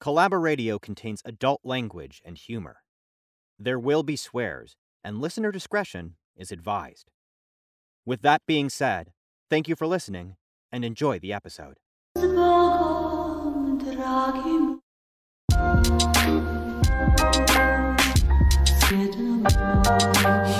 Collaboradio 0.00 0.80
contains 0.80 1.22
adult 1.24 1.60
language 1.64 2.22
and 2.24 2.38
humor. 2.38 2.82
There 3.58 3.80
will 3.80 4.04
be 4.04 4.14
swears, 4.14 4.76
and 5.02 5.20
listener 5.20 5.50
discretion 5.50 6.14
is 6.36 6.52
advised. 6.52 7.10
With 8.06 8.22
that 8.22 8.42
being 8.46 8.70
said, 8.70 9.10
thank 9.50 9.66
you 9.66 9.74
for 9.74 9.88
listening 9.88 10.36
and 10.70 10.84
enjoy 10.84 11.18
the 11.18 11.32
episode. 11.32 11.78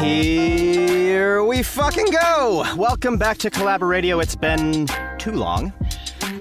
Here 0.01 1.45
we 1.45 1.63
fucking 1.63 2.07
go! 2.11 2.65
Welcome 2.77 3.17
back 3.17 3.39
to 3.39 3.51
Collaboradio. 3.51 4.21
It's 4.21 4.35
been 4.35 4.89
too 5.19 5.33
long, 5.33 5.73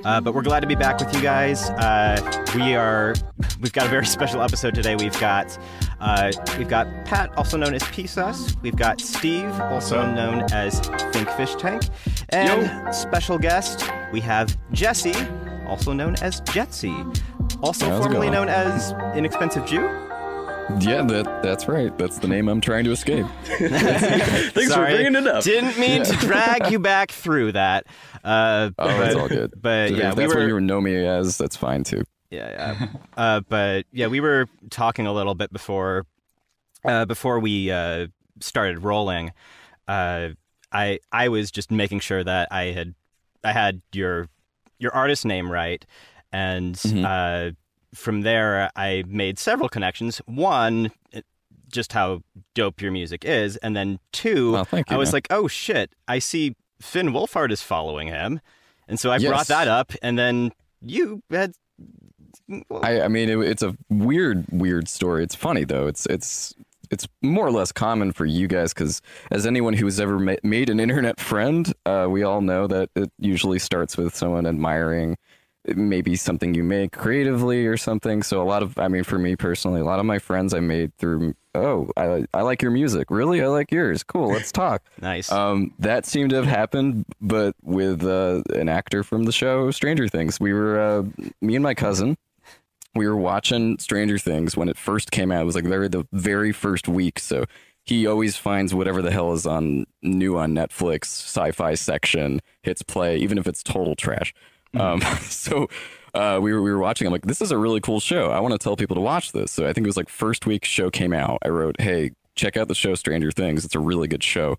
uh, 0.06 0.22
but 0.22 0.34
we're 0.34 0.42
glad 0.42 0.62
to 0.62 0.68
be 0.68 0.76
back 0.76 1.00
with 1.00 1.14
you 1.14 1.22
guys. 1.22 1.70
Uh, 1.72 2.46
we 2.56 2.76
are, 2.76 3.14
we've 3.62 3.74
got 3.74 3.86
a 3.86 3.90
very 3.90 4.06
special 4.18 4.42
episode 4.42 4.76
today. 4.76 4.96
We've 4.96 5.20
got, 5.20 5.58
uh, 6.00 6.32
we've 6.58 6.68
got 6.68 6.88
Pat, 7.06 7.36
also 7.38 7.58
known 7.58 7.74
as 7.74 7.84
Pisas. 7.84 8.60
We've 8.62 8.76
got 8.76 9.02
Steve, 9.02 9.50
also 9.62 10.06
known 10.06 10.46
as 10.52 10.80
Think 11.12 11.30
Fish 11.32 11.56
Tank, 11.56 11.84
and 12.30 12.94
special 12.94 13.38
guest 13.38 13.90
we 14.12 14.22
have 14.22 14.58
Jesse, 14.72 15.16
also 15.68 15.94
known 15.94 16.16
as 16.22 16.42
Jetsy, 16.42 16.94
also 17.62 17.90
How's 17.90 18.00
formerly 18.04 18.30
known 18.30 18.50
as 18.50 18.94
Inexpensive 19.16 19.66
Jew. 19.66 20.07
Yeah, 20.80 21.02
that 21.04 21.42
that's 21.44 21.68
right. 21.68 21.98
That's 21.98 22.20
the 22.20 22.28
name 22.28 22.50
I'm 22.50 22.60
trying 22.62 22.84
to 22.86 22.92
escape. 22.92 23.26
Thanks 23.46 24.68
Sorry. 24.68 24.92
for 24.92 24.96
bringing 24.98 25.16
it 25.16 25.28
up. 25.28 25.44
Didn't 25.44 25.78
mean 25.80 26.04
to 26.04 26.14
drag 26.18 26.70
you 26.72 26.80
back 26.80 27.12
through 27.12 27.54
that. 27.54 27.86
Uh, 28.24 28.72
Oh, 28.78 28.86
but, 28.88 29.08
it's 29.08 29.16
all 29.16 29.28
good. 29.30 29.54
But 29.62 29.92
if 29.92 29.98
yeah, 29.98 30.10
we 30.10 30.16
that's 30.24 30.34
were. 30.36 30.42
what 30.42 30.48
you 30.48 30.60
know 30.60 30.82
me 30.82 30.96
as, 31.06 31.38
that's 31.38 31.56
fine 31.56 31.84
too. 31.84 32.04
Yeah, 32.30 32.50
yeah. 32.82 32.88
uh, 33.16 33.42
but 33.48 33.86
yeah, 33.94 34.08
we 34.08 34.20
were 34.20 34.48
talking 34.70 35.08
a 35.08 35.14
little 35.14 35.36
bit 35.36 35.54
before 35.54 36.06
uh, 36.84 37.06
before 37.06 37.40
we 37.40 37.72
uh, 37.72 38.08
started 38.42 38.84
rolling. 38.84 39.32
Uh, 39.88 40.30
I 40.72 41.00
I 41.14 41.30
was 41.30 41.50
just 41.50 41.72
making 41.72 42.02
sure 42.02 42.24
that 42.24 42.50
I 42.52 42.66
had 42.66 42.94
I 43.44 43.54
had 43.54 43.82
your 43.94 44.28
your 44.80 44.94
artist 44.94 45.26
name 45.26 45.50
right, 45.50 45.86
and 46.34 46.76
Mhm. 46.76 47.56
From 47.94 48.22
there 48.22 48.70
I 48.76 49.04
made 49.08 49.40
several 49.40 49.70
connections. 49.70 50.20
One, 50.26 50.92
just 51.70 51.94
how 51.94 52.22
dope 52.54 52.82
your 52.82 52.92
music 52.92 53.26
is, 53.26 53.58
and 53.58 53.76
then 53.76 54.00
two, 54.12 54.56
Oh, 54.58 54.64
thank 54.64 54.90
you. 54.90 54.96
I 54.96 55.00
was 55.00 55.10
man. 55.10 55.14
like, 55.18 55.28
oh 55.32 55.48
shit, 55.48 55.92
I 56.08 56.20
see 56.20 56.56
Finn 56.82 57.10
Wolfhard 57.10 57.52
is 57.52 57.62
following 57.62 58.08
him, 58.08 58.40
and 58.88 59.00
so 59.00 59.10
I 59.12 59.18
Yes. 59.18 59.30
brought 59.30 59.48
that 59.48 59.68
up, 59.68 59.92
and 60.02 60.18
then 60.18 60.52
you 60.82 61.22
had. 61.30 61.54
I, 62.82 63.02
I 63.02 63.08
mean, 63.10 63.30
it, 63.30 63.38
it's 63.40 63.64
a 63.64 63.76
weird, 63.90 64.46
weird 64.52 64.88
story. 64.88 65.24
It's 65.24 65.36
funny 65.36 65.64
though. 65.66 65.88
It's 65.88 66.06
it's 66.06 66.56
it's 66.90 67.06
more 67.22 67.46
or 67.46 67.52
less 67.52 67.74
common 67.74 68.14
for 68.14 68.26
you 68.26 68.48
guys 68.48 68.74
because 68.74 69.02
as 69.30 69.46
anyone 69.46 69.74
who 69.74 69.86
has 69.86 70.00
ever 70.00 70.18
ma- 70.20 70.36
made 70.44 70.70
an 70.70 70.80
internet 70.80 71.20
friend, 71.20 71.74
uh, 71.86 72.08
we 72.10 72.24
all 72.24 72.40
know 72.40 72.66
that 72.68 72.90
it 72.96 73.12
usually 73.20 73.60
starts 73.60 73.98
with 73.98 74.16
someone 74.16 74.46
admiring 74.46 75.18
maybe 75.76 76.16
something 76.16 76.54
you 76.54 76.64
make 76.64 76.92
creatively 76.92 77.66
or 77.66 77.78
something. 77.78 78.24
So 78.24 78.42
a 78.42 78.46
lot 78.46 78.64
of, 78.64 78.78
I 78.78 78.88
mean, 78.88 79.04
for 79.04 79.18
me 79.20 79.36
personally, 79.36 79.82
a 79.82 79.86
lot 79.86 80.00
of 80.00 80.06
my 80.06 80.20
friends 80.20 80.54
I 80.54 80.60
made 80.60 80.96
through. 80.98 81.36
Oh, 81.56 81.90
I 81.98 82.26
I 82.34 82.44
like 82.44 82.62
your 82.62 82.72
music. 82.72 83.10
Really, 83.10 83.42
I 83.42 83.48
like 83.48 83.72
yours. 83.72 84.04
Cool. 84.04 84.30
Let's 84.30 84.52
talk. 84.52 84.84
Nice. 85.02 85.32
Um, 85.32 85.74
that 85.80 86.06
seemed 86.06 86.30
to 86.32 86.36
have 86.36 86.46
happened, 86.46 87.06
but 87.22 87.56
with 87.64 88.04
uh, 88.04 88.44
an 88.54 88.70
actor 88.70 89.04
from 89.04 89.24
the 89.24 89.32
show 89.32 89.72
Stranger 89.72 90.08
Things. 90.08 90.40
We 90.40 90.54
were 90.54 90.80
uh, 90.80 91.04
me 91.42 91.56
and 91.56 91.64
my 91.64 91.74
cousin. 91.74 92.18
We 92.96 93.08
were 93.08 93.16
watching 93.18 93.78
Stranger 93.80 94.18
Things 94.18 94.58
when 94.58 94.70
it 94.70 94.78
first 94.78 95.12
came 95.12 95.32
out. 95.32 95.42
It 95.42 95.46
was 95.46 95.56
like 95.56 95.66
very 95.66 95.88
the 95.88 96.06
very 96.12 96.52
first 96.52 96.88
week. 96.88 97.20
So 97.20 97.46
he 97.84 98.06
always 98.06 98.36
finds 98.38 98.74
whatever 98.74 99.02
the 99.02 99.12
hell 99.12 99.34
is 99.34 99.46
on 99.46 99.86
new 100.04 100.38
on 100.38 100.54
Netflix 100.54 101.06
sci-fi 101.06 101.74
section, 101.76 102.42
hits 102.62 102.82
play, 102.82 103.18
even 103.18 103.38
if 103.38 103.48
it's 103.48 103.64
total 103.64 103.96
trash. 103.96 104.34
Um, 104.74 105.02
so 105.22 105.70
uh, 106.14 106.40
we 106.42 106.54
were 106.54 106.62
we 106.62 106.72
were 106.72 106.80
watching. 106.80 107.08
I'm 107.08 107.14
like, 107.14 107.26
this 107.26 107.42
is 107.42 107.52
a 107.52 107.58
really 107.58 107.82
cool 107.82 108.00
show. 108.00 108.32
I 108.32 108.40
want 108.40 108.54
to 108.54 108.58
tell 108.58 108.76
people 108.76 108.96
to 108.96 109.02
watch 109.02 109.32
this. 109.32 109.52
So 109.52 109.68
I 109.68 109.74
think 109.74 109.86
it 109.86 109.90
was 109.90 109.98
like 109.98 110.10
first 110.10 110.46
week 110.46 110.66
show 110.66 110.90
came 110.90 111.14
out. 111.14 111.40
I 111.44 111.50
wrote, 111.50 111.80
hey, 111.80 112.12
check 112.36 112.58
out 112.58 112.68
the 112.68 112.76
show 112.76 112.96
Stranger 112.96 113.32
Things. 113.32 113.66
It's 113.66 113.76
a 113.76 113.80
really 113.80 114.08
good 114.08 114.24
show 114.24 114.58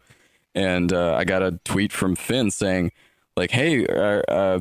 and 0.55 0.93
uh, 0.93 1.15
I 1.15 1.25
got 1.25 1.43
a 1.43 1.53
tweet 1.65 1.93
from 1.93 2.17
Finn 2.17 2.51
saying, 2.51 2.93
like, 3.37 3.51
"Hey, 3.51 3.87
uh, 3.87 4.23
uh, 4.29 4.61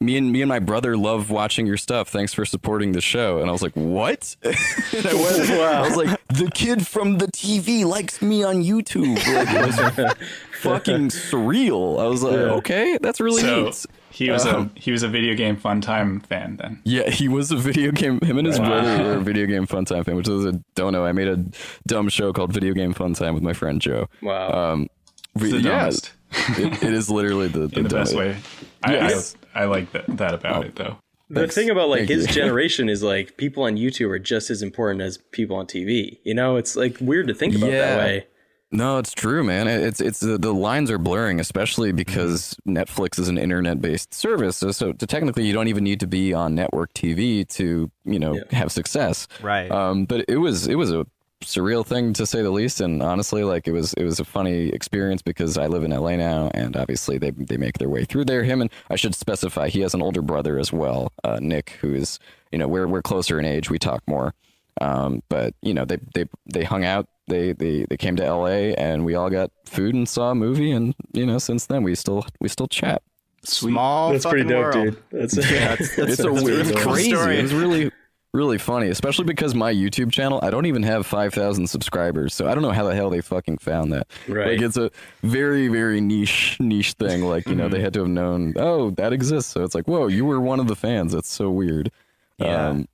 me 0.00 0.16
and 0.16 0.30
me 0.30 0.42
and 0.42 0.48
my 0.48 0.58
brother 0.58 0.96
love 0.96 1.30
watching 1.30 1.66
your 1.66 1.76
stuff. 1.76 2.08
Thanks 2.08 2.32
for 2.32 2.44
supporting 2.44 2.92
the 2.92 3.00
show." 3.00 3.40
And 3.40 3.48
I 3.48 3.52
was 3.52 3.62
like, 3.62 3.74
"What?" 3.74 4.36
I, 4.44 4.48
went, 4.92 5.50
I 5.50 5.80
was 5.80 5.96
like, 5.96 6.20
"The 6.28 6.50
kid 6.54 6.86
from 6.86 7.18
the 7.18 7.26
TV 7.26 7.84
likes 7.84 8.22
me 8.22 8.44
on 8.44 8.62
YouTube." 8.62 9.16
Like, 9.16 9.48
it 9.48 9.66
was 9.66 10.14
fucking 10.60 11.08
surreal. 11.08 12.00
I 12.00 12.06
was 12.06 12.22
like. 12.22 12.34
"Okay, 12.34 12.98
that's 13.00 13.20
really 13.20 13.42
So 13.42 13.64
neat." 13.64 13.86
He 14.14 14.30
was 14.30 14.46
Um, 14.46 14.70
a 14.76 14.80
he 14.80 14.92
was 14.92 15.02
a 15.02 15.08
video 15.08 15.34
game 15.34 15.56
fun 15.56 15.80
time 15.80 16.20
fan 16.20 16.56
then. 16.62 16.80
Yeah, 16.84 17.10
he 17.10 17.26
was 17.28 17.50
a 17.50 17.56
video 17.56 17.90
game. 17.90 18.20
Him 18.20 18.38
and 18.38 18.46
his 18.46 18.58
Wow. 18.60 18.68
brother 18.68 19.02
were 19.04 19.12
a 19.14 19.20
video 19.30 19.46
game 19.46 19.66
fun 19.66 19.84
time 19.84 20.04
fan, 20.04 20.16
which 20.16 20.28
is 20.28 20.44
a 20.44 20.52
don't 20.76 20.92
know. 20.92 21.04
I 21.04 21.12
made 21.12 21.28
a 21.28 21.44
dumb 21.86 22.08
show 22.08 22.32
called 22.32 22.52
Video 22.52 22.72
Game 22.74 22.92
Fun 22.94 23.14
Time 23.14 23.34
with 23.34 23.42
my 23.42 23.52
friend 23.52 23.80
Joe. 23.80 24.08
Wow. 24.22 24.72
Um, 24.72 24.88
It's 25.34 25.50
the 25.50 25.60
yeah, 25.60 25.78
dumbest 25.80 26.12
it, 26.58 26.82
it 26.82 26.92
is 26.94 27.10
literally 27.10 27.48
the, 27.48 27.66
the, 27.68 27.76
in 27.78 27.82
the 27.84 27.88
best 27.88 28.14
way. 28.14 28.36
I, 28.82 28.92
Yes. 28.94 29.36
I, 29.54 29.62
I 29.62 29.64
like 29.66 29.90
that, 29.92 30.04
that 30.16 30.34
about 30.34 30.64
Oh. 30.64 30.66
it 30.68 30.76
though. 30.76 30.96
the 31.30 31.40
thanks. 31.40 31.54
thing 31.54 31.70
about 31.70 31.88
like 31.88 32.00
Thank 32.00 32.10
his 32.10 32.26
you. 32.28 32.32
generation 32.40 32.88
is 32.88 33.02
like 33.02 33.36
people 33.36 33.64
on 33.64 33.76
YouTube 33.76 34.10
are 34.10 34.18
just 34.18 34.50
as 34.50 34.62
important 34.62 35.00
as 35.02 35.18
people 35.32 35.56
on 35.56 35.66
TV. 35.66 36.18
You 36.24 36.34
know, 36.34 36.56
it's 36.56 36.76
like 36.76 36.96
weird 37.00 37.26
to 37.28 37.34
think 37.34 37.54
about 37.56 37.70
Yeah. 37.70 37.96
that 37.96 37.98
way. 37.98 38.26
No, 38.74 38.98
it's 38.98 39.12
true, 39.12 39.44
man. 39.44 39.68
It's 39.68 40.00
it's 40.00 40.18
the, 40.18 40.36
the 40.36 40.52
lines 40.52 40.90
are 40.90 40.98
blurring, 40.98 41.38
especially 41.38 41.92
because 41.92 42.56
Netflix 42.66 43.20
is 43.20 43.28
an 43.28 43.38
internet-based 43.38 44.12
service. 44.12 44.56
So, 44.56 44.72
so 44.72 44.92
to 44.92 45.06
technically, 45.06 45.46
you 45.46 45.52
don't 45.52 45.68
even 45.68 45.84
need 45.84 46.00
to 46.00 46.08
be 46.08 46.34
on 46.34 46.56
network 46.56 46.92
TV 46.92 47.46
to 47.50 47.90
you 48.04 48.18
know 48.18 48.34
Yeah. 48.34 48.42
have 48.58 48.72
success. 48.72 49.28
right. 49.40 49.70
Um, 49.70 50.06
but 50.06 50.24
it 50.28 50.38
was 50.38 50.66
it 50.66 50.74
was 50.74 50.90
a 50.90 51.06
surreal 51.44 51.86
thing 51.86 52.12
to 52.14 52.26
say 52.26 52.42
the 52.42 52.50
least, 52.50 52.80
and 52.80 53.00
honestly, 53.00 53.44
like 53.44 53.68
it 53.68 53.72
was 53.72 53.92
it 53.94 54.02
was 54.02 54.18
a 54.18 54.24
funny 54.24 54.70
experience 54.70 55.22
because 55.22 55.56
I 55.56 55.68
live 55.68 55.84
in 55.84 55.92
LA 55.92 56.16
now, 56.16 56.50
and 56.52 56.76
obviously 56.76 57.16
they 57.16 57.30
they 57.30 57.56
make 57.56 57.78
their 57.78 57.88
way 57.88 58.04
through 58.04 58.24
there. 58.24 58.42
Him 58.42 58.60
and 58.60 58.70
I 58.90 58.96
should 58.96 59.14
specify 59.14 59.68
he 59.68 59.82
has 59.82 59.94
an 59.94 60.02
older 60.02 60.20
brother 60.22 60.58
as 60.58 60.72
well, 60.72 61.12
uh, 61.22 61.38
Nick, 61.40 61.78
who 61.80 61.94
is 61.94 62.18
you 62.50 62.58
know 62.58 62.66
we're 62.66 62.88
we're 62.88 63.02
closer 63.02 63.38
in 63.38 63.44
age, 63.44 63.70
we 63.70 63.78
talk 63.78 64.02
more. 64.08 64.34
Um, 64.80 65.22
but 65.28 65.54
you 65.62 65.74
know 65.74 65.84
they 65.84 65.98
they 66.14 66.26
they 66.52 66.64
hung 66.64 66.84
out. 66.84 67.08
They, 67.26 67.52
they 67.52 67.86
they 67.88 67.96
came 67.96 68.16
to 68.16 68.22
LA 68.34 68.74
and 68.76 69.04
we 69.04 69.14
all 69.14 69.30
got 69.30 69.50
food 69.64 69.94
and 69.94 70.06
saw 70.06 70.32
a 70.32 70.34
movie 70.34 70.70
and 70.72 70.94
you 71.14 71.24
know 71.24 71.38
since 71.38 71.64
then 71.66 71.82
we 71.82 71.94
still 71.94 72.26
we 72.40 72.48
still 72.50 72.66
chat. 72.68 73.02
Small 73.44 74.12
That's 74.12 74.26
pretty 74.26 74.48
fucking 74.48 74.62
dope, 74.62 74.74
world. 74.74 74.84
dude. 74.86 75.02
That's, 75.20 75.34
that's- 75.50 75.80
it's 75.98 75.98
a 75.98 76.04
that's 76.06 76.22
weird, 76.42 76.44
really 76.44 76.60
it's 76.72 76.82
cool 76.82 76.92
crazy. 76.92 77.10
story. 77.10 77.38
It 77.38 77.42
was 77.42 77.54
really, 77.54 77.90
really 78.32 78.58
funny, 78.58 78.88
especially 78.88 79.24
because 79.26 79.54
my 79.54 79.72
YouTube 79.72 80.10
channel, 80.12 80.40
I 80.42 80.50
don't 80.50 80.66
even 80.66 80.82
have 80.82 81.06
5,000 81.06 81.66
subscribers. 81.66 82.34
So 82.34 82.48
I 82.48 82.54
don't 82.54 82.62
know 82.62 82.72
how 82.72 82.84
the 82.84 82.94
hell 82.94 83.10
they 83.10 83.20
fucking 83.20 83.58
found 83.58 83.92
that. 83.92 84.06
Right. 84.28 84.52
Like 84.52 84.62
it's 84.62 84.76
a 84.78 84.90
very, 85.22 85.68
very 85.68 86.00
niche, 86.00 86.56
niche 86.58 86.92
thing. 86.94 87.22
Like, 87.22 87.46
you 87.46 87.54
know, 87.54 87.68
they 87.68 87.80
had 87.80 87.92
to 87.94 88.00
have 88.00 88.08
known, 88.08 88.54
oh, 88.56 88.90
that 88.92 89.12
exists. 89.12 89.52
So 89.52 89.62
it's 89.62 89.74
like, 89.74 89.86
whoa, 89.86 90.06
you 90.08 90.24
were 90.24 90.40
one 90.40 90.58
of 90.58 90.66
the 90.66 90.76
fans. 90.76 91.12
That's 91.12 91.30
so 91.32 91.50
weird. 91.50 91.90
Yeah. 92.38 92.68
Um, 92.68 92.88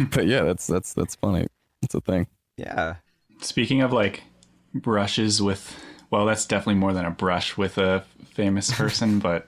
but 0.12 0.26
yeah, 0.26 0.42
that's, 0.42 0.66
that's, 0.66 0.94
that's 0.94 1.14
funny. 1.14 1.46
It's 1.82 1.94
a 1.94 2.00
thing. 2.00 2.26
Yeah. 2.56 2.96
Speaking 3.40 3.82
of 3.82 3.92
like 3.92 4.22
brushes 4.74 5.40
with, 5.40 5.78
well, 6.10 6.26
that's 6.26 6.44
definitely 6.44 6.74
more 6.74 6.92
than 6.92 7.04
a 7.04 7.10
brush 7.10 7.56
with 7.56 7.78
a 7.78 8.04
famous 8.34 8.70
person, 8.76 9.18
but 9.18 9.46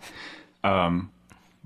um, 0.64 1.10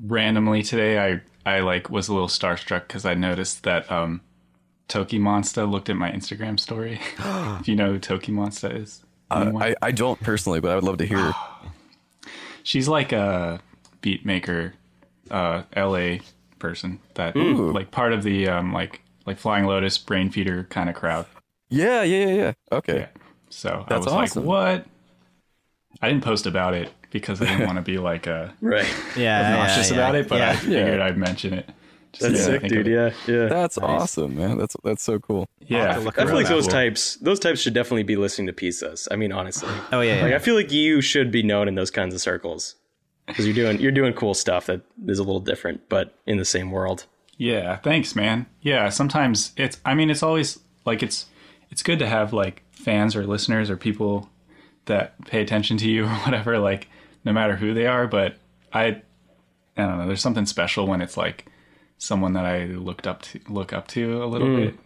randomly 0.02 0.62
today 0.62 0.98
I 0.98 1.20
I 1.44 1.60
like 1.60 1.90
was 1.90 2.08
a 2.08 2.12
little 2.12 2.28
starstruck 2.28 2.88
because 2.88 3.04
I 3.04 3.14
noticed 3.14 3.62
that 3.62 3.90
um, 3.90 4.20
TOKiMONSTA 4.88 5.70
looked 5.70 5.88
at 5.88 5.96
my 5.96 6.10
Instagram 6.10 6.58
story. 6.58 7.00
if 7.18 7.68
you 7.68 7.76
know 7.76 7.92
who 7.92 8.00
TOKiMONSTA 8.00 8.82
is, 8.82 9.04
Uh, 9.30 9.52
I, 9.60 9.74
I 9.80 9.90
don't 9.92 10.20
personally, 10.20 10.60
but 10.60 10.72
I 10.72 10.74
would 10.74 10.84
love 10.84 10.98
to 10.98 11.06
hear. 11.06 11.32
she's 12.64 12.88
like 12.88 13.12
a 13.12 13.60
beat 14.00 14.26
maker, 14.26 14.74
uh, 15.30 15.62
LA 15.76 16.18
person 16.58 17.00
that 17.14 17.36
Ooh. 17.36 17.72
like 17.72 17.90
part 17.90 18.12
of 18.12 18.22
the 18.22 18.48
um, 18.48 18.72
like 18.72 19.02
like 19.26 19.38
Flying 19.38 19.66
Lotus 19.66 19.98
Brainfeeder 19.98 20.68
kind 20.68 20.88
of 20.88 20.94
crowd. 20.96 21.26
Yeah, 21.68 22.02
yeah, 22.02 22.26
yeah, 22.26 22.34
yeah. 22.34 22.52
Okay. 22.72 22.98
Yeah. 23.00 23.06
So 23.50 23.84
I 23.86 23.88
That's 23.88 24.06
was 24.06 24.14
awesome. 24.14 24.46
like, 24.46 24.48
what? 24.48 24.86
I 26.02 26.08
didn't 26.08 26.24
post 26.24 26.46
about 26.46 26.74
it 26.74 26.92
because 27.10 27.40
I 27.40 27.46
didn't 27.46 27.66
want 27.66 27.76
to 27.76 27.82
be 27.82 27.98
like 27.98 28.26
a 28.26 28.54
right. 28.60 28.86
Yeah. 29.16 29.52
obnoxious 29.52 29.90
yeah, 29.90 29.96
about 29.96 30.14
it, 30.14 30.28
but 30.28 30.40
I 30.40 30.52
yeah. 30.52 30.56
figured 30.56 31.00
I'd 31.00 31.16
mention 31.16 31.54
it. 31.54 31.68
Just 32.12 32.32
That's 32.32 32.46
to 32.46 32.60
sick, 32.60 32.62
dude. 32.70 32.86
Yeah, 32.86 33.10
yeah. 33.26 33.46
That's 33.46 33.76
awesome, 33.76 34.36
man. 34.36 34.56
That's 34.56 34.74
that's 34.82 35.02
so 35.02 35.18
cool. 35.18 35.46
Yeah. 35.60 35.90
I 36.16 36.24
feel 36.24 36.34
like 36.34 36.48
those 36.48 36.64
Cool. 36.64 36.72
types, 36.72 37.16
those 37.16 37.38
types 37.38 37.60
should 37.60 37.74
definitely 37.74 38.04
be 38.04 38.16
listening 38.16 38.46
to 38.46 38.52
pizzas. 38.54 39.06
I 39.10 39.16
mean, 39.16 39.32
honestly, 39.32 39.68
Oh 39.92 40.00
yeah. 40.00 40.22
like 40.22 40.30
yeah. 40.30 40.36
I 40.36 40.38
feel 40.38 40.54
like 40.54 40.72
you 40.72 41.00
should 41.02 41.30
be 41.30 41.42
known 41.42 41.68
in 41.68 41.74
those 41.74 41.90
kinds 41.90 42.14
of 42.14 42.20
circles 42.20 42.76
because 43.26 43.46
you're 43.46 43.54
doing 43.54 43.80
you're 43.80 43.92
doing 43.92 44.12
cool 44.12 44.34
stuff 44.34 44.66
that 44.66 44.82
is 45.06 45.18
a 45.18 45.22
little 45.24 45.40
different, 45.40 45.88
but 45.88 46.14
in 46.26 46.38
the 46.38 46.44
same 46.44 46.70
world. 46.70 47.06
Yeah, 47.38 47.76
thanks, 47.76 48.16
man. 48.16 48.46
Yeah, 48.62 48.88
sometimes 48.88 49.52
it's 49.56 49.80
I 49.84 49.94
mean 49.94 50.10
it's 50.10 50.22
always 50.22 50.58
like 50.84 51.02
it's 51.02 51.26
it's 51.70 51.82
good 51.82 51.98
to 51.98 52.06
have 52.06 52.32
like 52.32 52.62
fans 52.72 53.16
or 53.16 53.26
listeners 53.26 53.68
or 53.70 53.76
people 53.76 54.30
that 54.86 55.22
pay 55.26 55.42
attention 55.42 55.76
to 55.78 55.90
you 55.90 56.04
or 56.06 56.14
whatever 56.24 56.58
like 56.58 56.88
no 57.24 57.32
matter 57.32 57.56
who 57.56 57.74
they 57.74 57.86
are, 57.86 58.06
but 58.06 58.36
I 58.72 59.02
I 59.76 59.82
don't 59.82 59.98
know, 59.98 60.06
there's 60.06 60.22
something 60.22 60.46
special 60.46 60.86
when 60.86 61.02
it's 61.02 61.16
like 61.16 61.46
someone 61.98 62.34
that 62.34 62.44
I 62.46 62.64
looked 62.66 63.06
up 63.06 63.22
to 63.22 63.40
look 63.48 63.72
up 63.72 63.88
to 63.88 64.22
a 64.22 64.26
little 64.26 64.54
bit. 64.56 64.78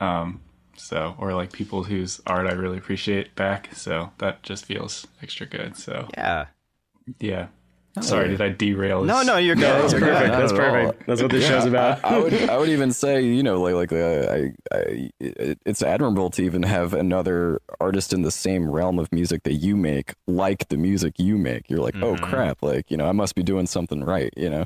Um 0.00 0.40
so 0.76 1.14
or 1.18 1.32
like 1.34 1.52
people 1.52 1.84
whose 1.84 2.20
art 2.26 2.46
I 2.46 2.52
really 2.52 2.78
appreciate 2.78 3.34
back, 3.36 3.74
so 3.74 4.10
that 4.18 4.42
just 4.42 4.64
feels 4.66 5.06
extra 5.22 5.46
good. 5.46 5.76
So 5.76 6.08
Yeah. 6.14 6.46
Yeah. 7.20 7.48
Sorry, 8.00 8.28
did 8.28 8.40
I 8.40 8.48
derail? 8.48 9.04
No, 9.04 9.22
no, 9.22 9.36
you're 9.36 9.54
good. 9.54 9.62
That's 9.62 9.92
You're 9.92 10.00
perfect. 10.00 10.30
good. 10.32 10.40
That's 10.40 10.52
perfect. 10.52 11.06
That's 11.06 11.22
what 11.22 11.30
this 11.30 11.46
show's 11.46 11.64
about. 11.64 12.04
I, 12.04 12.16
I 12.16 12.18
would 12.18 12.34
I 12.50 12.58
would 12.58 12.68
even 12.68 12.90
say 12.90 13.22
you 13.22 13.40
know 13.44 13.60
like 13.60 13.74
like 13.74 13.92
uh, 13.92 14.32
I, 14.32 14.52
I 14.76 15.10
it- 15.20 15.60
it's 15.64 15.80
admirable 15.80 16.28
to 16.30 16.42
even 16.42 16.64
have 16.64 16.92
another 16.92 17.60
artist 17.80 18.12
in 18.12 18.22
the 18.22 18.32
same 18.32 18.68
realm 18.68 18.98
of 18.98 19.12
music 19.12 19.44
that 19.44 19.54
you 19.54 19.76
make 19.76 20.14
like 20.26 20.66
the 20.70 20.76
music 20.76 21.20
you 21.20 21.38
make. 21.38 21.70
You're 21.70 21.78
like 21.78 21.94
oh 22.02 22.16
crap 22.16 22.62
like 22.64 22.90
you 22.90 22.96
know 22.96 23.08
I 23.08 23.12
must 23.12 23.36
be 23.36 23.44
doing 23.44 23.66
something 23.68 24.02
right 24.02 24.32
you 24.36 24.50
know 24.50 24.64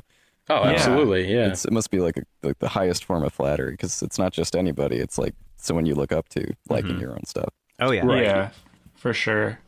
oh, 0.49 0.63
absolutely. 0.63 1.31
Yeah. 1.31 1.49
it's, 1.49 1.65
it 1.65 1.71
must 1.71 1.91
be 1.91 1.99
like, 1.99 2.17
a, 2.17 2.23
like 2.41 2.57
the 2.57 2.69
highest 2.69 3.05
form 3.05 3.21
of 3.23 3.31
flattery 3.31 3.71
because 3.71 4.01
it's 4.01 4.17
not 4.17 4.33
just 4.33 4.55
anybody 4.55 4.97
it's 4.97 5.19
like 5.19 5.35
someone 5.57 5.85
you 5.85 5.93
look 5.93 6.11
up 6.11 6.29
to 6.29 6.51
liking 6.67 6.99
your 6.99 7.11
own 7.11 7.25
stuff. 7.25 7.49
Oh 7.79 7.91
yeah. 7.91 8.03
Right. 8.03 8.23
Yeah, 8.23 8.49
for 8.95 9.13
sure. 9.13 9.59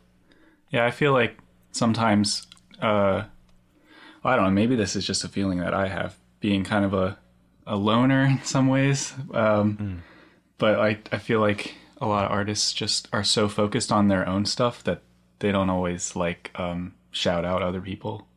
Yeah, 0.72 0.86
I 0.88 0.90
feel 0.92 1.14
like 1.14 1.38
sometimes, 1.74 2.48
uh, 2.82 3.24
I 4.24 4.36
don't 4.36 4.46
know, 4.46 4.52
maybe 4.52 4.76
this 4.76 4.96
is 4.96 5.06
just 5.06 5.24
a 5.24 5.28
feeling 5.30 5.60
that 5.60 5.74
I 5.74 5.88
have 5.88 6.16
being 6.40 6.64
kind 6.64 6.86
of 6.86 6.94
a, 6.94 7.18
a 7.66 7.76
loner 7.76 8.24
in 8.26 8.44
some 8.44 8.68
ways. 8.68 9.14
Um, 9.34 10.04
But 10.58 10.80
I, 10.80 11.00
I 11.12 11.18
feel 11.18 11.40
like 11.40 11.76
a 12.00 12.06
lot 12.08 12.26
of 12.26 12.32
artists 12.32 12.72
just 12.74 13.08
are 13.12 13.24
so 13.24 13.48
focused 13.48 13.92
on 13.92 14.10
their 14.10 14.28
own 14.28 14.46
stuff 14.46 14.84
that 14.84 15.02
they 15.40 15.52
don't 15.52 15.70
always 15.72 16.16
like 16.16 16.52
um, 16.56 16.94
shout 17.12 17.46
out 17.46 17.64
other 17.64 17.82
people. 17.82 18.28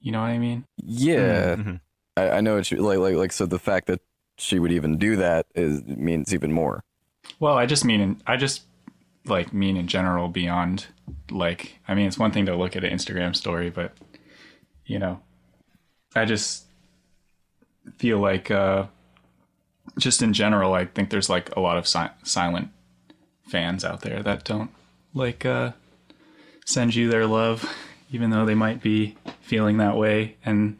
You 0.00 0.12
know 0.12 0.20
what 0.20 0.28
I 0.28 0.38
mean? 0.38 0.64
Yeah, 0.82 1.56
I, 2.16 2.30
I 2.30 2.40
know 2.40 2.56
what 2.56 2.70
you 2.70 2.78
like 2.78 2.98
like 2.98 3.16
like 3.16 3.32
so 3.32 3.44
the 3.46 3.58
fact 3.58 3.86
that 3.88 4.00
she 4.38 4.58
would 4.58 4.72
even 4.72 4.96
do 4.96 5.16
that 5.16 5.46
is 5.54 5.82
means 5.84 6.32
even 6.32 6.52
more. 6.52 6.84
Well, 7.38 7.58
I 7.58 7.66
just 7.66 7.84
mean, 7.84 8.22
I 8.26 8.36
just 8.36 8.62
like 9.24 9.52
mean 9.52 9.76
in 9.76 9.86
general 9.86 10.28
beyond 10.28 10.86
like, 11.30 11.78
I 11.86 11.94
mean, 11.94 12.06
it's 12.06 12.18
one 12.18 12.32
thing 12.32 12.46
to 12.46 12.56
look 12.56 12.76
at 12.76 12.84
an 12.84 12.92
Instagram 12.92 13.34
story, 13.34 13.70
but 13.70 13.92
you 14.86 14.98
know, 14.98 15.20
I 16.14 16.24
just 16.24 16.64
feel 17.96 18.18
like, 18.18 18.50
uh, 18.50 18.86
just 19.98 20.22
in 20.22 20.32
general, 20.32 20.74
I 20.74 20.84
think 20.86 21.10
there's 21.10 21.28
like 21.28 21.54
a 21.56 21.60
lot 21.60 21.76
of 21.76 21.86
si- 21.86 22.14
silent 22.22 22.68
fans 23.46 23.84
out 23.84 24.02
there 24.02 24.22
that 24.22 24.44
don't 24.44 24.70
like, 25.14 25.44
uh, 25.44 25.72
send 26.64 26.94
you 26.94 27.08
their 27.10 27.26
love, 27.26 27.70
even 28.10 28.30
though 28.30 28.44
they 28.44 28.54
might 28.54 28.82
be 28.82 29.16
feeling 29.40 29.78
that 29.78 29.96
way. 29.96 30.36
And 30.44 30.78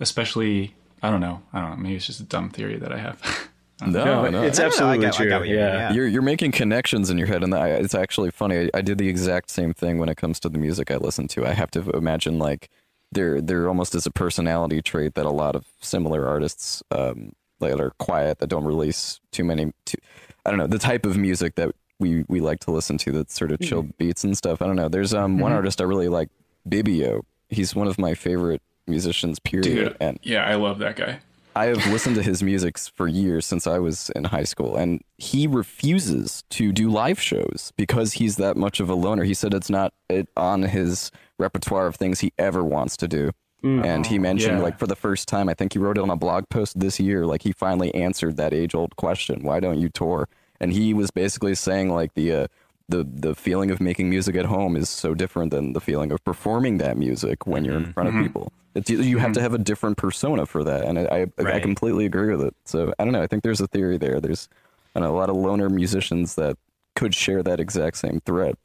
especially, 0.00 0.74
I 1.02 1.10
don't 1.10 1.20
know, 1.20 1.42
I 1.52 1.60
don't 1.60 1.70
know, 1.70 1.76
maybe 1.76 1.96
it's 1.96 2.06
just 2.06 2.20
a 2.20 2.24
dumb 2.24 2.50
theory 2.50 2.78
that 2.78 2.92
I 2.92 2.98
have. 2.98 3.20
No, 3.86 4.04
no, 4.04 4.30
no. 4.30 4.42
it's 4.42 4.58
no, 4.58 4.66
absolutely 4.66 4.98
get- 4.98 5.14
I 5.14 5.16
true. 5.16 5.28
get 5.28 5.40
what 5.40 5.48
you 5.48 5.56
mean, 5.56 5.64
yeah. 5.64 5.74
yeah. 5.74 5.92
You're 5.92 6.08
you're 6.08 6.22
making 6.22 6.52
connections 6.52 7.10
in 7.10 7.18
your 7.18 7.26
head, 7.26 7.42
and 7.42 7.52
it's 7.54 7.94
actually 7.94 8.30
funny. 8.30 8.58
I, 8.58 8.70
I 8.74 8.82
did 8.82 8.98
the 8.98 9.08
exact 9.08 9.50
same 9.50 9.72
thing 9.74 9.98
when 9.98 10.08
it 10.08 10.16
comes 10.16 10.38
to 10.40 10.48
the 10.48 10.58
music 10.58 10.90
I 10.90 10.96
listen 10.96 11.28
to. 11.28 11.46
I 11.46 11.52
have 11.52 11.70
to 11.72 11.90
imagine 11.90 12.38
like 12.38 12.68
there 13.10 13.40
there 13.40 13.68
almost 13.68 13.94
is 13.94 14.06
a 14.06 14.10
personality 14.10 14.80
trait 14.82 15.14
that 15.14 15.26
a 15.26 15.30
lot 15.30 15.54
of 15.56 15.66
similar 15.80 16.26
artists 16.26 16.82
um, 16.90 17.32
that 17.60 17.80
are 17.80 17.90
quiet 17.98 18.38
that 18.38 18.48
don't 18.48 18.64
release 18.64 19.20
too 19.32 19.44
many. 19.44 19.72
Too, 19.84 19.98
I 20.46 20.50
don't 20.50 20.58
know 20.58 20.66
the 20.66 20.78
type 20.78 21.06
of 21.06 21.16
music 21.16 21.54
that 21.56 21.74
we 21.98 22.24
we 22.28 22.40
like 22.40 22.60
to 22.60 22.70
listen 22.70 22.98
to 22.98 23.12
that 23.12 23.30
sort 23.30 23.52
of 23.52 23.60
chill 23.60 23.82
beats 23.98 24.24
and 24.24 24.36
stuff. 24.36 24.60
I 24.62 24.66
don't 24.66 24.76
know. 24.76 24.88
There's 24.88 25.14
um 25.14 25.38
one 25.38 25.52
artist 25.52 25.80
I 25.80 25.84
really 25.84 26.08
like, 26.08 26.28
Bibio. 26.68 27.22
He's 27.48 27.74
one 27.74 27.86
of 27.86 27.98
my 27.98 28.14
favorite 28.14 28.62
musicians. 28.86 29.38
Period. 29.38 29.62
Dude, 29.64 29.96
And 30.00 30.18
yeah, 30.22 30.44
I 30.44 30.54
love 30.54 30.78
that 30.78 30.96
guy. 30.96 31.20
I 31.54 31.66
have 31.66 31.86
listened 31.86 32.16
to 32.16 32.22
his 32.22 32.42
music 32.42 32.78
for 32.78 33.06
years 33.06 33.44
since 33.44 33.66
I 33.66 33.78
was 33.78 34.10
in 34.16 34.24
high 34.24 34.44
school, 34.44 34.76
and 34.76 35.02
he 35.18 35.46
refuses 35.46 36.44
to 36.50 36.72
do 36.72 36.88
live 36.90 37.20
shows 37.20 37.72
because 37.76 38.14
he's 38.14 38.36
that 38.36 38.56
much 38.56 38.80
of 38.80 38.88
a 38.88 38.94
loner. 38.94 39.24
He 39.24 39.34
said 39.34 39.52
it's 39.52 39.68
not 39.70 39.92
it, 40.08 40.28
on 40.36 40.62
his 40.62 41.10
repertoire 41.38 41.86
of 41.86 41.96
things 41.96 42.20
he 42.20 42.32
ever 42.38 42.64
wants 42.64 42.96
to 42.98 43.08
do. 43.08 43.30
And 43.64 44.04
he 44.06 44.18
mentioned, 44.18 44.58
Yeah. 44.58 44.64
like, 44.64 44.78
for 44.78 44.88
the 44.88 44.96
first 44.96 45.28
time, 45.28 45.48
I 45.48 45.54
think 45.54 45.72
he 45.72 45.78
wrote 45.78 45.96
it 45.96 46.00
on 46.02 46.10
a 46.10 46.16
blog 46.16 46.48
post 46.48 46.80
this 46.80 46.98
year, 46.98 47.26
like, 47.26 47.42
he 47.42 47.52
finally 47.52 47.94
answered 47.94 48.36
that 48.36 48.52
age 48.52 48.74
old 48.74 48.96
question 48.96 49.44
why 49.44 49.60
don't 49.60 49.78
you 49.78 49.88
tour? 49.88 50.28
And 50.58 50.72
he 50.72 50.92
was 50.94 51.12
basically 51.12 51.54
saying, 51.54 51.88
like, 51.90 52.14
the, 52.14 52.32
uh, 52.32 52.46
the, 52.88 53.04
the 53.04 53.34
feeling 53.34 53.70
of 53.70 53.80
making 53.80 54.10
music 54.10 54.36
at 54.36 54.46
home 54.46 54.76
is 54.76 54.88
so 54.88 55.14
different 55.14 55.50
than 55.50 55.72
the 55.72 55.80
feeling 55.80 56.12
of 56.12 56.22
performing 56.24 56.78
that 56.78 56.96
music 56.96 57.46
when 57.46 57.64
you're 57.64 57.76
in 57.76 57.82
mm-hmm. 57.82 57.92
front 57.92 58.08
of 58.08 58.14
mm-hmm. 58.14 58.24
people. 58.24 58.52
It's, 58.74 58.88
you 58.88 59.18
have 59.18 59.32
to 59.32 59.38
mm-hmm. 59.38 59.42
have 59.42 59.54
a 59.54 59.58
different 59.58 59.98
persona 59.98 60.46
for 60.46 60.64
that, 60.64 60.84
and 60.84 60.98
I, 60.98 61.26
I, 61.38 61.56
I 61.56 61.60
completely 61.60 62.06
agree 62.06 62.34
with 62.34 62.46
it. 62.46 62.54
So 62.64 62.94
I 62.98 63.04
don't 63.04 63.12
know. 63.12 63.22
I 63.22 63.26
think 63.26 63.42
there's 63.42 63.60
a 63.60 63.66
theory 63.66 63.98
there. 63.98 64.20
There's 64.20 64.48
a 64.94 65.00
lot 65.00 65.28
of 65.28 65.36
loner 65.36 65.68
musicians 65.68 66.34
that 66.36 66.56
could 66.94 67.14
share 67.14 67.42
that 67.42 67.60
exact 67.60 67.98
same 67.98 68.20
thread. 68.24 68.56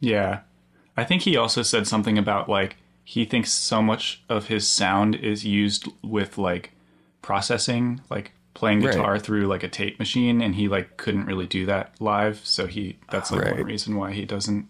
Yeah. 0.00 0.40
I 0.96 1.04
think 1.04 1.22
he 1.22 1.36
also 1.36 1.62
said 1.62 1.86
something 1.86 2.18
about 2.18 2.48
like 2.48 2.76
he 3.04 3.24
thinks 3.24 3.52
so 3.52 3.82
much 3.82 4.22
of 4.28 4.46
his 4.46 4.66
sound 4.66 5.14
is 5.14 5.44
used 5.44 5.88
with 6.02 6.38
like 6.38 6.72
processing, 7.22 8.00
like 8.10 8.32
playing 8.54 8.80
Right. 8.82 8.94
guitar 8.94 9.18
through 9.18 9.46
like 9.46 9.62
a 9.62 9.68
tape 9.68 9.98
machine 9.98 10.40
and 10.40 10.54
he 10.54 10.68
like 10.68 10.96
couldn't 10.96 11.26
really 11.26 11.46
do 11.46 11.66
that 11.66 11.94
live, 12.00 12.40
so 12.44 12.66
he 12.66 12.96
that's 13.10 13.30
like 13.30 13.42
Right. 13.42 13.54
one 13.56 13.64
reason 13.64 13.96
why 13.96 14.12
he 14.12 14.24
doesn't 14.24 14.68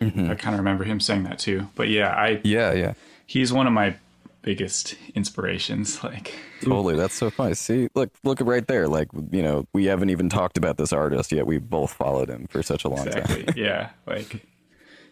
mm-hmm. 0.00 0.30
I 0.30 0.34
kind 0.34 0.54
of 0.54 0.60
remember 0.60 0.84
him 0.84 1.00
saying 1.00 1.24
that 1.24 1.38
too. 1.38 1.68
But 1.74 1.88
yeah, 1.88 2.10
I 2.10 2.40
Yeah, 2.44 2.72
yeah, 2.72 2.94
he's 3.26 3.52
one 3.52 3.66
of 3.66 3.72
my 3.72 3.96
biggest 4.42 4.94
inspirations 5.14 6.04
like 6.04 6.32
totally. 6.62 6.94
That's 6.94 7.14
so 7.14 7.30
funny. 7.30 7.54
See, 7.54 7.88
look, 7.94 8.10
look 8.22 8.40
right 8.40 8.66
there. 8.66 8.88
Like 8.88 9.08
you 9.30 9.42
know, 9.42 9.66
we 9.72 9.86
haven't 9.86 10.10
even 10.10 10.28
talked 10.28 10.56
about 10.58 10.76
this 10.76 10.92
artist 10.92 11.32
yet. 11.32 11.46
We 11.46 11.58
both 11.58 11.92
followed 11.92 12.28
him 12.28 12.46
for 12.48 12.62
such 12.62 12.84
a 12.84 12.88
long 12.88 13.06
time. 13.06 13.18
exactly. 13.18 13.46
yeah, 13.62 13.90
like 14.06 14.46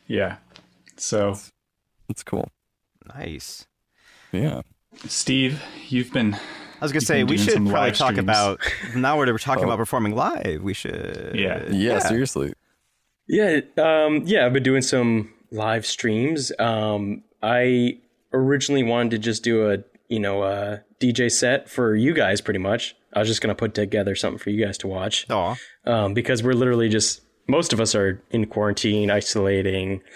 yeah. 0.06 0.36
So, 0.96 1.36
It's 2.08 2.22
cool. 2.22 2.50
Nice. 3.14 3.66
Yeah. 4.32 4.62
Steve, 5.06 5.62
you've 5.88 6.12
been 6.12 6.34
I 6.34 6.38
was 6.84 6.92
gonna 6.92 7.00
say 7.00 7.24
we 7.24 7.36
should 7.38 7.66
probably 7.66 7.90
talk 7.92 8.12
streams. 8.12 8.18
about 8.20 8.60
now 8.94 9.18
we're 9.18 9.36
talking 9.38 9.64
Oh. 9.64 9.66
about 9.68 9.78
performing 9.78 10.14
live. 10.14 10.62
We 10.62 10.72
should. 10.74 11.32
Yeah. 11.34 11.64
yeah, 11.70 11.98
Seriously. 11.98 12.52
Yeah, 13.26 13.60
um, 13.78 14.22
yeah, 14.26 14.44
I've 14.46 14.52
been 14.52 14.62
doing 14.62 14.82
some 14.82 15.32
live 15.50 15.86
streams. 15.86 16.52
Um, 16.58 17.22
I 17.42 17.98
originally 18.32 18.82
wanted 18.82 19.10
to 19.12 19.18
just 19.18 19.42
do 19.42 19.70
a, 19.70 19.78
you 20.08 20.20
know, 20.20 20.42
a 20.44 20.82
DJ 21.00 21.30
set 21.30 21.68
for 21.70 21.94
you 21.94 22.12
guys 22.12 22.40
pretty 22.40 22.58
much. 22.60 22.94
I 23.14 23.20
was 23.20 23.28
just 23.28 23.40
going 23.40 23.48
to 23.48 23.54
put 23.58 23.74
together 23.74 24.14
something 24.14 24.38
for 24.38 24.50
you 24.50 24.64
guys 24.64 24.76
to 24.78 24.88
watch. 24.88 25.24
Aw. 25.30 25.56
Um, 25.86 26.12
because 26.14 26.42
we're 26.42 26.52
literally 26.54 26.88
just, 26.88 27.20
most 27.48 27.72
of 27.72 27.80
us 27.80 27.94
are 27.94 28.20
in 28.30 28.44
quarantine, 28.46 29.10
isolating. 29.10 30.02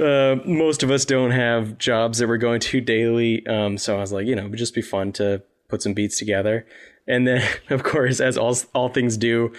Uh, 0.00 0.36
most 0.46 0.82
of 0.82 0.90
us 0.90 1.04
don't 1.04 1.30
have 1.32 1.76
jobs 1.78 2.18
that 2.18 2.26
we're 2.28 2.36
going 2.38 2.60
to 2.60 2.80
daily. 2.94 3.46
Um, 3.46 3.76
so 3.76 3.96
I 3.96 4.00
was 4.00 4.10
like, 4.12 4.26
you 4.26 4.34
know, 4.34 4.44
it 4.46 4.50
would 4.50 4.58
just 4.58 4.74
be 4.74 4.82
fun 4.82 5.12
to 5.14 5.42
put 5.72 5.82
some 5.82 5.94
beats 5.94 6.18
together. 6.18 6.66
And 7.08 7.26
then, 7.26 7.42
of 7.70 7.82
course, 7.82 8.20
as 8.20 8.36
all 8.36 8.56
all 8.74 8.90
things 8.90 9.16
do, 9.16 9.52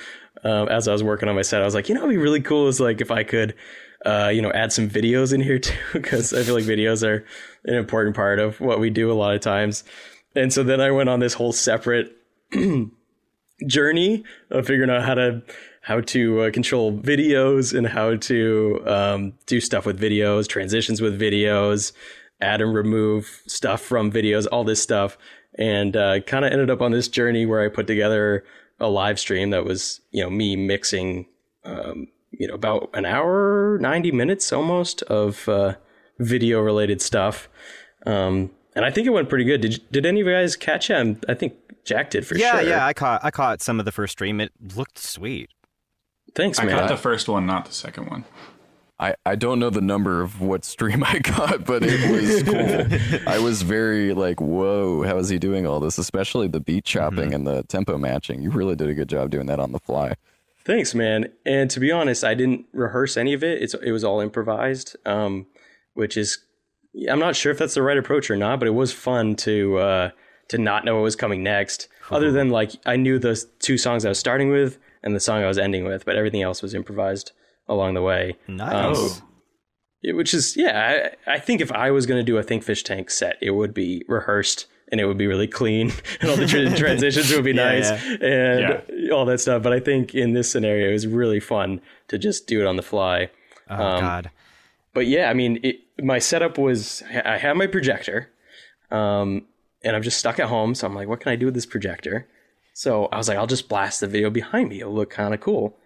um, 0.44 0.70
as 0.70 0.88
I 0.88 0.92
was 0.94 1.04
working 1.04 1.28
on 1.28 1.36
my 1.36 1.42
set, 1.42 1.62
I 1.62 1.66
was 1.66 1.74
like, 1.74 1.90
you 1.90 1.96
know, 1.96 2.02
what'd 2.02 2.16
be 2.16 2.22
really 2.22 2.42
cool 2.42 2.68
is 2.68 2.80
like 2.80 3.02
if 3.02 3.12
I 3.12 3.24
could, 3.24 3.56
uh, 4.06 4.30
you 4.34 4.42
know, 4.42 4.52
add 4.52 4.72
some 4.72 4.90
videos 4.90 5.34
in 5.34 5.42
here 5.42 5.60
too, 5.68 5.76
because 5.92 6.34
I 6.34 6.44
feel 6.44 6.56
like 6.56 6.66
videos 6.66 7.06
are 7.06 7.26
an 7.66 7.76
important 7.76 8.16
part 8.16 8.40
of 8.40 8.62
what 8.62 8.80
we 8.80 8.90
do 8.90 9.12
a 9.12 9.14
lot 9.14 9.34
of 9.34 9.42
times. 9.42 9.84
And 10.36 10.54
so 10.54 10.64
then 10.64 10.80
I 10.80 10.92
went 10.92 11.10
on 11.10 11.20
this 11.20 11.34
whole 11.34 11.52
separate 11.52 12.16
journey 13.68 14.24
of 14.50 14.68
figuring 14.68 14.90
out 14.90 15.04
how 15.04 15.16
to 15.16 15.42
how 15.82 16.00
to 16.00 16.44
uh, 16.44 16.52
control 16.52 16.98
videos 16.98 17.78
and 17.78 17.88
how 17.88 18.16
to 18.16 18.82
um, 18.86 19.34
do 19.48 19.60
stuff 19.60 19.86
with 19.86 20.00
videos, 20.00 20.48
transitions 20.48 21.02
with 21.02 21.20
videos, 21.20 21.92
add 22.40 22.62
and 22.62 22.74
remove 22.74 23.42
stuff 23.48 23.82
from 23.82 24.12
videos, 24.12 24.48
all 24.52 24.64
this 24.64 24.82
stuff, 24.82 25.18
and 25.56 25.96
uh, 25.96 26.20
kind 26.22 26.46
of 26.46 26.52
ended 26.52 26.70
up 26.70 26.82
on 26.82 26.92
this 26.92 27.08
journey 27.08 27.46
where 27.46 27.62
I 27.62 27.70
put 27.70 27.88
together 27.88 28.44
a 28.80 28.88
live 28.88 29.20
stream 29.20 29.52
that 29.52 29.66
was 29.66 30.02
you 30.12 30.24
know 30.24 30.30
me 30.30 30.56
mixing 30.56 31.28
um, 31.64 32.08
you 32.32 32.48
know 32.48 32.54
about 32.56 32.90
an 32.94 33.06
hour, 33.06 33.78
ninety 33.80 34.12
minutes 34.12 34.52
almost 34.52 35.02
of 35.04 35.48
uh, 35.48 35.76
video 36.20 36.60
related 36.60 37.02
stuff. 37.02 37.48
Um, 38.06 38.52
and 38.76 38.84
I 38.86 38.92
think 38.92 39.06
it 39.08 39.12
went 39.12 39.30
pretty 39.30 39.46
good. 39.46 39.62
Did 39.62 39.82
did 39.92 40.06
any 40.06 40.22
of 40.22 40.28
you 40.28 40.34
guys 40.34 40.56
catch 40.56 40.90
it? 40.90 41.26
I 41.30 41.34
think 41.36 41.54
Jack 41.86 42.10
did 42.10 42.26
for 42.26 42.36
Yeah, 42.36 42.54
sure. 42.54 42.62
yeah. 42.62 42.70
Yeah, 42.70 42.86
I 42.86 42.94
caught 42.94 43.24
I 43.24 43.30
caught 43.32 43.62
some 43.62 43.80
of 43.80 43.86
the 43.86 43.92
first 43.92 44.14
stream. 44.14 44.42
It 44.42 44.52
looked 44.76 44.98
sweet. 44.98 45.50
Thanks, 46.36 46.58
I 46.60 46.66
man. 46.66 46.76
got 46.78 46.88
the 46.90 46.98
first 46.98 47.30
one, 47.30 47.46
not 47.46 47.66
the 47.66 47.74
second 47.74 48.10
one. 48.10 48.26
I, 49.00 49.16
I 49.26 49.36
don't 49.36 49.60
know 49.60 49.70
the 49.70 49.82
number 49.82 50.22
of 50.22 50.40
what 50.40 50.64
stream 50.64 51.04
I 51.04 51.20
got, 51.20 51.66
but 51.66 51.82
it 51.84 52.10
was 52.12 52.44
cool. 53.20 53.28
I 53.28 53.40
was 53.40 53.62
very 53.64 54.14
like, 54.14 54.40
whoa, 54.40 55.04
how 55.04 55.18
is 55.18 55.30
he 55.30 55.40
doing 55.40 55.66
all 55.66 55.80
this? 55.80 55.98
Especially 55.98 56.48
the 56.48 56.60
beat 56.60 56.86
chopping 56.86 57.26
Mm-hmm. 57.32 57.34
and 57.34 57.48
the 57.48 57.64
tempo 57.64 57.98
matching. 57.98 58.42
You 58.42 58.52
really 58.52 58.76
did 58.76 58.90
a 58.90 58.94
good 58.94 59.10
job 59.10 59.30
doing 59.32 59.48
that 59.48 59.60
on 59.60 59.72
the 59.72 59.80
fly. 59.80 60.14
Thanks, 60.66 60.96
man. 60.96 61.28
And 61.46 61.70
to 61.72 61.80
be 61.80 61.92
honest, 61.92 62.24
I 62.24 62.34
didn't 62.36 62.66
rehearse 62.72 63.18
any 63.18 63.34
of 63.34 63.44
it. 63.44 63.62
It's 63.62 63.74
it 63.74 63.92
was 63.92 64.04
all 64.04 64.22
improvised, 64.22 64.96
um, 65.06 65.48
which 65.94 66.16
is 66.16 66.38
I'm 67.10 67.20
not 67.20 67.36
sure 67.36 67.52
if 67.52 67.58
that's 67.58 67.74
the 67.74 67.82
right 67.82 67.98
approach 67.98 68.30
or 68.30 68.38
not, 68.38 68.60
but 68.60 68.68
it 68.68 68.72
was 68.74 68.94
fun 68.94 69.36
to 69.38 69.78
uh, 69.80 70.10
to 70.50 70.58
not 70.58 70.86
know 70.86 70.96
what 70.96 71.04
was 71.04 71.16
coming 71.18 71.44
next. 71.44 71.90
Other 72.12 72.32
than 72.32 72.50
like 72.50 72.72
I 72.86 72.96
knew 72.96 73.20
the 73.20 73.44
two 73.60 73.78
songs 73.78 74.06
I 74.06 74.10
was 74.10 74.20
starting 74.20 74.50
with 74.52 74.78
and 75.02 75.14
the 75.14 75.20
song 75.20 75.44
I 75.44 75.48
was 75.48 75.58
ending 75.58 75.84
with, 75.84 76.06
but 76.06 76.16
everything 76.16 76.42
else 76.44 76.62
was 76.62 76.74
improvised 76.74 77.34
along 77.68 77.94
the 77.94 78.02
way. 78.02 78.36
Nice. 78.48 79.20
Um, 79.22 79.28
it- 80.02 80.14
which 80.14 80.34
is 80.34 80.58
yeah, 80.58 81.14
I, 81.28 81.34
I 81.36 81.40
think 81.40 81.62
if 81.62 81.72
I 81.72 81.92
was 81.92 82.06
going 82.06 82.20
to 82.20 82.26
do 82.26 82.38
a 82.38 82.44
Think 82.44 82.64
Fish 82.64 82.84
Tank 82.84 83.10
set, 83.10 83.38
it 83.42 83.52
would 83.52 83.74
be 83.74 84.04
rehearsed 84.08 84.68
and 84.92 85.00
it 85.00 85.06
would 85.06 85.18
be 85.18 85.28
really 85.28 85.48
clean 85.48 85.92
and 86.22 86.30
all 86.30 86.36
the 86.36 86.46
tra- 86.46 86.70
transitions 86.78 87.32
would 87.32 87.46
be 87.46 87.54
Yeah, 87.54 87.64
nice 87.64 87.90
and 88.22 89.12
all 89.12 89.26
that 89.26 89.40
stuff. 89.40 89.64
But 89.64 89.72
I 89.74 89.80
think 89.80 90.14
in 90.14 90.34
this 90.34 90.52
scenario, 90.52 90.90
it 90.90 90.94
was 90.94 91.08
really 91.08 91.40
fun 91.40 91.82
to 92.10 92.18
just 92.18 92.48
do 92.48 92.60
it 92.62 92.68
on 92.68 92.76
the 92.76 92.84
fly. 92.84 93.30
Oh 93.70 93.76
um, 93.76 94.02
God. 94.02 94.30
But 94.94 95.08
yeah, 95.08 95.30
I 95.30 95.34
mean, 95.34 95.60
it, 95.64 95.78
my 96.04 96.20
setup 96.20 96.58
was 96.58 97.02
I 97.26 97.38
have 97.38 97.56
my 97.56 97.66
projector, 97.68 98.30
um, 98.92 99.46
and 99.84 99.96
I'm 99.96 100.04
just 100.04 100.20
stuck 100.20 100.38
at 100.38 100.50
home. 100.50 100.76
So 100.76 100.86
I'm 100.86 100.94
like, 100.94 101.08
what 101.08 101.22
can 101.22 101.32
I 101.32 101.36
do 101.36 101.46
with 101.46 101.56
this 101.56 101.66
projector? 101.66 102.28
So 102.74 103.06
I 103.06 103.18
was 103.18 103.28
like, 103.28 103.38
I'll 103.38 103.48
just 103.48 103.70
blast 103.70 104.02
the 104.02 104.08
video 104.08 104.30
behind 104.30 104.70
me. 104.70 104.82
It'll 104.82 104.94
look 104.94 105.10
kind 105.10 105.34
of 105.34 105.40
cool. 105.40 105.78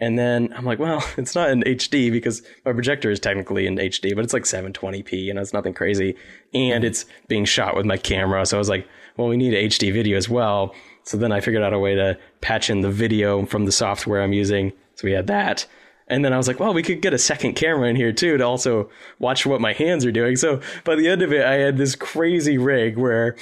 And 0.00 0.18
then 0.18 0.52
I'm 0.54 0.64
like, 0.64 0.78
well, 0.78 1.02
it's 1.16 1.34
not 1.34 1.50
in 1.50 1.62
HD 1.62 2.10
because 2.10 2.42
my 2.64 2.72
projector 2.72 3.10
is 3.10 3.20
technically 3.20 3.66
in 3.66 3.76
HD, 3.76 4.14
but 4.14 4.24
it's 4.24 4.32
like 4.32 4.44
720p, 4.44 5.30
and 5.30 5.38
it's 5.38 5.52
nothing 5.52 5.74
crazy. 5.74 6.16
And 6.54 6.84
it's 6.84 7.06
being 7.28 7.44
shot 7.44 7.76
with 7.76 7.86
my 7.86 7.96
camera. 7.96 8.44
So 8.46 8.56
I 8.56 8.58
was 8.58 8.68
like, 8.68 8.86
well, 9.16 9.28
we 9.28 9.36
need 9.36 9.54
HD 9.54 9.92
video 9.92 10.16
as 10.16 10.28
well. 10.28 10.74
So 11.04 11.16
then 11.16 11.32
I 11.32 11.40
figured 11.40 11.62
out 11.62 11.72
a 11.72 11.78
way 11.78 11.94
to 11.94 12.18
patch 12.40 12.68
in 12.68 12.80
the 12.80 12.90
video 12.90 13.46
from 13.46 13.64
the 13.64 13.72
software 13.72 14.22
I'm 14.22 14.32
using. 14.32 14.72
So 14.96 15.04
we 15.04 15.12
had 15.12 15.28
that. 15.28 15.66
And 16.08 16.24
then 16.24 16.32
I 16.32 16.36
was 16.36 16.46
like, 16.46 16.60
well, 16.60 16.72
we 16.72 16.82
could 16.82 17.02
get 17.02 17.14
a 17.14 17.18
second 17.18 17.54
camera 17.54 17.88
in 17.88 17.96
here 17.96 18.12
too 18.12 18.36
to 18.36 18.44
also 18.44 18.90
watch 19.18 19.44
what 19.44 19.60
my 19.60 19.72
hands 19.72 20.04
are 20.04 20.12
doing. 20.12 20.36
So 20.36 20.60
by 20.84 20.94
the 20.94 21.08
end 21.08 21.22
of 21.22 21.32
it, 21.32 21.44
I 21.44 21.54
had 21.54 21.78
this 21.78 21.96
crazy 21.96 22.58
rig 22.58 22.96
where 22.96 23.36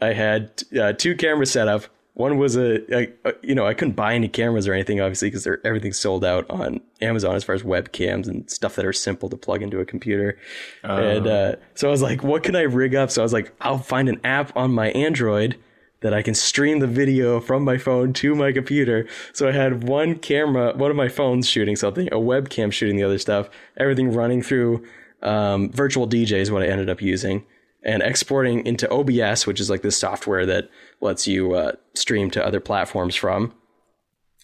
I 0.00 0.12
had 0.14 0.62
uh, 0.78 0.92
two 0.92 1.14
cameras 1.16 1.52
set 1.52 1.68
up. 1.68 1.84
One 2.18 2.36
was 2.36 2.56
a, 2.56 2.82
a, 2.92 3.12
a, 3.24 3.32
you 3.42 3.54
know, 3.54 3.64
I 3.64 3.74
couldn't 3.74 3.94
buy 3.94 4.12
any 4.12 4.26
cameras 4.26 4.66
or 4.66 4.74
anything, 4.74 5.00
obviously, 5.00 5.30
because 5.30 5.46
everything's 5.62 6.00
sold 6.00 6.24
out 6.24 6.50
on 6.50 6.80
Amazon 7.00 7.36
as 7.36 7.44
far 7.44 7.54
as 7.54 7.62
webcams 7.62 8.26
and 8.26 8.50
stuff 8.50 8.74
that 8.74 8.84
are 8.84 8.92
simple 8.92 9.28
to 9.28 9.36
plug 9.36 9.62
into 9.62 9.78
a 9.78 9.84
computer. 9.84 10.36
And 10.82 11.28
uh, 11.28 11.56
so 11.74 11.86
I 11.86 11.92
was 11.92 12.02
like, 12.02 12.24
what 12.24 12.42
can 12.42 12.56
I 12.56 12.62
rig 12.62 12.96
up? 12.96 13.12
So 13.12 13.22
I 13.22 13.24
was 13.24 13.32
like, 13.32 13.54
I'll 13.60 13.78
find 13.78 14.08
an 14.08 14.20
app 14.24 14.50
on 14.56 14.72
my 14.72 14.90
Android 14.90 15.60
that 16.00 16.12
I 16.12 16.22
can 16.22 16.34
stream 16.34 16.80
the 16.80 16.88
video 16.88 17.38
from 17.38 17.62
my 17.62 17.78
phone 17.78 18.12
to 18.14 18.34
my 18.34 18.50
computer. 18.50 19.06
So 19.32 19.46
I 19.46 19.52
had 19.52 19.84
one 19.84 20.18
camera, 20.18 20.76
one 20.76 20.90
of 20.90 20.96
my 20.96 21.08
phones 21.08 21.48
shooting 21.48 21.76
something, 21.76 22.08
a 22.08 22.16
webcam 22.16 22.72
shooting 22.72 22.96
the 22.96 23.04
other 23.04 23.18
stuff, 23.18 23.48
everything 23.76 24.12
running 24.12 24.42
through 24.42 24.84
um, 25.22 25.70
virtual 25.70 26.08
DJ 26.08 26.38
is 26.38 26.50
what 26.50 26.64
I 26.64 26.66
ended 26.66 26.90
up 26.90 27.00
using, 27.00 27.44
and 27.84 28.02
exporting 28.02 28.66
into 28.66 28.90
OBS, 28.90 29.46
which 29.46 29.60
is 29.60 29.70
like 29.70 29.82
this 29.82 29.96
software 29.96 30.46
that 30.46 30.68
lets 31.00 31.26
you 31.26 31.54
uh, 31.54 31.72
stream 31.94 32.30
to 32.32 32.44
other 32.44 32.60
platforms 32.60 33.14
from. 33.14 33.52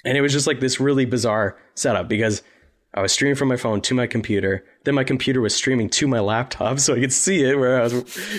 And 0.05 0.17
it 0.17 0.21
was 0.21 0.33
just 0.33 0.47
like 0.47 0.61
this 0.61 0.81
really 0.81 1.05
bizarre 1.05 1.59
setup 1.75 2.09
because 2.09 2.43
I 2.97 3.03
was 3.03 3.13
streaming 3.13 3.35
from 3.35 3.49
my 3.49 3.57
phone 3.57 3.81
to 3.83 3.95
my 3.95 4.07
computer. 4.07 4.65
Then 4.85 4.95
my 4.95 5.03
computer 5.03 5.41
was 5.41 5.53
streaming 5.53 5.91
to 5.91 6.07
my 6.07 6.21
laptop 6.21 6.79
so 6.81 6.95
I 6.95 7.01
could 7.01 7.13
see 7.13 7.43
it 7.43 7.59
where 7.59 7.81
I 7.81 7.83
was 7.85 7.93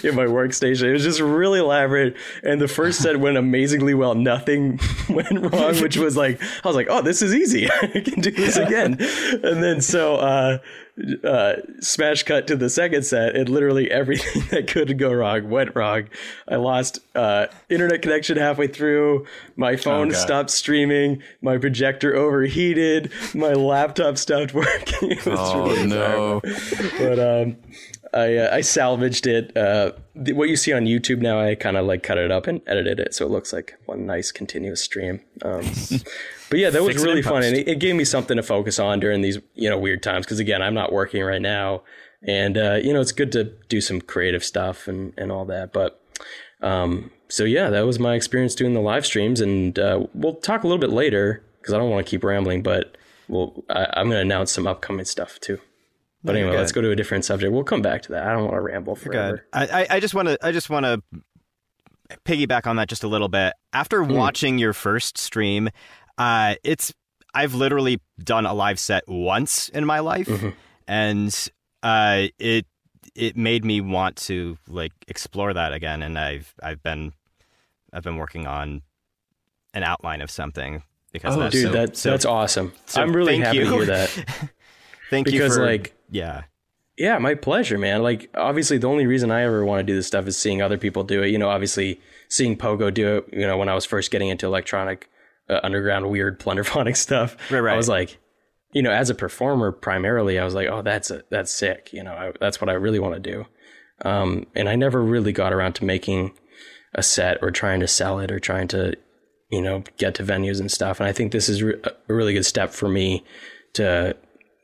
in 0.03 0.15
my 0.15 0.25
workstation. 0.25 0.83
It 0.83 0.93
was 0.93 1.03
just 1.03 1.19
really 1.19 1.59
elaborate. 1.59 2.15
And 2.41 2.61
the 2.61 2.67
first 2.67 3.01
set 3.01 3.19
went 3.19 3.37
amazingly 3.37 3.93
well. 3.93 4.15
Nothing 4.15 4.79
went 5.09 5.51
wrong, 5.51 5.75
which 5.81 5.97
was 5.97 6.15
like, 6.15 6.41
I 6.41 6.67
was 6.67 6.75
like, 6.75 6.87
oh, 6.89 7.01
this 7.01 7.21
is 7.21 7.35
easy. 7.35 7.69
I 7.81 7.99
can 7.99 8.21
do 8.21 8.31
this 8.31 8.55
again. 8.55 8.97
And 9.43 9.61
then 9.61 9.81
so, 9.81 10.15
uh, 10.15 10.59
uh, 11.23 11.55
smash 11.81 12.23
cut 12.23 12.47
to 12.47 12.55
the 12.55 12.69
second 12.69 13.03
set, 13.03 13.35
and 13.35 13.49
literally 13.49 13.91
everything 13.91 14.43
that 14.51 14.67
could 14.67 14.97
go 14.97 15.11
wrong 15.11 15.49
went 15.49 15.75
wrong. 15.75 16.05
I 16.47 16.55
lost 16.55 16.99
uh, 17.15 17.47
internet 17.69 18.01
connection 18.01 18.37
halfway 18.37 18.67
through. 18.67 19.25
My 19.55 19.75
phone 19.75 20.09
God. 20.09 20.17
stopped 20.17 20.49
streaming. 20.51 21.21
My 21.41 21.57
projector 21.57 22.15
overheated. 22.15 23.11
My 23.33 23.53
laptop 23.53 24.17
stopped 24.17 24.53
working. 24.53 25.11
It 25.11 25.25
was 25.25 25.39
Oh 25.39 25.67
really 25.67 25.87
no! 25.87 26.41
but 26.97 27.19
um, 27.19 27.57
I 28.13 28.37
uh, 28.37 28.55
I 28.55 28.61
salvaged 28.61 29.27
it. 29.27 29.55
Uh, 29.57 29.91
the, 30.15 30.31
what 30.33 30.47
you 30.47 30.55
see 30.55 30.71
on 30.71 30.85
YouTube 30.85 31.19
now, 31.19 31.39
I 31.41 31.55
kind 31.55 31.75
of 31.75 31.85
like 31.85 32.03
cut 32.03 32.17
it 32.17 32.31
up 32.31 32.47
and 32.47 32.61
edited 32.67 32.99
it 33.01 33.13
so 33.13 33.25
it 33.25 33.31
looks 33.31 33.51
like 33.51 33.75
one 33.85 34.05
nice 34.05 34.31
continuous 34.31 34.81
stream. 34.81 35.19
Um, 35.41 35.61
but 36.55 36.62
yeah, 36.62 36.69
that 36.69 36.83
was 36.83 37.03
really 37.03 37.21
fun, 37.21 37.43
and 37.43 37.53
it, 37.53 37.67
it 37.67 37.79
gave 37.79 37.95
me 37.95 38.05
something 38.05 38.38
to 38.38 38.43
focus 38.43 38.79
on 38.79 39.01
during 39.01 39.19
these 39.19 39.39
you 39.55 39.69
know 39.69 39.77
weird 39.77 40.01
times. 40.01 40.25
Because 40.25 40.39
again, 40.39 40.62
I'm 40.62 40.74
not 40.74 40.93
working 40.93 41.21
right 41.21 41.41
now, 41.41 41.83
and 42.25 42.57
uh, 42.57 42.79
you 42.81 42.93
know 42.93 43.01
it's 43.01 43.12
good 43.12 43.33
to 43.33 43.51
do 43.67 43.81
some 43.81 44.00
creative 44.00 44.41
stuff 44.41 44.88
and 44.88 45.12
and 45.17 45.33
all 45.33 45.43
that. 45.47 45.74
But 45.74 46.01
um, 46.62 47.12
so 47.27 47.43
yeah, 47.43 47.69
that 47.69 47.81
was 47.81 48.00
my 48.00 48.15
experience 48.15 48.55
doing 48.55 48.74
the 48.74 48.79
live 48.79 49.05
streams, 49.05 49.41
and 49.41 49.77
uh, 49.77 50.07
we'll 50.13 50.35
talk 50.35 50.63
a 50.63 50.67
little 50.67 50.79
bit 50.79 50.91
later 50.91 51.43
because 51.59 51.74
I 51.74 51.77
don't 51.77 51.89
want 51.89 52.05
to 52.05 52.09
keep 52.09 52.24
rambling, 52.24 52.63
but. 52.63 52.95
Well, 53.27 53.63
I, 53.71 53.88
I'm 53.93 54.05
going 54.05 54.17
to 54.17 54.21
announce 54.21 54.51
some 54.51 54.67
upcoming 54.67 55.03
stuff 55.03 55.39
too. 55.39 55.59
But 56.24 56.35
anyway, 56.35 56.55
let's 56.55 56.71
go 56.71 56.81
to 56.81 56.91
a 56.91 56.95
different 56.95 57.25
subject. 57.25 57.51
We'll 57.51 57.63
come 57.63 57.81
back 57.81 58.03
to 58.03 58.12
that. 58.12 58.27
I 58.27 58.33
don't 58.33 58.43
want 58.43 58.53
to 58.53 58.62
ramble 58.62 58.95
forever. 58.95 59.38
Good. 59.38 59.41
I, 59.51 59.81
I, 59.81 59.88
I 59.95 60.00
just 60.00 60.13
want 60.13 60.27
to 60.27 60.38
I 60.43 60.51
just 60.51 60.69
want 60.69 60.85
to 60.85 61.01
piggyback 62.25 62.67
on 62.67 62.75
that 62.75 62.88
just 62.88 63.03
a 63.03 63.07
little 63.07 63.29
bit. 63.29 63.53
After 63.74 64.03
watching 64.03 64.57
your 64.57 64.74
first 64.74 65.17
stream, 65.17 65.69
uh, 66.17 66.55
it's 66.63 66.93
I've 67.34 67.53
literally 67.53 68.00
done 68.24 68.45
a 68.45 68.53
live 68.53 68.79
set 68.79 69.03
once 69.07 69.69
in 69.69 69.86
my 69.86 70.00
life, 70.00 70.27
Mhm. 70.27 70.53
and 70.88 71.50
uh, 71.84 72.27
it 72.39 72.65
it 73.15 73.38
made 73.38 73.63
me 73.65 73.81
want 73.81 74.15
to 74.17 74.57
like 74.67 74.91
explore 75.07 75.53
that 75.53 75.74
again. 75.74 76.01
And 76.01 76.17
I've 76.17 76.53
I've 76.63 76.81
been 76.84 77.13
I've 77.93 78.03
been 78.03 78.17
working 78.17 78.48
on 78.48 78.81
an 79.74 79.84
outline 79.84 80.22
of 80.22 80.31
something 80.31 80.84
because 81.12 81.36
Oh, 81.36 81.39
that's 81.41 81.53
dude, 81.53 81.63
so, 81.67 81.72
that, 81.72 81.98
so- 81.98 82.10
that's 82.12 82.25
awesome. 82.25 82.74
so 82.86 83.01
I'm 83.01 83.13
really 83.15 83.38
happy 83.39 83.57
you. 83.57 83.63
to 83.65 83.69
hear 83.72 83.86
that. 83.86 84.10
Thank 85.10 85.25
because, 85.25 85.34
you 85.34 85.39
because 85.39 85.57
like, 85.60 85.93
yeah 86.10 86.43
Yeah, 86.98 87.17
my 87.19 87.36
pleasure, 87.36 87.77
man. 87.77 88.01
Like, 88.03 88.29
obviously, 88.36 88.77
the 88.77 88.88
only 88.88 89.05
reason 89.05 89.29
I 89.31 89.43
ever 89.43 89.63
want 89.65 89.79
to 89.79 89.84
do 89.84 89.95
this 89.95 90.07
stuff 90.07 90.27
is 90.27 90.38
seeing 90.38 90.62
other 90.62 90.77
people 90.77 91.03
do 91.03 91.22
it. 91.24 91.29
You 91.29 91.38
know, 91.38 91.50
obviously, 91.50 92.00
seeing 92.29 92.57
Pogo 92.57 92.91
do 92.93 93.17
it. 93.17 93.25
You 93.34 93.45
know, 93.45 93.57
when 93.57 93.69
I 93.69 93.75
was 93.75 93.86
first 93.86 94.12
getting 94.12 94.29
into 94.29 94.45
electronic, 94.45 95.10
uh, 95.49 95.59
underground, 95.63 96.09
weird 96.09 96.39
plunderphonic 96.39 96.97
stuff, 96.97 97.37
Right, 97.51 97.59
right. 97.59 97.73
I 97.73 97.77
was 97.77 97.89
like, 97.89 98.17
you 98.73 98.81
know, 98.81 98.91
as 98.91 99.09
a 99.09 99.15
performer, 99.15 99.71
primarily, 99.71 100.37
I 100.37 100.43
was 100.43 100.53
like, 100.53 100.67
oh, 100.67 100.81
that's 100.81 101.09
a, 101.09 101.23
that's 101.29 101.51
sick. 101.51 101.91
You 101.93 102.03
know, 102.03 102.13
I, 102.13 102.33
that's 102.39 102.59
what 102.59 102.69
I 102.69 102.73
really 102.73 102.99
want 102.99 103.15
to 103.15 103.19
do. 103.19 103.45
Um, 104.03 104.47
and 104.55 104.67
I 104.67 104.75
never 104.75 105.01
really 105.01 105.31
got 105.31 105.53
around 105.53 105.73
to 105.75 105.85
making 105.85 106.33
a 106.93 107.01
set 107.01 107.37
or 107.41 107.51
trying 107.51 107.79
to 107.79 107.87
sell 107.87 108.19
it 108.19 108.31
or 108.31 108.39
trying 108.39 108.67
to, 108.69 108.95
you 109.49 109.61
know, 109.61 109.83
get 109.97 110.15
to 110.15 110.23
venues 110.23 110.59
and 110.59 110.69
stuff. 110.69 110.99
And 110.99 111.07
I 111.07 111.13
think 111.13 111.31
this 111.31 111.47
is 111.47 111.63
re- 111.63 111.81
a 111.83 112.13
really 112.13 112.33
good 112.33 112.45
step 112.45 112.71
for 112.71 112.89
me 112.89 113.23
to, 113.73 114.15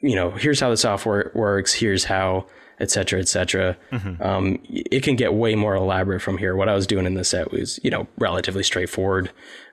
you 0.01 0.15
know, 0.15 0.31
here's 0.31 0.59
how 0.59 0.69
the 0.69 0.77
software 0.77 1.31
works, 1.33 1.73
here's 1.73 2.03
how, 2.03 2.47
et 2.81 2.91
cetera, 2.91 3.19
et 3.19 3.27
cetera. 3.29 3.77
Um, 4.19 4.59
it 4.69 5.03
can 5.03 5.15
get 5.15 5.33
way 5.33 5.55
more 5.55 5.75
elaborate 5.75 6.21
from 6.21 6.37
here. 6.37 6.55
What 6.55 6.67
I 6.67 6.73
was 6.73 6.85
doing 6.87 7.05
in 7.05 7.13
the 7.13 7.23
set 7.23 7.51
was, 7.51 7.79
you 7.83 7.89
know, 7.91 8.07
relatively 8.17 8.63
straightforward. 8.63 9.31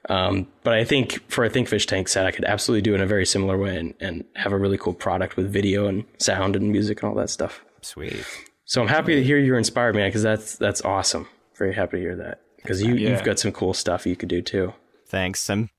Um, 0.09 0.47
but 0.63 0.75
I 0.75 0.85
think 0.85 1.21
for 1.31 1.45
a 1.45 1.51
Think 1.51 1.69
Fish 1.69 1.87
Tank 1.87 2.09
set, 2.09 2.27
I 2.27 2.31
could 2.31 2.45
absolutely 2.45 2.83
do 2.83 2.93
it 2.93 2.97
in 2.97 3.01
a 3.01 3.07
very 3.07 3.27
similar 3.27 3.59
way 3.59 3.77
and, 3.77 3.95
and 4.01 4.25
have 4.37 4.53
a 4.53 4.59
really 4.59 4.79
cool 4.79 4.95
product 4.95 5.37
with 5.37 5.51
video 5.53 5.87
and 5.89 6.05
sound 6.19 6.55
and 6.55 6.71
music 6.71 7.03
and 7.03 7.09
all 7.11 7.17
that 7.17 7.31
stuff. 7.31 7.65
sweet. 7.83 8.25
So 8.65 8.83
I'm 8.83 8.89
happy 8.89 9.15
to 9.15 9.25
hear 9.25 9.39
you're 9.39 9.57
inspired, 9.59 9.95
man, 9.95 10.09
because 10.09 10.23
that's 10.23 10.57
that's 10.57 10.83
awesome. 10.83 11.27
Very 11.57 11.73
happy 11.75 11.97
to 11.97 12.03
hear 12.03 12.17
that 12.17 12.43
because 12.59 12.83
you 12.83 12.95
Yeah. 12.95 13.11
you've 13.11 13.25
got 13.25 13.39
some 13.39 13.51
cool 13.51 13.73
stuff 13.73 14.07
you 14.07 14.15
could 14.15 14.29
do 14.29 14.43
too. 14.43 14.75
Thanks. 15.07 15.49
I'm 15.49 15.71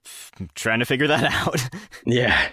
trying 0.56 0.80
to 0.80 0.86
figure 0.86 1.06
that 1.08 1.24
out. 1.48 1.60
Yeah, 2.08 2.50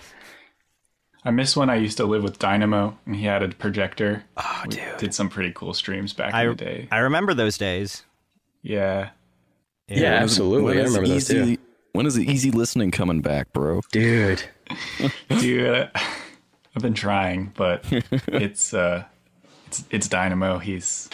I 1.26 1.30
miss 1.30 1.56
when 1.56 1.68
I 1.71 1.75
used 1.76 1.97
to 1.99 2.04
live 2.04 2.23
with 2.23 2.38
Dynamo 2.38 2.97
and 3.04 3.16
he 3.16 3.25
had 3.25 3.42
a 3.42 3.49
projector. 3.49 4.25
Oh, 4.37 4.62
We 4.68 4.76
dude. 4.76 4.97
did 4.99 5.14
some 5.14 5.28
pretty 5.28 5.52
cool 5.54 5.75
streams 5.75 6.12
back 6.12 6.33
I 6.33 6.42
in 6.45 6.49
the 6.50 6.54
day. 6.54 6.88
I 6.92 6.99
remember 6.99 7.35
those 7.35 7.59
days. 7.59 8.04
Yeah. 8.62 9.11
yeah, 9.88 10.14
absolutely. 10.14 10.78
I 10.78 10.83
is 10.85 10.90
remember 10.90 11.09
those 11.09 11.28
too, 11.28 11.56
When 11.92 12.06
is 12.06 12.14
the 12.14 12.30
easy 12.30 12.50
listening 12.50 12.90
coming 12.92 13.21
back, 13.23 13.52
bro? 13.52 13.80
dude. 13.92 14.42
Dude, 15.28 15.90
I've 15.95 16.83
been 16.83 16.95
trying, 16.95 17.52
but 17.56 17.85
it's 18.28 18.75
uh 18.75 19.04
it's 19.68 19.85
it's 19.90 20.09
Dynamo. 20.09 20.59
He's 20.59 21.09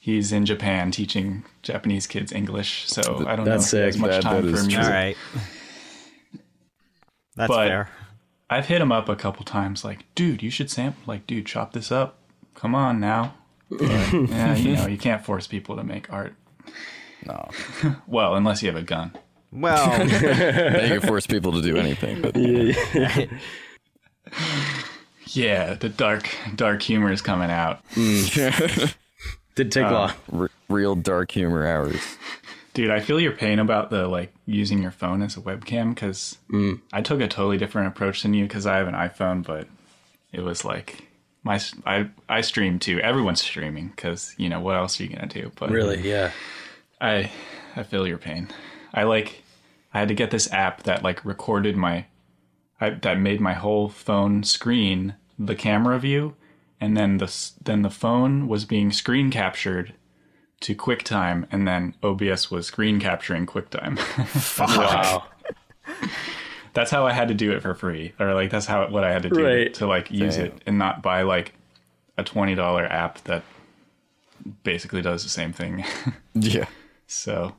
he's 0.00 0.32
in 0.32 0.44
Japan 0.44 0.90
teaching 0.90 1.44
Japanese 1.62 2.06
kids 2.06 2.30
English, 2.32 2.84
so 2.86 3.24
I 3.26 3.36
don't 3.36 3.46
That's 3.46 3.72
know 3.72 3.78
if 3.78 3.82
he 3.82 3.86
has 3.86 3.94
sick. 3.94 4.00
much 4.02 4.10
That- 4.10 4.22
time 4.22 4.44
that 4.44 4.50
for 4.52 4.56
is 4.58 4.66
music. 4.66 4.84
All 4.84 4.90
right. 4.90 5.16
That's 7.36 7.48
But- 7.48 7.68
fair. 7.68 7.88
I've 8.50 8.66
hit 8.66 8.80
him 8.80 8.92
up 8.92 9.08
a 9.08 9.16
couple 9.16 9.44
times, 9.44 9.84
like, 9.84 10.04
dude, 10.14 10.42
you 10.42 10.50
should 10.50 10.70
sample, 10.70 11.02
like, 11.06 11.26
dude, 11.26 11.46
chop 11.46 11.72
this 11.72 11.90
up. 11.90 12.18
Come 12.54 12.74
on 12.74 13.00
now. 13.00 13.34
But, 13.70 13.80
yeah, 13.82 14.54
you 14.54 14.76
know, 14.76 14.86
you 14.86 14.98
can't 14.98 15.24
force 15.24 15.46
people 15.46 15.76
to 15.76 15.82
make 15.82 16.12
art. 16.12 16.34
No, 17.26 17.48
Well, 18.06 18.34
unless 18.34 18.62
you 18.62 18.68
have 18.68 18.76
a 18.76 18.82
gun. 18.82 19.12
Well, 19.50 19.98
now 20.06 20.82
you 20.82 21.00
can 21.00 21.00
force 21.00 21.26
people 21.26 21.52
to 21.52 21.62
do 21.62 21.76
anything. 21.76 22.20
But 22.20 22.36
Yeah, 22.36 23.26
yeah, 25.28 25.74
the 25.74 25.88
dark, 25.88 26.28
dark 26.54 26.82
humor 26.82 27.10
is 27.12 27.22
coming 27.22 27.50
out. 27.50 27.80
Mm. 27.94 28.94
Did 29.54 29.72
take 29.72 29.84
uh, 29.86 29.92
long. 29.92 30.12
R- 30.32 30.50
real 30.68 30.94
dark 30.96 31.30
humor 31.30 31.66
hours. 31.66 32.00
Dude, 32.74 32.90
I 32.90 32.98
feel 32.98 33.20
your 33.20 33.32
pain 33.32 33.60
about 33.60 33.90
the 33.90 34.08
like 34.08 34.34
using 34.46 34.82
your 34.82 34.90
phone 34.90 35.22
as 35.22 35.36
a 35.36 35.40
webcam 35.40 35.94
because 35.94 36.38
mm. 36.50 36.80
I 36.92 37.02
took 37.02 37.20
a 37.20 37.28
totally 37.28 37.56
different 37.56 37.88
approach 37.88 38.22
than 38.22 38.34
you 38.34 38.44
because 38.44 38.66
I 38.66 38.76
have 38.76 38.88
an 38.88 38.94
iPhone, 38.94 39.44
but 39.44 39.68
it 40.32 40.40
was 40.40 40.64
like 40.64 41.06
my 41.44 41.60
I 41.86 42.10
I 42.28 42.40
stream 42.40 42.80
too. 42.80 42.98
Everyone's 42.98 43.40
streaming 43.40 43.88
because 43.88 44.34
you 44.38 44.48
know 44.48 44.58
what 44.58 44.74
else 44.74 44.98
are 44.98 45.04
you 45.04 45.10
gonna 45.14 45.28
do? 45.28 45.52
But 45.54 45.70
Really? 45.70 46.00
Yeah. 46.00 46.32
I 47.00 47.30
I 47.76 47.84
feel 47.84 48.08
your 48.08 48.18
pain. 48.18 48.48
I 48.92 49.04
like 49.04 49.44
I 49.92 50.00
had 50.00 50.08
to 50.08 50.14
get 50.14 50.32
this 50.32 50.52
app 50.52 50.82
that 50.82 51.04
like 51.04 51.24
recorded 51.24 51.76
my 51.76 52.06
I, 52.80 52.90
that 52.90 53.20
made 53.20 53.40
my 53.40 53.52
whole 53.52 53.88
phone 53.88 54.42
screen 54.42 55.14
the 55.38 55.54
camera 55.54 55.98
view 56.00 56.34
and 56.80 56.96
then 56.96 57.18
the 57.18 57.32
then 57.62 57.82
the 57.82 57.90
phone 57.90 58.48
was 58.48 58.64
being 58.64 58.90
screen 58.90 59.30
captured 59.30 59.94
to 60.64 60.74
QuickTime 60.74 61.46
and 61.52 61.66
then 61.68 61.94
OBS 62.02 62.50
was 62.50 62.66
screen 62.66 62.98
capturing 63.00 63.46
QuickTime. 63.46 63.98
Wow. 64.76 65.24
that's 66.72 66.90
how 66.90 67.06
I 67.06 67.12
had 67.12 67.28
to 67.28 67.34
do 67.34 67.52
it 67.52 67.60
for 67.62 67.74
free 67.74 68.12
or 68.18 68.34
like 68.34 68.50
that's 68.50 68.66
how 68.66 68.88
what 68.88 69.04
I 69.04 69.12
had 69.12 69.22
to 69.24 69.28
do 69.30 69.44
Right. 69.44 69.72
to 69.74 69.86
like 69.86 70.10
use 70.10 70.36
Damn. 70.36 70.46
it 70.46 70.62
and 70.66 70.78
not 70.78 71.02
buy 71.02 71.22
like 71.22 71.54
a 72.18 72.24
$20 72.24 72.90
app 72.90 73.22
that 73.24 73.42
basically 74.62 75.02
does 75.02 75.22
the 75.22 75.28
same 75.28 75.52
thing. 75.52 75.84
Yeah, 76.36 76.66
so 77.06 77.54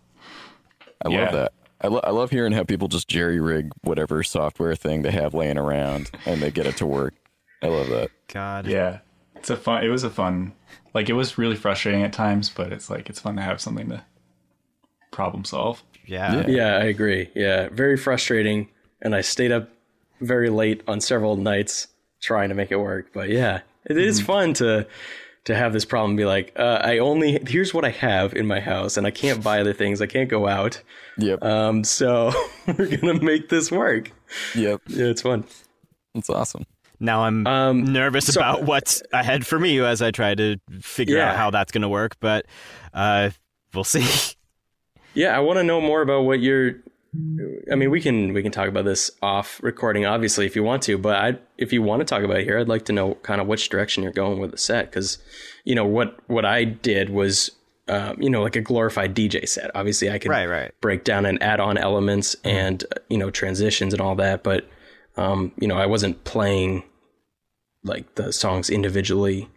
I 1.05 1.09
Yeah. 1.09 1.23
love 1.25 1.33
that. 1.33 1.53
I, 1.81 1.87
lo- 1.87 2.01
I 2.03 2.09
love 2.09 2.29
hearing 2.31 2.51
how 2.51 2.63
people 2.63 2.87
just 2.89 3.07
jerry 3.07 3.39
rig 3.39 3.71
whatever 3.83 4.21
software 4.23 4.75
thing 4.75 5.03
they 5.03 5.11
have 5.11 5.33
laying 5.33 5.57
around 5.57 6.09
and 6.25 6.41
they 6.41 6.51
get 6.51 6.65
it 6.65 6.75
to 6.77 6.85
work. 6.85 7.13
I 7.61 7.67
love 7.67 7.87
that. 7.89 8.09
God. 8.27 8.67
Yeah, 8.67 8.99
it's 9.45 9.51
a 9.51 9.55
fun. 9.57 9.83
It 9.83 9.89
was 9.89 10.03
a 10.03 10.09
fun. 10.09 10.53
Like 10.95 11.07
it 11.07 11.13
was 11.13 11.37
really 11.37 11.55
frustrating 11.55 12.01
at 12.01 12.11
times, 12.11 12.49
but 12.49 12.73
it's 12.73 12.89
like 12.89 13.11
it's 13.11 13.19
fun 13.19 13.35
to 13.35 13.43
have 13.43 13.61
something 13.61 13.89
to 13.89 14.03
problem 15.11 15.45
solve. 15.45 15.83
Yeah. 16.03 16.41
Yeah. 16.41 16.47
Yeah, 16.47 16.77
I 16.77 16.85
agree. 16.85 17.29
Yeah, 17.35 17.69
very 17.69 17.95
frustrating. 17.95 18.69
And 19.03 19.13
I 19.15 19.21
stayed 19.21 19.51
up 19.51 19.69
very 20.19 20.49
late 20.49 20.81
on 20.87 20.99
several 20.99 21.35
nights 21.35 21.89
trying 22.21 22.49
to 22.49 22.55
make 22.55 22.71
it 22.71 22.77
work. 22.77 23.13
But 23.13 23.29
yeah, 23.29 23.61
it 23.85 23.99
is 23.99 24.19
fun 24.19 24.55
to 24.55 24.87
to 25.43 25.55
have 25.55 25.73
this 25.73 25.85
problem. 25.85 26.15
Be 26.15 26.25
like, 26.25 26.51
uh, 26.55 26.79
I 26.83 26.97
only 26.97 27.37
here's 27.47 27.71
what 27.71 27.85
I 27.85 27.91
have 27.91 28.33
in 28.33 28.47
my 28.47 28.59
house, 28.59 28.97
and 28.97 29.05
I 29.05 29.11
can't 29.11 29.43
buy 29.43 29.61
other 29.61 29.73
things. 29.73 30.01
I 30.01 30.07
can't 30.07 30.27
go 30.29 30.47
out. 30.47 30.81
Yep. 31.19 31.43
Um, 31.43 31.83
so 31.83 32.31
we're 32.67 32.97
gonna 32.97 33.21
make 33.21 33.49
this 33.49 33.71
work. 33.71 34.11
yep. 34.55 34.81
Yeah, 34.87 35.05
it's 35.05 35.21
fun. 35.21 35.43
It's 36.15 36.31
awesome. 36.31 36.65
Now 36.99 37.23
I'm 37.23 37.45
Um, 37.47 37.83
nervous 37.85 38.27
so- 38.33 38.39
about 38.39 38.63
what's 38.63 39.01
ahead 39.13 39.45
for 39.45 39.59
me 39.59 39.79
as 39.79 40.01
I 40.01 40.11
try 40.11 40.35
to 40.35 40.57
figure 40.81 41.19
out 41.19 41.35
how 41.35 41.51
that's 41.51 41.71
going 41.71 41.81
to 41.83 41.89
work, 41.89 42.15
but 42.19 42.45
uh, 42.93 43.29
we'll 43.73 43.83
see. 43.83 44.05
Yeah, 45.13 45.35
I 45.35 45.39
want 45.39 45.57
to 45.59 45.63
know 45.63 45.79
more 45.79 46.01
about 46.01 46.21
what 46.23 46.39
you're. 46.41 46.75
I 47.71 47.75
mean, 47.75 47.89
we 47.89 48.01
can 48.01 48.33
we 48.33 48.43
can 48.43 48.51
talk 48.51 48.67
about 48.67 48.83
this 48.83 49.09
off 49.21 49.61
recording, 49.63 50.05
obviously, 50.05 50.45
if 50.45 50.53
you 50.57 50.63
want 50.63 50.81
to. 50.83 50.97
But 50.97 51.15
I, 51.15 51.37
if 51.57 51.71
you 51.71 51.81
want 51.81 52.01
to 52.01 52.05
talk 52.05 52.23
about 52.23 52.37
it 52.39 52.43
here, 52.43 52.59
I'd 52.59 52.67
like 52.67 52.83
to 52.85 52.91
know 52.93 53.15
kind 53.23 53.39
of 53.39 53.47
which 53.47 53.69
direction 53.69 54.03
you're 54.03 54.11
going 54.11 54.39
with 54.39 54.51
the 54.51 54.57
set, 54.57 54.87
because 54.91 55.17
you 55.63 55.73
know 55.75 55.85
what 55.85 56.19
what 56.27 56.43
I 56.43 56.65
did 56.65 57.09
was, 57.11 57.51
um, 57.87 58.21
you 58.21 58.29
know, 58.29 58.41
like 58.41 58.57
a 58.57 58.61
glorified 58.61 59.15
DJ 59.15 59.47
set. 59.47 59.71
Obviously, 59.73 60.09
I 60.11 60.19
could 60.19 60.29
Right, 60.29 60.45
right. 60.47 60.71
break 60.81 61.05
down 61.05 61.25
and 61.25 61.41
add 61.41 61.61
on 61.61 61.77
elements 61.77 62.35
and 62.43 62.83
uh, 62.93 62.99
you 63.09 63.17
know 63.17 63.31
transitions 63.31 63.93
and 63.93 64.01
all 64.01 64.15
that, 64.15 64.43
but 64.43 64.67
um, 65.17 65.51
you 65.59 65.67
know, 65.67 65.77
I 65.77 65.85
wasn't 65.85 66.23
playing 66.23 66.83
like 67.83 68.15
the 68.15 68.33
songs 68.33 68.69
individually, 68.69 69.47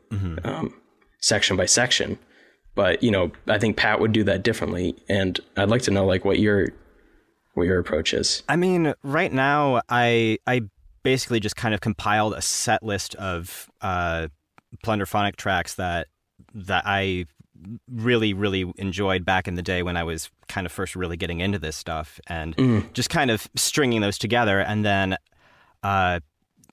um, 0.45 0.75
section 1.21 1.57
by 1.57 1.67
section. 1.67 2.19
But 2.75 3.03
you 3.03 3.11
know 3.11 3.33
i 3.49 3.59
think 3.59 3.77
pat 3.77 3.99
would 3.99 4.13
do 4.13 4.23
that 4.23 4.45
differently 4.45 4.95
and 5.09 5.41
i'd 5.57 5.69
like 5.69 5.83
to 5.83 5.91
know 5.91 6.07
like 6.07 6.25
what 6.25 6.39
your 6.39 6.69
what 7.59 7.67
your 7.67 7.79
approach 7.79 8.15
is. 8.15 8.43
I 8.49 8.57
mean, 8.57 8.95
right 9.03 9.33
now, 9.33 9.83
I 9.91 10.39
I 10.47 10.63
basically 11.03 11.41
just 11.41 11.57
kind 11.57 11.75
of 11.75 11.83
compiled 11.83 12.33
a 12.33 12.41
set 12.41 12.83
list 12.83 13.15
of 13.17 13.69
uh, 13.83 14.29
plunderphonic 14.83 15.37
tracks 15.37 15.75
that 15.75 16.07
that 16.55 16.85
I 16.87 17.27
really 17.91 18.33
really 18.33 18.73
enjoyed 18.77 19.25
back 19.25 19.49
in 19.49 19.57
the 19.57 19.63
day 19.63 19.83
when 19.83 19.97
I 19.97 20.05
was 20.05 20.31
kind 20.47 20.65
of 20.65 20.73
first 20.73 20.97
really 20.97 21.17
getting 21.17 21.41
into 21.41 21.59
this 21.59 21.77
stuff, 21.77 22.19
and 22.29 22.55
just 22.95 23.11
kind 23.11 23.31
of 23.31 23.47
stringing 23.57 24.01
those 24.01 24.17
together, 24.17 24.61
and 24.61 24.85
then 24.85 25.17
uh, 25.83 26.21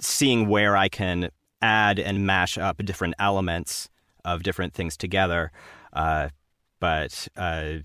seeing 0.02 0.48
where 0.48 0.76
I 0.76 0.90
can 0.90 1.30
add 1.62 2.00
and 2.00 2.26
mash 2.26 2.58
up 2.58 2.84
different 2.86 3.16
elements 3.20 3.90
of 4.24 4.44
different 4.44 4.74
things 4.74 4.98
together. 4.98 5.52
Uh, 5.94 6.30
but 6.80 7.28
uh, 7.38 7.76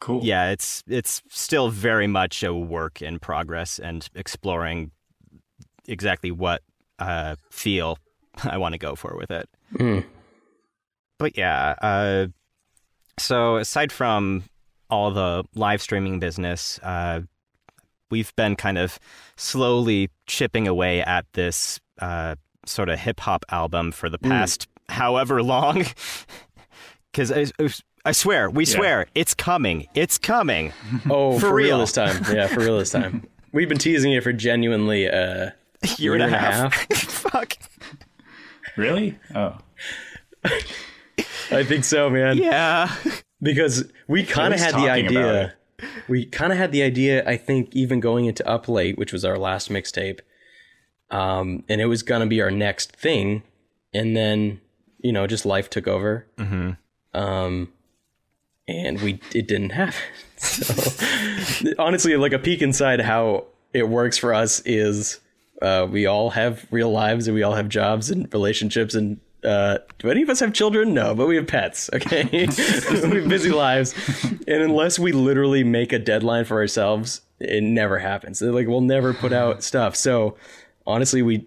Cool. 0.00 0.22
yeah, 0.22 0.50
it's 0.50 0.84
it's 0.86 1.22
still 1.28 1.70
very 1.70 2.06
much 2.06 2.42
a 2.42 2.54
work 2.54 3.02
in 3.02 3.18
progress 3.18 3.78
and 3.78 4.08
exploring 4.14 4.92
exactly 5.86 6.30
what 6.30 6.62
uh, 6.98 7.34
feel 7.50 7.98
I 8.44 8.58
want 8.58 8.74
to 8.74 8.78
go 8.78 8.94
for 8.94 9.16
with 9.16 9.30
it. 9.30 9.48
Mm. 9.74 10.04
But 11.18 11.36
yeah, 11.36 11.74
uh, 11.82 12.26
so 13.18 13.56
aside 13.56 13.90
from 13.90 14.44
all 14.88 15.10
the 15.10 15.44
live 15.54 15.82
streaming 15.82 16.20
business, 16.20 16.78
uh, 16.82 17.22
we've 18.10 18.34
been 18.36 18.56
kind 18.56 18.78
of 18.78 18.98
slowly 19.36 20.10
chipping 20.26 20.66
away 20.68 21.00
at 21.02 21.26
this 21.34 21.80
uh, 22.00 22.34
sort 22.66 22.88
of 22.88 22.98
hip 22.98 23.20
hop 23.20 23.44
album 23.50 23.92
for 23.92 24.08
the 24.08 24.18
past 24.18 24.68
however 24.88 25.42
long. 25.42 25.84
Because 27.10 27.32
I, 27.32 27.46
I 28.04 28.12
swear, 28.12 28.50
we 28.50 28.64
Yeah. 28.64 28.76
swear, 28.76 29.06
it's 29.14 29.34
coming. 29.34 29.88
It's 29.94 30.18
coming. 30.18 30.72
oh 31.10 31.32
For 31.34 31.48
for, 31.48 31.54
real. 31.54 31.66
real. 31.68 31.78
this 31.78 31.92
time 31.92 32.22
yeah 32.32 32.46
for 32.46 32.60
real 32.60 32.78
this 32.78 32.90
time 32.90 33.26
we've 33.52 33.68
been 33.68 33.78
teasing 33.78 34.12
it 34.12 34.22
for 34.22 34.32
genuinely 34.32 35.08
uh 35.08 35.50
year, 35.96 36.14
and 36.14 36.22
a 36.22 36.28
half. 36.28 36.74
Fuck. 36.94 37.54
Really? 38.76 39.18
Oh. 39.34 39.56
i 41.50 41.64
think 41.64 41.84
so 41.84 42.10
man 42.10 42.36
Yeah. 42.36 42.94
because 43.42 43.90
we 44.06 44.22
kind 44.24 44.52
of 44.54 44.60
had 44.60 44.74
the 44.74 44.78
talking 44.86 45.06
about 45.06 45.24
idea 45.34 45.54
we 46.08 46.24
kind 46.26 46.52
of 46.52 46.58
had 46.58 46.72
the 46.72 46.82
idea 46.82 47.26
i 47.28 47.36
think 47.36 47.68
even 47.74 48.00
going 48.00 48.24
into 48.24 48.46
up 48.48 48.68
late 48.68 48.98
which 48.98 49.12
was 49.12 49.24
our 49.24 49.38
last 49.38 49.70
mixtape 49.70 50.20
um 51.10 51.62
and 51.68 51.80
it 51.80 51.86
was 51.86 52.02
gonna 52.02 52.26
be 52.26 52.40
our 52.42 52.50
next 52.50 52.92
thing 52.96 53.42
and 53.94 54.16
then 54.16 54.60
you 55.00 55.12
know 55.12 55.26
just 55.26 55.46
life 55.46 55.70
took 55.70 55.86
over 55.86 56.26
Mm-hmm. 56.36 56.72
um 57.18 57.72
and 58.66 59.00
we 59.00 59.20
it 59.34 59.46
didn't 59.48 59.70
happen 59.70 59.94
so 60.36 61.72
honestly 61.78 62.16
like 62.16 62.32
a 62.32 62.38
peek 62.38 62.60
inside 62.62 63.00
how 63.00 63.44
it 63.72 63.88
works 63.88 64.18
for 64.18 64.34
us 64.34 64.60
is 64.66 65.20
uh 65.62 65.86
we 65.90 66.06
all 66.06 66.30
have 66.30 66.66
real 66.70 66.90
lives 66.90 67.26
and 67.28 67.34
we 67.34 67.42
all 67.42 67.54
have 67.54 67.68
jobs 67.68 68.10
and 68.10 68.32
relationships 68.32 68.94
and 68.94 69.20
uh, 69.48 69.78
do 69.98 70.10
any 70.10 70.22
of 70.22 70.28
us 70.30 70.40
have 70.40 70.52
children? 70.52 70.94
No, 70.94 71.14
but 71.14 71.26
we 71.26 71.36
have 71.36 71.46
pets. 71.46 71.88
Okay, 71.92 72.24
we 72.32 72.40
have 73.20 73.28
busy 73.28 73.50
lives, 73.50 73.94
and 74.46 74.62
unless 74.62 74.98
we 74.98 75.12
literally 75.12 75.64
make 75.64 75.92
a 75.92 75.98
deadline 75.98 76.44
for 76.44 76.58
ourselves, 76.58 77.20
it 77.40 77.62
never 77.62 77.98
happens. 77.98 78.40
Like 78.42 78.66
we'll 78.68 78.80
never 78.80 79.14
put 79.14 79.32
out 79.32 79.62
stuff. 79.70 79.96
So 79.96 80.36
honestly, 80.86 81.22
we, 81.22 81.46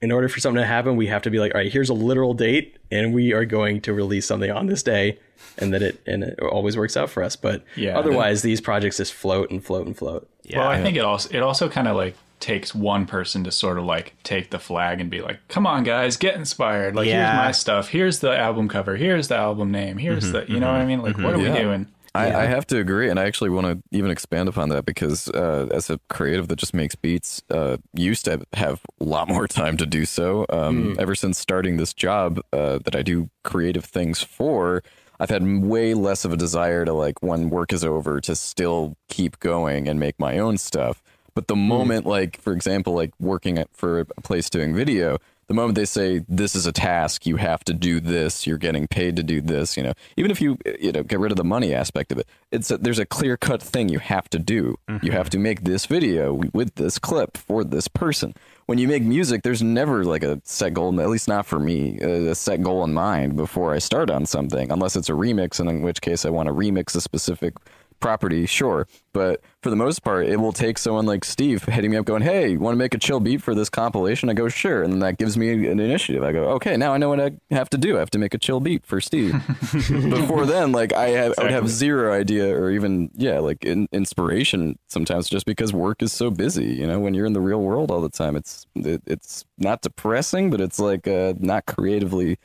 in 0.00 0.10
order 0.12 0.28
for 0.28 0.40
something 0.40 0.60
to 0.60 0.66
happen, 0.66 0.96
we 0.96 1.06
have 1.08 1.22
to 1.22 1.30
be 1.30 1.38
like, 1.38 1.54
all 1.54 1.60
right, 1.60 1.70
here's 1.72 1.88
a 1.90 1.94
literal 1.94 2.34
date, 2.34 2.76
and 2.90 3.12
we 3.12 3.32
are 3.32 3.44
going 3.44 3.80
to 3.82 3.92
release 3.92 4.26
something 4.26 4.50
on 4.50 4.66
this 4.66 4.82
day, 4.82 5.18
and 5.58 5.72
that 5.74 5.82
it 5.82 6.00
and 6.06 6.24
it 6.24 6.40
always 6.40 6.76
works 6.76 6.96
out 6.96 7.10
for 7.10 7.22
us. 7.22 7.36
But 7.36 7.64
Yeah. 7.76 7.98
otherwise, 7.98 8.42
these 8.42 8.60
projects 8.60 8.96
just 8.96 9.12
float 9.12 9.50
and 9.50 9.62
float 9.64 9.86
and 9.86 9.96
float. 9.96 10.28
Yeah. 10.44 10.58
well, 10.58 10.68
I 10.68 10.82
think 10.82 10.96
it 10.96 11.04
also 11.04 11.28
it 11.32 11.42
also 11.42 11.68
kind 11.68 11.86
of 11.86 11.96
like 11.96 12.16
takes 12.42 12.74
one 12.74 13.06
person 13.06 13.42
to 13.44 13.50
sort 13.50 13.78
of 13.78 13.84
like 13.84 14.14
take 14.22 14.50
the 14.50 14.58
flag 14.58 15.00
and 15.00 15.08
be 15.08 15.22
like, 15.22 15.38
"Come 15.48 15.66
on, 15.66 15.84
guys, 15.84 16.18
get 16.18 16.34
inspired! 16.34 16.94
Like, 16.94 17.06
Yeah. 17.06 17.24
here's 17.32 17.36
my 17.46 17.52
stuff. 17.52 17.88
Here's 17.88 18.18
the 18.18 18.36
album 18.36 18.68
cover. 18.68 18.96
Here's 18.96 19.28
the 19.28 19.36
album 19.36 19.70
name. 19.70 19.96
Here's 19.96 20.30
the, 20.32 20.44
you 20.48 20.60
know 20.60 20.70
what 20.70 20.80
I 20.82 20.84
mean? 20.84 21.00
Like, 21.00 21.16
what 21.16 21.34
are 21.34 21.38
Yeah. 21.40 21.52
we 21.54 21.58
doing? 21.60 21.86
I, 22.14 22.42
I 22.42 22.44
have 22.44 22.66
to 22.66 22.78
agree, 22.78 23.08
and 23.08 23.18
I 23.18 23.24
actually 23.24 23.48
want 23.48 23.66
to 23.68 23.82
even 23.90 24.10
expand 24.10 24.46
upon 24.50 24.68
that 24.68 24.84
because 24.84 25.30
uh, 25.30 25.68
as 25.72 25.88
a 25.88 25.98
creative 26.10 26.48
that 26.48 26.56
just 26.56 26.74
makes 26.74 26.94
beats, 26.94 27.40
uh, 27.48 27.78
used 27.94 28.26
to 28.26 28.42
have 28.52 28.82
a 29.00 29.04
lot 29.04 29.28
more 29.28 29.48
time 29.60 29.78
to 29.78 29.86
do 29.86 30.04
so. 30.04 30.44
Um, 30.50 30.94
Ever 30.98 31.14
since 31.14 31.38
starting 31.38 31.78
this 31.78 31.94
job 31.94 32.38
uh, 32.52 32.80
that 32.84 32.94
I 32.94 33.00
do 33.02 33.30
creative 33.44 33.86
things 33.86 34.20
for, 34.20 34.82
I've 35.18 35.30
had 35.30 35.42
way 35.62 35.94
less 35.94 36.26
of 36.26 36.32
a 36.32 36.36
desire 36.36 36.84
to 36.84 36.92
like 36.92 37.22
when 37.22 37.48
work 37.48 37.72
is 37.72 37.82
over 37.82 38.20
to 38.20 38.34
still 38.36 38.94
keep 39.08 39.38
going 39.40 39.88
and 39.88 39.98
make 39.98 40.18
my 40.18 40.36
own 40.38 40.58
stuff. 40.58 41.02
But 41.34 41.48
the 41.48 41.54
mm-hmm. 41.54 41.68
moment, 41.68 42.06
like 42.06 42.40
for 42.40 42.52
example, 42.52 42.94
like 42.94 43.12
working 43.18 43.58
at, 43.58 43.68
for 43.72 44.00
a 44.00 44.04
place 44.22 44.50
doing 44.50 44.74
video, 44.74 45.18
the 45.48 45.54
moment 45.54 45.74
they 45.74 45.84
say 45.84 46.24
this 46.28 46.54
is 46.54 46.66
a 46.66 46.72
task, 46.72 47.26
you 47.26 47.36
have 47.36 47.62
to 47.64 47.74
do 47.74 48.00
this. 48.00 48.46
You're 48.46 48.58
getting 48.58 48.86
paid 48.86 49.16
to 49.16 49.22
do 49.22 49.40
this. 49.40 49.76
You 49.76 49.82
know, 49.82 49.92
even 50.16 50.30
if 50.30 50.40
you 50.40 50.56
you 50.80 50.92
know 50.92 51.02
get 51.02 51.18
rid 51.18 51.30
of 51.30 51.36
the 51.36 51.44
money 51.44 51.74
aspect 51.74 52.12
of 52.12 52.18
it, 52.18 52.26
it's 52.50 52.70
a, 52.70 52.78
there's 52.78 52.98
a 52.98 53.04
clear 53.04 53.36
cut 53.36 53.62
thing 53.62 53.88
you 53.88 53.98
have 53.98 54.30
to 54.30 54.38
do. 54.38 54.78
You 54.88 54.94
mm-hmm. 54.94 55.08
have 55.08 55.30
to 55.30 55.38
make 55.38 55.64
this 55.64 55.86
video 55.86 56.40
with 56.52 56.76
this 56.76 56.98
clip 56.98 57.36
for 57.36 57.64
this 57.64 57.88
person. 57.88 58.34
When 58.66 58.78
you 58.78 58.88
make 58.88 59.02
music, 59.02 59.42
there's 59.42 59.62
never 59.62 60.04
like 60.04 60.22
a 60.22 60.40
set 60.44 60.72
goal, 60.72 60.98
at 61.00 61.10
least 61.10 61.28
not 61.28 61.44
for 61.44 61.58
me, 61.58 61.98
uh, 62.00 62.30
a 62.30 62.34
set 62.34 62.62
goal 62.62 62.84
in 62.84 62.94
mind 62.94 63.36
before 63.36 63.74
I 63.74 63.78
start 63.78 64.08
on 64.08 64.24
something, 64.24 64.70
unless 64.70 64.96
it's 64.96 65.08
a 65.08 65.12
remix, 65.12 65.60
and 65.60 65.68
in 65.68 65.82
which 65.82 66.00
case 66.00 66.24
I 66.24 66.30
want 66.30 66.46
to 66.46 66.54
remix 66.54 66.94
a 66.96 67.00
specific 67.00 67.54
property, 68.02 68.44
sure. 68.44 68.86
But 69.14 69.40
for 69.62 69.70
the 69.70 69.76
most 69.76 70.02
part, 70.02 70.26
it 70.26 70.36
will 70.36 70.52
take 70.52 70.76
someone 70.76 71.06
like 71.06 71.24
Steve 71.24 71.64
hitting 71.64 71.90
me 71.90 71.96
up 71.96 72.04
going, 72.04 72.22
Hey, 72.22 72.50
you 72.50 72.58
want 72.58 72.74
to 72.74 72.78
make 72.78 72.92
a 72.94 72.98
chill 72.98 73.20
beat 73.20 73.40
for 73.40 73.54
this 73.54 73.70
compilation? 73.70 74.28
I 74.28 74.34
go, 74.34 74.48
Sure. 74.48 74.82
And 74.82 74.92
then 74.92 75.00
that 75.00 75.18
gives 75.18 75.38
me 75.38 75.68
an 75.68 75.80
initiative. 75.80 76.22
I 76.22 76.32
go, 76.32 76.44
Okay, 76.50 76.76
now 76.76 76.92
I 76.92 76.98
know 76.98 77.08
what 77.08 77.20
I 77.20 77.32
have 77.50 77.70
to 77.70 77.78
do. 77.78 77.96
I 77.96 78.00
have 78.00 78.10
to 78.10 78.18
make 78.18 78.34
a 78.34 78.38
chill 78.38 78.60
beat 78.60 78.84
for 78.84 79.00
Steve. 79.00 79.32
Before 79.72 80.44
then, 80.44 80.72
like 80.72 80.92
I, 80.92 81.10
have, 81.10 81.34
I 81.38 81.44
would 81.44 81.52
have 81.52 81.68
zero 81.68 82.12
idea 82.12 82.54
or 82.54 82.70
even, 82.70 83.10
yeah, 83.14 83.38
like 83.38 83.64
in, 83.64 83.88
inspiration 83.92 84.78
sometimes 84.88 85.28
just 85.28 85.46
because 85.46 85.72
work 85.72 86.02
is 86.02 86.12
so 86.12 86.30
busy. 86.30 86.66
You 86.66 86.86
know, 86.86 87.00
when 87.00 87.14
you're 87.14 87.26
in 87.26 87.32
the 87.32 87.40
real 87.40 87.62
world 87.62 87.90
all 87.90 88.00
the 88.00 88.10
time, 88.10 88.36
it's, 88.36 88.66
it, 88.74 89.02
it's 89.06 89.44
not 89.58 89.82
depressing, 89.82 90.50
but 90.50 90.60
it's 90.60 90.78
like 90.78 91.06
uh, 91.06 91.34
not 91.38 91.66
creatively 91.66 92.38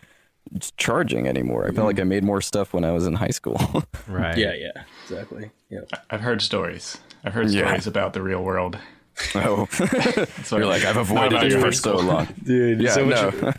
charging 0.77 1.27
anymore. 1.27 1.67
I 1.67 1.71
felt 1.71 1.87
like 1.87 1.99
I 1.99 2.03
made 2.03 2.23
more 2.23 2.41
stuff 2.41 2.73
when 2.73 2.83
I 2.83 2.91
was 2.91 3.05
in 3.07 3.13
high 3.13 3.29
school. 3.29 3.57
Right. 4.07 4.37
Yeah, 4.37 4.53
yeah, 4.53 4.83
exactly. 5.03 5.51
Yeah. 5.69 5.81
I've 6.09 6.21
heard 6.21 6.41
stories. 6.41 6.97
I've 7.25 7.33
heard 7.33 7.49
Yeah. 7.49 7.65
stories 7.65 7.87
about 7.87 8.13
the 8.13 8.21
real 8.21 8.41
world. 8.43 8.77
oh, 9.35 9.65
So 10.43 10.57
you're 10.57 10.65
like, 10.65 10.85
I've 10.85 10.97
avoided 10.97 11.43
it 11.51 11.59
for 11.59 11.71
so 11.71 11.97
long. 11.97 12.27
Dude, 12.43 12.81
Yeah, 12.81 12.91
so 12.91 13.05
much 13.05 13.41
no. 13.41 13.53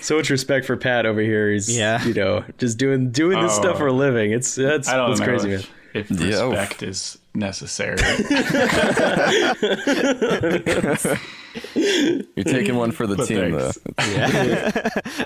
so 0.00 0.16
much 0.16 0.28
respect 0.30 0.66
for 0.66 0.76
Pat 0.76 1.06
over 1.06 1.20
here. 1.20 1.52
He's 1.52 1.74
Yeah. 1.76 2.02
you 2.04 2.14
know, 2.14 2.44
just 2.58 2.78
doing 2.78 3.10
doing 3.12 3.40
this 3.42 3.52
Oh. 3.58 3.62
stuff 3.62 3.78
for 3.78 3.86
a 3.86 3.92
living. 3.92 4.32
It's 4.32 4.54
that's 4.54 4.88
I 4.88 4.96
don't 4.96 5.10
that's 5.10 5.20
know 5.20 5.26
crazy, 5.26 5.48
man. 5.50 5.58
if, 5.94 6.10
if 6.10 6.20
Yeah, 6.20 6.48
respect 6.48 6.82
is 6.82 7.18
necessary. 7.34 7.96
You're 11.74 12.44
taking 12.44 12.76
one 12.76 12.92
for 12.92 13.06
the 13.06 13.16
But 13.16 13.26
team, 13.28 13.58
thanks. 13.58 13.78
though. 13.78 14.04
Yeah. 14.10 15.24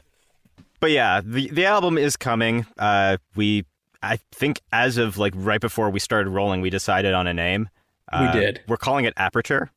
But 0.87 0.93
yeah, 0.93 1.21
the 1.25 1.49
the 1.51 1.65
album 1.65 1.99
is 1.99 2.17
coming. 2.17 2.65
Uh, 2.79 3.17
we 3.35 3.65
I 4.03 4.19
think 4.31 4.61
as 4.73 4.99
of 4.99 5.19
like 5.19 5.33
right 5.37 5.61
before 5.61 5.91
we 5.91 5.99
started 5.99 6.31
rolling, 6.31 6.61
we 6.61 6.71
decided 6.71 7.13
on 7.13 7.27
a 7.27 7.35
name. 7.35 7.69
Uh, 8.13 8.31
did. 8.33 8.61
We're 8.69 8.77
calling 8.77 9.05
it 9.05 9.13
Aperture, 9.17 9.73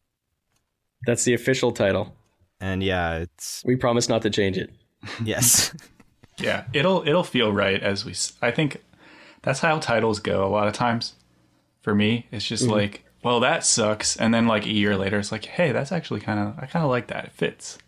That's 1.08 1.24
the 1.24 1.34
official 1.34 1.72
title. 1.72 2.14
and 2.62 2.84
yeah, 2.84 3.18
it's 3.18 3.64
We 3.66 3.76
promise 3.76 4.08
not 4.08 4.22
to 4.22 4.30
change 4.30 4.56
it. 4.60 4.70
yes, 5.24 5.74
yeah, 6.38 6.66
it'll 6.74 7.02
it'll 7.08 7.24
feel 7.24 7.52
right 7.52 7.82
as 7.82 8.06
we. 8.06 8.14
I 8.48 8.52
think 8.52 8.84
that's 9.42 9.62
how 9.62 9.80
titles 9.80 10.20
go 10.20 10.46
a 10.46 10.52
lot 10.52 10.68
of 10.68 10.74
times. 10.76 11.14
For 11.82 11.96
me, 11.96 12.28
it's 12.32 12.46
just 12.46 12.66
Mm-hmm. 12.66 12.74
like, 12.74 13.06
well, 13.24 13.40
that 13.40 13.66
sucks, 13.66 14.16
and 14.16 14.32
then 14.32 14.46
like 14.46 14.66
a 14.68 14.72
year 14.72 14.96
later, 14.96 15.18
it's 15.18 15.32
like, 15.32 15.46
hey, 15.46 15.72
that's 15.72 15.92
actually 15.92 16.20
kind 16.20 16.40
of 16.40 16.60
I 16.60 16.68
kind 16.68 16.86
of 16.86 16.92
like 16.92 17.08
that. 17.08 17.26
It 17.26 17.32
fits. 17.32 17.80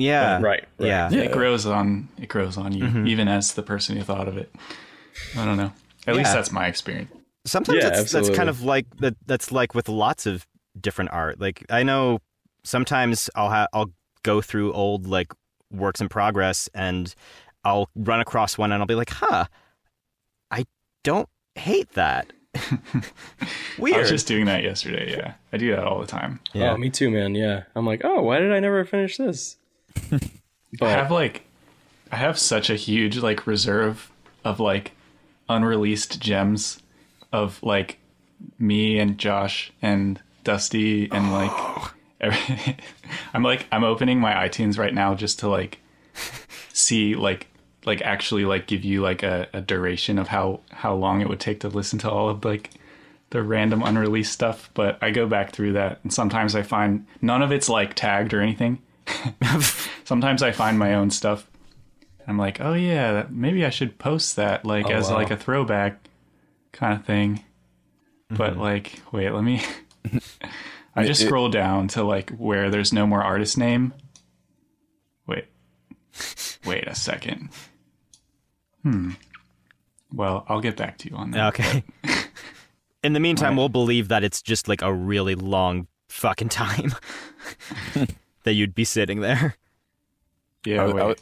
Yeah, 0.00 0.34
Right, 0.34 0.42
right. 0.42 0.68
yeah, 0.78 1.10
Yeah. 1.10 1.20
It 1.22 1.32
grows 1.32 1.66
on 1.66 2.08
it 2.20 2.28
grows 2.28 2.56
on 2.56 2.72
you, 2.72 2.84
Mm-hmm. 2.84 3.06
even 3.06 3.28
as 3.28 3.54
the 3.54 3.62
person 3.62 3.96
who 3.96 4.02
thought 4.02 4.28
of 4.28 4.36
it. 4.36 4.52
I 5.36 5.44
don't 5.44 5.56
know. 5.56 5.72
At 6.06 6.16
least 6.16 6.32
that's 6.32 6.50
my 6.50 6.66
experience. 6.66 7.10
Sometimes 7.46 7.82
Yeah, 7.82 7.90
that's, 7.90 8.12
that's 8.12 8.30
kind 8.30 8.48
of 8.48 8.62
like 8.62 8.86
that. 8.98 9.16
That's 9.26 9.50
like 9.52 9.74
with 9.74 9.88
lots 9.88 10.26
of 10.26 10.46
different 10.80 11.10
art. 11.12 11.40
Like 11.40 11.64
I 11.70 11.82
know 11.82 12.20
sometimes 12.64 13.30
I'll 13.34 13.50
ha- 13.50 13.68
I'll 13.72 13.90
go 14.22 14.40
through 14.40 14.72
old 14.72 15.06
like 15.06 15.32
works 15.72 16.00
in 16.00 16.08
progress 16.08 16.68
and 16.74 17.14
I'll 17.64 17.88
run 17.94 18.20
across 18.20 18.58
one 18.58 18.72
and 18.72 18.82
I'll 18.82 18.86
be 18.86 18.94
like, 18.94 19.10
huh, 19.10 19.46
I 20.50 20.64
don't 21.04 21.28
hate 21.54 21.90
that. 21.92 22.32
Weird. 23.78 23.96
I 23.96 24.00
was 24.00 24.10
just 24.10 24.26
doing 24.26 24.46
that 24.46 24.62
yesterday. 24.62 25.12
Yeah, 25.16 25.34
I 25.52 25.56
do 25.56 25.70
that 25.70 25.84
all 25.84 26.00
the 26.00 26.06
time. 26.06 26.40
yeah. 26.52 26.72
Oh, 26.72 26.76
me 26.76 26.90
too, 26.90 27.10
man. 27.10 27.34
Yeah. 27.34 27.64
I'm 27.74 27.86
like, 27.86 28.00
oh, 28.04 28.22
why 28.22 28.38
did 28.38 28.52
I 28.52 28.60
never 28.60 28.84
finish 28.84 29.16
this? 29.16 29.56
I 30.80 30.90
have 30.90 31.10
like, 31.10 31.42
I 32.12 32.16
have 32.16 32.38
such 32.38 32.70
a 32.70 32.76
huge 32.76 33.18
like 33.18 33.46
reserve 33.46 34.10
of 34.44 34.60
like 34.60 34.92
unreleased 35.48 36.20
gems 36.20 36.80
of 37.32 37.62
like 37.62 37.98
me 38.58 38.98
and 38.98 39.18
Josh 39.18 39.72
and 39.82 40.20
Dusty 40.44 41.10
and 41.10 41.32
like, 41.32 41.50
oh. 41.52 41.92
every, 42.20 42.76
I'm 43.34 43.42
like 43.42 43.66
I'm 43.70 43.84
opening 43.84 44.20
my 44.20 44.32
iTunes 44.32 44.78
right 44.78 44.94
now 44.94 45.14
just 45.14 45.40
to 45.40 45.48
like 45.48 45.78
see 46.72 47.14
like 47.14 47.46
like 47.84 48.02
actually 48.02 48.44
like 48.44 48.66
give 48.66 48.84
you 48.84 49.02
like 49.02 49.22
a, 49.22 49.48
a 49.52 49.60
duration 49.60 50.18
of 50.18 50.28
how 50.28 50.60
how 50.70 50.94
long 50.94 51.20
it 51.20 51.28
would 51.28 51.40
take 51.40 51.60
to 51.60 51.68
listen 51.68 51.98
to 52.00 52.10
all 52.10 52.28
of 52.28 52.44
like 52.44 52.70
the 53.30 53.42
random 53.42 53.82
unreleased 53.82 54.32
stuff 54.32 54.70
but 54.74 54.98
i 55.00 55.10
go 55.10 55.26
back 55.26 55.52
through 55.52 55.72
that 55.72 56.00
and 56.02 56.12
sometimes 56.12 56.54
i 56.54 56.62
find 56.62 57.06
none 57.22 57.42
of 57.42 57.52
it's 57.52 57.68
like 57.68 57.94
tagged 57.94 58.34
or 58.34 58.40
anything 58.40 58.78
sometimes 60.04 60.42
i 60.42 60.52
find 60.52 60.78
my 60.78 60.94
own 60.94 61.10
stuff. 61.10 61.46
I'm 62.26 62.38
like 62.38 62.60
oh 62.60 62.74
yeah 62.74 63.26
maybe 63.28 63.64
i 63.64 63.70
should 63.70 63.98
post 63.98 64.36
that 64.36 64.64
like 64.64 64.86
Oh, 64.86 64.90
as 64.92 65.08
wow. 65.08 65.14
like 65.16 65.30
a 65.30 65.36
throwback 65.36 66.08
kind 66.72 66.94
of 66.98 67.04
thing. 67.04 67.44
But 68.30 68.56
like 68.56 69.00
wait 69.12 69.30
let 69.30 69.42
me 69.42 69.62
i 70.94 71.04
just 71.04 71.22
It- 71.22 71.26
scroll 71.26 71.48
down 71.48 71.88
to 71.88 72.04
like 72.04 72.30
where 72.30 72.70
there's 72.70 72.92
no 72.92 73.06
more 73.06 73.22
artist 73.22 73.58
name. 73.58 73.92
Wait. 75.26 75.46
Wait 76.64 76.86
a 76.86 76.94
second. 76.94 77.48
Hmm. 78.84 79.12
Well 80.12 80.44
i'll 80.48 80.60
get 80.60 80.76
back 80.76 80.98
to 80.98 81.10
you 81.10 81.16
on 81.16 81.32
that 81.32 81.48
Okay. 81.54 81.82
In 83.02 83.14
the 83.14 83.20
meantime, 83.20 83.56
we'll 83.56 83.70
believe 83.70 84.08
that 84.08 84.22
it's 84.24 84.42
just 84.42 84.68
like 84.68 84.82
a 84.82 84.92
really 84.92 85.34
long 85.34 85.86
fucking 86.10 86.50
time 86.50 86.92
that 88.44 88.52
you'd 88.54 88.74
be 88.74 88.84
sitting 88.84 89.20
there. 89.20 89.56
yeah 90.66 90.82
I- 90.82 90.88
I 90.88 90.92
wait. 90.92 91.04
would- 91.06 91.20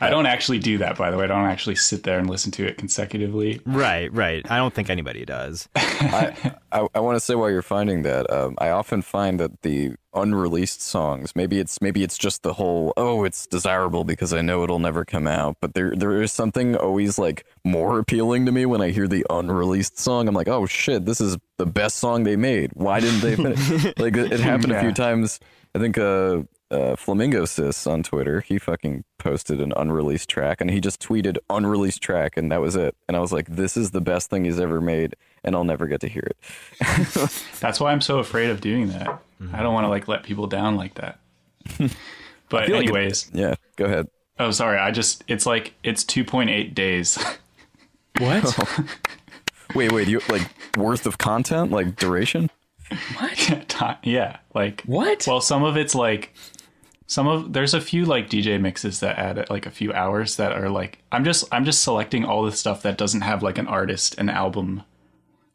I 0.00 0.10
don't 0.10 0.26
actually 0.26 0.58
do 0.60 0.78
that, 0.78 0.96
by 0.96 1.10
the 1.10 1.16
way. 1.16 1.24
I 1.24 1.26
don't 1.26 1.46
actually 1.46 1.74
sit 1.74 2.04
there 2.04 2.18
and 2.18 2.30
listen 2.30 2.52
to 2.52 2.66
it 2.66 2.78
consecutively. 2.78 3.60
Right, 3.66 4.12
right. 4.12 4.48
I 4.50 4.56
don't 4.56 4.72
think 4.72 4.90
anybody 4.90 5.24
does. 5.24 5.68
I, 5.76 6.54
I, 6.70 6.86
I 6.94 7.00
want 7.00 7.16
to 7.16 7.20
say 7.20 7.34
while 7.34 7.50
you're 7.50 7.62
finding 7.62 8.02
that, 8.02 8.30
um, 8.30 8.54
I 8.58 8.70
often 8.70 9.02
find 9.02 9.40
that 9.40 9.62
the 9.62 9.96
unreleased 10.14 10.82
songs, 10.82 11.34
maybe 11.34 11.58
it's 11.58 11.80
maybe 11.80 12.02
it's 12.02 12.16
just 12.16 12.42
the 12.42 12.52
whole 12.52 12.92
oh, 12.96 13.24
it's 13.24 13.46
desirable 13.46 14.04
because 14.04 14.32
I 14.32 14.40
know 14.40 14.62
it'll 14.62 14.78
never 14.78 15.04
come 15.04 15.26
out, 15.26 15.56
but 15.60 15.74
there 15.74 15.94
there 15.94 16.22
is 16.22 16.32
something 16.32 16.76
always 16.76 17.18
like 17.18 17.44
more 17.64 17.98
appealing 17.98 18.46
to 18.46 18.52
me 18.52 18.66
when 18.66 18.80
I 18.80 18.90
hear 18.90 19.08
the 19.08 19.26
unreleased 19.30 19.98
song. 19.98 20.28
I'm 20.28 20.34
like, 20.34 20.48
oh 20.48 20.66
shit, 20.66 21.06
this 21.06 21.20
is 21.20 21.36
the 21.56 21.66
best 21.66 21.96
song 21.96 22.24
they 22.24 22.36
made. 22.36 22.70
Why 22.74 23.00
didn't 23.00 23.20
they 23.20 23.36
finish? 23.36 23.84
like 23.98 24.16
it, 24.16 24.32
it 24.32 24.40
happened 24.40 24.72
a 24.72 24.80
few 24.80 24.92
times. 24.92 25.40
I 25.74 25.78
think 25.78 25.98
uh, 25.98 26.42
uh, 26.70 26.96
Flamingosis 26.96 27.90
on 27.90 28.02
Twitter, 28.02 28.40
he 28.42 28.58
fucking 28.58 29.04
posted 29.18 29.60
an 29.60 29.72
unreleased 29.76 30.28
track 30.28 30.60
and 30.60 30.70
he 30.70 30.80
just 30.80 31.00
tweeted 31.00 31.38
unreleased 31.48 32.02
track 32.02 32.36
and 32.36 32.52
that 32.52 32.60
was 32.60 32.76
it. 32.76 32.94
And 33.08 33.16
I 33.16 33.20
was 33.20 33.32
like, 33.32 33.46
this 33.48 33.76
is 33.76 33.90
the 33.92 34.00
best 34.00 34.28
thing 34.30 34.44
he's 34.44 34.60
ever 34.60 34.80
made 34.80 35.16
and 35.44 35.54
I'll 35.56 35.64
never 35.64 35.86
get 35.86 36.00
to 36.02 36.08
hear 36.08 36.26
it. 36.30 36.36
That's 37.60 37.80
why 37.80 37.92
I'm 37.92 38.00
so 38.02 38.18
afraid 38.18 38.50
of 38.50 38.60
doing 38.60 38.88
that. 38.88 39.06
Mm-hmm. 39.40 39.54
I 39.54 39.62
don't 39.62 39.72
want 39.72 39.84
to 39.84 39.88
like 39.88 40.08
let 40.08 40.22
people 40.24 40.46
down 40.46 40.76
like 40.76 40.94
that. 40.94 41.18
But 42.50 42.64
feel 42.66 42.76
like 42.76 42.84
it- 42.84 42.88
anyways, 42.88 43.30
Yeah, 43.34 43.56
go 43.76 43.84
ahead. 43.84 44.08
oh 44.38 44.50
sorry, 44.52 44.78
I 44.78 44.90
just 44.90 45.22
it's 45.28 45.44
like 45.44 45.74
it's 45.82 46.02
2.8 46.04 46.72
days. 46.74 47.18
what? 48.18 48.58
Wait, 49.74 49.92
wait, 49.92 50.08
you 50.08 50.20
like 50.30 50.48
worth 50.76 51.04
of 51.04 51.18
content, 51.18 51.70
like 51.70 51.96
duration? 51.96 52.48
Ti- 53.36 53.98
yeah, 54.02 54.38
like 54.54 54.82
What? 54.86 55.26
Well, 55.26 55.42
some 55.42 55.62
of 55.62 55.76
it's 55.76 55.94
like 55.94 56.32
some 57.08 57.26
of 57.26 57.54
there's 57.54 57.72
a 57.72 57.80
few 57.80 58.04
like 58.04 58.28
DJ 58.28 58.60
mixes 58.60 59.00
that 59.00 59.18
add 59.18 59.48
like 59.48 59.64
a 59.64 59.70
few 59.70 59.92
hours 59.94 60.36
that 60.36 60.52
are 60.52 60.68
like 60.68 60.98
I'm 61.10 61.24
just 61.24 61.46
I'm 61.50 61.64
just 61.64 61.82
selecting 61.82 62.24
all 62.24 62.44
the 62.44 62.52
stuff 62.52 62.82
that 62.82 62.98
doesn't 62.98 63.22
have 63.22 63.42
like 63.42 63.56
an 63.56 63.66
artist 63.66 64.16
an 64.18 64.28
album 64.28 64.82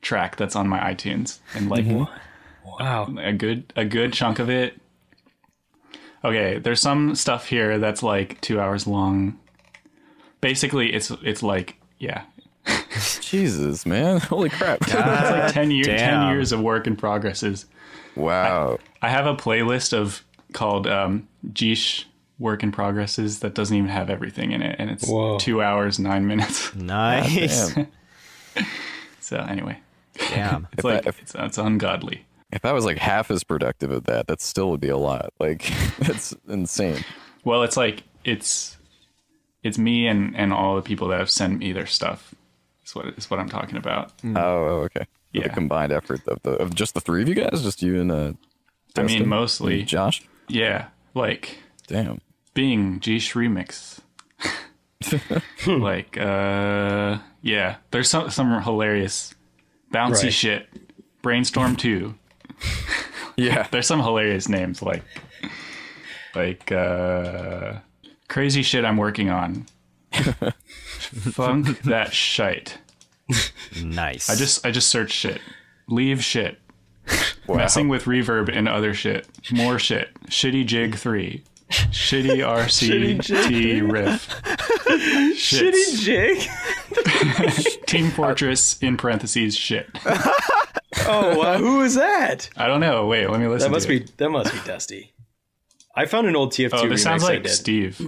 track 0.01 0.35
that's 0.35 0.55
on 0.55 0.67
my 0.67 0.79
iTunes 0.79 1.39
and 1.53 1.69
like 1.69 1.85
wow. 1.85 3.07
a 3.19 3.31
good 3.33 3.71
a 3.75 3.85
good 3.85 4.13
chunk 4.13 4.39
of 4.39 4.49
it. 4.49 4.81
Okay, 6.25 6.57
there's 6.57 6.81
some 6.81 7.13
stuff 7.13 7.47
here 7.47 7.77
that's 7.77 8.01
like 8.01 8.41
2 8.41 8.59
hours 8.59 8.87
long. 8.87 9.37
Basically, 10.41 10.91
it's 10.91 11.11
it's 11.21 11.43
like 11.43 11.75
yeah, 11.99 12.23
Jesus, 13.21 13.85
man. 13.85 14.19
Holy 14.21 14.49
crap. 14.49 14.79
it's 14.81 14.93
like 14.93 15.53
10 15.53 15.69
years 15.69 15.85
10 15.85 16.29
years 16.29 16.51
of 16.51 16.61
work 16.61 16.87
in 16.87 16.95
progresses. 16.95 17.67
wow. 18.15 18.79
I 19.03 19.09
have 19.09 19.27
a 19.27 19.35
playlist 19.35 19.93
of 19.93 20.23
called 20.53 20.87
um, 20.87 21.27
Geesh 21.49 22.05
work 22.39 22.63
in 22.63 22.71
progresses 22.71 23.39
that 23.39 23.53
doesn't 23.53 23.75
even 23.77 23.89
have 23.89 24.09
everything 24.09 24.51
in 24.51 24.61
it, 24.61 24.75
and 24.79 24.89
it's 24.89 25.07
Whoa. 25.07 25.37
two 25.39 25.61
hours 25.61 25.99
nine 25.99 26.25
minutes. 26.27 26.73
Nice. 26.75 27.73
Damn. 27.75 27.87
so 29.19 29.37
anyway, 29.37 29.79
Damn. 30.29 30.67
it's 30.73 30.79
If 30.79 30.85
I- 30.85 30.93
like 30.95 31.05
if- 31.07 31.21
it's, 31.21 31.35
it's 31.35 31.57
ungodly. 31.57 32.25
If 32.51 32.65
I 32.65 32.71
was 32.71 32.85
like 32.85 32.99
half 32.99 33.31
as 33.31 33.43
productive 33.43 33.91
at 33.91 34.03
that, 34.05 34.27
that 34.27 34.39
still 34.39 34.69
would 34.69 34.79
be 34.79 34.89
a 34.89 34.97
lot. 34.97 35.33
Like 35.39 35.71
that's 35.97 36.35
insane. 36.47 37.03
Well, 37.43 37.63
it's 37.63 37.75
like 37.75 38.03
it's 38.23 38.77
it's 39.63 39.79
me 39.79 40.05
and 40.07 40.35
and 40.37 40.53
all 40.53 40.75
the 40.75 40.83
people 40.83 41.07
that 41.07 41.17
have 41.19 41.31
sent 41.31 41.57
me 41.57 41.71
their 41.71 41.87
stuff. 41.87 42.35
Is 42.85 42.93
what 42.93 43.05
is 43.17 43.27
what 43.31 43.39
I'm 43.39 43.49
talking 43.49 43.75
about. 43.75 44.11
Oh, 44.23 44.29
oh, 44.35 44.81
okay. 44.85 45.07
The 45.31 45.39
Yeah. 45.39 45.47
combined 45.47 45.91
effort 45.91 46.21
of 46.27 46.43
the 46.43 46.51
of 46.51 46.75
just 46.75 46.93
the 46.93 47.01
three 47.01 47.23
of 47.23 47.27
you 47.27 47.33
guys, 47.33 47.63
just 47.63 47.81
you 47.81 47.99
and 47.99 48.11
uh, 48.11 48.33
I 48.95 49.01
mean, 49.01 49.27
mostly, 49.27 49.81
Josh. 49.81 50.21
Yeah. 50.47 50.88
Like 51.13 51.58
Damn. 51.88 52.19
being 52.53 52.99
Geesh 52.99 53.34
remix. 53.34 53.99
like, 55.67 56.17
uh, 56.17 57.19
yeah. 57.41 57.75
There's 57.91 58.10
some 58.10 58.29
some 58.29 58.62
hilarious 58.63 59.34
bouncy 59.93 60.23
Right. 60.23 60.34
shit. 60.34 60.69
Brainstorm 61.21 61.75
two. 61.75 62.15
Yeah. 63.38 63.67
There's 63.71 63.88
some 63.88 63.99
hilarious 64.01 64.47
names 64.49 64.82
like 64.82 65.03
like 66.36 66.71
uh 66.71 67.75
crazy 68.27 68.63
shit 68.63 68.86
I'm 68.86 68.97
working 68.97 69.29
on. 69.29 69.65
Funk 70.12 71.82
that 71.84 72.13
shite. 72.13 72.77
Nice. 73.84 74.29
I 74.29 74.36
just 74.36 74.65
I 74.65 74.71
just 74.71 74.89
searched 74.89 75.13
shit. 75.13 75.41
Leave 75.88 76.23
shit. 76.23 76.60
Wow. 77.45 77.57
Messing 77.57 77.89
with 77.89 78.05
reverb 78.05 78.47
and 78.55 78.69
other 78.69 78.93
shit. 78.93 79.27
More 79.51 79.77
shit. 79.77 80.09
Shitty 80.27 80.65
jig 80.65 80.95
three. 80.95 81.43
Shitty 81.69 82.37
RCT 82.37 83.91
riff. 83.91 84.29
Shitty 85.35 86.01
jig. 86.01 87.85
Team 87.85 88.11
Fortress 88.11 88.81
in 88.81 88.95
parentheses 88.95 89.57
shit. 89.57 89.89
Oh, 91.05 91.37
wow. 91.37 91.57
who 91.57 91.81
is 91.81 91.95
that? 91.95 92.49
I 92.55 92.67
don't 92.67 92.79
know. 92.79 93.07
Wait, 93.07 93.29
let 93.29 93.41
me 93.41 93.47
listen. 93.47 93.69
That 93.69 93.75
must 93.75 93.87
to 93.87 93.99
be 93.99 94.05
It. 94.05 94.17
that 94.17 94.29
must 94.29 94.53
be 94.53 94.59
Dusty. 94.65 95.13
I 95.95 96.05
found 96.05 96.27
an 96.27 96.35
old 96.37 96.53
TF2 96.53 96.69
Oh, 96.73 96.87
this 96.87 97.01
remix 97.01 97.03
sounds 97.03 97.23
like. 97.23 97.47
Steve. 97.49 98.01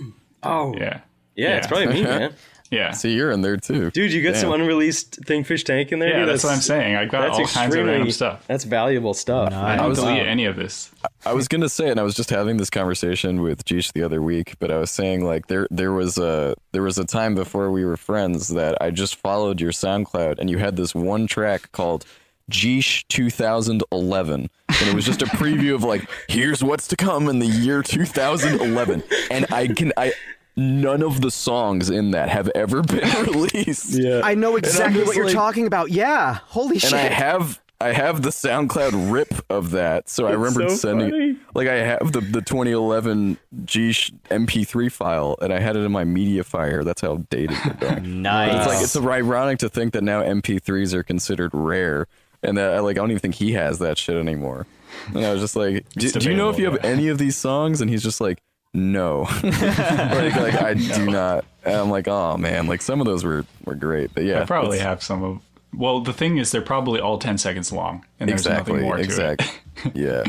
Oh, 0.43 0.73
yeah. 0.77 1.01
Yeah. 1.36 1.58
it's 1.58 1.67
probably 1.67 1.88
me, 1.88 2.03
man. 2.03 2.34
Yeah. 2.71 2.91
So 2.91 3.08
you're 3.08 3.32
in 3.32 3.41
there 3.41 3.58
too. 3.58 3.91
Dude, 3.91 4.12
you 4.12 4.23
got 4.23 4.32
Damn. 4.34 4.41
some 4.41 4.54
unreleased 4.54 5.19
Think 5.25 5.45
Fish 5.45 5.63
Tank 5.63 5.91
in 5.91 5.99
there. 5.99 6.10
Yeah, 6.10 6.19
dude? 6.21 6.30
that's, 6.30 6.43
what 6.43 6.54
I'm 6.54 6.60
saying. 6.60 6.95
I've 6.95 7.10
got 7.10 7.21
That's 7.21 7.39
all 7.39 7.45
kinds 7.47 7.75
of 7.75 7.86
random 7.86 8.12
stuff. 8.12 8.45
That's 8.47 8.63
valuable 8.63 9.13
stuff. 9.13 9.54
I 9.54 9.75
Nice. 9.75 9.80
don't 9.80 9.89
was- 9.89 9.99
delete 9.99 10.21
um, 10.21 10.28
any 10.28 10.45
of 10.45 10.56
this. 10.56 10.91
I 11.25 11.34
was 11.34 11.47
gonna 11.47 11.69
say, 11.69 11.89
and 11.89 11.99
I 11.99 12.04
was 12.04 12.15
just 12.15 12.30
having 12.30 12.58
this 12.58 12.69
conversation 12.69 13.41
with 13.41 13.65
Jeesh 13.65 13.93
the 13.93 14.04
other 14.04 14.21
week, 14.21 14.56
but 14.60 14.71
I 14.71 14.78
was 14.78 14.91
saying 14.91 15.23
like 15.25 15.47
there 15.47 15.67
there 15.71 15.91
was 15.91 16.17
a 16.17 16.56
there 16.71 16.82
was 16.84 16.97
a 16.97 17.06
time 17.06 17.34
before 17.36 17.71
we 17.71 17.84
were 17.86 17.97
friends 17.97 18.47
that 18.49 18.78
I 18.82 18.91
just 18.91 19.15
followed 19.15 19.60
your 19.62 19.71
SoundCloud, 19.71 20.39
and 20.39 20.49
you 20.49 20.58
had 20.58 20.75
this 20.75 20.93
one 20.95 21.25
track 21.28 21.71
called 21.71 22.06
Jeesh 22.51 23.06
2011, 23.10 24.49
and 24.69 24.88
it 24.89 24.93
was 24.93 25.06
just 25.06 25.21
a 25.21 25.25
preview 25.25 25.73
of 25.75 25.84
like 25.84 26.08
here's 26.28 26.63
what's 26.63 26.88
to 26.89 26.95
come 26.95 27.28
in 27.28 27.39
the 27.39 27.47
year 27.47 27.82
2011, 27.82 29.04
and 29.32 29.45
I 29.51 29.67
can 29.67 29.93
I 29.97 30.13
none 30.56 31.04
of 31.04 31.22
the 31.22 31.32
songs 31.32 31.89
in 31.89 32.12
that 32.12 32.30
have 32.30 32.50
ever 32.56 32.82
been 32.82 33.10
released. 33.26 33.91
Yeah. 33.91 34.22
I 34.24 34.36
know 34.36 34.56
exactly 34.56 35.02
just 35.02 35.08
what 35.08 35.15
you're 35.15 35.30
talking 35.30 35.68
about. 35.68 35.91
Yeah. 35.91 36.39
Holy 36.46 36.76
and 36.76 36.82
shit. 36.82 36.94
And 36.94 37.02
I 37.02 37.13
have 37.13 37.60
I 37.82 37.91
have 37.91 38.22
the 38.22 38.30
SoundCloud 38.30 39.12
rip 39.12 39.34
of 39.50 39.72
that, 39.72 40.08
so 40.08 40.26
I 40.26 40.32
remembered 40.32 40.70
so 40.72 40.78
sending 40.78 41.12
funny. 41.12 41.38
like 41.54 41.68
I 41.68 41.76
have 41.76 42.13
the 42.13 42.22
the 42.22 42.41
2011 42.41 43.38
G 43.65 43.89
MP3 43.89 44.91
file, 44.91 45.36
and 45.41 45.52
I 45.52 45.60
had 45.60 45.76
it 45.76 45.82
in 45.82 45.91
my 45.91 46.06
MediaFire. 46.06 46.86
That's 46.86 47.02
how 47.02 47.18
dated 47.30 47.58
we're 47.82 48.00
nice. 48.00 48.56
It's 48.56 48.68
like 48.68 48.82
it's 48.82 48.96
ironic 48.98 49.60
to 49.60 49.70
think 49.70 49.91
that 49.94 50.04
now 50.04 50.24
MP3s 50.24 50.94
are 50.94 51.04
considered 51.04 51.52
rare, 51.54 52.08
and 52.41 52.58
that 52.58 52.82
like 52.84 52.96
I 52.96 53.02
don't 53.02 53.12
even 53.12 53.20
think 53.20 53.36
he 53.36 53.52
has 53.54 53.80
that 53.80 53.98
shit 53.98 54.15
anymore. 54.15 54.65
And 55.13 55.26
I 55.26 55.34
was 55.34 55.41
just 55.41 55.58
like, 55.58 55.88
do, 55.89 56.10
do 56.10 56.30
you 56.30 56.38
know 56.38 56.50
if 56.50 56.58
you 56.58 56.65
have 56.65 56.76
debatable, 56.76 56.98
any 56.98 57.10
of 57.10 57.18
these 57.18 57.36
songs? 57.36 57.82
And 57.82 57.89
he's 57.89 58.04
just 58.04 58.22
like, 58.22 58.41
no, 58.76 59.22
like, 59.44 60.36
like 60.36 60.62
I 60.62 60.74
do 60.74 61.06
not. 61.06 61.46
And 61.64 61.76
I'm 61.76 61.90
like, 61.90 62.08
oh 62.08 62.38
man, 62.38 62.68
like 62.68 62.82
some 62.82 63.00
of 63.00 63.06
those 63.06 63.24
were 63.24 63.46
were 63.64 63.76
great, 63.76 64.14
but 64.14 64.24
yeah, 64.24 64.42
I 64.42 64.46
probably 64.46 64.80
have 64.80 65.02
some 65.02 65.24
of. 65.24 65.42
Well, 65.74 66.02
the 66.02 66.14
thing 66.14 66.38
is, 66.38 66.52
they're 66.52 66.62
probably 66.62 67.02
all 67.02 67.18
10 67.18 67.38
seconds 67.38 67.72
long, 67.72 68.06
and 68.20 68.30
there's 68.30 68.42
exactly, 68.42 68.74
nothing 68.74 68.86
more 68.86 68.98
to 68.98 69.04
exactly, 69.04 69.48
it. 69.86 69.92
yeah. 69.96 70.24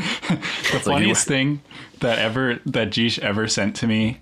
The 0.73 0.81
funniest 0.83 1.27
thing 1.27 1.61
that 1.99 2.19
ever 2.19 2.59
that 2.65 2.89
Jeesh 2.89 3.19
ever 3.19 3.47
sent 3.47 3.75
to 3.77 3.87
me. 3.87 4.19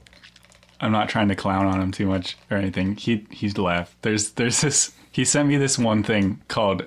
I'm 0.81 0.91
not 0.91 1.07
trying 1.07 1.29
to 1.29 1.35
clown 1.35 1.65
on 1.67 1.81
him 1.81 1.91
too 1.91 2.05
much 2.05 2.37
or 2.51 2.57
anything. 2.57 2.97
He 2.97 3.25
he's 3.29 3.57
laughed. 3.57 4.01
There's 4.01 4.31
there's 4.31 4.61
this. 4.61 4.91
He 5.11 5.23
sent 5.23 5.47
me 5.47 5.55
this 5.55 5.79
one 5.79 6.03
thing 6.03 6.41
called 6.47 6.85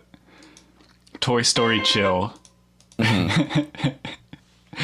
Toy 1.20 1.42
Story 1.42 1.80
Chill. 1.80 2.34
Mm-hmm. 2.98 3.88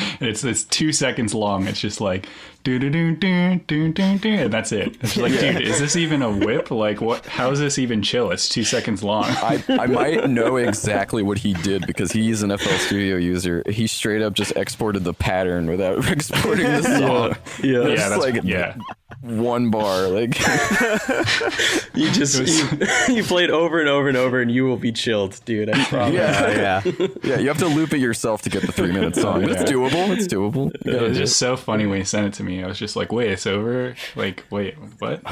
it's 0.21 0.45
it's 0.45 0.65
two 0.65 0.93
seconds 0.93 1.35
long. 1.35 1.67
It's 1.67 1.81
just 1.81 2.01
like 2.01 2.29
do 2.65 2.79
do 2.79 2.89
do 2.89 3.15
do 3.15 3.57
do 3.67 3.93
do 3.93 4.19
do, 4.19 4.33
and 4.33 4.53
that's 4.53 4.73
it. 4.73 4.97
It's 5.01 5.15
just 5.15 5.17
like, 5.19 5.39
dude, 5.39 5.61
is 5.61 5.79
this 5.79 5.97
even 5.97 6.23
a 6.23 6.35
whip? 6.35 6.71
Like, 6.71 7.03
what? 7.03 7.27
How 7.27 7.51
is 7.51 7.61
this 7.61 7.79
even 7.79 8.03
chill? 8.03 8.31
It's 8.31 8.49
two 8.49 8.65
seconds 8.65 9.05
long. 9.05 9.25
I, 9.27 9.63
I 9.69 9.87
might 9.87 10.31
know 10.31 10.57
exactly 10.57 11.23
what 11.23 11.37
he 11.37 11.53
did 11.53 11.87
because 11.87 12.11
he's 12.11 12.43
an 12.43 12.57
FL 12.57 12.77
Studio 12.79 13.17
user. 13.17 13.63
He 13.69 13.87
straight 13.87 14.23
up 14.23 14.33
just 14.33 14.57
exported 14.57 15.05
the 15.05 15.13
pattern 15.13 15.69
without 15.69 16.09
exporting 16.11 16.65
the 16.65 16.83
song. 16.83 17.37
Yeah. 17.63 17.87
It's 17.87 18.01
yeah, 18.01 18.09
that's 18.09 18.23
like 18.23 18.43
yeah. 18.45 18.77
one 19.21 19.71
bar. 19.71 20.09
Like 20.09 20.35
You 21.95 22.11
just 22.11 22.41
you, 22.41 23.15
you 23.15 23.23
play 23.23 23.45
it 23.45 23.51
over 23.51 23.79
and 23.79 23.89
over 23.89 24.09
and 24.09 24.17
over, 24.17 24.41
and 24.41 24.51
you 24.51 24.65
will 24.65 24.77
be 24.77 24.91
chilled, 24.91 25.41
dude. 25.45 25.71
I 25.71 25.85
promise. 25.85 26.15
yeah, 26.15 26.83
yeah. 26.85 27.07
yeah. 27.23 27.39
You 27.39 27.49
have 27.49 27.59
to 27.59 27.67
loop 27.67 27.93
it 27.93 27.99
yourself 27.99 28.43
to 28.43 28.51
get 28.51 28.63
the 28.63 28.73
three 28.73 28.91
minute 28.91 29.15
song. 29.15 29.35
But 29.45 29.51
it's 29.51 29.71
doable. 29.71 30.17
It's 30.17 30.27
doable. 30.27 30.75
It 30.87 31.03
was 31.03 31.13
do 31.13 31.25
just 31.25 31.37
so 31.37 31.57
funny 31.57 31.87
when 31.87 31.99
he 31.99 32.05
sent 32.05 32.27
it 32.27 32.35
to 32.35 32.43
me. 32.43 32.54
I 32.63 32.67
was 32.67 32.79
just 32.79 32.97
like, 32.97 33.11
wait, 33.11 33.31
it's 33.31 33.47
over? 33.47 33.97
Like, 34.15 34.45
wait, 34.51 34.75
what? 34.99 35.23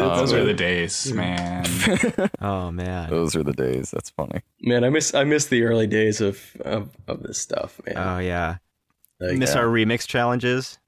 Oh, 0.00 0.08
uh, 0.08 0.16
those 0.16 0.32
were 0.32 0.44
the 0.44 0.54
days, 0.54 1.12
mm. 1.12 1.16
man. 1.16 2.30
Oh 2.40 2.70
man. 2.70 3.10
Those 3.10 3.36
are 3.36 3.42
the 3.42 3.52
days. 3.52 3.90
That's 3.90 4.10
funny. 4.10 4.40
Man, 4.62 4.82
I 4.82 4.88
miss 4.88 5.14
I 5.14 5.24
miss 5.24 5.46
the 5.46 5.64
early 5.64 5.86
days 5.86 6.20
of 6.20 6.56
of, 6.64 6.90
of 7.06 7.22
this 7.22 7.38
stuff, 7.38 7.80
man. 7.86 7.96
Oh 7.98 8.18
yeah. 8.18 8.56
Like, 9.20 9.36
Miss 9.36 9.54
our 9.54 9.68
uh, 9.68 9.72
remix 9.72 10.06
challenges. 10.06 10.78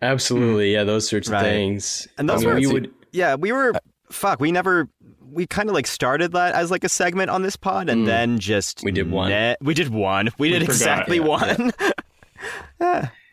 absolutely, 0.00 0.72
yeah, 0.72 0.84
those 0.84 1.06
sorts 1.06 1.28
of 1.28 1.38
things. 1.40 2.08
And 2.16 2.28
those 2.28 2.44
I 2.46 2.46
mean, 2.46 2.54
were- 2.54 2.60
we 2.60 2.66
would. 2.66 2.90
Yeah, 3.12 3.34
we 3.34 3.52
were 3.52 3.74
fuck, 4.10 4.40
we 4.40 4.52
never 4.52 4.88
we 5.32 5.46
kind 5.46 5.68
of 5.68 5.74
like 5.74 5.86
started 5.86 6.32
that 6.32 6.54
as 6.54 6.70
like 6.70 6.84
a 6.84 6.88
segment 6.88 7.30
on 7.30 7.42
this 7.42 7.56
pod 7.56 7.88
and 7.88 8.02
mm. 8.02 8.06
then 8.06 8.38
just 8.38 8.78
Mm. 8.78 8.84
We 8.84 8.92
did 8.92 9.10
one. 9.10 9.28
ne- 9.30 9.56
we 9.60 9.74
did 9.74 9.88
one. 9.88 10.30
We 10.38 10.50
did 10.50 10.60
forgot, 10.62 10.74
exactly 10.74 11.16
yeah, 11.18 11.24
one. 11.24 11.72
Yeah, 11.80 11.90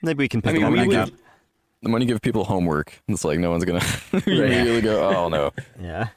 maybe 0.01 0.17
we 0.23 0.27
can 0.27 0.41
pick 0.41 0.51
I 0.51 0.53
mean, 0.53 0.63
one 0.63 0.71
we 0.73 0.77
back 0.79 0.87
would. 0.87 0.97
up. 0.97 1.09
And 1.83 1.93
when 1.93 2.01
you 2.01 2.07
give 2.07 2.21
people 2.21 2.43
homework, 2.43 3.01
it's 3.07 3.23
like 3.23 3.39
no 3.39 3.51
one's 3.51 3.63
gonna 3.65 3.79
immediately 4.25 4.81
go, 4.81 5.07
"Oh 5.09 5.29
no." 5.29 5.51
Yeah. 5.81 6.09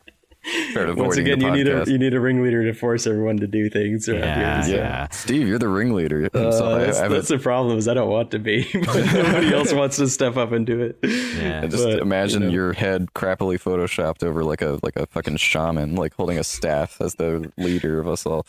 Start 0.72 0.88
avoiding 0.88 1.04
Once 1.06 1.16
again, 1.18 1.40
you 1.40 1.52
need 1.52 1.68
a 1.68 1.84
you 1.88 1.98
need 1.98 2.14
a 2.14 2.20
ringleader 2.20 2.64
to 2.64 2.72
force 2.72 3.06
everyone 3.06 3.36
to 3.36 3.46
do 3.46 3.70
things. 3.70 4.08
Yeah, 4.08 4.64
here. 4.66 4.76
yeah. 4.78 5.08
Steve, 5.12 5.46
you're 5.46 5.60
the 5.60 5.68
ringleader. 5.68 6.28
Uh, 6.34 6.50
So 6.50 6.66
I- 6.74 6.78
that's, 6.80 6.98
I 6.98 7.02
have 7.04 7.12
that's 7.12 7.30
a- 7.30 7.36
the 7.36 7.42
problem 7.44 7.78
is 7.78 7.86
I 7.86 7.94
don't 7.94 8.10
want 8.10 8.32
to 8.32 8.40
be, 8.40 8.68
but 8.74 9.04
nobody 9.14 9.54
else 9.54 9.72
wants 9.72 9.98
to 9.98 10.08
step 10.08 10.36
up 10.36 10.50
and 10.50 10.66
do 10.66 10.80
it. 10.80 10.98
Yeah. 11.04 11.60
I 11.62 11.68
just 11.68 11.84
But, 11.84 12.00
imagine 12.00 12.42
you 12.42 12.48
know. 12.48 12.54
your 12.54 12.72
head 12.72 13.10
crappily 13.14 13.54
photoshopped 13.56 14.24
over 14.24 14.42
like 14.42 14.62
a 14.62 14.80
like 14.82 14.96
a 14.96 15.06
fucking 15.06 15.36
shaman, 15.36 15.94
like 15.94 16.12
holding 16.14 16.38
a 16.40 16.44
staff 16.44 17.00
as 17.00 17.14
the 17.14 17.52
leader 17.56 18.00
of 18.00 18.08
us 18.08 18.26
all. 18.26 18.44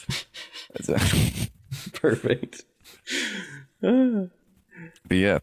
It's 0.74 0.90
Perfect. 1.94 2.66
but 5.08 5.18
yeah, 5.18 5.40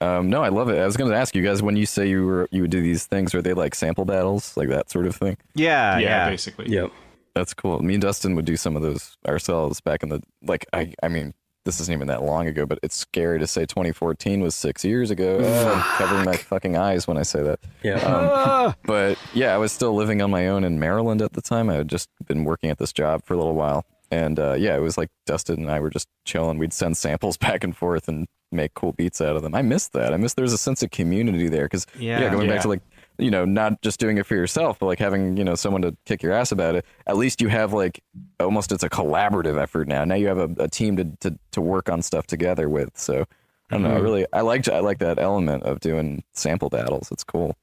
um, 0.00 0.30
no, 0.30 0.42
I 0.42 0.48
love 0.48 0.68
it. 0.68 0.78
I 0.78 0.86
was 0.86 0.96
going 0.96 1.10
to 1.10 1.16
ask 1.16 1.34
you 1.34 1.42
guys 1.42 1.62
when 1.62 1.76
you 1.76 1.86
say 1.86 2.08
you 2.08 2.24
were 2.24 2.48
you 2.50 2.62
would 2.62 2.70
do 2.70 2.80
these 2.80 3.06
things, 3.06 3.34
are 3.34 3.42
they 3.42 3.54
like 3.54 3.74
sample 3.74 4.04
battles, 4.04 4.56
like 4.56 4.68
that 4.68 4.90
sort 4.90 5.06
of 5.06 5.16
thing? 5.16 5.36
Yeah, 5.54 5.98
yeah, 5.98 6.08
yeah. 6.08 6.30
basically. 6.30 6.68
Yep. 6.68 6.92
That's 7.34 7.54
cool. 7.54 7.80
Me 7.80 7.94
and 7.94 8.02
Dustin 8.02 8.34
would 8.34 8.44
do 8.44 8.56
some 8.56 8.76
of 8.76 8.82
those 8.82 9.16
ourselves 9.26 9.80
back 9.80 10.02
in 10.02 10.08
the 10.08 10.22
like. 10.42 10.66
I 10.72 10.94
I 11.02 11.08
mean, 11.08 11.34
this 11.64 11.80
isn't 11.80 11.92
even 11.92 12.08
that 12.08 12.22
long 12.22 12.46
ago, 12.46 12.64
but 12.64 12.78
it's 12.82 12.96
scary 12.96 13.38
to 13.38 13.46
say 13.46 13.66
2014 13.66 14.40
was 14.40 14.54
six 14.54 14.84
years 14.84 15.10
ago. 15.10 15.38
Oh, 15.40 15.72
I'm 15.74 15.82
covering 15.98 16.24
my 16.24 16.36
fucking 16.36 16.76
eyes 16.76 17.06
when 17.06 17.18
I 17.18 17.22
say 17.22 17.42
that. 17.42 17.60
Yeah. 17.82 17.96
Um, 17.98 18.74
but 18.84 19.18
yeah, 19.34 19.54
I 19.54 19.58
was 19.58 19.72
still 19.72 19.94
living 19.94 20.22
on 20.22 20.30
my 20.30 20.48
own 20.48 20.64
in 20.64 20.78
Maryland 20.80 21.22
at 21.22 21.32
the 21.32 21.42
time. 21.42 21.70
I 21.70 21.74
had 21.74 21.88
just 21.88 22.08
been 22.26 22.44
working 22.44 22.70
at 22.70 22.78
this 22.78 22.92
job 22.92 23.24
for 23.24 23.34
a 23.34 23.36
little 23.36 23.54
while. 23.54 23.84
And 24.10 24.38
uh, 24.38 24.54
yeah, 24.58 24.74
it 24.76 24.80
was 24.80 24.96
like 24.96 25.08
Dustin 25.26 25.56
and 25.60 25.70
I 25.70 25.80
were 25.80 25.90
just 25.90 26.08
chilling. 26.24 26.58
We'd 26.58 26.72
send 26.72 26.96
samples 26.96 27.36
back 27.46 27.62
and 27.64 27.76
forth 27.76 28.08
and 28.08 28.26
make 28.50 28.72
cool 28.74 28.92
beats 28.92 29.20
out 29.20 29.36
of 29.36 29.42
them. 29.42 29.54
I 29.54 29.60
missed 29.62 29.92
that. 29.92 30.14
I 30.14 30.16
miss 30.16 30.34
there's 30.34 30.52
a 30.54 30.58
sense 30.58 30.82
of 30.82 30.90
community 30.90 31.48
there 31.48 31.64
because 31.66 31.86
yeah, 31.98 32.20
Yeah. 32.20 32.30
going 32.30 32.48
Yeah. 32.48 32.54
back 32.54 32.62
to 32.62 32.68
like 32.68 32.80
you 33.18 33.30
know 33.30 33.44
not 33.44 33.82
just 33.82 33.98
doing 34.00 34.16
it 34.16 34.24
for 34.24 34.34
yourself, 34.36 34.78
but 34.78 34.86
like 34.86 34.98
having 34.98 35.36
you 35.36 35.44
know 35.44 35.54
someone 35.54 35.82
to 35.82 35.94
kick 36.06 36.22
your 36.22 36.32
ass 36.32 36.50
about 36.52 36.74
it. 36.74 36.86
At 37.06 37.16
least 37.18 37.40
you 37.42 37.48
have 37.48 37.72
like 37.74 38.00
almost 38.40 38.72
it's 38.72 38.82
a 38.84 38.88
collaborative 38.88 39.60
effort 39.60 39.88
now. 39.88 40.04
Now 40.04 40.14
you 40.14 40.28
have 40.28 40.38
a, 40.38 40.48
a 40.64 40.68
team 40.68 40.96
to, 40.96 41.04
to 41.20 41.38
to 41.52 41.60
work 41.60 41.90
on 41.90 42.00
stuff 42.00 42.26
together 42.26 42.68
with. 42.70 42.90
So 42.96 43.26
I 43.70 43.74
don't 43.74 43.82
know. 43.82 43.90
I 43.94 43.98
really 43.98 44.24
I 44.32 44.40
like 44.40 44.66
I 44.68 44.78
like 44.80 44.98
that 45.00 45.18
element 45.18 45.64
of 45.64 45.80
doing 45.80 46.22
sample 46.32 46.70
battles. 46.70 47.10
It's 47.12 47.24
cool. 47.24 47.54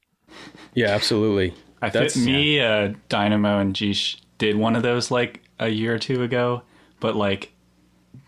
yeah. 0.76 0.90
Absolutely. 0.90 1.54
I 1.82 1.90
That's- 1.90 2.14
think 2.14 2.26
me, 2.28 2.60
uh, 2.60 2.94
Dynamo, 3.10 3.60
and 3.60 3.74
Jeesh 3.76 4.18
did 4.38 4.56
one 4.56 4.76
of 4.76 4.84
those 4.84 5.10
like 5.12 5.42
a 5.60 5.70
year 5.70 5.96
or 5.96 6.00
two 6.00 6.24
ago 6.24 6.62
but 7.00 7.16
like 7.16 7.52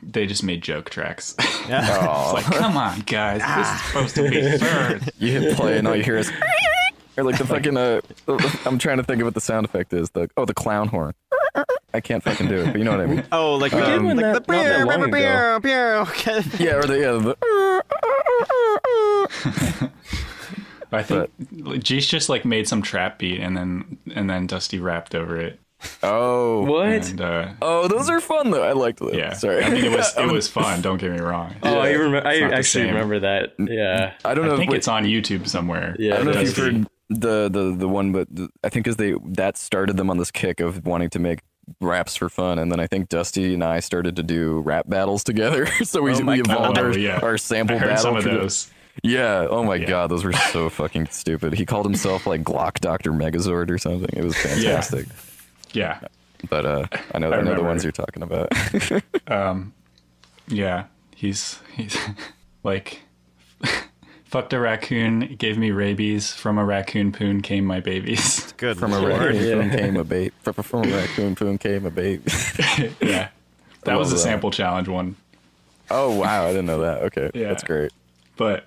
they 0.03 0.25
just 0.25 0.43
made 0.43 0.61
joke 0.61 0.89
tracks. 0.89 1.35
Oh, 1.69 2.31
like, 2.33 2.45
come 2.45 2.77
on, 2.77 3.01
guys, 3.01 3.41
this 3.41 3.67
is 3.67 3.81
supposed 3.87 4.15
to 4.15 4.29
be 4.29 4.57
third. 4.57 5.11
you 5.19 5.33
hit 5.37 5.57
play 5.57 5.77
and 5.77 5.85
all 5.85 5.97
you 5.97 6.03
hear 6.03 6.15
is 6.15 6.31
or 7.17 7.25
like 7.25 7.37
the 7.37 7.45
fucking 7.45 7.75
uh 7.75 7.99
I'm 8.65 8.77
trying 8.77 8.97
to 8.97 9.03
think 9.03 9.19
of 9.19 9.25
what 9.25 9.33
the 9.33 9.41
sound 9.41 9.65
effect 9.65 9.91
is. 9.91 10.09
The 10.11 10.29
oh 10.37 10.45
the 10.45 10.53
clown 10.53 10.87
horn. 10.87 11.13
I 11.93 11.99
can't 11.99 12.23
fucking 12.23 12.47
do 12.47 12.59
it, 12.59 12.67
but 12.67 12.77
you 12.77 12.85
know 12.85 12.91
what 12.91 13.01
I 13.01 13.05
mean. 13.07 13.23
Oh, 13.33 13.55
like 13.55 13.73
did 13.73 13.83
um, 13.83 14.05
one 14.05 14.15
like 14.15 14.25
that 14.25 14.47
the 14.47 14.53
not 14.53 14.63
that 14.63 14.87
long 14.87 15.11
beer, 15.11 15.59
beer, 15.59 16.05
beer. 16.05 16.43
Yeah, 16.57 16.75
or 16.75 16.83
the 16.83 16.99
yeah 16.99 17.11
the 17.11 17.35
I 20.93 21.03
think 21.03 21.83
G's 21.83 22.07
just 22.07 22.29
like 22.29 22.45
made 22.45 22.65
some 22.65 22.81
trap 22.81 23.19
beat 23.19 23.41
and 23.41 23.57
then 23.57 23.97
and 24.15 24.29
then 24.29 24.47
Dusty 24.47 24.79
rapped 24.79 25.15
over 25.15 25.37
it. 25.37 25.59
Oh 26.03 26.63
What? 26.63 27.09
And 27.09 27.21
uh, 27.21 27.49
Oh, 27.61 27.87
those 27.87 28.09
are 28.09 28.19
fun 28.19 28.51
though. 28.51 28.63
I 28.63 28.71
liked 28.73 28.99
those. 28.99 29.15
yeah, 29.15 29.33
Sorry. 29.33 29.63
I 29.63 29.69
mean 29.69 29.85
it 29.85 29.91
was 29.95 30.13
it 30.17 30.31
was 30.31 30.47
fun. 30.47 30.81
Don't 30.81 30.97
get 30.97 31.11
me 31.11 31.19
wrong. 31.19 31.55
Oh, 31.63 31.77
I 31.79 31.91
remember. 31.91 32.27
I 32.27 32.39
actually 32.41 32.85
remember 32.85 33.19
that. 33.19 33.53
Yeah. 33.59 34.13
I 34.25 34.33
don't 34.33 34.45
know. 34.45 34.51
I 34.51 34.53
if- 34.55 34.59
think 34.59 34.71
wait, 34.71 34.77
it's 34.77 34.87
on 34.87 35.03
YouTube 35.05 35.47
somewhere. 35.47 35.95
Yeah, 35.99 36.13
I 36.13 36.17
don't 36.17 36.25
know 36.25 36.31
if 36.31 36.47
you've 36.47 36.57
heard 36.57 36.87
the 37.09 37.49
the 37.49 37.75
the 37.77 37.87
one, 37.87 38.11
but 38.11 38.27
the, 38.33 38.49
I 38.63 38.69
think 38.69 38.85
because 38.85 38.97
they 38.97 39.13
that 39.25 39.57
started 39.57 39.97
them 39.97 40.09
on 40.09 40.17
this 40.17 40.31
kick 40.31 40.59
of 40.59 40.85
wanting 40.85 41.09
to 41.11 41.19
make 41.19 41.39
raps 41.79 42.15
for 42.15 42.27
fun, 42.29 42.59
and 42.59 42.71
then 42.71 42.79
I 42.79 42.87
think 42.87 43.09
Dusty 43.09 43.53
and 43.53 43.63
I 43.63 43.79
started 43.79 44.15
to 44.17 44.23
do 44.23 44.59
rap 44.61 44.89
battles 44.89 45.23
together. 45.23 45.67
so 45.83 46.01
we, 46.01 46.13
Oh 46.13 46.19
we 46.25 46.39
evolved 46.41 46.77
our, 46.77 46.87
Oh, 46.87 46.95
yeah. 46.95 47.19
our 47.21 47.37
sample 47.37 47.77
heard 47.77 47.89
battle. 47.89 48.03
some 48.03 48.15
of 48.17 48.23
for 48.23 48.29
the- 48.29 48.37
those. 48.39 48.71
Yeah. 49.03 49.45
Oh 49.49 49.63
my 49.63 49.75
Yeah. 49.75 49.85
god, 49.87 50.07
those 50.11 50.23
were 50.25 50.33
so 50.33 50.69
fucking 50.69 51.07
stupid. 51.11 51.53
He 51.53 51.65
called 51.65 51.85
himself 51.85 52.25
like 52.25 52.41
Glock 52.43 52.79
Doctor 52.79 53.11
Megazord 53.11 53.69
or 53.69 53.77
something. 53.77 54.09
It 54.11 54.23
was 54.23 54.35
fantastic. 54.35 55.05
Yeah, 55.07 55.13
But 56.49 56.65
uh, 56.65 56.87
I 57.13 57.19
know 57.19 57.31
I 57.31 57.37
I, 57.37 57.41
know 57.41 57.55
the 57.55 57.63
ones 57.63 57.83
you're 57.83 57.91
talking 57.91 58.23
about. 58.23 58.51
um, 59.27 59.73
yeah. 60.47 60.85
He's 61.15 61.59
he's 61.75 61.97
like 62.63 63.01
fucked 64.25 64.53
a 64.53 64.59
raccoon, 64.59 65.35
gave 65.37 65.57
me 65.57 65.71
rabies. 65.71 66.31
From 66.33 66.57
a 66.59 66.63
raccoon 66.65 67.11
poon 67.11 67.41
came 67.41 67.65
my 67.65 67.79
babies. 67.79 68.53
Good 68.57 68.77
from 68.77 68.93
a 68.93 68.99
raccoon 69.05 69.35
Yeah. 69.35 69.53
poon 69.53 69.69
came 69.71 69.97
a 69.97 70.03
babe. 70.03 70.33
From, 70.43 70.53
from 70.55 70.83
a 70.83 70.95
raccoon 70.95 71.35
poon 71.35 71.57
came 71.57 71.85
a 71.85 71.91
babe. 71.91 72.25
yeah, 73.01 73.29
that 73.83 73.97
was 73.97 74.11
a 74.11 74.15
that. 74.15 74.21
sample 74.21 74.51
challenge 74.51 74.87
one. 74.87 75.15
oh 75.89 76.15
wow, 76.15 76.45
I 76.45 76.49
didn't 76.49 76.65
know 76.67 76.81
that. 76.81 77.01
Okay, 77.03 77.31
Yeah. 77.33 77.47
that's 77.49 77.63
great. 77.63 77.91
But 78.35 78.65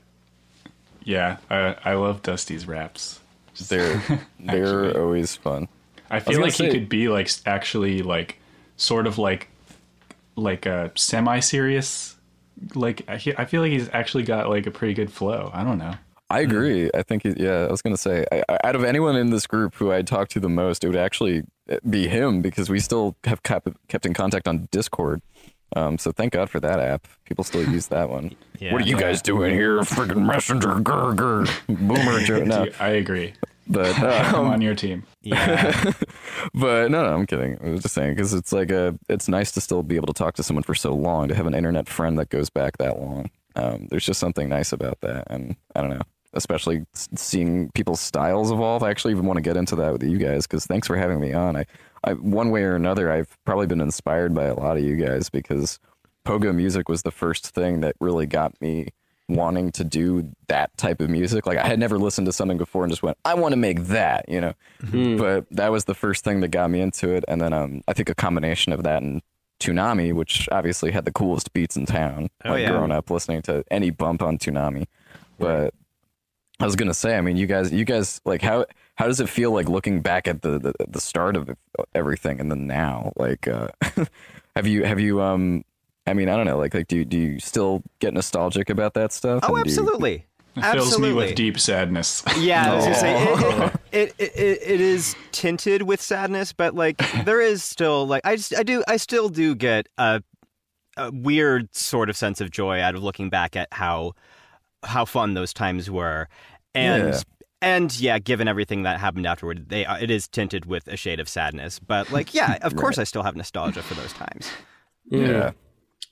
yeah, 1.05 1.37
I 1.49 1.77
I 1.85 1.94
love 1.94 2.23
Dusty's 2.23 2.66
raps. 2.66 3.20
They're 3.68 4.03
they're 4.40 5.01
always 5.01 5.37
fun. 5.37 5.68
I 6.11 6.20
feel 6.20 6.35
gonna 6.35 6.46
like 6.46 6.55
he 6.55 6.68
could 6.70 6.88
be 6.88 7.09
like 7.09 7.31
actually 7.46 8.03
like 8.03 8.38
sort 8.77 9.07
of 9.07 9.18
like 9.18 9.49
like 10.37 10.66
a 10.66 10.90
semi-serious 10.94 12.16
like 12.75 13.03
I, 13.09 13.18
feel 13.18 13.62
like 13.62 13.73
he's 13.73 13.88
actually 13.92 14.25
got 14.25 14.49
like 14.49 14.66
a 14.66 14.70
pretty 14.70 14.94
good 14.94 15.12
flow. 15.12 15.51
I 15.53 15.64
don't 15.64 15.79
know. 15.79 15.94
I 16.29 16.40
agree. 16.40 16.90
I 16.94 17.03
think, 17.03 17.25
he, 17.25 17.35
yeah, 17.37 17.66
I 17.66 17.70
was 17.70 17.83
going 17.83 17.94
to 17.94 18.01
say, 18.01 18.25
I, 18.31 18.42
I- 18.49 18.59
out 18.64 18.77
of 18.77 18.85
anyone 18.85 19.16
in 19.16 19.31
this 19.31 19.46
group 19.46 19.75
who 19.75 19.90
I 19.90 20.03
talked 20.03 20.31
to 20.33 20.40
the 20.40 20.49
most, 20.49 20.85
it 20.85 20.88
would 20.88 20.96
actually 20.96 21.42
be 21.88 22.07
him 22.07 22.40
because 22.40 22.70
we 22.70 22.79
still 22.79 23.16
have 23.25 23.42
kept, 23.42 23.68
kept 23.88 24.07
in 24.07 24.14
contact 24.14 24.46
on 24.46 24.68
Discord. 24.70 25.23
Um, 25.75 25.99
so 25.99 26.12
thank 26.12 26.33
God 26.33 26.51
for 26.51 26.61
that 26.61 26.79
app. 26.81 27.09
People 27.25 27.42
still 27.44 27.68
use 27.68 27.88
that 27.88 28.11
one. 28.11 28.35
Yeah. 28.61 28.75
what 28.75 28.83
are 28.83 28.87
you 28.87 28.99
guys 28.99 29.23
doing 29.23 29.55
here? 29.55 29.79
Freaking 29.79 30.27
messenger, 30.27 30.75
grr, 30.75 31.16
grr. 31.16 31.49
Boomer 31.66 32.20
joke. 32.25 32.44
No, 32.44 32.66
I 32.79 32.88
agree. 32.88 33.33
but, 33.66 33.99
I'm 34.03 34.35
um, 34.35 34.46
on 34.49 34.61
your 34.61 34.75
team. 34.75 35.05
Yeah. 35.23 35.93
but 36.55 36.91
no, 36.91 37.03
no, 37.03 37.15
I'm 37.15 37.27
kidding. 37.27 37.59
I 37.63 37.71
was 37.71 37.83
just 37.83 37.95
saying 37.95 38.15
because 38.15 38.33
it's 38.33 38.53
like 38.53 38.71
a, 38.71 38.99
it's 39.09 39.29
nice 39.29 39.53
to 39.53 39.61
still 39.61 39.83
be 39.83 39.97
able 39.97 40.07
to 40.07 40.13
talk 40.13 40.35
to 40.35 40.43
someone 40.43 40.63
for 40.63 40.75
so 40.75 40.95
long, 40.95 41.29
to 41.29 41.35
have 41.35 41.47
an 41.47 41.55
internet 41.55 41.89
friend 41.89 42.19
that 42.19 42.31
goes 42.31 42.51
back 42.51 42.79
that 42.79 42.99
long. 42.99 43.31
Um, 43.57 43.89
there's 43.91 44.07
just 44.07 44.21
something 44.21 44.49
nice 44.49 44.73
about 44.73 45.01
that, 45.01 45.25
and 45.29 45.57
I 45.75 45.81
don't 45.81 45.91
know, 45.91 46.03
especially 46.33 46.87
seeing 47.17 47.71
people's 47.73 48.01
styles 48.01 48.51
evolve. 48.51 48.83
I 48.83 48.91
actually 48.91 49.13
even 49.13 49.27
want 49.27 49.37
to 49.37 49.43
get 49.43 49.57
into 49.57 49.77
that 49.77 49.93
with 49.93 50.03
you 50.03 50.19
guys 50.19 50.47
because 50.47 50.67
thanks 50.67 50.87
for 50.87 50.97
having 50.97 51.21
me 51.21 51.33
on. 51.33 51.57
I, 51.57 51.67
I, 52.05 52.15
one 52.15 52.51
way 52.51 52.63
or 52.63 52.77
another, 52.77 53.13
I've 53.13 53.37
probably 53.45 53.67
been 53.67 53.81
inspired 53.81 54.35
by 54.35 54.45
a 54.45 54.55
lot 54.55 54.77
of 54.77 54.85
you 54.85 54.97
guys 54.97 55.29
because 55.29 55.79
pogo 56.25 56.55
music 56.55 56.89
was 56.89 57.03
the 57.03 57.11
first 57.11 57.49
thing 57.49 57.81
that 57.81 57.97
really 58.01 58.27
got 58.27 58.59
me 58.61 58.89
wanting 59.31 59.73
to 59.73 59.85
do 59.85 60.31
that 60.49 60.77
type 60.77 61.01
of 61.01 61.09
music. 61.11 61.47
Like 61.47 61.59
I 61.59 61.66
had 61.66 61.79
never 61.79 61.99
listened 61.99 62.27
to 62.27 62.33
something 62.33 62.59
before 62.59 62.85
and 62.85 62.93
just 62.93 63.03
went, 63.03 63.16
I 63.25 63.35
want 63.35 63.53
to 63.53 63.57
make 63.57 63.85
that, 63.85 64.29
you 64.29 64.40
know. 64.40 64.53
But 65.16 65.47
that 65.51 65.71
was 65.71 65.85
the 65.85 65.95
first 65.95 66.25
thing 66.25 66.40
that 66.40 66.49
got 66.49 66.71
me 66.71 66.81
into 66.81 67.11
it. 67.11 67.25
And 67.29 67.40
then 67.40 67.53
um, 67.53 67.83
I 67.88 67.93
think 67.93 68.09
a 68.09 68.14
combination 68.14 68.73
of 68.73 68.83
that 68.83 69.03
and 69.03 69.23
Toonami, 69.61 70.12
which 70.12 70.49
obviously 70.51 70.90
had 70.90 71.05
the 71.05 71.12
coolest 71.12 71.53
beats 71.53 71.77
in 71.77 71.87
town. 71.87 72.29
Oh, 72.45 72.51
like 72.51 72.62
yeah. 72.62 72.71
growing 72.71 72.90
up 72.90 73.11
listening 73.11 73.43
to 73.43 73.64
any 73.71 73.90
bump 73.90 74.23
on 74.23 74.38
Toonami. 74.38 74.87
But 75.38 75.75
I 76.59 76.64
was 76.64 76.77
gonna 76.77 76.95
say, 76.95 77.16
I 77.16 77.21
mean, 77.21 77.37
you 77.37 77.47
guys, 77.47 77.73
you 77.73 77.85
guys, 77.85 78.21
like, 78.25 78.43
how 78.43 78.66
how 78.97 79.07
does 79.07 79.21
it 79.21 79.29
feel 79.29 79.53
like 79.53 79.69
looking 79.69 80.01
back 80.01 80.29
at 80.29 80.43
the 80.43 80.59
the, 80.59 80.75
the 80.88 81.01
start 81.01 81.37
of 81.37 81.51
everything 81.95 82.40
and 82.40 82.51
then 82.51 82.66
now? 82.66 83.12
Like, 83.16 83.49
uh, 83.49 83.69
have 84.57 84.66
you 84.66 84.85
have 84.85 85.01
you 85.01 85.23
um, 85.23 85.64
I 86.11 86.14
mean, 86.14 86.29
I 86.29 86.37
don't 86.37 86.46
know, 86.46 86.59
like, 86.59 86.75
like 86.75 86.88
do 86.88 86.96
you, 86.96 87.05
do 87.05 87.16
you 87.16 87.38
still 87.40 87.83
get 88.01 88.12
nostalgic 88.12 88.68
about 88.68 88.94
that 88.94 89.12
stuff? 89.12 89.40
Oh, 89.44 89.55
And 89.55 89.64
do 89.64 89.70
you- 89.70 89.79
absolutely. 89.81 90.27
It 90.57 90.62
fills 90.73 90.99
me 90.99 91.12
with 91.12 91.37
deep 91.37 91.61
sadness. 91.61 92.25
Yeah, 92.37 92.73
I 92.73 92.75
was 92.75 92.85
gonna 92.85 92.96
say 92.96 93.23
it, 93.23 93.29
oh. 93.31 93.73
it, 93.92 94.14
it, 94.18 94.33
it, 94.37 94.59
it 94.62 94.81
is 94.81 95.14
tinted 95.31 95.83
with 95.83 96.03
sadness, 96.03 96.53
but 96.53 96.75
like 96.75 97.01
there 97.25 97.40
is 97.40 97.62
still 97.62 98.05
like 98.05 98.23
I 98.27 98.35
just 98.35 98.55
I 98.57 98.64
do 98.64 98.83
I 98.88 98.96
still 98.96 99.29
do 99.29 99.55
get 99.55 99.88
a, 99.96 100.20
a 100.96 101.12
weird 101.12 101.73
sort 101.75 102.11
of 102.11 102.16
sense 102.16 102.40
of 102.40 102.51
joy 102.51 102.81
out 102.81 102.96
of 102.96 103.03
looking 103.03 103.31
back 103.31 103.55
at 103.55 103.68
how 103.70 104.14
how 104.83 105.05
fun 105.05 105.35
those 105.35 105.55
times 105.55 105.88
were, 105.88 106.29
and 106.75 107.14
Yeah. 107.14 107.20
and 107.62 108.01
yeah, 108.01 108.18
given 108.18 108.49
everything 108.49 108.83
that 108.83 108.99
happened 108.99 109.27
afterward, 109.27 109.68
they 109.68 109.87
uh, 109.87 109.99
it 109.99 110.11
is 110.11 110.27
tinted 110.27 110.66
with 110.66 110.88
a 110.88 110.96
shade 110.96 111.20
of 111.20 111.29
sadness. 111.29 111.79
But 111.79 112.11
like 112.11 112.35
yeah, 112.35 112.59
of 112.62 112.75
course 112.75 112.99
I 112.99 113.05
still 113.05 113.23
have 113.23 113.37
nostalgia 113.37 113.83
for 113.83 113.94
those 113.94 114.12
times. 114.14 114.51
yeah, 115.07 115.20
Yeah, 115.29 115.51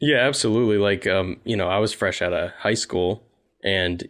absolutely. 0.02 0.78
Like, 0.78 1.06
um, 1.06 1.38
you 1.44 1.56
know, 1.56 1.68
I 1.68 1.78
was 1.78 1.92
fresh 1.92 2.22
out 2.22 2.32
of 2.32 2.50
high 2.58 2.74
school, 2.74 3.22
and 3.64 4.08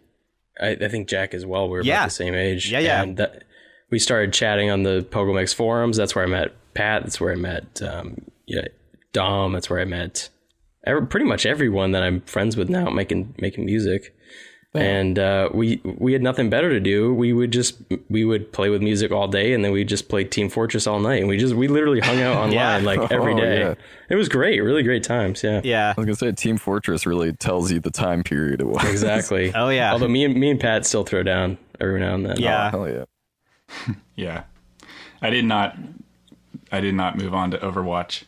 I, 0.61 0.71
I 0.81 0.87
think 0.89 1.07
Jack 1.07 1.33
as 1.33 1.45
well. 1.45 1.67
We 1.67 1.77
were 1.77 1.83
Yeah. 1.83 1.99
about 2.01 2.09
the 2.09 2.15
same 2.15 2.35
age. 2.35 2.71
Yeah, 2.71 2.79
yeah. 2.79 3.03
And 3.03 3.17
that, 3.17 3.43
we 3.89 3.99
started 3.99 4.33
chatting 4.33 4.69
on 4.69 4.83
the 4.83 5.05
Pogomix 5.09 5.53
forums. 5.53 5.97
That's 5.97 6.13
where 6.15 6.23
I 6.23 6.27
met 6.27 6.49
Pat. 6.73 7.03
That's 7.03 7.19
where 7.19 7.31
I 7.33 7.35
met 7.35 7.81
um, 7.81 8.21
yeah, 8.45 8.67
Dom. 9.13 9.53
That's 9.53 9.69
where 9.69 9.79
I 9.79 9.85
met 9.85 10.29
every, 10.85 11.07
pretty 11.07 11.25
much 11.25 11.45
everyone 11.45 11.91
that 11.91 12.03
I'm 12.03 12.21
friends 12.21 12.55
with 12.55 12.69
now, 12.69 12.89
making 12.89 13.33
making 13.39 13.65
music. 13.65 14.15
And 14.81 15.19
uh, 15.19 15.49
we 15.53 15.81
we 15.83 16.13
had 16.13 16.21
nothing 16.21 16.49
better 16.49 16.69
to 16.69 16.79
do. 16.79 17.13
We 17.13 17.33
would 17.33 17.51
just 17.51 17.81
we 18.09 18.25
would 18.25 18.51
play 18.53 18.69
with 18.69 18.81
music 18.81 19.11
all 19.11 19.27
day, 19.27 19.53
and 19.53 19.63
then 19.63 19.71
we 19.71 19.83
just 19.83 20.09
played 20.09 20.31
Team 20.31 20.49
Fortress 20.49 20.87
all 20.87 20.99
night. 20.99 21.19
And 21.19 21.27
we 21.27 21.37
just 21.37 21.53
we 21.55 21.67
literally 21.67 21.99
hung 21.99 22.21
out 22.21 22.35
online 22.43 22.53
Yeah. 22.53 22.77
like 22.79 23.11
every 23.11 23.35
day. 23.35 23.63
Oh, 23.63 23.67
yeah. 23.69 23.75
It 24.09 24.15
was 24.15 24.29
great, 24.29 24.59
really 24.61 24.83
great 24.83 25.03
times. 25.03 25.43
Yeah. 25.43 25.61
Yeah. 25.63 25.93
I 25.97 25.99
was 25.99 26.05
gonna 26.05 26.15
say 26.15 26.31
Team 26.31 26.57
Fortress 26.57 27.05
really 27.05 27.33
tells 27.33 27.71
you 27.71 27.79
the 27.79 27.91
time 27.91 28.23
period 28.23 28.61
it 28.61 28.67
was. 28.67 28.83
Exactly. 28.89 29.51
Oh, 29.55 29.69
yeah. 29.69 29.91
Although 29.91 30.07
me 30.07 30.25
and 30.25 30.35
me 30.35 30.49
and 30.51 30.59
Pat 30.59 30.85
still 30.85 31.03
throw 31.03 31.23
down 31.23 31.57
every 31.79 31.99
now 31.99 32.15
and 32.15 32.25
then. 32.25 32.39
Yeah. 32.39 32.71
Hell 32.71 32.87
yeah. 32.89 33.05
Yeah, 34.15 34.43
I 35.21 35.29
did 35.29 35.45
not. 35.45 35.77
I 36.71 36.79
did 36.81 36.95
not 36.95 37.17
move 37.17 37.33
on 37.33 37.51
to 37.51 37.57
Overwatch. 37.59 38.23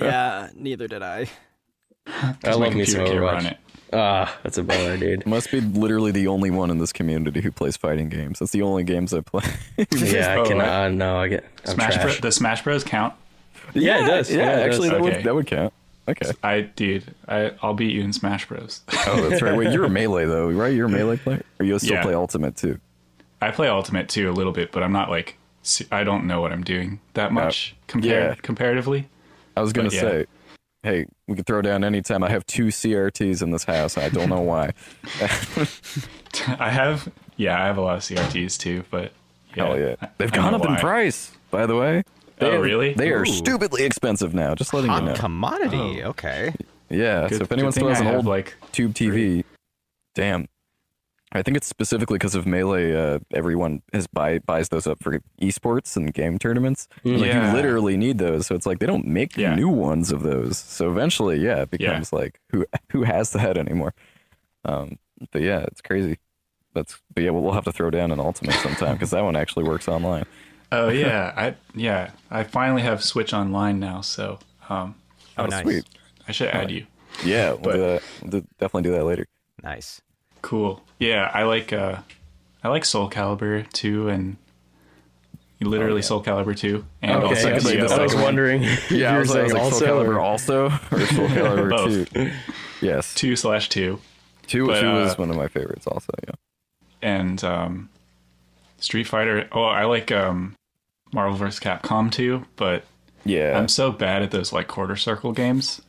yeah, 0.00 0.48
neither 0.54 0.88
did 0.88 1.02
I. 1.02 1.26
I 2.44 2.54
love 2.54 2.74
me 2.74 2.84
some 2.84 3.04
computer 3.04 3.20
can't 3.20 3.20
run 3.20 3.44
Overwatch. 3.46 3.56
It. 3.92 3.96
Ah, 3.98 4.36
that's 4.42 4.58
a 4.58 4.62
baller, 4.62 4.98
dude. 4.98 5.26
Must 5.26 5.50
be 5.50 5.60
literally 5.60 6.10
the 6.12 6.26
only 6.28 6.50
one 6.50 6.70
in 6.70 6.78
this 6.78 6.92
community 6.92 7.40
who 7.40 7.50
plays 7.52 7.76
fighting 7.76 8.08
games. 8.08 8.38
That's 8.38 8.52
the 8.52 8.62
only 8.62 8.84
games 8.84 9.12
I 9.12 9.20
play. 9.20 9.44
Yeah, 9.96 10.40
I 10.42 10.46
can. 10.46 10.58
right. 10.58 10.86
Uh, 10.86 10.88
no, 10.88 11.18
I 11.18 11.28
get. 11.28 11.44
I'm 11.66 11.74
Smash 11.74 11.94
Bro- 11.96 12.02
trash. 12.04 12.20
the 12.20 12.32
Smash 12.32 12.64
Bros 12.64 12.84
count. 12.84 13.14
Yeah, 13.74 14.04
it 14.04 14.08
does. 14.08 14.30
Yeah, 14.30 14.36
Yeah, 14.38 14.58
it 14.60 14.66
actually, 14.66 14.88
does. 14.90 14.98
that 14.98 15.04
Okay. 15.06 15.16
would 15.16 15.24
that 15.24 15.34
would 15.34 15.46
count. 15.46 15.72
Okay. 16.08 16.30
I 16.42 16.60
dude, 16.62 17.04
I 17.28 17.52
I'll 17.62 17.74
beat 17.74 17.92
you 17.92 18.02
in 18.02 18.12
Smash 18.12 18.48
Bros. 18.48 18.80
Oh, 19.06 19.28
that's 19.28 19.40
right. 19.40 19.56
Wait, 19.56 19.72
you're 19.72 19.84
a 19.84 19.90
melee 19.90 20.24
though, 20.26 20.48
right? 20.50 20.74
You're 20.74 20.86
a 20.86 20.90
melee 20.90 21.16
player, 21.16 21.42
or 21.60 21.64
you 21.66 21.78
still 21.78 21.92
Yeah. 21.94 22.02
play 22.02 22.14
Ultimate 22.14 22.56
too? 22.56 22.78
I 23.40 23.50
play 23.52 23.68
Ultimate 23.68 24.08
too 24.08 24.28
a 24.28 24.32
little 24.32 24.52
bit, 24.52 24.72
but 24.72 24.82
I'm 24.82 24.92
not 24.92 25.10
like 25.10 25.36
I 25.92 26.02
don't 26.02 26.26
know 26.26 26.40
what 26.40 26.52
I'm 26.52 26.64
doing 26.64 26.98
that 27.14 27.32
much 27.32 27.76
compar- 27.88 28.04
yeah. 28.04 28.34
comparatively. 28.42 29.08
I 29.56 29.60
was 29.62 29.72
gonna 29.72 29.88
But, 29.90 29.94
yeah. 29.94 30.00
say, 30.00 30.26
hey, 30.82 31.06
we 31.28 31.34
can 31.36 31.44
throw 31.44 31.62
down 31.62 31.84
anytime. 31.84 32.22
I 32.22 32.30
have 32.30 32.44
two 32.46 32.66
CRTs 32.66 33.42
in 33.42 33.50
this 33.50 33.64
house. 33.64 33.96
I 33.98 34.08
don't 34.08 34.28
know 34.28 34.40
why. 34.40 34.72
I 36.58 36.70
have 36.70 37.10
yeah, 37.36 37.62
I 37.62 37.66
have 37.66 37.76
a 37.78 37.80
lot 37.80 37.96
of 37.96 38.02
CRTs 38.02 38.58
too, 38.58 38.84
but 38.90 39.12
yeah, 39.54 39.66
Hell 39.66 39.78
yeah, 39.78 39.94
they've 40.18 40.32
I 40.32 40.36
gone 40.36 40.52
know 40.52 40.58
up 40.58 40.66
in 40.68 40.76
price. 40.76 41.32
By 41.50 41.66
the 41.66 41.76
way. 41.76 42.02
Oh, 42.40 42.50
They 42.50 42.56
are- 42.56 42.60
really? 42.60 42.94
They 42.94 43.10
are 43.10 43.24
stupidly 43.26 43.84
expensive 43.84 44.34
now. 44.34 44.54
Just 44.54 44.72
letting 44.74 44.90
you 44.90 45.00
know. 45.02 45.14
commodity. 45.14 46.02
Oh. 46.02 46.08
Okay. 46.10 46.54
Yeah. 46.88 47.28
Good- 47.28 47.38
so 47.38 47.42
if 47.44 47.52
anyone 47.52 47.70
good 47.70 47.74
still 47.78 47.88
has 47.88 48.00
an 48.00 48.08
old 48.08 48.26
like 48.26 48.54
tube 48.72 48.94
TV, 48.94 49.44
damn. 50.14 50.48
I 51.34 51.42
think 51.42 51.56
it's 51.56 51.66
specifically 51.66 52.18
because 52.18 52.34
of 52.34 52.46
melee. 52.46 52.92
Uh, 52.94 53.18
everyone 53.32 53.82
has 53.92 54.06
buy 54.06 54.38
buys 54.40 54.68
those 54.68 54.86
up 54.86 55.02
for 55.02 55.20
esports 55.40 55.96
and 55.96 56.12
game 56.12 56.38
tournaments. 56.38 56.88
Like 57.04 57.20
Yeah. 57.26 57.48
you 57.50 57.56
literally 57.56 57.96
need 57.96 58.18
those, 58.18 58.46
so 58.46 58.54
it's 58.54 58.66
like 58.66 58.78
they 58.80 58.86
don't 58.86 59.06
make 59.06 59.36
Yeah. 59.36 59.54
new 59.54 59.68
ones 59.68 60.12
of 60.12 60.22
those. 60.22 60.58
So 60.58 60.90
eventually, 60.90 61.38
yeah, 61.40 61.62
it 61.62 61.70
becomes 61.70 62.12
like 62.12 62.38
who 62.50 62.66
who 62.90 63.02
has 63.04 63.30
that 63.32 63.56
anymore? 63.56 63.94
Um, 64.64 64.98
but 65.30 65.42
yeah, 65.42 65.60
it's 65.60 65.80
crazy. 65.80 66.18
That's 66.74 67.00
but 67.14 67.22
yeah, 67.24 67.30
we'll, 67.30 67.42
we'll 67.42 67.52
have 67.52 67.64
to 67.64 67.72
throw 67.72 67.90
down 67.90 68.12
an 68.12 68.20
ultimate 68.20 68.54
sometime 68.56 68.94
because 68.94 69.10
that 69.10 69.22
one 69.24 69.36
actually 69.36 69.64
works 69.64 69.88
online. 69.88 70.24
Oh 70.74 70.88
yeah, 70.88 71.34
I 71.36 71.54
yeah, 71.74 72.12
I 72.30 72.44
finally 72.44 72.80
have 72.80 73.04
Switch 73.04 73.34
Online 73.34 73.78
now, 73.78 74.00
so 74.00 74.38
um, 74.70 74.94
Oh, 75.36 75.42
Oh, 75.44 75.46
nice. 75.46 75.62
sweet. 75.62 75.84
I 76.26 76.32
should 76.32 76.48
add 76.48 76.70
you. 76.70 76.86
Yeah, 77.26 77.50
we'll 77.52 77.58
But- 77.58 77.72
do 77.72 77.78
that. 77.80 78.02
We'll 78.22 78.30
do- 78.30 78.46
definitely 78.58 78.82
do 78.90 78.92
that 78.96 79.04
later. 79.04 79.26
Nice. 79.62 80.00
Cool. 80.40 80.82
Yeah, 81.02 81.30
I 81.32 81.42
like 81.44 81.72
uh, 81.72 81.98
I 82.62 82.68
like 82.68 82.84
Soul 82.84 83.10
Calibur 83.10 83.70
2 83.72 84.08
and 84.08 84.36
literally 85.60 86.02
Soul 86.02 86.22
Calibur 86.22 86.56
2 86.56 86.84
and 87.02 87.10
Okay, 87.12 87.26
also 87.26 87.50
I 87.50 87.54
was 87.54 87.64
like, 87.64 87.74
Zio. 87.74 87.86
I 87.88 88.02
was 88.02 88.14
wondering. 88.16 88.62
if 88.64 88.90
Yeah, 88.90 89.10
I 89.10 89.14
were 89.14 89.20
was, 89.20 89.34
I 89.36 89.42
was 89.42 89.50
saying 89.52 89.62
like 89.62 89.72
Soul 89.72 89.88
also, 89.88 90.04
Calibur 90.04 90.16
or- 90.16 90.20
also 90.20 90.64
or 90.92 91.06
Soul 91.06 91.28
Calibur 91.28 91.70
Both. 91.70 92.12
two. 92.12 92.30
Yes, 92.80 93.14
two 93.14 93.36
slash 93.36 93.68
two 93.68 94.00
two. 94.46 94.66
But, 94.66 94.80
two 94.80 94.92
was 94.92 95.12
uh, 95.12 95.16
one 95.16 95.30
of 95.30 95.36
my 95.36 95.48
favorites. 95.48 95.86
Also, 95.86 96.12
yeah. 96.26 96.34
and 97.00 97.42
um, 97.44 97.88
Street 98.78 99.04
Fighter. 99.04 99.48
Oh, 99.52 99.62
I 99.64 99.84
like 99.84 100.10
um, 100.10 100.54
Marvel 101.12 101.36
vs. 101.36 101.60
Capcom 101.60 102.10
2, 102.10 102.44
but 102.56 102.84
Yeah. 103.24 103.56
I'm 103.58 103.68
so 103.68 103.92
bad 103.92 104.22
at 104.22 104.30
those 104.32 104.52
like 104.52 104.66
quarter 104.68 104.96
circle 104.96 105.32
games. 105.32 105.80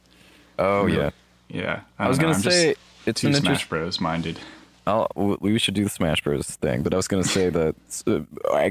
oh 0.59 0.85
yeah. 0.87 1.09
Yeah, 1.49 1.81
I 1.99 2.07
was 2.07 2.17
know, 2.17 2.23
gonna 2.23 2.35
I'm 2.35 2.41
just 2.41 2.55
say 2.57 2.75
it's 3.05 3.21
too 3.21 3.27
Smash 3.33 3.39
interest. 3.43 3.69
Bros. 3.69 3.99
minded. 4.01 4.39
I'll, 4.85 5.07
we 5.15 5.57
should 5.59 5.73
do 5.73 5.83
the 5.83 5.89
Smash 5.89 6.21
Bros. 6.21 6.47
thing, 6.47 6.83
but 6.83 6.93
I 6.93 6.97
was 6.97 7.07
gonna 7.07 7.23
say 7.23 7.49
that 7.49 7.75
uh, 8.05 8.19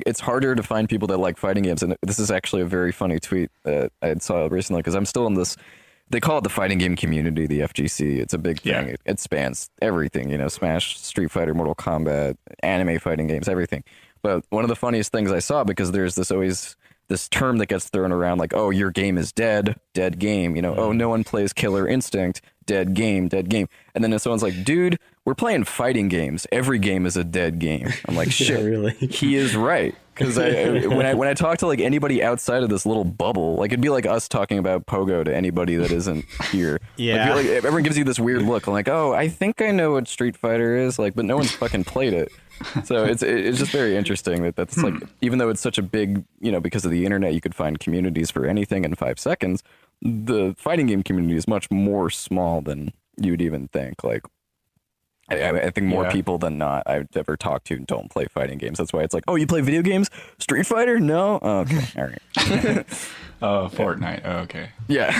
it's 0.06 0.20
harder 0.20 0.54
to 0.54 0.62
find 0.62 0.88
people 0.88 1.08
that 1.08 1.18
like 1.18 1.38
fighting 1.38 1.62
games, 1.62 1.82
and 1.82 1.96
this 2.02 2.18
is 2.18 2.30
actually 2.30 2.62
a 2.62 2.66
very 2.66 2.92
funny 2.92 3.18
tweet 3.18 3.50
that 3.64 3.92
I 4.02 4.14
saw 4.16 4.46
recently 4.50 4.80
because 4.80 4.94
I'm 4.94 5.06
still 5.06 5.26
in 5.26 5.34
this. 5.34 5.56
They 6.10 6.20
call 6.20 6.38
it 6.38 6.44
the 6.44 6.50
fighting 6.50 6.76
game 6.76 6.94
community, 6.94 7.46
the 7.46 7.60
FGC. 7.60 8.18
It's 8.18 8.34
a 8.34 8.38
big 8.38 8.60
thing. 8.60 8.72
Yeah. 8.72 8.80
It, 8.82 9.00
it 9.06 9.20
spans 9.20 9.70
everything, 9.80 10.28
you 10.28 10.36
know, 10.36 10.48
Smash, 10.48 10.98
Street 10.98 11.30
Fighter, 11.30 11.54
Mortal 11.54 11.74
Kombat, 11.74 12.36
anime 12.62 12.98
fighting 12.98 13.28
games, 13.28 13.48
everything. 13.48 13.82
But 14.20 14.44
one 14.50 14.62
of 14.62 14.68
the 14.68 14.76
funniest 14.76 15.10
things 15.10 15.32
I 15.32 15.38
saw 15.38 15.64
because 15.64 15.92
there's 15.92 16.14
this 16.14 16.30
always 16.30 16.76
this 17.09 17.28
term 17.28 17.59
that 17.59 17.66
gets 17.66 17.88
thrown 17.88 18.12
around 18.12 18.38
like, 18.38 18.55
oh, 18.55 18.70
your 18.70 18.90
game 18.90 19.18
is 19.18 19.32
dead, 19.32 19.76
dead 19.92 20.18
game. 20.18 20.57
You 20.57 20.62
know, 20.62 20.74
oh, 20.74 20.92
no 20.92 21.09
one 21.09 21.24
plays 21.24 21.53
Killer 21.53 21.86
Instinct, 21.86 22.40
dead 22.66 22.94
game, 22.94 23.28
dead 23.28 23.48
game. 23.48 23.68
And 23.94 24.03
then 24.03 24.12
if 24.12 24.22
someone's 24.22 24.42
like, 24.42 24.64
dude, 24.64 24.98
we're 25.24 25.34
playing 25.34 25.64
fighting 25.64 26.09
games. 26.09 26.46
Every 26.50 26.78
game 26.78 27.07
is 27.07 27.16
a 27.16 27.24
dead 27.24 27.59
game. 27.59 27.92
I'm 28.09 28.16
like, 28.16 28.32
shit, 28.32 28.64
really? 28.64 28.92
he 28.94 29.36
is 29.36 29.55
right. 29.55 29.94
Because 30.14 30.36
I, 30.36 30.86
when 30.88 31.07
I 31.07 31.14
when 31.14 31.26
I 31.26 31.32
talk 31.32 31.59
to 31.59 31.66
like 31.66 31.80
anybody 31.80 32.22
outside 32.22 32.62
of 32.62 32.68
this 32.68 32.84
little 32.84 33.05
bubble, 33.05 33.57
like 33.57 33.70
it'd 33.70 33.80
be 33.80 33.88
like 33.88 34.05
us 34.05 34.28
talking 34.28 34.59
about 34.59 34.84
Pogo 34.84 35.24
to 35.24 35.34
anybody 35.34 35.76
that 35.76 35.90
isn't 35.90 36.26
here. 36.50 36.78
Yeah. 36.96 37.34
like, 37.34 37.46
like, 37.46 37.55
everyone 37.55 37.82
gives 37.82 37.96
you 37.96 38.05
this 38.05 38.20
weird 38.20 38.42
look. 38.42 38.66
I'm 38.66 38.74
like, 38.74 38.88
oh, 38.88 39.12
I 39.12 39.28
think 39.28 39.62
I 39.62 39.70
know 39.70 39.92
what 39.92 40.07
Street 40.07 40.36
Fighter 40.36 40.76
is, 40.76 40.98
like, 40.98 41.14
but 41.14 41.24
no 41.24 41.36
one's 41.36 41.50
fucking 41.53 41.84
played 41.84 42.12
it. 42.12 42.30
So 42.84 43.04
it's 43.04 43.22
it's 43.22 43.58
just 43.58 43.72
very 43.72 43.96
interesting 43.96 44.42
that 44.42 44.56
that's 44.56 44.76
like 44.76 44.94
hmm. 44.94 45.04
even 45.20 45.38
though 45.38 45.48
it's 45.48 45.60
such 45.60 45.78
a 45.78 45.82
big 45.82 46.24
you 46.40 46.52
know 46.52 46.60
because 46.60 46.84
of 46.84 46.90
the 46.90 47.04
internet 47.04 47.34
you 47.34 47.40
could 47.40 47.54
find 47.54 47.78
communities 47.78 48.30
for 48.30 48.46
anything 48.46 48.84
in 48.84 48.94
five 48.94 49.18
seconds. 49.18 49.62
The 50.00 50.54
fighting 50.58 50.86
game 50.86 51.02
community 51.02 51.36
is 51.36 51.46
much 51.46 51.70
more 51.70 52.10
small 52.10 52.60
than 52.60 52.92
you'd 53.16 53.40
even 53.42 53.68
think. 53.68 54.02
Like 54.02 54.22
I, 55.30 55.50
I 55.50 55.70
think 55.70 55.86
more 55.86 56.04
Yeah. 56.04 56.12
people 56.12 56.38
than 56.38 56.58
not 56.58 56.82
I've 56.86 57.08
ever 57.16 57.36
talked 57.36 57.66
to 57.68 57.78
don't 57.78 58.10
play 58.10 58.26
fighting 58.26 58.58
games. 58.58 58.78
That's 58.78 58.92
why 58.92 59.02
it's 59.02 59.14
like, 59.14 59.24
oh, 59.28 59.36
you 59.36 59.46
play 59.46 59.60
video 59.60 59.80
games? 59.82 60.10
Street 60.38 60.66
Fighter? 60.66 60.98
No? 61.00 61.38
Oh, 61.40 61.60
okay, 61.60 61.84
all 61.96 62.08
right. 62.08 62.86
Oh, 63.44 63.68
Fortnite. 63.72 64.22
Oh, 64.24 64.36
okay. 64.42 64.68
Yeah. 64.86 65.10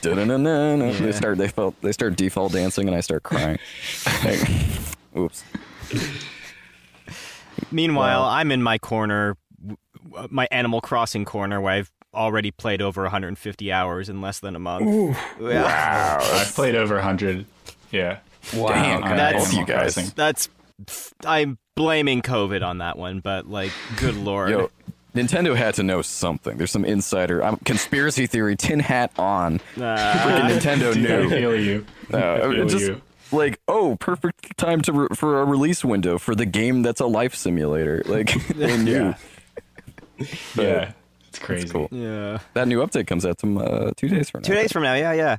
Da-da-na-na-na. 0.00 0.90
They 0.92 1.12
start 1.12 1.36
they 1.36 1.48
felt 1.48 1.78
they 1.82 1.92
start 1.92 2.16
default 2.16 2.52
dancing 2.52 2.88
and 2.88 2.96
I 2.96 3.00
start 3.00 3.24
crying. 3.24 3.58
Like, 4.24 4.40
oops. 5.14 5.44
Meanwhile, 7.70 8.24
I'm 8.24 8.50
in 8.52 8.62
my 8.62 8.78
corner, 8.78 9.36
w- 9.60 9.76
w- 10.10 10.28
my 10.30 10.48
Animal 10.50 10.80
Crossing 10.80 11.24
corner, 11.24 11.60
where 11.60 11.72
I've 11.74 11.90
already 12.14 12.50
played 12.50 12.80
over 12.82 13.02
150 13.02 13.70
hours 13.72 14.08
in 14.08 14.20
less 14.20 14.40
than 14.40 14.56
a 14.56 14.58
month. 14.58 15.16
Yeah. 15.40 16.18
I've 16.20 16.54
played 16.54 16.74
over 16.74 16.94
100. 16.96 17.44
Yeah. 17.90 18.18
Wow. 18.54 18.68
Damn, 18.68 19.04
on 19.04 19.16
that's- 19.16 19.44
both 19.44 19.52
you 19.52 19.60
Animal 19.60 19.76
guys. 19.76 19.94
Crossing. 19.94 20.12
That's 20.16 20.48
I'm 21.26 21.58
blaming 21.76 22.22
COVID 22.22 22.62
on 22.62 22.78
that 22.78 22.96
one, 22.96 23.20
but 23.20 23.48
like, 23.48 23.72
good 23.96 24.16
lord. 24.30 24.50
Yo, 24.50 24.70
Nintendo 25.14 25.56
had 25.56 25.74
to 25.74 25.82
know 25.82 26.02
something. 26.02 26.56
There's 26.56 26.70
some 26.70 26.84
insider 26.84 27.42
I'm, 27.42 27.56
conspiracy 27.58 28.26
theory 28.26 28.56
tin 28.56 28.78
hat 28.80 29.10
on. 29.18 29.56
Uh, 29.76 29.80
Freaking 29.80 30.50
Nintendo 30.58 30.90
I 31.26 31.28
feel 31.28 31.56
you. 31.60 31.86
Uh, 32.12 32.16
I 32.16 32.40
feel 32.54 32.66
just 32.66 32.86
you. 32.86 33.02
Like 33.32 33.60
oh, 33.68 33.96
perfect 34.00 34.56
time 34.56 34.80
to 34.82 34.92
re- 34.92 35.08
for 35.14 35.40
a 35.40 35.44
release 35.44 35.84
window 35.84 36.18
for 36.18 36.34
the 36.34 36.46
game 36.46 36.82
that's 36.82 37.00
a 37.00 37.06
life 37.06 37.34
simulator. 37.34 38.02
Like 38.06 38.32
they 38.54 38.76
knew. 38.76 39.14
But 40.18 40.28
Yeah. 40.56 40.92
It's 41.28 41.38
crazy. 41.38 41.64
It's 41.64 41.72
cool. 41.72 41.88
yeah. 41.90 42.38
That 42.54 42.68
new 42.68 42.80
update 42.80 43.06
comes 43.06 43.26
out 43.26 43.38
to, 43.38 43.60
uh, 43.60 43.90
two 43.96 44.08
days 44.08 44.30
from 44.30 44.40
now. 44.42 44.46
Two 44.48 44.54
days 44.54 44.72
from 44.72 44.82
now, 44.82 44.94
yeah, 44.94 45.12
yeah. 45.12 45.36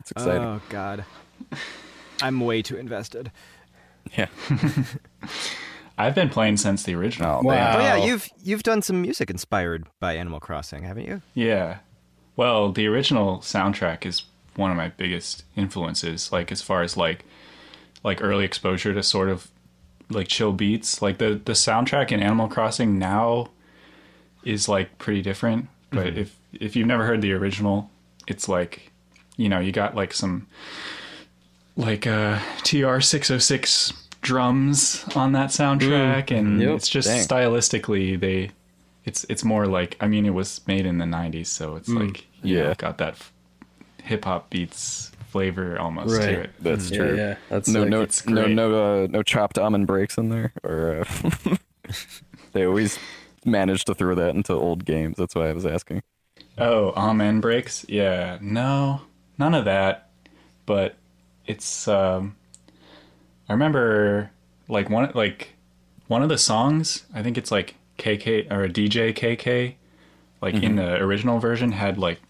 It's 0.00 0.10
exciting. 0.10 0.42
Oh 0.42 0.60
god. 0.70 1.04
I'm 2.22 2.40
way 2.40 2.62
too 2.62 2.76
invested. 2.76 3.30
yeah. 4.16 4.26
I've 5.98 6.14
been 6.14 6.28
playing 6.28 6.56
since 6.58 6.84
the 6.84 6.94
original. 6.94 7.40
Oh, 7.42 7.46
Wow. 7.46 7.76
Oh 7.76 7.80
yeah, 7.80 7.96
you've 7.96 8.28
you've 8.42 8.62
done 8.62 8.82
some 8.82 9.02
music 9.02 9.30
inspired 9.30 9.86
by 10.00 10.14
Animal 10.14 10.38
Crossing, 10.40 10.84
haven't 10.84 11.04
you? 11.06 11.22
Yeah. 11.34 11.78
Well, 12.36 12.70
the 12.70 12.86
original 12.86 13.38
soundtrack 13.38 14.06
is 14.06 14.22
one 14.58 14.70
of 14.70 14.76
my 14.76 14.88
biggest 14.88 15.44
influences, 15.56 16.32
like 16.32 16.50
as 16.50 16.60
far 16.60 16.82
as 16.82 16.96
like 16.96 17.24
like 18.04 18.22
early 18.22 18.44
exposure 18.44 18.92
to 18.92 19.02
sort 19.02 19.28
of 19.28 19.48
like 20.10 20.28
chill 20.28 20.52
beats. 20.52 21.00
Like 21.00 21.18
the 21.18 21.40
the 21.42 21.52
soundtrack 21.52 22.12
in 22.12 22.20
Animal 22.20 22.48
Crossing 22.48 22.98
now 22.98 23.50
is 24.44 24.68
like 24.68 24.98
pretty 24.98 25.22
different, 25.22 25.68
but 25.90 26.06
mm-hmm. 26.06 26.18
if 26.18 26.36
if 26.52 26.76
you've 26.76 26.86
never 26.86 27.06
heard 27.06 27.22
the 27.22 27.32
original, 27.32 27.90
it's 28.26 28.48
like 28.48 28.90
you 29.36 29.48
know, 29.48 29.60
you 29.60 29.72
got 29.72 29.94
like 29.94 30.12
some 30.12 30.48
like 31.76 32.06
uh 32.06 32.38
TR606 32.64 33.92
drums 34.20 35.04
on 35.14 35.32
that 35.32 35.50
soundtrack 35.50 36.26
mm. 36.26 36.38
and 36.38 36.60
Yep. 36.60 36.70
it's 36.70 36.88
just 36.88 37.06
Dang. 37.06 37.24
stylistically 37.24 38.18
they 38.18 38.50
it's 39.04 39.24
it's 39.28 39.44
more 39.44 39.66
like 39.66 39.96
I 40.00 40.08
mean 40.08 40.26
it 40.26 40.34
was 40.34 40.60
made 40.66 40.86
in 40.86 40.98
the 40.98 41.04
90s 41.04 41.46
so 41.46 41.76
it's 41.76 41.88
mm. 41.88 42.04
like 42.04 42.26
you 42.42 42.56
know, 42.56 42.68
Yeah. 42.68 42.74
got 42.76 42.98
that 42.98 43.16
hip 44.08 44.24
hop 44.24 44.50
beats 44.50 45.12
flavor 45.28 45.78
almost 45.78 46.16
Right. 46.16 46.26
to 46.26 46.40
it. 46.40 46.50
That's 46.60 46.90
true. 46.90 47.16
yeah. 47.16 47.36
That's 47.48 47.68
No, 47.68 47.80
like, 47.80 47.90
no, 47.90 48.02
it's 48.02 48.26
no, 48.26 48.46
no, 48.46 49.04
uh, 49.04 49.06
no 49.10 49.22
chopped 49.22 49.58
amen 49.58 49.84
breaks 49.84 50.16
in 50.18 50.30
there, 50.30 50.52
or 50.64 51.04
uh, 51.46 51.56
they 52.52 52.64
always 52.66 52.98
manage 53.44 53.84
to 53.86 53.94
throw 53.94 54.14
that 54.14 54.34
into 54.34 54.52
old 54.52 54.84
games. 54.84 55.16
That's 55.16 55.34
why 55.34 55.48
I 55.48 55.52
was 55.52 55.66
asking. 55.66 56.02
Oh, 56.56 56.92
amen 56.96 57.40
breaks? 57.40 57.84
Yeah. 57.88 58.38
No, 58.40 59.02
none 59.38 59.54
of 59.54 59.64
that. 59.66 60.10
But 60.66 60.96
it's 61.46 61.88
um 61.88 62.36
I 63.48 63.52
remember 63.52 64.30
like 64.68 64.90
one 64.90 65.10
like 65.14 65.54
one 66.08 66.22
of 66.22 66.28
the 66.28 66.38
songs, 66.38 67.04
I 67.14 67.22
think 67.22 67.38
it's 67.38 67.50
like 67.50 67.74
KK 67.98 68.50
or 68.50 68.68
DJ 68.68 69.12
KK 69.14 69.74
like 70.40 70.54
in 70.54 70.76
the 70.76 70.96
original 70.96 71.38
version 71.40 71.72
had 71.72 71.98
like 71.98 72.20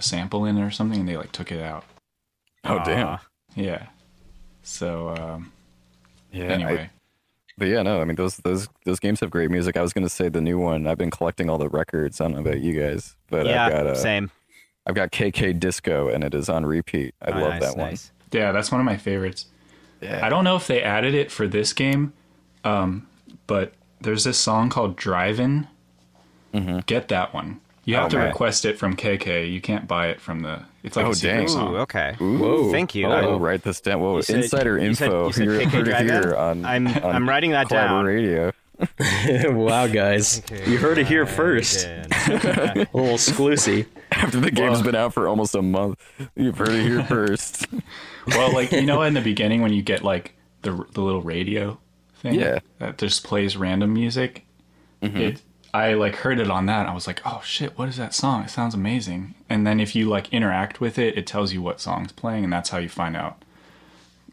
a 0.00 0.02
sample 0.02 0.44
in 0.44 0.58
it 0.58 0.62
or 0.64 0.70
something 0.70 1.00
and 1.00 1.08
they 1.08 1.16
like 1.16 1.32
took 1.32 1.52
it 1.52 1.62
out. 1.62 1.84
Oh 2.64 2.80
damn! 2.84 3.18
Yeah. 3.54 3.86
So 4.62 5.10
um 5.10 5.52
Yeah. 6.32 6.44
anyway. 6.46 6.78
I, 6.78 6.90
but 7.58 7.68
yeah, 7.68 7.82
no. 7.82 8.00
I 8.00 8.04
mean, 8.04 8.16
those 8.16 8.36
those 8.38 8.68
those 8.84 8.98
games 8.98 9.20
have 9.20 9.30
great 9.30 9.50
music. 9.50 9.76
I 9.76 9.82
was 9.82 9.92
gonna 9.92 10.08
say 10.08 10.28
the 10.28 10.40
new 10.40 10.58
one. 10.58 10.86
I've 10.86 10.98
been 10.98 11.10
collecting 11.10 11.48
all 11.50 11.58
the 11.58 11.68
records. 11.68 12.20
I 12.20 12.24
don't 12.24 12.34
know 12.34 12.40
about 12.40 12.60
you 12.60 12.78
guys, 12.78 13.16
but 13.28 13.46
yeah, 13.46 13.66
I've 13.66 13.72
got 13.72 13.86
uh, 13.86 13.94
same. 13.94 14.30
I've 14.86 14.94
got 14.94 15.10
KK 15.12 15.60
Disco, 15.60 16.08
and 16.08 16.24
it 16.24 16.34
is 16.34 16.48
on 16.48 16.64
repeat. 16.64 17.14
I 17.22 17.30
Oh, 17.30 17.38
love 17.40 17.50
nice, 17.50 17.60
that 17.62 17.76
one. 17.76 17.88
nice. 17.90 18.12
yeah, 18.32 18.50
that's 18.52 18.72
one 18.72 18.80
of 18.80 18.84
my 18.86 18.96
favorites. 18.96 19.46
Yeah. 20.00 20.24
I 20.24 20.30
don't 20.30 20.44
know 20.44 20.56
if 20.56 20.66
they 20.66 20.82
added 20.82 21.14
it 21.14 21.30
for 21.30 21.46
this 21.46 21.74
game, 21.74 22.14
um, 22.64 23.06
but 23.46 23.74
there's 24.00 24.24
this 24.24 24.38
song 24.38 24.70
called 24.70 24.96
Drivin'. 24.96 25.68
Get 26.86 27.08
that 27.08 27.32
one. 27.34 27.60
You 27.84 27.94
have 27.96 28.04
Mm-hmm. 28.04 28.06
Oh, 28.06 28.08
to 28.10 28.16
man. 28.18 28.26
request 28.28 28.64
it 28.64 28.78
from 28.78 28.94
KK. 28.96 29.50
You 29.50 29.60
can't 29.60 29.88
buy 29.88 30.08
it 30.08 30.20
from 30.20 30.40
the. 30.40 30.62
It's 30.82 30.96
like 30.96 31.06
Oh, 31.06 31.10
a 31.10 31.14
secret 31.14 31.36
dang. 31.38 31.48
song. 31.48 31.74
Ooh, 31.74 31.78
okay. 31.78 32.14
Whoa. 32.18 32.70
Thank 32.70 32.94
you. 32.94 33.06
Oh, 33.06 33.10
I- 33.10 33.22
I'll 33.22 33.40
write 33.40 33.62
this 33.62 33.80
down. 33.80 34.00
Whoa, 34.00 34.20
said- 34.20 34.36
insider 34.36 34.78
you 34.78 34.94
said- 34.94 35.06
info. 35.06 35.26
you 35.28 35.32
said 35.32 35.48
are 35.48 35.58
KK 35.60 35.70
heard 35.70 35.88
it 35.88 35.96
here 36.24 36.34
on. 36.36 36.64
I'm 36.64 36.86
on 36.86 37.02
I'm 37.04 37.28
writing 37.28 37.50
that 37.52 37.66
Collabor 37.68 37.70
down. 37.70 38.04
Radio. 38.04 38.52
wow, 39.52 39.86
guys. 39.86 40.42
You 40.66 40.78
heard 40.78 40.98
it 40.98 41.06
here 41.06 41.26
first. 41.26 41.86
A 42.10 42.86
little 42.92 43.14
exclusive. 43.14 43.86
After 44.12 44.40
the 44.40 44.50
game's 44.50 44.82
been 44.82 44.94
out 44.94 45.12
for 45.14 45.28
almost 45.28 45.54
a 45.54 45.62
month, 45.62 45.98
you've 46.34 46.58
heard 46.58 46.70
it 46.70 46.82
here 46.82 47.02
first. 47.04 47.66
Well, 48.26 48.52
like 48.52 48.72
you 48.72 48.82
know, 48.86 49.02
in 49.02 49.14
the 49.14 49.20
beginning 49.20 49.60
when 49.62 49.72
you 49.72 49.82
get 49.82 50.02
like 50.02 50.34
the 50.62 50.72
the 50.94 51.00
little 51.02 51.22
radio, 51.22 51.78
thing 52.16 52.34
Yeah. 52.34 52.60
that 52.78 52.98
just 52.98 53.24
plays 53.24 53.56
random 53.56 53.92
music. 53.92 54.44
It 55.02 55.40
I 55.72 55.94
like 55.94 56.16
heard 56.16 56.40
it 56.40 56.50
on 56.50 56.66
that. 56.66 56.86
I 56.86 56.94
was 56.94 57.06
like, 57.06 57.20
oh 57.24 57.40
shit, 57.44 57.78
what 57.78 57.88
is 57.88 57.96
that 57.96 58.12
song? 58.14 58.42
It 58.44 58.50
sounds 58.50 58.74
amazing. 58.74 59.34
And 59.48 59.66
then 59.66 59.78
if 59.80 59.94
you 59.94 60.08
like 60.08 60.32
interact 60.32 60.80
with 60.80 60.98
it, 60.98 61.16
it 61.16 61.26
tells 61.26 61.52
you 61.52 61.62
what 61.62 61.80
song's 61.80 62.12
playing, 62.12 62.44
and 62.44 62.52
that's 62.52 62.70
how 62.70 62.78
you 62.78 62.88
find 62.88 63.16
out 63.16 63.42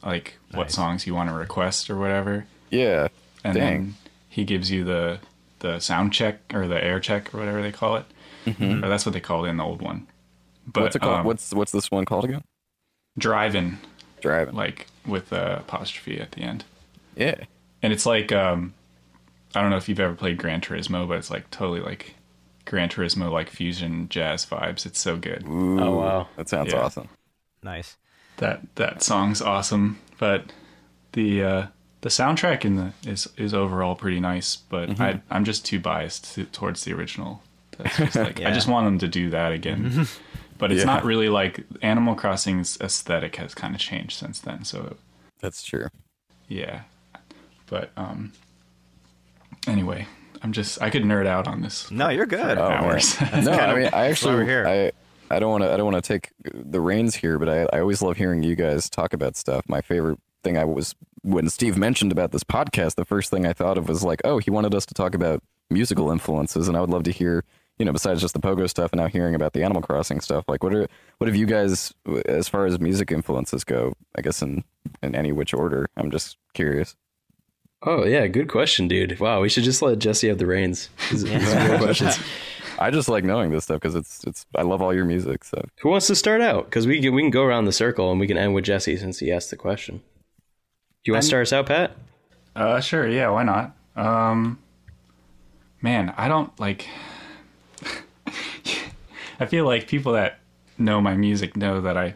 like 0.03 0.37
what 0.51 0.71
songs 0.71 1.05
you 1.07 1.13
want 1.15 1.29
to 1.29 1.35
request 1.35 1.89
or 1.89 1.97
whatever. 1.97 2.45
Yeah. 2.69 3.07
And 3.43 3.53
Dang. 3.53 3.63
then 3.83 3.95
he 4.29 4.43
gives 4.45 4.71
you 4.71 4.83
the 4.83 5.19
the 5.59 5.79
sound 5.79 6.13
check 6.13 6.39
or 6.53 6.67
the 6.67 6.83
air 6.83 6.99
check 6.99 7.33
or 7.33 7.39
whatever 7.39 7.61
they 7.61 7.71
call 7.71 7.97
it. 7.97 8.05
Or 8.61 8.87
that's 8.87 9.05
what 9.05 9.11
they 9.13 9.19
called 9.19 9.45
it 9.45 9.49
in 9.49 9.57
the 9.57 9.63
old 9.63 9.81
one. 9.81 10.07
But 10.65 10.83
what's 10.83 10.95
it 10.95 10.99
called? 10.99 11.19
um, 11.19 11.25
what's 11.25 11.53
what's 11.53 11.71
this 11.71 11.91
one 11.91 12.05
called 12.05 12.25
again? 12.25 12.43
driving 13.17 13.79
Driving. 14.21 14.53
like 14.55 14.87
with 15.05 15.31
a 15.31 15.57
apostrophe 15.59 16.19
at 16.19 16.31
the 16.33 16.41
end. 16.41 16.63
yeah. 17.15 17.35
and 17.81 17.91
it's 17.91 18.05
like 18.05 18.31
um 18.31 18.73
i 19.55 19.61
don't 19.61 19.69
know 19.69 19.77
if 19.77 19.87
you've 19.89 19.99
ever 19.99 20.15
played 20.15 20.37
gran 20.37 20.61
turismo 20.61 21.07
but 21.07 21.17
it's 21.17 21.29
like 21.31 21.49
totally 21.51 21.79
like 21.79 22.15
gran 22.65 22.89
turismo 22.89 23.31
like 23.31 23.49
fusion 23.49 24.07
jazz 24.09 24.45
vibes 24.45 24.85
it's 24.85 24.99
so 24.99 25.15
good 25.17 25.45
Ooh, 25.47 25.79
Oh, 25.79 25.97
wow. 25.97 26.27
That 26.35 26.49
sounds 26.49 26.73
Yeah. 26.73 26.81
awesome. 26.81 27.07
Nice. 27.63 27.95
that 28.37 28.61
that 28.75 29.01
song's 29.01 29.41
awesome 29.41 29.99
but 30.19 30.51
the 31.13 31.43
uh 31.43 31.67
the 32.01 32.09
soundtrack 32.09 32.63
in 32.65 32.75
the 32.75 32.93
is 33.05 33.27
is 33.37 33.53
overall 33.53 33.95
pretty 33.95 34.19
nice 34.19 34.55
but 34.57 34.99
i 35.01 35.19
i'm 35.31 35.43
just 35.45 35.65
too 35.65 35.79
biased 35.79 36.33
to, 36.35 36.45
towards 36.45 36.83
the 36.83 36.93
original 36.93 37.41
that's 37.77 37.97
just 37.97 38.15
like 38.27 38.39
Yeah. 38.39 38.49
i 38.49 38.53
just 38.53 38.67
want 38.67 38.85
them 38.85 38.99
to 38.99 39.07
do 39.07 39.29
that 39.31 39.51
again 39.53 40.07
but 40.59 40.71
it's 40.71 40.79
Yeah. 40.81 40.85
not 40.85 41.03
really 41.05 41.29
like 41.29 41.63
animal 41.81 42.13
crossing's 42.15 42.79
aesthetic 42.81 43.37
has 43.37 43.55
kind 43.55 43.73
of 43.73 43.81
changed 43.81 44.17
since 44.19 44.39
then 44.39 44.63
so 44.65 44.97
That's 45.39 45.63
true. 45.63 45.87
yeah 46.47 46.81
but 47.67 47.91
um 47.97 48.33
anyway 49.67 50.05
i'm 50.41 50.51
just 50.51 50.81
i 50.81 50.89
could 50.89 51.03
nerd 51.03 51.27
out 51.27 51.47
on 51.47 51.61
this 51.61 51.89
No, 51.91 52.09
you're 52.09 52.25
good. 52.25 52.57
Oh, 52.57 52.63
hours 52.63 53.19
no, 53.21 53.51
I 53.51 53.71
of 53.71 53.77
mean, 53.77 53.89
I 53.93 54.07
actually, 54.07 54.35
we're 54.35 54.45
here. 54.45 54.67
I, 54.67 54.91
I 55.35 55.39
don't 55.39 55.51
want 55.51 55.63
to, 55.63 55.73
I 55.73 55.77
don't 55.77 55.91
want 55.91 56.03
to 56.03 56.07
take 56.13 56.31
the 56.41 56.79
reins 56.79 57.15
here, 57.15 57.37
but 57.37 57.49
I, 57.49 57.67
I 57.75 57.81
always 57.81 58.01
love 58.01 58.15
hearing 58.17 58.43
you 58.43 58.55
guys 58.55 58.89
talk 58.89 59.13
about 59.13 59.35
stuff. 59.35 59.65
My 59.67 59.81
favorite 59.81 60.19
thing 60.43 60.57
I 60.57 60.63
was 60.63 60.95
when 61.23 61.49
Steve 61.49 61.77
mentioned 61.77 62.13
about 62.13 62.31
this 62.31 62.43
podcast, 62.43 62.95
the 62.95 63.03
first 63.03 63.29
thing 63.29 63.45
I 63.45 63.51
thought 63.51 63.77
of 63.77 63.89
was 63.89 64.03
like, 64.03 64.21
oh, 64.23 64.37
he 64.37 64.49
wanted 64.49 64.73
us 64.73 64.85
to 64.85 64.93
talk 64.93 65.13
about 65.15 65.43
musical 65.69 66.11
influences, 66.11 66.69
and 66.69 66.77
I 66.77 66.81
would 66.81 66.89
love 66.89 67.03
to 67.03 67.11
hear, 67.11 67.43
you 67.77 67.83
know, 67.83 67.91
besides 67.91 68.21
just 68.21 68.33
the 68.33 68.39
pogo 68.39 68.69
stuff, 68.69 68.93
and 68.93 69.01
now 69.01 69.07
hearing 69.07 69.35
about 69.35 69.51
the 69.51 69.63
Animal 69.63 69.81
Crossing 69.81 70.21
stuff. 70.21 70.45
Like, 70.47 70.63
what 70.63 70.73
are, 70.73 70.87
what 71.17 71.27
have 71.27 71.35
you 71.35 71.45
guys, 71.45 71.93
as 72.27 72.47
far 72.47 72.65
as 72.65 72.79
music 72.79 73.11
influences 73.11 73.65
go? 73.65 73.93
I 74.17 74.21
guess 74.21 74.41
in 74.41 74.63
in 75.03 75.13
any 75.15 75.33
which 75.33 75.53
order. 75.53 75.87
I'm 75.97 76.09
just 76.09 76.37
curious. 76.53 76.95
Oh 77.83 78.05
yeah, 78.05 78.27
good 78.27 78.47
question, 78.49 78.87
dude. 78.87 79.19
Wow, 79.19 79.41
we 79.41 79.49
should 79.49 79.63
just 79.63 79.81
let 79.81 79.99
Jesse 79.99 80.27
have 80.27 80.37
the 80.39 80.45
reins. 80.47 80.89
These- 81.11 81.23
these 81.23 81.53
questions. 81.79 82.19
I 82.79 82.91
just 82.91 83.09
like 83.09 83.23
knowing 83.23 83.49
this 83.49 83.63
stuff 83.63 83.81
because 83.81 83.95
it's 83.95 84.23
it's 84.25 84.45
I 84.55 84.61
love 84.61 84.83
all 84.83 84.93
your 84.93 85.05
music. 85.05 85.43
So 85.43 85.63
Who 85.81 85.89
wants 85.89 86.05
to 86.07 86.15
start 86.15 86.41
out? 86.41 86.65
Because 86.65 86.85
we 86.85 87.01
can 87.01 87.13
we 87.15 87.23
can 87.23 87.31
go 87.31 87.43
around 87.43 87.65
the 87.65 87.71
circle 87.71 88.11
and 88.11 88.19
we 88.19 88.27
can 88.27 88.37
end 88.37 88.53
with 88.53 88.65
Jesse 88.65 88.97
since 88.97 89.17
he 89.19 89.31
asked 89.31 89.49
the 89.49 89.55
question. 89.55 89.97
Do 89.97 90.03
you 91.05 91.13
want 91.13 91.23
to 91.23 91.27
start 91.27 91.41
us 91.47 91.53
out, 91.53 91.65
Pat? 91.65 91.95
Uh, 92.55 92.79
sure, 92.79 93.07
yeah, 93.07 93.29
why 93.29 93.43
not? 93.43 93.75
Um, 93.95 94.59
man, 95.81 96.13
I 96.17 96.27
don't 96.27 96.57
like. 96.59 96.87
I 99.39 99.45
feel 99.47 99.65
like 99.65 99.87
people 99.87 100.13
that 100.13 100.39
know 100.77 101.01
my 101.01 101.15
music 101.15 101.55
know 101.57 101.81
that 101.81 101.97
I 101.97 102.15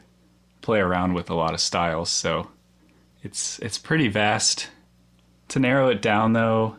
play 0.61 0.79
around 0.79 1.13
with 1.13 1.29
a 1.29 1.35
lot 1.35 1.53
of 1.53 1.59
styles, 1.59 2.09
so 2.09 2.49
it's 3.23 3.57
it's 3.59 3.77
pretty 3.79 4.07
vast. 4.09 4.69
To 5.51 5.59
narrow 5.59 5.89
it 5.89 6.01
down, 6.01 6.33
though, 6.33 6.75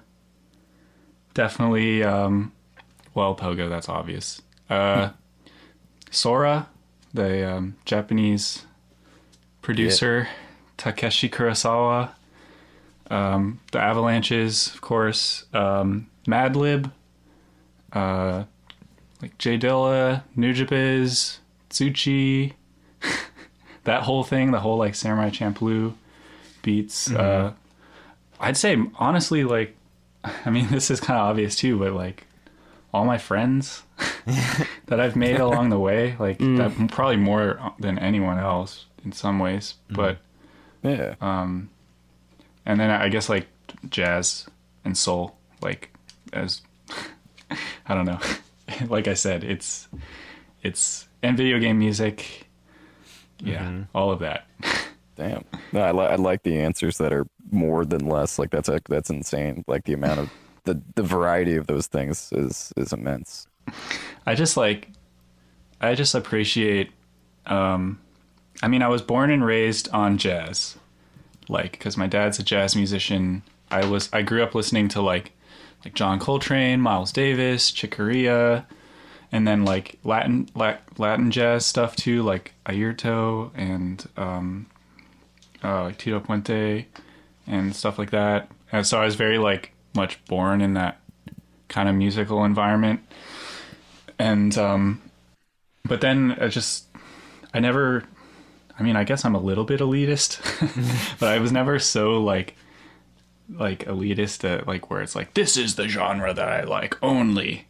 definitely, 1.35 2.03
um, 2.03 2.53
well, 3.15 3.35
Pogo, 3.35 3.69
that's 3.69 3.89
obvious. 3.89 4.43
Uh, 4.69 5.11
Sora, 6.11 6.69
the 7.15 7.57
um, 7.57 7.77
Japanese 7.85 8.67
producer, 9.61 10.29
Takeshi 10.77 11.29
Kurosawa 11.29 12.11
um, 13.13 13.61
the 13.73 13.79
Avalanches, 13.79 14.69
of 14.75 14.81
course, 14.81 15.45
um, 15.53 16.09
Madlib, 16.27 16.91
uh, 17.93 18.45
like 19.21 19.37
J 19.39 19.59
Dilla, 19.59 20.23
Nujabes, 20.37 21.39
Tsutchie, 21.69 22.55
that 23.85 24.03
whole 24.03 24.25
thing, 24.25 24.51
the 24.51 24.61
whole 24.61 24.79
like 24.79 24.95
Samurai 24.95 25.29
Champloo 25.29 25.93
beats. 26.63 27.11
Uh, 27.11 27.53
I'd 28.43 28.57
say 28.57 28.77
honestly, 28.97 29.45
like, 29.45 29.77
I 30.25 30.51
mean, 30.51 30.69
this 30.69 30.91
is 30.91 31.01
kind 31.01 31.19
of 31.19 31.27
obvious 31.27 31.57
too, 31.57 31.79
but 31.79 31.95
like 31.95 32.27
all 32.93 33.05
my 33.05 33.19
friends 33.19 33.83
that 34.87 35.01
I've 35.01 35.17
made 35.17 35.41
along 35.41 35.71
the 35.71 35.79
way, 35.79 36.17
like 36.19 36.39
mm. 36.39 36.59
that, 36.59 36.91
probably 36.91 37.17
more 37.17 37.73
than 37.79 37.99
anyone 37.99 38.39
else 38.39 38.87
in 39.05 39.13
some 39.13 39.39
ways, 39.39 39.75
mm-hmm. 39.87 39.95
but 39.97 40.19
yeah, 40.83 41.15
Um, 41.21 41.71
and 42.67 42.79
then 42.79 42.91
I 42.91 43.09
guess 43.09 43.29
like 43.29 43.47
jazz 43.89 44.47
and 44.85 44.99
soul, 44.99 45.37
like 45.63 45.95
as 46.33 46.61
I 47.87 47.95
don't 47.95 48.05
know, 48.05 48.21
like 48.89 49.09
I 49.09 49.15
said, 49.15 49.45
it's 49.45 49.89
it's 50.63 51.07
and 51.23 51.37
video 51.37 51.59
game 51.61 51.79
music, 51.79 52.47
yeah, 53.39 53.63
mm-hmm. 53.63 53.83
all 53.95 54.11
of 54.11 54.19
that. 54.21 54.47
damn. 55.17 55.45
No, 55.73 55.81
I, 55.81 55.93
li- 55.93 56.07
I 56.07 56.17
like 56.17 56.43
the 56.43 56.61
answers 56.61 56.99
that 56.99 57.13
are 57.13 57.27
more 57.53 57.85
than 57.85 58.07
less. 58.09 58.39
Like 58.39 58.51
that's 58.51 58.69
a, 58.69 58.81
that's 58.89 59.11
insane. 59.11 59.65
Like 59.67 59.85
the 59.85 59.93
amount 59.93 60.21
of 60.21 60.31
the 60.65 60.81
the 60.95 61.03
variety 61.03 61.57
of 61.57 61.67
those 61.67 61.87
things 61.87 62.31
is 62.33 62.73
is 62.77 62.93
immense. 62.93 63.47
I 64.27 64.35
just 64.35 64.57
like 64.57 64.89
I 65.81 65.95
just 65.95 66.15
appreciate 66.15 66.91
um 67.47 68.01
I 68.63 68.69
mean 68.69 68.83
I 68.83 68.89
was 68.89 69.03
born 69.03 69.31
and 69.31 69.45
raised 69.45 69.89
on 69.91 70.19
jazz. 70.19 70.77
Like 71.49 71.79
cuz 71.81 71.97
my 71.97 72.07
dad's 72.07 72.39
a 72.39 72.43
jazz 72.43 72.77
musician. 72.77 73.43
I 73.71 73.85
was 73.85 74.09
I 74.13 74.23
grew 74.23 74.43
up 74.43 74.55
listening 74.55 74.89
to 74.89 75.03
like 75.03 75.33
like 75.85 75.95
John 75.95 76.21
Coltrane, 76.21 76.81
Miles 76.81 77.13
Davis, 77.13 77.73
Chick 77.73 77.93
Corea, 77.93 78.67
and 79.33 79.49
then 79.49 79.65
like 79.65 79.99
Latin 80.05 80.49
la- 80.55 80.79
Latin 80.97 81.31
jazz 81.33 81.67
stuff 81.67 81.97
too, 81.97 82.23
like 82.23 82.53
Airto 82.67 83.51
and 83.57 84.09
um 84.17 84.67
uh 85.65 85.85
like 85.85 85.99
Tito 85.99 86.21
Puente 86.21 86.87
and 87.47 87.75
stuff 87.75 87.99
like 87.99 88.11
that. 88.11 88.51
And 88.71 88.87
so 88.87 89.01
I 89.01 89.05
was 89.05 89.15
very 89.15 89.39
like 89.39 89.73
much 89.95 90.25
born 90.27 90.61
in 90.61 90.75
that 90.75 91.01
kind 91.69 91.89
of 91.89 91.95
musical 91.95 92.45
environment. 92.45 93.01
And 94.19 94.57
um 94.59 95.03
but 95.85 96.01
then 96.01 96.37
I 96.41 96.49
just 96.49 96.87
I 97.53 97.61
never 97.61 98.05
I 98.79 98.83
mean 98.83 98.97
I 98.97 99.05
guess 99.05 99.25
I'm 99.25 99.35
a 99.35 99.41
little 99.41 99.65
bit 99.65 99.81
elitist 99.81 100.41
but 101.21 101.29
I 101.29 101.39
was 101.39 101.53
never 101.53 101.79
so 101.79 102.23
like 102.23 102.57
like 103.51 103.85
elitist 103.87 104.45
at 104.49 104.67
like 104.67 104.91
where 104.91 105.03
it's 105.03 105.15
like 105.15 105.35
this 105.35 105.57
is 105.57 105.75
the 105.75 105.89
genre 105.89 106.33
that 106.33 106.49
I 106.49 106.65
like 106.65 106.97
only. 107.03 107.67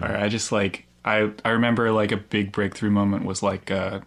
Or 0.00 0.16
I 0.16 0.28
just 0.28 0.52
like 0.52 0.86
I 1.04 1.30
I 1.44 1.50
remember 1.50 1.90
like 1.90 2.12
a 2.12 2.16
big 2.16 2.52
breakthrough 2.52 2.90
moment 2.90 3.24
was 3.24 3.42
like 3.42 3.70
uh 3.70 4.00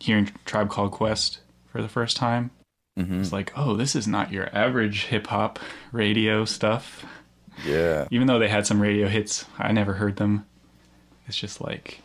hearing 0.00 0.30
Tribe 0.44 0.68
Called 0.68 0.90
Quest 0.90 1.40
for 1.70 1.80
the 1.80 1.88
first 1.88 2.16
time 2.16 2.50
Mm-hmm. 2.98 3.20
it's 3.22 3.32
like 3.32 3.52
oh 3.56 3.74
this 3.74 3.96
is 3.96 4.06
not 4.06 4.32
your 4.32 4.54
average 4.54 5.06
hip 5.06 5.28
hop 5.28 5.58
radio 5.92 6.44
stuff 6.44 7.06
Yeah, 7.66 8.06
even 8.10 8.26
though 8.26 8.38
they 8.38 8.48
had 8.48 8.66
some 8.66 8.80
radio 8.80 9.08
hits, 9.08 9.44
I 9.58 9.72
never 9.72 9.94
heard 9.94 10.16
them. 10.16 10.46
It's 11.26 11.36
just 11.36 11.60
like, 11.60 12.00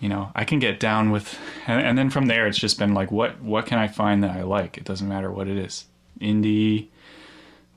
you 0.00 0.08
know, 0.08 0.30
I 0.34 0.44
can 0.44 0.58
get 0.58 0.78
down 0.80 1.10
with, 1.10 1.38
and, 1.66 1.80
and 1.80 1.98
then 1.98 2.10
from 2.10 2.26
there, 2.26 2.46
it's 2.46 2.58
just 2.58 2.78
been 2.78 2.94
like, 2.94 3.10
what 3.10 3.40
what 3.40 3.66
can 3.66 3.78
I 3.78 3.88
find 3.88 4.22
that 4.24 4.30
I 4.30 4.42
like? 4.42 4.76
It 4.76 4.84
doesn't 4.84 5.08
matter 5.08 5.30
what 5.30 5.48
it 5.48 5.56
is, 5.56 5.86
indie, 6.20 6.88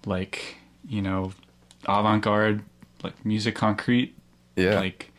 like 0.05 0.57
you 0.88 1.01
know, 1.01 1.34
avant 1.86 2.24
garde, 2.24 2.63
like 3.03 3.26
musique 3.26 3.55
concrète, 3.55 4.11
yeah. 4.55 4.80
like 4.80 5.11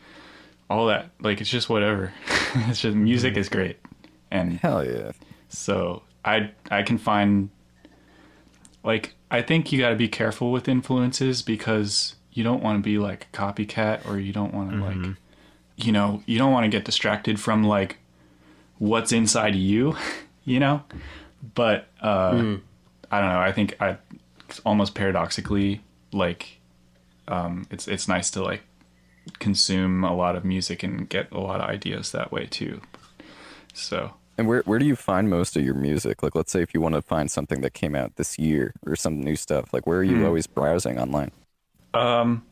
all 0.68 0.86
that. 0.86 1.10
Like 1.20 1.40
it's 1.40 1.50
just 1.50 1.68
whatever. 1.68 2.12
it's 2.54 2.80
just 2.80 2.96
music 2.96 3.32
mm-hmm. 3.32 3.40
is 3.40 3.48
great, 3.48 3.78
and 4.30 4.58
Hell 4.58 4.84
yeah. 4.84 5.12
so 5.48 6.02
I 6.24 6.50
I 6.70 6.82
can 6.82 6.98
find 6.98 7.50
like 8.84 9.14
I 9.30 9.42
think 9.42 9.72
you 9.72 9.78
got 9.78 9.90
to 9.90 9.96
be 9.96 10.08
careful 10.08 10.52
with 10.52 10.68
influences 10.68 11.42
because 11.42 12.16
you 12.32 12.42
don't 12.44 12.62
want 12.62 12.78
to 12.78 12.82
be 12.82 12.98
like 12.98 13.26
a 13.32 13.36
copycat 13.36 14.08
or 14.08 14.18
you 14.18 14.32
don't 14.32 14.54
want 14.54 14.70
to 14.70 14.76
like 14.78 15.16
you 15.76 15.90
know, 15.92 16.22
you 16.26 16.38
don't 16.38 16.52
want 16.52 16.64
to 16.64 16.68
get 16.68 16.84
distracted 16.84 17.40
from 17.40 17.64
like 17.64 17.98
what's 18.78 19.12
inside 19.12 19.54
you, 19.54 19.96
you 20.44 20.60
know? 20.60 20.82
But 21.54 21.88
uh 22.00 22.32
I 23.10 23.20
don't 23.20 23.28
know, 23.28 23.40
I 23.40 23.52
think 23.52 23.76
I 23.80 23.96
almost 24.64 24.94
paradoxically 24.94 25.80
like 26.12 26.58
um 27.28 27.66
it's 27.70 27.88
it's 27.88 28.06
nice 28.08 28.30
to 28.32 28.42
like 28.42 28.62
consume 29.38 30.04
a 30.04 30.14
lot 30.14 30.36
of 30.36 30.44
music 30.44 30.82
and 30.82 31.08
get 31.08 31.30
a 31.32 31.38
lot 31.38 31.60
of 31.60 31.68
ideas 31.68 32.12
that 32.12 32.32
way 32.32 32.46
too. 32.46 32.80
So, 33.72 34.14
And 34.38 34.48
where 34.48 34.62
where 34.64 34.78
do 34.78 34.86
you 34.86 34.96
find 34.96 35.28
most 35.28 35.56
of 35.56 35.64
your 35.64 35.74
music? 35.74 36.22
Like, 36.22 36.34
let's 36.34 36.50
say 36.52 36.62
if 36.62 36.72
you 36.74 36.80
want 36.80 36.94
to 36.94 37.02
find 37.02 37.30
something 37.30 37.60
that 37.60 37.74
came 37.74 37.94
out 37.94 38.16
this 38.16 38.38
year 38.38 38.74
or 38.86 38.96
some 38.96 39.20
new 39.20 39.36
stuff, 39.36 39.72
like 39.72 39.86
where 39.86 39.98
are 39.98 40.04
you 40.04 40.24
always 40.24 40.46
browsing 40.46 40.98
online? 40.98 41.32
Um, 41.94 42.44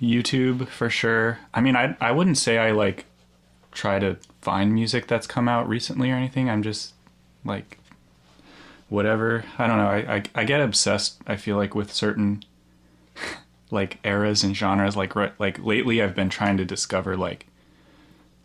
YouTube 0.00 0.68
for 0.68 0.90
sure. 0.90 1.38
I 1.54 1.60
mean, 1.60 1.76
I 1.76 1.96
I 2.00 2.12
wouldn't 2.12 2.38
say 2.38 2.58
I 2.58 2.70
like 2.72 3.06
try 3.72 3.98
to 3.98 4.16
find 4.42 4.74
music 4.74 5.06
that's 5.06 5.26
come 5.26 5.48
out 5.48 5.68
recently 5.68 6.10
or 6.10 6.16
anything. 6.16 6.50
I'm 6.50 6.62
just 6.62 6.94
like 7.44 7.78
whatever. 8.88 9.44
I 9.58 9.66
don't 9.66 9.78
know. 9.78 9.88
I 9.88 10.16
I, 10.16 10.22
I 10.34 10.44
get 10.44 10.60
obsessed. 10.60 11.20
I 11.26 11.36
feel 11.36 11.56
like 11.56 11.74
with 11.74 11.92
certain 11.92 12.42
like 13.70 13.98
eras 14.04 14.44
and 14.44 14.56
genres. 14.56 14.96
Like 14.96 15.14
re- 15.16 15.32
like 15.38 15.58
lately, 15.64 16.02
I've 16.02 16.14
been 16.14 16.30
trying 16.30 16.56
to 16.58 16.64
discover 16.64 17.16
like 17.16 17.46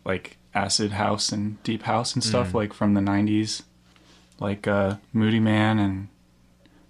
like 0.04 0.36
acid 0.54 0.92
house 0.92 1.32
and 1.32 1.62
deep 1.62 1.82
house 1.84 2.14
and 2.14 2.22
stuff 2.22 2.54
like 2.54 2.72
from 2.72 2.94
the 2.94 3.00
'90s, 3.00 3.62
like 4.40 4.66
uh, 4.68 4.96
Moodymann 5.14 5.78
and 5.78 6.08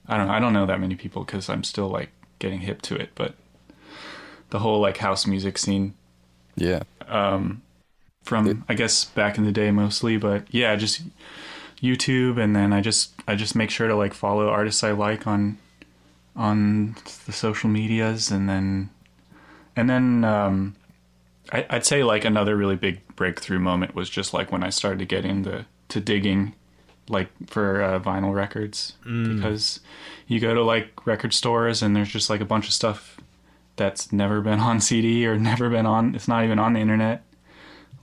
I 0.09 0.17
don't 0.17 0.27
know. 0.27 0.33
I 0.33 0.39
don't 0.41 0.53
know 0.53 0.67
that 0.67 0.81
many 0.81 0.97
people 0.97 1.25
because 1.25 1.49
I'm 1.49 1.65
still 1.65 1.89
like 1.89 2.11
getting 2.39 2.61
hip 2.61 2.83
to 2.83 2.97
it, 2.97 3.11
but 3.15 3.35
the 4.51 4.59
whole 4.59 4.81
like 4.81 4.99
house 4.99 5.27
music 5.27 5.57
scene 5.59 5.95
Yeah. 6.57 6.83
from 8.25 8.65
I 8.69 8.75
guess 8.75 9.05
back 9.05 9.39
in 9.39 9.45
the 9.45 9.53
day 9.53 9.71
mostly, 9.71 10.17
but 10.17 10.45
yeah, 10.51 10.77
just 10.77 11.03
YouTube 11.81 12.41
and 12.43 12.55
then 12.55 12.73
I 12.73 12.81
just 12.81 13.13
I 13.27 13.35
just 13.35 13.55
make 13.57 13.71
sure 13.71 13.89
to 13.89 13.95
like 13.97 14.15
follow 14.15 14.49
artists 14.49 14.85
I 14.85 14.93
like 14.93 15.27
on 15.27 15.59
on 16.37 16.97
the 17.27 17.33
social 17.33 17.69
medias 17.69 18.31
and 18.31 18.49
then 18.49 18.91
and 19.77 19.89
then 19.91 20.25
um 20.25 20.75
I'd 21.51 21.85
say 21.85 22.03
like 22.05 22.25
another 22.25 22.57
really 22.57 22.77
big 22.77 23.01
breakthrough 23.23 23.61
moment 23.61 23.95
was 23.95 24.11
just 24.11 24.35
like 24.35 24.51
when 24.51 24.65
I 24.65 24.71
started 24.71 24.99
to 24.99 25.05
get 25.05 25.25
into 25.25 25.65
to 25.91 26.01
digging 26.01 26.57
like 27.09 27.29
for 27.47 27.81
uh, 27.81 28.01
vinyl 28.01 28.35
records. 28.35 28.95
Because 29.37 29.79
you 30.27 30.41
go 30.41 30.55
to 30.55 30.63
like 30.65 31.07
record 31.07 31.33
stores 31.33 31.83
and 31.83 31.95
there's 31.95 32.09
just 32.09 32.29
like 32.29 32.41
a 32.41 32.45
bunch 32.45 32.67
of 32.67 32.73
stuff 32.73 33.19
that's 33.77 34.13
never 34.13 34.41
been 34.41 34.59
on 34.59 34.81
CD 34.81 35.25
or 35.25 35.39
never 35.39 35.71
been 35.71 35.87
on 35.87 36.17
it's 36.17 36.27
not 36.27 36.43
even 36.43 36.59
on 36.59 36.73
the 36.73 36.81
internet. 36.81 37.23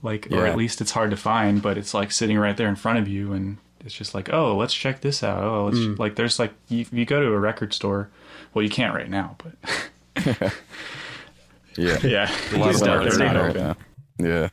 Like 0.02 0.28
or 0.30 0.46
at 0.46 0.56
least 0.56 0.80
it's 0.80 0.92
hard 0.92 1.10
to 1.10 1.18
find 1.18 1.60
but 1.60 1.76
it's 1.76 1.92
like 1.92 2.12
sitting 2.12 2.38
right 2.38 2.56
there 2.56 2.68
in 2.68 2.76
front 2.76 2.98
of 2.98 3.06
you 3.06 3.34
and 3.34 3.58
it's 3.84 3.94
just 3.94 4.14
like 4.14 4.32
oh 4.32 4.56
let's 4.56 4.72
check 4.72 5.02
this 5.02 5.22
out. 5.22 5.44
Oh 5.44 5.66
let's 5.66 5.98
like 5.98 6.16
there's 6.16 6.38
like 6.38 6.54
you, 6.68 6.86
you 6.90 7.04
go 7.04 7.20
to 7.20 7.26
a 7.26 7.38
record 7.38 7.74
store 7.74 8.08
well 8.54 8.62
you 8.62 8.70
can't 8.70 8.94
right 8.94 9.10
now 9.10 9.36
but 9.36 10.52
Yeah. 11.76 11.98
yeah. 12.04 12.34
A 12.54 12.56
lot 12.56 12.74
of 12.74 12.80
they're 12.80 13.18
not 13.18 13.36
out 13.36 13.50
open. 13.50 13.76
right 14.18 14.50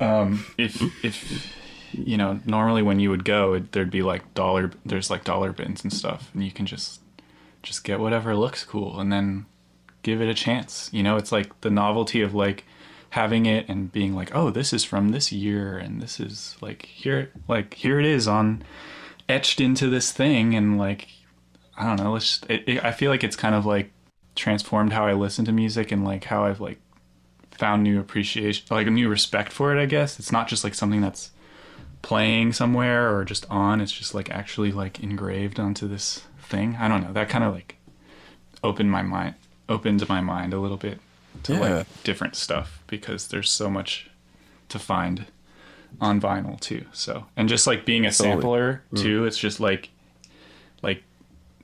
Yeah. 0.00 0.36
if 0.58 1.04
if 1.04 1.56
you 1.92 2.16
know 2.16 2.40
normally 2.44 2.82
when 2.82 3.00
you 3.00 3.10
would 3.10 3.24
go 3.24 3.54
it, 3.54 3.72
there'd 3.72 3.90
be 3.90 4.02
like 4.02 4.34
dollar 4.34 4.70
there's 4.84 5.10
like 5.10 5.24
dollar 5.24 5.52
bins 5.52 5.82
and 5.82 5.92
stuff 5.92 6.30
and 6.34 6.44
you 6.44 6.50
can 6.50 6.66
just 6.66 7.00
just 7.62 7.84
get 7.84 8.00
whatever 8.00 8.36
looks 8.36 8.64
cool 8.64 9.00
and 9.00 9.12
then 9.12 9.46
give 10.02 10.20
it 10.20 10.28
a 10.28 10.34
chance 10.34 10.88
you 10.92 11.02
know 11.02 11.16
it's 11.16 11.32
like 11.32 11.60
the 11.62 11.70
novelty 11.70 12.20
of 12.22 12.34
like 12.34 12.64
having 13.10 13.46
it 13.46 13.68
and 13.68 13.92
being 13.92 14.14
like 14.14 14.34
oh 14.34 14.50
this 14.50 14.72
is 14.72 14.84
from 14.84 15.08
this 15.08 15.32
year 15.32 15.78
and 15.78 16.02
this 16.02 16.20
is 16.20 16.56
like 16.60 16.84
here 16.86 17.32
like 17.48 17.74
here 17.74 17.98
it 17.98 18.06
is 18.06 18.28
on 18.28 18.62
etched 19.28 19.60
into 19.60 19.88
this 19.88 20.12
thing 20.12 20.54
and 20.54 20.78
like 20.78 21.08
i 21.76 21.84
don't 21.84 22.02
know 22.02 22.12
let's 22.12 22.38
just, 22.38 22.50
it, 22.50 22.62
it, 22.68 22.84
i 22.84 22.92
feel 22.92 23.10
like 23.10 23.24
it's 23.24 23.36
kind 23.36 23.54
of 23.54 23.64
like 23.64 23.90
transformed 24.34 24.92
how 24.92 25.06
i 25.06 25.12
listen 25.12 25.44
to 25.44 25.52
music 25.52 25.90
and 25.90 26.04
like 26.04 26.24
how 26.24 26.44
i've 26.44 26.60
like 26.60 26.78
found 27.58 27.82
new 27.82 27.98
appreciation 28.00 28.64
like 28.70 28.86
a 28.86 28.90
new 28.90 29.08
respect 29.08 29.52
for 29.52 29.74
it 29.76 29.80
i 29.80 29.86
guess. 29.86 30.18
It's 30.18 30.32
not 30.32 30.48
just 30.48 30.64
like 30.64 30.74
something 30.74 31.00
that's 31.00 31.30
playing 32.02 32.52
somewhere 32.52 33.12
or 33.16 33.24
just 33.24 33.44
on. 33.50 33.80
It's 33.80 33.90
just 33.90 34.14
like 34.14 34.30
actually 34.30 34.70
like 34.70 35.00
engraved 35.02 35.58
onto 35.58 35.88
this 35.88 36.22
thing. 36.40 36.76
I 36.78 36.86
don't 36.86 37.02
know. 37.02 37.12
That 37.12 37.28
kind 37.28 37.42
of 37.42 37.52
like 37.52 37.76
opened 38.62 38.90
my 38.92 39.02
mind 39.02 39.34
opened 39.68 40.08
my 40.08 40.20
mind 40.20 40.54
a 40.54 40.60
little 40.60 40.76
bit 40.76 41.00
to 41.42 41.54
Yeah. 41.54 41.58
like 41.60 42.02
different 42.04 42.36
stuff 42.36 42.80
because 42.86 43.26
there's 43.28 43.50
so 43.50 43.68
much 43.68 44.08
to 44.68 44.78
find 44.78 45.26
on 46.00 46.20
vinyl 46.20 46.60
too. 46.60 46.84
So 46.92 47.26
and 47.36 47.48
just 47.48 47.66
like 47.66 47.84
being 47.84 48.06
a 48.06 48.10
Totally. 48.12 48.30
sampler 48.34 48.82
mm. 48.92 49.02
too 49.02 49.24
it's 49.24 49.38
just 49.38 49.58
like 49.58 49.90
like 50.82 51.02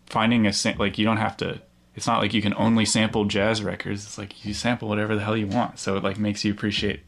finding 0.06 0.46
a 0.46 0.52
sam- 0.52 0.78
like 0.78 0.98
you 0.98 1.04
don't 1.04 1.18
have 1.18 1.36
to 1.36 1.60
it's 1.94 2.06
not 2.06 2.20
like 2.20 2.32
you 2.34 2.40
can 2.42 2.54
only 2.54 2.84
sample 2.84 3.24
jazz 3.24 3.62
records 3.62 4.04
it's 4.04 4.18
like 4.18 4.44
you 4.44 4.54
sample 4.54 4.88
whatever 4.88 5.14
the 5.14 5.22
hell 5.22 5.36
you 5.36 5.46
want 5.46 5.78
so 5.78 5.96
it 5.96 6.02
like 6.02 6.18
makes 6.18 6.44
you 6.44 6.52
appreciate 6.52 7.00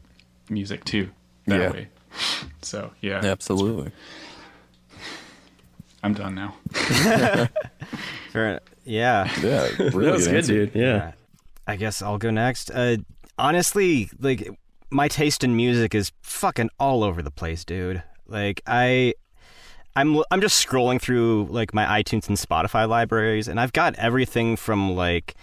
music 0.49 0.83
too 0.85 1.09
that 1.47 1.59
Yeah. 1.59 1.71
way 1.71 1.87
so 2.61 2.91
yeah 3.01 3.21
Absolutely. 3.23 3.91
i'm 6.03 6.13
done 6.13 6.35
now 6.35 6.55
Fair- 8.31 8.59
yeah. 8.83 9.31
Yeah. 9.41 9.69
Really 9.79 10.05
that 10.05 10.11
was 10.13 10.27
good, 10.27 10.35
answer. 10.35 10.53
dude. 10.67 10.75
Yeah. 10.75 11.13
I 11.65 11.75
guess 11.77 12.01
I'll 12.03 12.17
go 12.19 12.29
next. 12.29 12.69
Uh, 12.69 12.97
honestly, 13.39 14.09
like 14.19 14.47
my 14.91 15.07
taste 15.07 15.43
in 15.43 15.55
music 15.55 15.95
is 15.95 16.11
fucking 16.21 16.69
all 16.79 17.03
over 17.03 17.21
the 17.23 17.31
place, 17.31 17.65
dude. 17.65 18.03
Like 18.27 18.61
I, 18.67 19.13
I'm 19.95 20.21
I'm 20.29 20.41
just 20.41 20.65
scrolling 20.65 21.01
through 21.01 21.47
like 21.49 21.73
my 21.73 22.01
iTunes 22.01 22.27
and 22.27 22.37
Spotify 22.37 22.87
libraries, 22.87 23.47
and 23.47 23.59
I've 23.59 23.73
got 23.73 23.95
everything 23.95 24.55
from 24.55 24.95
like 24.95 25.35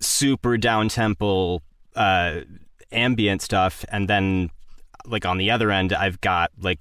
super 0.00 0.56
down 0.56 0.88
tempo 0.88 1.60
uh, 1.94 2.40
ambient 2.90 3.42
stuff, 3.42 3.84
and 3.90 4.08
then 4.08 4.50
like 5.06 5.26
on 5.26 5.38
the 5.38 5.50
other 5.50 5.70
end, 5.70 5.92
I've 5.92 6.20
got 6.20 6.50
like 6.60 6.78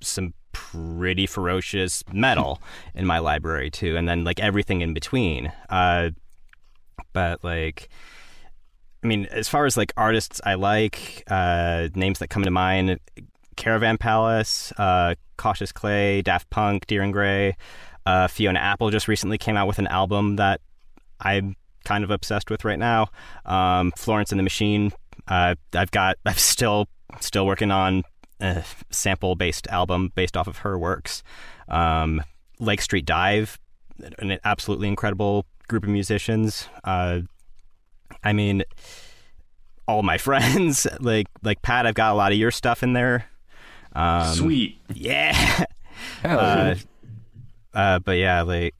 some 0.00 0.34
pretty 0.52 1.26
ferocious 1.26 2.04
metal 2.12 2.60
in 2.94 3.06
my 3.06 3.18
library 3.18 3.70
too, 3.70 3.96
and 3.96 4.08
then 4.08 4.24
like 4.24 4.40
everything 4.40 4.82
in 4.82 4.94
between. 4.94 5.52
Uh, 5.68 6.10
but 7.12 7.42
like 7.42 7.88
I 9.02 9.06
mean, 9.06 9.26
as 9.26 9.48
far 9.48 9.66
as 9.66 9.76
like 9.76 9.92
artists 9.96 10.40
I 10.44 10.54
like, 10.54 11.24
uh, 11.28 11.88
names 11.94 12.20
that 12.20 12.28
come 12.28 12.44
to 12.44 12.50
mind: 12.50 13.00
Caravan 13.56 13.98
Palace, 13.98 14.72
uh, 14.78 15.14
Cautious 15.36 15.72
Clay, 15.72 16.22
Daft 16.22 16.50
Punk, 16.50 16.86
Deer 16.86 17.02
and 17.02 17.12
Gray. 17.12 17.56
Uh, 18.06 18.28
Fiona 18.28 18.58
Apple 18.58 18.90
just 18.90 19.08
recently 19.08 19.38
came 19.38 19.56
out 19.56 19.66
with 19.66 19.78
an 19.78 19.86
album 19.86 20.36
that 20.36 20.60
I'm 21.20 21.56
kind 21.84 22.04
of 22.04 22.10
obsessed 22.10 22.50
with 22.50 22.64
right 22.64 22.78
now. 22.78 23.08
Um, 23.44 23.92
Florence 23.96 24.32
and 24.32 24.38
the 24.38 24.42
Machine. 24.42 24.92
Uh, 25.28 25.54
I've 25.72 25.90
got. 25.90 26.16
I'm 26.26 26.34
still 26.34 26.88
still 27.20 27.46
working 27.46 27.70
on 27.70 28.02
a 28.40 28.64
sample 28.90 29.34
based 29.36 29.66
album 29.68 30.12
based 30.14 30.36
off 30.36 30.46
of 30.46 30.58
her 30.58 30.78
works. 30.78 31.22
Um, 31.68 32.22
Lake 32.60 32.82
Street 32.82 33.06
Dive, 33.06 33.58
an 34.18 34.38
absolutely 34.44 34.88
incredible 34.88 35.46
group 35.68 35.84
of 35.84 35.90
musicians. 35.90 36.68
Uh, 36.82 37.20
I 38.22 38.32
mean, 38.32 38.64
all 39.86 40.02
my 40.02 40.18
friends, 40.28 40.86
like 41.00 41.28
like 41.42 41.62
Pat, 41.62 41.86
I've 41.86 41.94
got 41.94 42.12
a 42.12 42.14
lot 42.14 42.32
of 42.32 42.38
your 42.38 42.50
stuff 42.50 42.82
in 42.82 42.92
there. 42.92 43.26
Um, 43.94 44.34
sweet 44.34 44.78
yeah. 44.92 45.64
Hell 46.22 46.38
Uh, 46.40 46.74
uh, 47.74 47.98
but 48.00 48.12
yeah, 48.18 48.42
like 48.42 48.74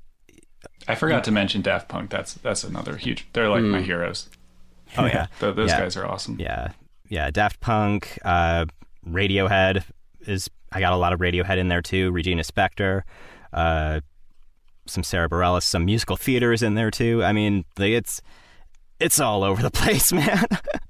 i 0.86 0.94
forgot 0.94 1.24
to 1.24 1.30
mention 1.30 1.62
daft 1.62 1.88
punk 1.88 2.10
that's 2.10 2.34
that's 2.34 2.62
another 2.62 2.96
huge 2.96 3.26
they're 3.32 3.48
like 3.48 3.62
my 3.62 3.80
heroes 3.80 4.28
oh 4.98 5.06
yeah, 5.06 5.26
Th- 5.40 5.54
those 5.56 5.70
Yeah. 5.70 5.80
guys 5.80 5.96
are 5.96 6.06
awesome 6.06 6.36
yeah, 6.38 6.72
yeah. 7.08 7.30
Daft 7.30 7.60
Punk, 7.60 8.18
uh, 8.24 8.66
Radiohead 9.08 9.84
is. 10.26 10.48
I 10.72 10.80
got 10.80 10.92
a 10.92 10.96
lot 10.96 11.12
of 11.12 11.20
Radiohead 11.20 11.58
in 11.58 11.68
there 11.68 11.82
too. 11.82 12.10
Regina 12.10 12.42
Spektor, 12.42 13.02
uh, 13.52 14.00
some 14.86 15.02
Sara 15.04 15.28
Bareilles, 15.28 15.62
some 15.62 15.84
musical 15.84 16.16
theater 16.16 16.52
is 16.52 16.62
in 16.62 16.74
there 16.74 16.90
too. 16.90 17.22
I 17.24 17.32
mean, 17.32 17.64
it's 17.78 18.20
it's 19.00 19.20
all 19.20 19.42
over 19.44 19.62
the 19.62 19.70
place, 19.80 20.12
man. 20.12 20.44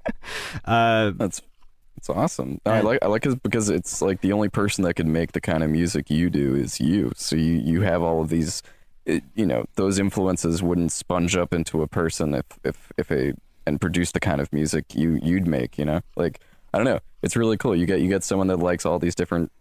uh, 0.65 1.11
That's 1.15 1.41
it's 2.05 2.17
awesome. 2.17 2.61
I 2.67 2.81
like 2.81 2.99
I 3.01 3.07
like 3.07 3.25
it 3.25 3.41
because 3.41 3.69
it's 3.71 3.99
like 3.99 4.21
the 4.21 4.31
only 4.31 4.47
person 4.47 4.83
that 4.83 4.93
could 4.93 5.07
make 5.07 5.31
the 5.31 5.41
kind 5.41 5.63
of 5.63 5.71
music 5.71 6.11
you 6.11 6.29
do 6.29 6.55
is 6.55 6.79
you. 6.79 7.11
So 7.15 7.35
you 7.35 7.53
you 7.53 7.81
have 7.81 8.03
all 8.03 8.21
of 8.21 8.29
these, 8.29 8.61
it, 9.05 9.23
you 9.33 9.45
know, 9.45 9.65
those 9.73 9.97
influences 9.97 10.61
wouldn't 10.61 10.91
sponge 10.91 11.35
up 11.35 11.51
into 11.51 11.81
a 11.81 11.87
person 11.87 12.35
if 12.35 12.45
if 12.63 12.91
if 12.97 13.11
a 13.11 13.33
and 13.65 13.81
produce 13.81 14.11
the 14.11 14.19
kind 14.19 14.39
of 14.39 14.53
music 14.53 14.93
you 14.93 15.19
you'd 15.23 15.47
make. 15.47 15.79
You 15.79 15.85
know, 15.85 16.01
like 16.15 16.41
I 16.73 16.77
don't 16.77 16.85
know. 16.85 16.99
It's 17.23 17.35
really 17.35 17.57
cool. 17.57 17.75
You 17.75 17.87
get 17.87 18.01
you 18.01 18.07
get 18.07 18.23
someone 18.23 18.47
that 18.47 18.59
likes 18.59 18.85
all 18.85 18.99
these 18.99 19.15
different 19.15 19.51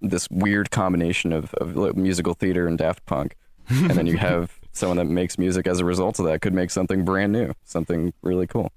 this 0.00 0.26
weird 0.30 0.70
combination 0.70 1.34
of, 1.34 1.52
of 1.54 1.96
musical 1.96 2.32
theater 2.32 2.66
and 2.66 2.78
Daft 2.78 3.04
Punk, 3.04 3.36
and 3.68 3.90
then 3.90 4.06
you 4.06 4.16
have 4.30 4.58
someone 4.72 4.96
that 4.96 5.04
makes 5.04 5.36
music 5.36 5.66
as 5.66 5.80
a 5.80 5.84
result 5.84 6.18
of 6.18 6.24
that 6.24 6.40
could 6.40 6.54
make 6.54 6.70
something 6.70 7.04
brand 7.04 7.32
new, 7.32 7.52
something 7.64 8.14
really 8.22 8.46
cool. 8.46 8.72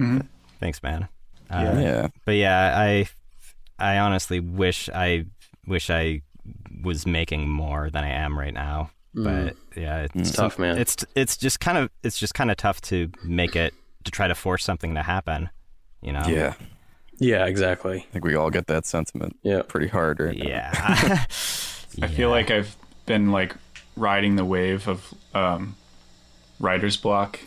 Mm-hmm. 0.00 0.20
thanks, 0.58 0.82
man. 0.82 1.06
Uh, 1.50 1.76
yeah. 1.80 2.08
but 2.24 2.32
yeah, 2.36 2.74
I 2.78 3.06
I 3.78 3.98
honestly 3.98 4.40
wish 4.40 4.88
I 4.94 5.24
wish 5.66 5.90
I 5.90 6.22
was 6.82 7.06
making 7.06 7.48
more 7.48 7.90
than 7.90 8.04
I 8.04 8.10
am 8.10 8.38
right 8.38 8.54
now. 8.54 8.90
But 9.14 9.56
yeah, 9.76 10.02
it's, 10.02 10.14
It's 10.14 10.32
tough, 10.32 10.58
man. 10.58 10.78
It's 10.78 11.04
it's 11.16 11.36
just 11.36 11.58
kind 11.60 11.76
of 11.78 11.90
it's 12.04 12.18
just 12.18 12.34
kind 12.34 12.50
of 12.50 12.56
tough 12.56 12.80
to 12.82 13.10
make 13.24 13.56
it 13.56 13.74
to 14.04 14.10
try 14.10 14.28
to 14.28 14.34
force 14.34 14.64
something 14.64 14.94
to 14.94 15.02
happen. 15.02 15.50
You 16.02 16.12
know. 16.12 16.22
Yeah. 16.26 16.54
Yeah, 17.18 17.44
exactly. 17.46 17.98
I 17.98 18.12
think 18.12 18.24
we 18.24 18.34
all 18.34 18.48
get 18.48 18.66
that 18.68 18.86
sentiment 18.86 19.36
Yeah. 19.42 19.60
pretty 19.60 19.88
hard 19.88 20.20
right 20.20 20.38
now. 20.38 20.46
Yeah. 20.48 20.70
I 22.02 22.06
feel 22.06 22.30
like 22.30 22.50
I've 22.50 22.74
been 23.04 23.30
like 23.30 23.54
riding 23.96 24.36
the 24.36 24.44
wave 24.44 24.88
of 24.88 25.12
um, 25.34 25.76
writer's 26.60 26.96
block 26.96 27.40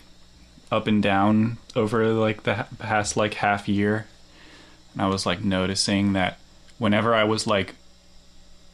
up 0.74 0.86
and 0.86 1.02
down 1.02 1.58
over 1.76 2.06
like 2.08 2.42
the 2.42 2.66
past 2.78 3.16
like 3.16 3.34
half 3.34 3.68
year, 3.68 4.06
and 4.92 5.02
I 5.02 5.06
was 5.06 5.24
like 5.24 5.44
noticing 5.44 6.12
that 6.14 6.38
whenever 6.78 7.14
I 7.14 7.24
was 7.24 7.46
like 7.46 7.74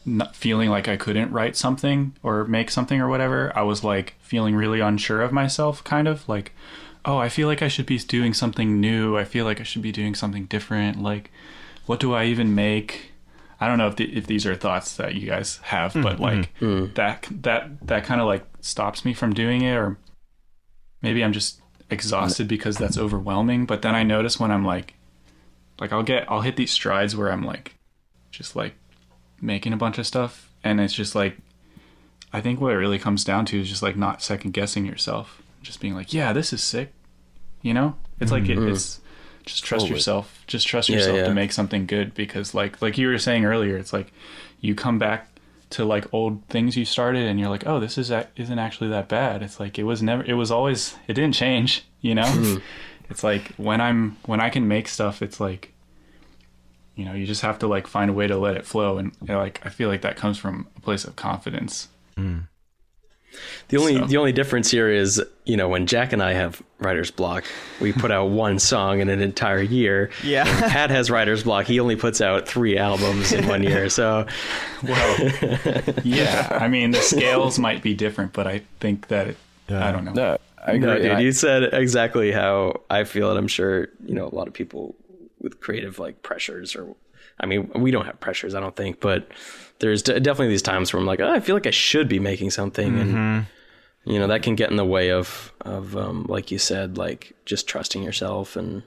not 0.03 0.35
feeling 0.35 0.69
like 0.69 0.87
I 0.87 0.97
couldn't 0.97 1.31
write 1.31 1.55
something 1.55 2.15
or 2.23 2.45
make 2.45 2.71
something 2.71 2.99
or 2.99 3.07
whatever, 3.07 3.51
I 3.55 3.61
was 3.61 3.83
like 3.83 4.15
feeling 4.19 4.55
really 4.55 4.79
unsure 4.79 5.21
of 5.21 5.31
myself, 5.31 5.83
kind 5.83 6.07
of 6.07 6.27
like, 6.27 6.53
oh, 7.05 7.17
I 7.17 7.29
feel 7.29 7.47
like 7.47 7.61
I 7.61 7.67
should 7.67 7.85
be 7.85 7.99
doing 7.99 8.33
something 8.33 8.79
new. 8.79 9.17
I 9.17 9.23
feel 9.23 9.45
like 9.45 9.59
I 9.59 9.63
should 9.63 9.81
be 9.81 9.91
doing 9.91 10.15
something 10.15 10.45
different. 10.45 11.01
Like, 11.01 11.31
what 11.85 11.99
do 11.99 12.13
I 12.13 12.25
even 12.25 12.55
make? 12.55 13.11
I 13.59 13.67
don't 13.67 13.77
know 13.77 13.87
if 13.87 13.95
the, 13.95 14.11
if 14.17 14.25
these 14.25 14.47
are 14.47 14.55
thoughts 14.55 14.95
that 14.95 15.13
you 15.13 15.27
guys 15.27 15.57
have, 15.57 15.93
but 15.93 16.13
mm-hmm. 16.13 16.23
like 16.23 16.59
mm-hmm. 16.59 16.93
that 16.95 17.27
that 17.43 17.87
that 17.87 18.03
kind 18.03 18.19
of 18.19 18.25
like 18.25 18.43
stops 18.61 19.05
me 19.05 19.13
from 19.13 19.33
doing 19.33 19.61
it, 19.61 19.75
or 19.75 19.97
maybe 21.03 21.23
I'm 21.23 21.33
just 21.33 21.60
exhausted 21.91 22.47
because 22.47 22.77
that's 22.77 22.97
overwhelming. 22.97 23.65
But 23.65 23.81
then 23.81 23.95
I 23.95 24.03
notice 24.03 24.39
when 24.39 24.51
I'm 24.51 24.65
like, 24.65 24.95
like 25.79 25.91
I'll 25.91 26.03
get 26.03 26.29
I'll 26.31 26.41
hit 26.41 26.55
these 26.55 26.71
strides 26.71 27.15
where 27.15 27.31
I'm 27.31 27.43
like, 27.43 27.75
just 28.31 28.55
like 28.55 28.75
making 29.41 29.73
a 29.73 29.77
bunch 29.77 29.97
of 29.97 30.07
stuff, 30.07 30.49
and 30.63 30.79
it's 30.79 30.93
just 30.93 31.15
like, 31.15 31.37
I 32.31 32.41
think 32.41 32.61
what 32.61 32.73
it 32.73 32.77
really 32.77 32.99
comes 32.99 33.23
down 33.23 33.45
to 33.47 33.59
is 33.59 33.69
just 33.69 33.83
like 33.83 33.97
not 33.97 34.21
second 34.21 34.51
guessing 34.51 34.85
yourself, 34.85 35.41
just 35.61 35.79
being 35.79 35.95
like, 35.95 36.13
yeah, 36.13 36.33
this 36.33 36.53
is 36.53 36.63
sick, 36.63 36.93
you 37.61 37.73
know? 37.73 37.95
It's 38.19 38.31
like 38.31 38.47
it, 38.47 38.57
mm-hmm. 38.57 38.69
it's 38.69 39.01
just 39.45 39.63
trust 39.63 39.83
Totally. 39.83 39.97
yourself. 39.97 40.43
Just 40.47 40.67
trust 40.67 40.89
Yeah, 40.89 40.97
yourself 40.97 41.17
yeah. 41.17 41.23
to 41.23 41.33
make 41.33 41.51
something 41.51 41.85
good 41.85 42.13
because 42.13 42.53
like 42.53 42.81
like 42.81 42.97
you 42.97 43.07
were 43.07 43.17
saying 43.17 43.45
earlier, 43.45 43.77
it's 43.77 43.93
like 43.93 44.11
you 44.59 44.75
come 44.75 44.99
back 44.99 45.27
to 45.71 45.85
like 45.85 46.13
old 46.13 46.45
things 46.47 46.77
you 46.77 46.85
started 46.85 47.27
and 47.27 47.39
you're 47.39 47.49
like, 47.49 47.65
"Oh, 47.65 47.79
this 47.79 47.97
is 47.97 48.11
isn't 48.35 48.59
actually 48.59 48.89
that 48.89 49.07
bad." 49.07 49.41
It's 49.41 49.59
like 49.59 49.79
it 49.79 49.83
was 49.83 50.01
never 50.01 50.23
it 50.23 50.33
was 50.33 50.51
always 50.51 50.95
it 51.07 51.13
didn't 51.13 51.35
change, 51.35 51.85
you 52.01 52.15
know? 52.15 52.27
Hmm. 52.27 52.57
It's 53.09 53.25
like 53.25 53.51
when 53.57 53.81
I'm 53.81 54.15
when 54.25 54.39
I 54.39 54.49
can 54.49 54.69
make 54.69 54.87
stuff, 54.87 55.21
it's 55.21 55.41
like 55.41 55.73
you 56.95 57.03
know, 57.03 57.13
you 57.13 57.25
just 57.25 57.41
have 57.41 57.59
to 57.59 57.67
like 57.67 57.85
find 57.85 58.09
a 58.09 58.13
way 58.13 58.25
to 58.25 58.37
let 58.37 58.55
it 58.55 58.65
flow 58.65 58.97
and 58.97 59.11
like 59.27 59.59
I 59.65 59.69
feel 59.69 59.89
like 59.89 60.01
that 60.03 60.15
comes 60.15 60.37
from 60.37 60.67
a 60.77 60.79
place 60.79 61.03
of 61.03 61.17
confidence. 61.17 61.89
The 63.69 63.77
only 63.77 63.97
So- 63.97 64.05
the 64.05 64.17
only 64.17 64.31
difference 64.31 64.69
here 64.71 64.89
is, 64.89 65.21
you 65.45 65.55
know, 65.57 65.69
when 65.69 65.85
Jack 65.87 66.11
and 66.13 66.21
I 66.21 66.33
have 66.33 66.61
writer's 66.79 67.11
block, 67.11 67.45
we 67.79 67.93
put 67.93 68.11
out 68.11 68.25
one 68.29 68.59
song 68.59 68.99
in 68.99 69.09
an 69.09 69.21
entire 69.21 69.61
year. 69.61 70.09
Yeah. 70.23 70.43
When 70.45 70.69
Pat 70.69 70.89
has 70.89 71.09
writer's 71.09 71.43
block, 71.43 71.65
he 71.65 71.79
only 71.79 71.95
puts 71.95 72.21
out 72.21 72.47
three 72.47 72.77
albums 72.77 73.31
in 73.31 73.47
one 73.47 73.63
year. 73.63 73.89
So 73.89 74.25
Well, 74.83 75.17
yeah, 76.03 76.57
I 76.59 76.67
mean 76.67 76.91
the 76.91 77.01
scales 77.01 77.57
might 77.59 77.81
be 77.81 77.93
different, 77.93 78.33
but 78.33 78.47
I 78.47 78.61
think 78.79 79.07
that 79.07 79.27
it, 79.27 79.37
I 79.69 79.91
don't 79.91 80.03
know. 80.05 80.13
No, 80.13 80.37
I 80.65 80.71
agree. 80.73 80.79
no, 80.79 80.97
dude, 80.99 81.11
I- 81.11 81.19
you 81.21 81.31
said 81.31 81.73
exactly 81.73 82.31
how 82.31 82.81
I 82.89 83.03
feel, 83.05 83.29
and 83.29 83.37
I'm 83.39 83.47
sure 83.47 83.87
you 84.05 84.13
know 84.13 84.27
a 84.27 84.35
lot 84.35 84.47
of 84.47 84.53
people 84.53 84.95
with 85.39 85.59
creative 85.61 85.97
like 85.99 86.21
pressures, 86.21 86.75
or 86.75 86.95
I 87.41 87.45
mean, 87.47 87.69
we 87.75 87.91
don't 87.91 88.05
have 88.05 88.19
pressures, 88.19 88.55
I 88.55 88.59
don't 88.59 88.75
think, 88.75 88.99
but 89.01 89.29
there's 89.79 90.03
de- 90.03 90.19
definitely 90.19 90.49
these 90.49 90.61
times 90.61 90.93
where 90.93 90.99
I'm 90.99 91.05
like, 91.07 91.19
oh, 91.19 91.29
I 91.31 91.39
feel 91.39 91.55
like 91.55 91.67
I 91.67 91.71
should 91.71 92.07
be 92.07 92.19
making 92.19 92.51
something, 92.51 92.99
and 92.99 93.47
you 94.05 94.19
know 94.19 94.27
that 94.27 94.43
can 94.43 94.55
get 94.55 94.69
in 94.71 94.77
the 94.77 94.85
way 94.85 95.11
of 95.11 95.51
of 95.61 95.97
um, 95.97 96.25
like 96.29 96.51
you 96.51 96.59
said, 96.59 96.97
like 96.97 97.33
just 97.45 97.67
trusting 97.67 98.03
yourself, 98.03 98.55
and 98.55 98.83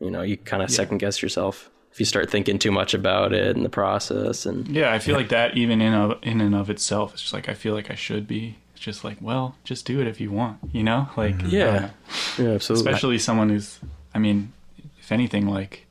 you 0.00 0.10
know 0.10 0.22
you 0.22 0.36
kind 0.36 0.62
of 0.62 0.70
second 0.70 0.98
guess 0.98 1.22
yourself 1.22 1.70
if 1.98 2.00
you 2.00 2.06
start 2.06 2.30
thinking 2.30 2.60
too 2.60 2.70
much 2.70 2.94
about 2.94 3.32
it 3.32 3.56
in 3.56 3.64
the 3.64 3.68
process, 3.68 4.46
and 4.46 4.68
Yeah, 4.68 4.92
I 4.92 5.00
feel 5.00 5.16
like 5.16 5.30
that 5.30 5.56
even 5.56 5.80
in 5.80 5.92
of, 5.94 6.18
in 6.22 6.40
and 6.40 6.54
of 6.54 6.70
itself, 6.70 7.12
it's 7.12 7.22
just 7.22 7.34
like 7.34 7.48
I 7.48 7.54
feel 7.54 7.74
like 7.74 7.90
I 7.90 7.96
should 7.96 8.28
be. 8.28 8.56
It's 8.74 8.84
just 8.84 9.02
like, 9.02 9.16
well, 9.20 9.56
just 9.64 9.84
do 9.84 10.00
it 10.00 10.06
if 10.06 10.20
you 10.20 10.30
want, 10.30 10.58
you 10.70 10.84
know? 10.84 11.08
Like, 11.16 11.34
Yeah. 11.44 11.64
know. 11.78 11.90
yeah, 12.38 12.50
absolutely. 12.50 12.92
especially 12.92 13.18
someone 13.18 13.48
who's, 13.48 13.80
I 14.14 14.20
mean, 14.20 14.52
if 15.00 15.10
anything, 15.10 15.48
like, 15.48 15.86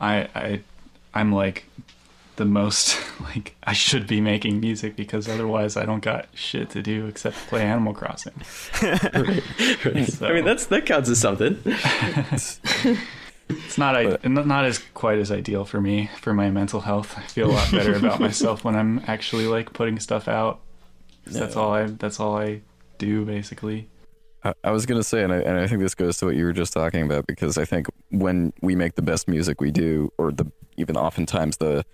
I 0.00 0.28
I 0.34 0.60
I'm 1.14 1.32
like 1.32 1.64
the 2.36 2.44
most 2.46 2.98
like 3.20 3.54
I 3.64 3.72
should 3.74 4.06
be 4.06 4.20
making 4.20 4.60
music 4.60 4.96
because 4.96 5.28
otherwise 5.28 5.76
I 5.76 5.84
don't 5.84 6.02
got 6.02 6.26
shit 6.34 6.70
to 6.70 6.82
do 6.82 7.06
except 7.06 7.36
play 7.48 7.62
Animal 7.62 7.92
Crossing. 7.94 8.32
So- 10.06 10.26
I 10.26 10.32
mean, 10.32 10.44
that's 10.44 10.66
that 10.66 10.86
counts 10.86 11.08
as 11.10 11.18
something. 11.20 11.58
It's 13.48 13.76
not 13.76 13.96
I, 13.96 14.16
not 14.26 14.46
not 14.46 14.64
as 14.64 14.78
quite 14.94 15.18
as 15.18 15.30
ideal 15.30 15.64
for 15.66 15.78
me 15.80 16.08
for 16.22 16.32
my 16.32 16.48
mental 16.50 16.80
health. 16.80 17.18
I 17.18 17.22
feel 17.22 17.50
a 17.50 17.52
lot 17.52 17.70
better 17.70 17.94
about 17.94 18.18
myself 18.18 18.64
when 18.64 18.74
I'm 18.76 19.02
actually 19.06 19.46
like 19.46 19.74
putting 19.74 19.98
stuff 20.00 20.26
out. 20.26 20.60
'Cause 21.26 21.34
That's 21.34 21.56
all 21.56 21.74
I 21.74 21.84
that's 21.86 22.18
all 22.18 22.36
I 22.38 22.62
do 22.96 23.24
basically. 23.26 23.88
I, 24.44 24.54
I 24.64 24.70
was 24.70 24.86
gonna 24.86 25.02
say, 25.04 25.22
and 25.22 25.32
I, 25.32 25.38
and 25.38 25.58
I 25.58 25.66
think 25.66 25.80
this 25.80 25.94
goes 25.94 26.16
to 26.18 26.26
what 26.26 26.36
you 26.36 26.44
were 26.44 26.52
just 26.52 26.72
talking 26.72 27.02
about, 27.02 27.26
because 27.26 27.58
I 27.58 27.64
think 27.64 27.86
when 28.10 28.52
we 28.60 28.74
make 28.74 28.94
the 28.94 29.02
best 29.02 29.28
music 29.28 29.60
we 29.60 29.70
do, 29.70 30.12
or 30.18 30.32
the 30.32 30.50
even 30.76 30.96
oftentimes 30.96 31.58
the 31.58 31.84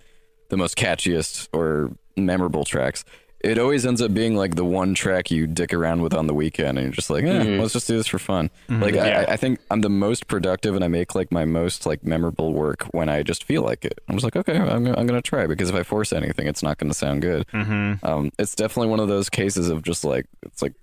the 0.49 0.57
most 0.57 0.75
catchiest 0.77 1.47
or 1.53 1.91
memorable 2.17 2.65
tracks, 2.65 3.05
it 3.41 3.57
always 3.57 3.85
ends 3.85 4.01
up 4.01 4.13
being 4.13 4.35
like 4.35 4.55
the 4.55 4.65
one 4.65 4.93
track 4.93 5.29
you 5.31 5.47
dick 5.47 5.73
around 5.73 6.01
with 6.01 6.13
on 6.13 6.27
the 6.27 6.33
weekend, 6.33 6.77
and 6.77 6.85
you're 6.85 6.93
just 6.93 7.09
like, 7.09 7.23
eh, 7.23 7.57
let's 7.59 7.73
just 7.73 7.87
do 7.87 7.95
this 7.95 8.07
for 8.07 8.19
fun. 8.19 8.49
Like 8.67 8.95
Yeah. 8.95 9.25
I, 9.27 9.33
I 9.33 9.37
think 9.37 9.59
I'm 9.69 9.81
the 9.81 9.89
most 9.89 10.27
productive, 10.27 10.75
and 10.75 10.83
I 10.83 10.87
make 10.87 11.13
like 11.15 11.31
my 11.31 11.45
most 11.45 11.85
like 11.85 12.03
memorable 12.03 12.51
work 12.51 12.83
when 12.91 13.09
I 13.09 13.21
just 13.23 13.43
feel 13.43 13.61
like 13.61 13.85
it. 13.85 13.99
I'm 14.09 14.15
just 14.15 14.23
like, 14.25 14.35
okay, 14.35 14.57
I'm 14.57 14.87
I'm 14.87 15.07
gonna 15.07 15.21
try 15.21 15.45
because 15.45 15.69
if 15.69 15.75
I 15.75 15.83
force 15.83 16.11
anything, 16.11 16.47
it's 16.47 16.63
not 16.63 16.79
gonna 16.79 16.93
sound 16.93 17.21
good. 17.21 17.45
Um, 17.53 18.31
it's 18.39 18.55
definitely 18.55 18.89
one 18.89 18.99
of 18.99 19.07
those 19.07 19.29
cases 19.29 19.69
of 19.69 19.83
just 19.83 20.03
like 20.03 20.25
it's 20.41 20.61
like 20.61 20.73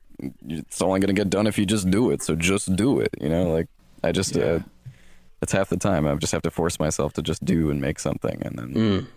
it's 0.49 0.81
only 0.83 1.01
gonna 1.01 1.12
get 1.12 1.31
done 1.31 1.47
if 1.47 1.59
you 1.59 1.67
just 1.67 1.91
do 1.91 2.11
it. 2.11 2.23
So 2.23 2.35
just 2.35 2.75
do 2.77 3.01
it. 3.01 3.11
You 3.21 3.29
know, 3.29 3.51
like 3.51 3.69
I 4.03 4.12
just 4.12 4.37
uh, 4.37 4.61
it's 5.43 5.53
half 5.53 5.69
the 5.69 5.77
time. 5.77 6.07
I 6.07 6.14
just 6.17 6.33
have 6.33 6.43
to 6.43 6.51
force 6.51 6.79
myself 6.79 7.12
to 7.14 7.23
just 7.23 7.45
do 7.45 7.71
and 7.71 7.81
make 7.81 7.99
something, 7.99 8.41
and 8.43 8.59
then 8.59 9.09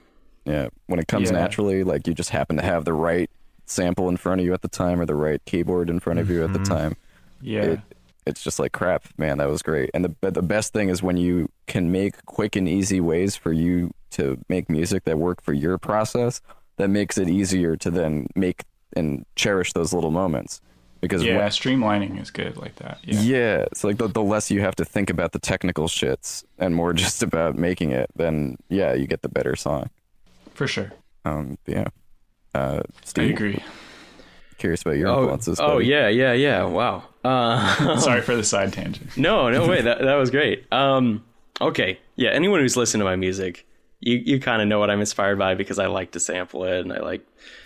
yeah, 0.45 0.67
when 0.87 0.99
it 0.99 1.07
comes 1.07 1.31
Yeah. 1.31 1.37
naturally, 1.39 1.83
like 1.83 2.07
you 2.07 2.13
just 2.13 2.29
happen 2.31 2.57
to 2.57 2.63
have 2.63 2.85
the 2.85 2.93
right 2.93 3.29
sample 3.65 4.09
in 4.09 4.17
front 4.17 4.41
of 4.41 4.45
you 4.45 4.53
at 4.53 4.61
the 4.61 4.67
time 4.67 4.99
or 4.99 5.05
the 5.05 5.15
right 5.15 5.41
keyboard 5.45 5.89
in 5.89 5.99
front 5.99 6.19
of 6.19 6.29
you 6.29 6.43
at 6.43 6.53
the 6.53 6.59
time. 6.59 6.95
Yeah. 7.41 7.61
It, 7.61 7.79
it's 8.25 8.43
just 8.43 8.59
like 8.59 8.71
crap, 8.73 9.05
man. 9.17 9.37
That 9.37 9.49
was 9.49 9.61
great. 9.61 9.89
And 9.93 10.05
the 10.05 10.31
the 10.31 10.41
best 10.41 10.73
thing 10.73 10.89
is 10.89 11.01
when 11.01 11.17
you 11.17 11.49
can 11.67 11.91
make 11.91 12.25
quick 12.25 12.55
and 12.55 12.67
easy 12.67 12.99
ways 12.99 13.35
for 13.35 13.51
you 13.53 13.93
to 14.11 14.37
make 14.49 14.69
music 14.69 15.03
that 15.05 15.17
work 15.19 15.41
for 15.41 15.53
your 15.53 15.77
process. 15.77 16.41
That 16.77 16.89
makes 16.89 17.17
it 17.17 17.27
easier 17.29 17.75
to 17.75 17.91
then 17.91 18.27
make 18.35 18.63
and 18.95 19.25
cherish 19.35 19.73
those 19.73 19.91
little 19.93 20.11
moments. 20.11 20.61
Because 21.01 21.23
yeah, 21.23 21.37
when- 21.37 21.47
streamlining 21.49 22.21
is 22.21 22.29
good 22.31 22.57
like 22.57 22.75
that. 22.77 22.99
Yeah. 23.03 23.21
yeah, 23.21 23.57
it's 23.71 23.83
like 23.83 23.97
the, 23.97 24.07
the 24.07 24.21
less 24.21 24.51
you 24.51 24.59
have 24.61 24.75
to 24.77 24.85
think 24.85 25.09
about 25.09 25.31
the 25.31 25.39
technical 25.39 25.87
shits 25.87 26.43
and 26.57 26.75
more 26.75 26.91
just 27.05 27.23
about 27.23 27.55
making 27.55 27.91
it, 27.91 28.09
then 28.15 28.57
yeah, 28.69 28.93
you 28.93 29.07
get 29.07 29.21
the 29.21 29.29
better 29.29 29.55
song. 29.55 29.89
For 30.53 30.67
sure. 30.67 30.91
Um, 31.25 31.57
yeah. 31.65 31.85
Uh, 32.53 32.81
I 33.17 33.21
agree. 33.21 33.63
curious 34.57 34.81
about 34.81 34.97
your 34.97 35.07
Oh, 35.07 35.19
influences. 35.21 35.59
oh 35.59 35.75
buddy. 35.75 35.85
yeah, 35.85 36.09
yeah, 36.09 36.33
yeah. 36.33 36.63
Wow. 36.65 37.03
Uh, 37.23 37.97
Sorry 37.99 38.21
for 38.21 38.35
the 38.35 38.43
side 38.43 38.73
tangent. 38.73 39.15
No, 39.15 39.49
no 39.49 39.67
way. 39.69 39.81
That 39.81 40.01
that 40.01 40.15
was 40.15 40.31
great. 40.31 40.65
Um, 40.73 41.23
okay, 41.61 41.99
yeah. 42.15 42.29
Anyone 42.31 42.59
who's 42.61 42.75
listened 42.75 43.01
to 43.01 43.05
my 43.05 43.15
music, 43.15 43.65
you 44.01 44.17
you 44.17 44.39
kind 44.39 44.61
of 44.61 44.67
know 44.67 44.79
what 44.79 44.89
I'm 44.89 44.99
inspired 44.99 45.37
by 45.37 45.55
because 45.55 45.79
I 45.79 45.87
like 45.87 46.11
to 46.11 46.19
sample 46.19 46.63
it 46.65 46.79
and 46.81 46.91
I 46.91 46.99
like 46.99 47.25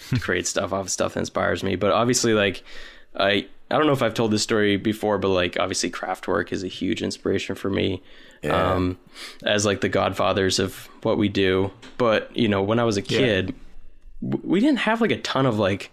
to 0.10 0.20
create 0.20 0.46
stuff 0.48 0.74
off 0.74 0.82
of 0.86 0.92
stuff 0.92 1.14
that 1.14 1.22
inspires 1.22 1.64
me. 1.64 1.76
But 1.76 1.92
obviously, 1.94 2.34
like 2.34 2.64
I 3.16 3.48
I 3.72 3.78
don't 3.78 3.88
know 3.88 3.94
if 3.94 4.02
I've 4.02 4.14
told 4.14 4.32
this 4.32 4.44
story 4.44 4.78
before, 4.78 5.18
but 5.18 5.30
like 5.30 5.58
obviously, 5.60 5.90
Kraftwerk 5.90 6.52
is 6.52 6.64
a 6.64 6.68
huge 6.68 7.02
inspiration 7.02 7.56
for 7.56 7.70
me. 7.70 8.02
Yeah. 8.42 8.74
Um, 8.74 9.00
as 9.44 9.66
like 9.66 9.82
the 9.82 9.90
godfathers 9.90 10.60
of 10.60 10.90
what 11.02 11.18
we 11.18 11.30
do. 11.30 11.72
But 11.98 12.36
you 12.36 12.48
know, 12.48 12.62
when 12.62 12.78
I 12.80 12.84
was 12.84 12.98
a 12.98 13.02
kid, 13.02 13.56
w 14.22 14.42
we 14.44 14.60
didn't 14.60 14.80
have 14.80 15.02
like 15.02 15.12
a 15.12 15.22
ton 15.22 15.46
of 15.46 15.58
like 15.58 15.92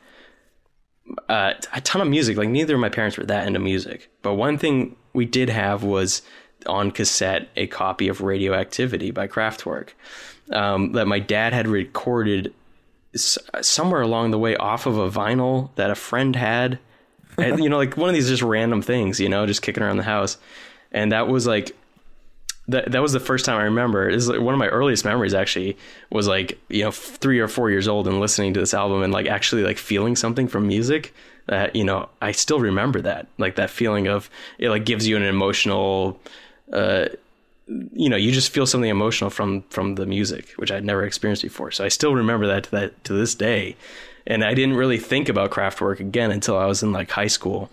uh, 1.28 1.54
a 1.72 1.80
ton 1.80 2.02
of 2.02 2.08
music. 2.08 2.36
Like 2.36 2.48
neither 2.48 2.74
of 2.74 2.80
my 2.80 2.88
parents 2.88 3.16
were 3.16 3.24
that 3.24 3.46
into 3.46 3.60
music. 3.60 4.10
But 4.22 4.34
one 4.34 4.58
thing 4.58 4.96
we 5.12 5.24
did 5.24 5.48
have 5.48 5.84
was 5.84 6.22
on 6.66 6.90
cassette 6.90 7.48
a 7.56 7.66
copy 7.66 8.08
of 8.08 8.20
Radioactivity 8.20 9.10
by 9.10 9.26
Kraftwerk 9.26 9.90
um, 10.52 10.92
that 10.92 11.06
my 11.06 11.18
dad 11.18 11.52
had 11.52 11.66
recorded 11.66 12.52
s- 13.14 13.38
somewhere 13.62 14.02
along 14.02 14.30
the 14.30 14.38
way 14.38 14.56
off 14.56 14.86
of 14.86 14.98
a 14.98 15.10
vinyl 15.10 15.70
that 15.76 15.90
a 15.90 15.94
friend 15.94 16.36
had. 16.36 16.78
You 17.58 17.68
know, 17.68 17.78
like 17.78 17.96
one 17.96 18.08
of 18.08 18.14
these 18.14 18.28
just 18.28 18.42
random 18.42 18.82
things, 18.82 19.20
you 19.20 19.28
know, 19.28 19.46
just 19.46 19.62
kicking 19.62 19.82
around 19.82 19.96
the 19.96 20.02
house. 20.02 20.38
And 20.92 21.12
that 21.12 21.28
was 21.28 21.46
like 21.46 21.76
that 22.68 22.92
that 22.92 23.02
was 23.02 23.12
the 23.12 23.20
first 23.20 23.44
time 23.44 23.58
I 23.58 23.64
remember. 23.64 24.08
Is 24.08 24.28
like 24.28 24.40
one 24.40 24.54
of 24.54 24.58
my 24.58 24.68
earliest 24.68 25.04
memories 25.04 25.34
actually 25.34 25.76
was 26.10 26.26
like, 26.26 26.58
you 26.68 26.84
know, 26.84 26.90
three 26.90 27.40
or 27.40 27.48
four 27.48 27.70
years 27.70 27.88
old 27.88 28.06
and 28.08 28.20
listening 28.20 28.54
to 28.54 28.60
this 28.60 28.74
album 28.74 29.02
and 29.02 29.12
like 29.12 29.26
actually 29.26 29.62
like 29.62 29.78
feeling 29.78 30.16
something 30.16 30.48
from 30.48 30.66
music 30.66 31.14
that, 31.46 31.74
you 31.74 31.84
know, 31.84 32.08
I 32.22 32.32
still 32.32 32.60
remember 32.60 33.00
that. 33.02 33.26
Like 33.38 33.56
that 33.56 33.70
feeling 33.70 34.06
of 34.06 34.30
it 34.58 34.70
like 34.70 34.84
gives 34.84 35.06
you 35.06 35.16
an 35.16 35.22
emotional 35.22 36.20
uh 36.72 37.06
you 37.92 38.08
know, 38.08 38.16
you 38.16 38.32
just 38.32 38.50
feel 38.50 38.66
something 38.66 38.90
emotional 38.90 39.30
from 39.30 39.62
from 39.70 39.94
the 39.94 40.06
music, 40.06 40.50
which 40.56 40.72
I'd 40.72 40.84
never 40.84 41.04
experienced 41.04 41.42
before. 41.42 41.70
So 41.70 41.84
I 41.84 41.88
still 41.88 42.14
remember 42.14 42.46
that 42.48 42.64
to 42.64 42.70
that 42.72 43.04
to 43.04 43.12
this 43.12 43.34
day. 43.34 43.76
And 44.30 44.44
I 44.44 44.54
didn't 44.54 44.76
really 44.76 44.98
think 44.98 45.28
about 45.28 45.50
Kraftwerk 45.50 45.98
again 45.98 46.30
until 46.30 46.56
I 46.56 46.66
was 46.66 46.84
in 46.84 46.92
like 46.92 47.10
high 47.10 47.26
school. 47.26 47.68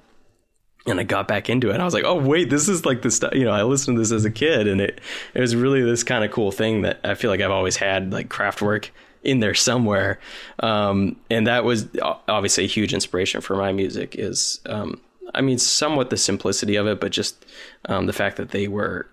And 0.87 0.99
I 0.99 1.03
got 1.03 1.27
back 1.27 1.51
into 1.51 1.69
it. 1.69 1.73
And 1.73 1.81
I 1.81 1.85
was 1.85 1.93
like, 1.93 2.05
"Oh 2.05 2.15
wait, 2.15 2.49
this 2.49 2.67
is 2.67 2.83
like 2.85 3.03
the 3.03 3.11
stuff." 3.11 3.35
You 3.35 3.43
know, 3.43 3.51
I 3.51 3.61
listened 3.61 3.97
to 3.97 4.01
this 4.01 4.11
as 4.11 4.25
a 4.25 4.31
kid, 4.31 4.67
and 4.67 4.81
it 4.81 4.99
it 5.33 5.39
was 5.41 5.55
really 5.55 5.83
this 5.83 6.03
kind 6.03 6.23
of 6.23 6.31
cool 6.31 6.51
thing 6.51 6.81
that 6.81 6.99
I 7.03 7.13
feel 7.13 7.29
like 7.29 7.41
I've 7.41 7.51
always 7.51 7.75
had, 7.75 8.11
like 8.11 8.29
Kraftwerk 8.29 8.89
in 9.21 9.39
there 9.39 9.53
somewhere. 9.53 10.19
Um, 10.59 11.17
and 11.29 11.45
that 11.45 11.63
was 11.63 11.87
obviously 12.01 12.63
a 12.63 12.67
huge 12.67 12.93
inspiration 12.93 13.41
for 13.41 13.55
my 13.55 13.71
music. 13.73 14.15
Is 14.17 14.61
um, 14.65 14.99
I 15.35 15.41
mean, 15.41 15.59
somewhat 15.59 16.09
the 16.09 16.17
simplicity 16.17 16.77
of 16.77 16.87
it, 16.87 16.99
but 16.99 17.11
just 17.11 17.45
um, 17.85 18.07
the 18.07 18.13
fact 18.13 18.37
that 18.37 18.49
they 18.49 18.67
were 18.67 19.07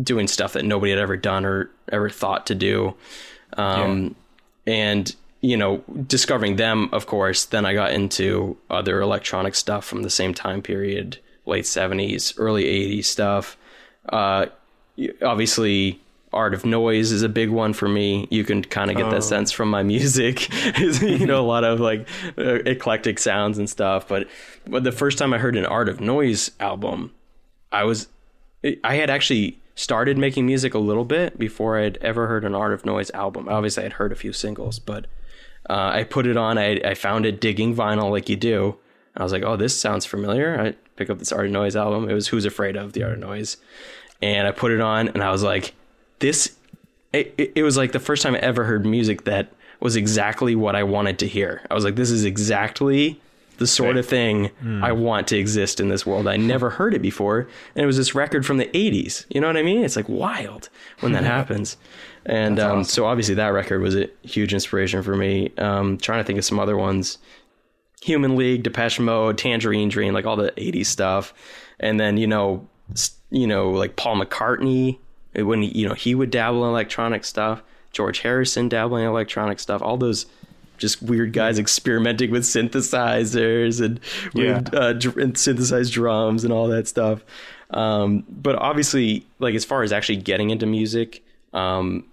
doing 0.00 0.28
stuff 0.28 0.54
that 0.54 0.64
nobody 0.64 0.92
had 0.92 1.00
ever 1.00 1.16
done 1.16 1.44
or 1.44 1.70
ever 1.90 2.08
thought 2.08 2.46
to 2.46 2.54
do. 2.54 2.94
Um, 3.54 4.14
yeah. 4.64 4.74
And, 4.74 5.16
you 5.46 5.56
know, 5.56 5.84
discovering 6.08 6.56
them, 6.56 6.88
of 6.92 7.06
course, 7.06 7.44
then 7.44 7.64
I 7.64 7.72
got 7.72 7.92
into 7.92 8.56
other 8.68 9.00
electronic 9.00 9.54
stuff 9.54 9.84
from 9.84 10.02
the 10.02 10.10
same 10.10 10.34
time 10.34 10.60
period, 10.60 11.18
late 11.46 11.64
70s, 11.64 12.34
early 12.36 12.64
80s 12.64 13.04
stuff. 13.04 13.56
Uh, 14.08 14.46
obviously, 15.22 16.00
Art 16.32 16.52
of 16.52 16.64
Noise 16.64 17.12
is 17.12 17.22
a 17.22 17.28
big 17.28 17.50
one 17.50 17.74
for 17.74 17.88
me. 17.88 18.26
You 18.28 18.42
can 18.42 18.60
kind 18.60 18.90
of 18.90 18.96
get 18.96 19.06
oh. 19.06 19.10
that 19.10 19.22
sense 19.22 19.52
from 19.52 19.70
my 19.70 19.82
music. 19.84 20.48
you 21.00 21.24
know, 21.24 21.40
a 21.40 21.46
lot 21.46 21.62
of 21.62 21.78
like 21.78 22.08
uh, 22.36 22.58
eclectic 22.66 23.20
sounds 23.20 23.56
and 23.56 23.70
stuff. 23.70 24.08
But 24.08 24.26
but 24.66 24.82
the 24.82 24.90
first 24.90 25.16
time 25.16 25.32
I 25.32 25.38
heard 25.38 25.54
an 25.54 25.64
Art 25.64 25.88
of 25.88 26.00
Noise 26.00 26.50
album, 26.58 27.12
I 27.70 27.84
was 27.84 28.08
I 28.82 28.96
had 28.96 29.10
actually 29.10 29.60
started 29.76 30.18
making 30.18 30.44
music 30.44 30.74
a 30.74 30.80
little 30.80 31.04
bit 31.04 31.38
before 31.38 31.78
I'd 31.78 31.98
ever 31.98 32.26
heard 32.26 32.44
an 32.44 32.56
Art 32.56 32.72
of 32.72 32.84
Noise 32.84 33.12
album. 33.12 33.48
Obviously, 33.48 33.84
I'd 33.84 33.92
heard 33.92 34.10
a 34.10 34.16
few 34.16 34.32
singles, 34.32 34.80
but 34.80 35.06
uh, 35.68 35.90
I 35.94 36.04
put 36.04 36.26
it 36.26 36.36
on. 36.36 36.58
I, 36.58 36.80
I 36.84 36.94
found 36.94 37.26
it 37.26 37.40
digging 37.40 37.74
vinyl 37.74 38.10
like 38.10 38.28
you 38.28 38.36
do. 38.36 38.76
I 39.16 39.22
was 39.22 39.32
like, 39.32 39.42
oh, 39.42 39.56
this 39.56 39.78
sounds 39.78 40.04
familiar. 40.04 40.60
I 40.60 40.74
pick 40.96 41.10
up 41.10 41.18
this 41.18 41.32
Art 41.32 41.46
of 41.46 41.52
Noise 41.52 41.76
album. 41.76 42.08
It 42.08 42.14
was 42.14 42.28
Who's 42.28 42.44
Afraid 42.44 42.76
of 42.76 42.92
the 42.92 43.02
Art 43.02 43.14
of 43.14 43.18
Noise, 43.20 43.56
and 44.20 44.46
I 44.46 44.50
put 44.50 44.72
it 44.72 44.80
on, 44.80 45.08
and 45.08 45.22
I 45.22 45.30
was 45.30 45.42
like, 45.42 45.74
this. 46.18 46.54
It, 47.12 47.52
it 47.54 47.62
was 47.62 47.78
like 47.78 47.92
the 47.92 48.00
first 48.00 48.22
time 48.22 48.34
I 48.34 48.38
ever 48.38 48.64
heard 48.64 48.84
music 48.84 49.24
that 49.24 49.48
was 49.80 49.96
exactly 49.96 50.54
what 50.54 50.76
I 50.76 50.82
wanted 50.82 51.18
to 51.20 51.28
hear. 51.28 51.62
I 51.70 51.74
was 51.74 51.84
like, 51.84 51.96
this 51.96 52.10
is 52.10 52.24
exactly 52.24 53.18
the 53.58 53.66
sort 53.66 53.96
of 53.96 54.06
thing 54.06 54.50
mm. 54.62 54.84
I 54.84 54.92
want 54.92 55.28
to 55.28 55.38
exist 55.38 55.80
in 55.80 55.88
this 55.88 56.04
world. 56.04 56.26
I 56.26 56.36
never 56.36 56.70
heard 56.70 56.94
it 56.94 57.00
before. 57.00 57.48
And 57.74 57.82
it 57.82 57.86
was 57.86 57.96
this 57.96 58.14
record 58.14 58.44
from 58.44 58.58
the 58.58 58.66
80s. 58.66 59.24
You 59.30 59.40
know 59.40 59.46
what 59.46 59.56
I 59.56 59.62
mean? 59.62 59.82
It's 59.82 59.96
like 59.96 60.08
wild 60.08 60.68
when 61.00 61.12
that 61.12 61.24
happens. 61.36 61.76
And 62.26 62.58
um, 62.58 62.80
awesome. 62.80 62.84
so 62.84 63.06
obviously 63.06 63.36
that 63.36 63.48
record 63.48 63.80
was 63.80 63.94
a 63.94 64.08
huge 64.22 64.52
inspiration 64.52 65.02
for 65.02 65.16
me. 65.16 65.52
Um, 65.58 65.96
trying 65.96 66.20
to 66.20 66.24
think 66.24 66.38
of 66.38 66.44
some 66.44 66.58
other 66.58 66.76
ones. 66.76 67.18
Human 68.02 68.36
League, 68.36 68.64
Depeche 68.64 69.00
Mode, 69.00 69.38
Tangerine 69.38 69.88
Dream, 69.88 70.12
like 70.12 70.26
all 70.26 70.36
the 70.36 70.52
80s 70.52 70.86
stuff. 70.86 71.32
And 71.78 71.98
then, 71.98 72.16
you 72.16 72.26
know, 72.26 72.66
you 73.30 73.46
know, 73.46 73.70
like 73.70 73.96
Paul 73.96 74.20
McCartney, 74.20 74.98
when, 75.34 75.62
he, 75.62 75.68
you 75.68 75.88
know, 75.88 75.94
he 75.94 76.14
would 76.14 76.30
dabble 76.30 76.64
in 76.64 76.70
electronic 76.70 77.24
stuff. 77.24 77.62
George 77.92 78.18
Harrison 78.18 78.68
dabbling 78.68 79.04
in 79.04 79.10
electronic 79.10 79.58
stuff. 79.60 79.80
All 79.80 79.96
those 79.96 80.26
just 80.78 81.02
weird 81.02 81.32
guys 81.32 81.58
experimenting 81.58 82.30
with 82.30 82.42
synthesizers 82.42 83.80
and 83.80 84.00
weird 84.34 84.68
yeah. 84.72 84.78
uh, 84.78 84.92
dr- 84.92 85.16
and 85.16 85.38
synthesized 85.38 85.92
drums 85.92 86.44
and 86.44 86.52
all 86.52 86.68
that 86.68 86.88
stuff. 86.88 87.24
Um, 87.70 88.24
but 88.28 88.56
obviously, 88.56 89.26
like 89.38 89.54
as 89.54 89.64
far 89.64 89.82
as 89.82 89.92
actually 89.92 90.16
getting 90.16 90.50
into 90.50 90.66
music, 90.66 91.24
um, 91.52 92.04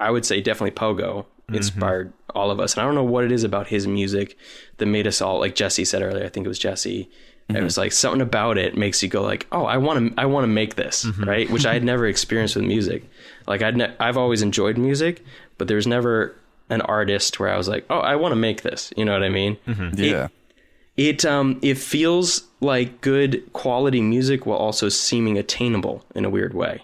I 0.00 0.10
would 0.10 0.24
say 0.24 0.40
definitely 0.40 0.72
Pogo 0.72 1.24
mm-hmm. 1.24 1.54
inspired 1.54 2.08
mm-hmm. 2.08 2.38
all 2.38 2.50
of 2.50 2.60
us. 2.60 2.74
And 2.74 2.82
I 2.82 2.84
don't 2.86 2.94
know 2.94 3.04
what 3.04 3.24
it 3.24 3.32
is 3.32 3.44
about 3.44 3.68
his 3.68 3.86
music 3.86 4.36
that 4.78 4.86
made 4.86 5.06
us 5.06 5.20
all 5.20 5.38
like 5.38 5.54
Jesse 5.54 5.84
said 5.84 6.02
earlier. 6.02 6.24
I 6.24 6.28
think 6.28 6.46
it 6.46 6.48
was 6.48 6.58
Jesse. 6.58 7.04
Mm-hmm. 7.48 7.56
It 7.56 7.62
was 7.62 7.76
like 7.76 7.92
something 7.92 8.20
about 8.20 8.58
it 8.58 8.76
makes 8.76 9.02
you 9.02 9.08
go 9.08 9.22
like, 9.22 9.46
oh, 9.52 9.64
I 9.64 9.76
want 9.76 10.14
to, 10.14 10.20
I 10.20 10.26
want 10.26 10.44
to 10.44 10.48
make 10.48 10.76
this, 10.76 11.04
mm-hmm. 11.04 11.24
right? 11.24 11.50
Which 11.50 11.66
I 11.66 11.72
had 11.72 11.84
never 11.84 12.06
experienced 12.06 12.56
with 12.56 12.64
music. 12.64 13.04
Like 13.46 13.62
I'd, 13.62 13.76
ne- 13.76 13.94
I've 14.00 14.16
always 14.16 14.42
enjoyed 14.42 14.78
music, 14.78 15.24
but 15.58 15.68
there's 15.68 15.86
never 15.86 16.36
an 16.68 16.80
artist 16.82 17.40
where 17.40 17.52
I 17.52 17.56
was 17.56 17.68
like, 17.68 17.84
oh, 17.90 17.98
I 17.98 18.16
want 18.16 18.32
to 18.32 18.36
make 18.36 18.62
this. 18.62 18.92
You 18.96 19.04
know 19.04 19.12
what 19.12 19.24
I 19.24 19.28
mean? 19.28 19.56
Mm-hmm. 19.66 19.98
Yeah. 19.98 20.24
It, 20.24 20.30
it 20.96 21.24
um 21.24 21.58
it 21.62 21.78
feels 21.78 22.44
like 22.60 23.00
good 23.00 23.50
quality 23.54 24.02
music 24.02 24.44
while 24.44 24.58
also 24.58 24.88
seeming 24.88 25.38
attainable 25.38 26.04
in 26.14 26.24
a 26.24 26.30
weird 26.30 26.52
way 26.52 26.82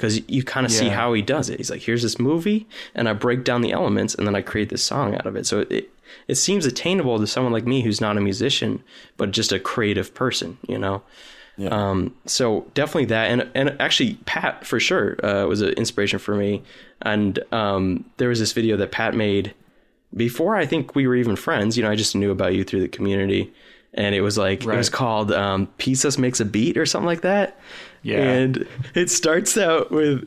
because 0.00 0.26
you 0.30 0.42
kind 0.42 0.64
of 0.64 0.72
yeah. 0.72 0.78
see 0.78 0.88
how 0.88 1.12
he 1.12 1.20
does 1.20 1.50
it. 1.50 1.58
He's 1.58 1.70
like, 1.70 1.82
here's 1.82 2.00
this 2.00 2.18
movie, 2.18 2.66
and 2.94 3.06
I 3.06 3.12
break 3.12 3.44
down 3.44 3.60
the 3.60 3.72
elements, 3.72 4.14
and 4.14 4.26
then 4.26 4.34
I 4.34 4.40
create 4.40 4.70
this 4.70 4.82
song 4.82 5.14
out 5.14 5.26
of 5.26 5.36
it. 5.36 5.46
So 5.46 5.66
it 5.68 5.90
it 6.26 6.36
seems 6.36 6.64
attainable 6.64 7.18
to 7.18 7.26
someone 7.26 7.52
like 7.52 7.66
me 7.66 7.82
who's 7.82 8.00
not 8.00 8.16
a 8.16 8.20
musician, 8.20 8.82
but 9.18 9.30
just 9.30 9.52
a 9.52 9.60
creative 9.60 10.14
person, 10.14 10.56
you 10.66 10.78
know. 10.78 11.02
Yeah. 11.58 11.68
Um, 11.68 12.14
so 12.24 12.66
definitely 12.72 13.04
that, 13.06 13.30
and 13.30 13.50
and 13.54 13.76
actually 13.78 14.14
Pat 14.24 14.66
for 14.66 14.80
sure 14.80 15.22
uh, 15.22 15.46
was 15.46 15.60
an 15.60 15.74
inspiration 15.74 16.18
for 16.18 16.34
me. 16.34 16.62
And 17.02 17.38
um, 17.52 18.06
there 18.16 18.30
was 18.30 18.38
this 18.38 18.52
video 18.52 18.78
that 18.78 18.92
Pat 18.92 19.14
made 19.14 19.54
before 20.16 20.56
I 20.56 20.64
think 20.64 20.94
we 20.94 21.06
were 21.06 21.16
even 21.16 21.36
friends. 21.36 21.76
You 21.76 21.82
know, 21.82 21.90
I 21.90 21.94
just 21.94 22.16
knew 22.16 22.30
about 22.30 22.54
you 22.54 22.64
through 22.64 22.80
the 22.80 22.88
community, 22.88 23.52
and 23.92 24.14
it 24.14 24.22
was 24.22 24.38
like 24.38 24.64
right. 24.64 24.74
it 24.74 24.78
was 24.78 24.88
called 24.88 25.30
um, 25.30 25.66
"Pieces 25.76 26.16
Makes 26.16 26.40
a 26.40 26.46
Beat" 26.46 26.78
or 26.78 26.86
something 26.86 27.06
like 27.06 27.20
that. 27.20 27.58
Yeah. 28.02 28.22
And 28.22 28.66
it 28.94 29.10
starts 29.10 29.58
out 29.58 29.90
with 29.90 30.26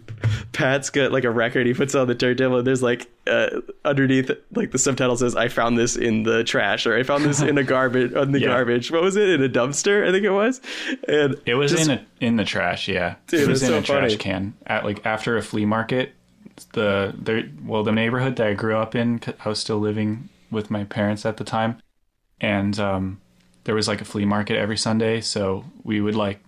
Pat's 0.53 0.89
got 0.89 1.11
like 1.11 1.23
a 1.23 1.31
record 1.31 1.65
he 1.65 1.73
puts 1.73 1.95
on 1.95 2.07
the 2.07 2.15
turntable 2.15 2.57
and 2.57 2.67
there's 2.67 2.83
like 2.83 3.09
uh, 3.25 3.61
underneath 3.83 4.29
like 4.53 4.71
the 4.71 4.77
subtitle 4.77 5.17
says 5.17 5.35
I 5.35 5.47
found 5.47 5.77
this 5.77 5.95
in 5.95 6.23
the 6.23 6.43
trash 6.43 6.85
or 6.85 6.95
I 6.95 7.03
found 7.03 7.25
this 7.25 7.41
in 7.41 7.57
a 7.57 7.63
garbage 7.63 8.13
on 8.13 8.31
the 8.31 8.41
yeah. 8.41 8.47
garbage. 8.47 8.91
What 8.91 9.01
was 9.01 9.15
it? 9.15 9.29
In 9.29 9.43
a 9.43 9.49
dumpster, 9.49 10.07
I 10.07 10.11
think 10.11 10.23
it 10.23 10.31
was. 10.31 10.61
And 11.07 11.39
it 11.45 11.55
was 11.55 11.71
just, 11.71 11.89
in 11.89 11.97
a 11.97 12.05
in 12.19 12.35
the 12.35 12.45
trash, 12.45 12.87
yeah. 12.87 13.15
Dude, 13.27 13.41
it 13.41 13.47
was 13.47 13.63
in 13.63 13.69
so 13.69 13.77
a 13.77 13.81
funny. 13.81 14.07
trash 14.09 14.17
can 14.17 14.53
at 14.67 14.85
like 14.85 15.05
after 15.05 15.37
a 15.37 15.41
flea 15.41 15.65
market. 15.65 16.13
The 16.73 17.15
there 17.17 17.49
well 17.65 17.83
the 17.83 17.91
neighborhood 17.91 18.35
that 18.35 18.45
I 18.45 18.53
grew 18.53 18.77
up 18.77 18.93
in, 18.93 19.19
I 19.43 19.49
was 19.49 19.59
still 19.59 19.79
living 19.79 20.29
with 20.51 20.69
my 20.69 20.83
parents 20.83 21.25
at 21.25 21.37
the 21.37 21.43
time, 21.43 21.79
and 22.39 22.79
um, 22.79 23.21
there 23.63 23.73
was 23.73 23.87
like 23.87 24.01
a 24.01 24.05
flea 24.05 24.25
market 24.25 24.57
every 24.57 24.77
Sunday, 24.77 25.21
so 25.21 25.65
we 25.83 25.99
would 25.99 26.13
like 26.13 26.39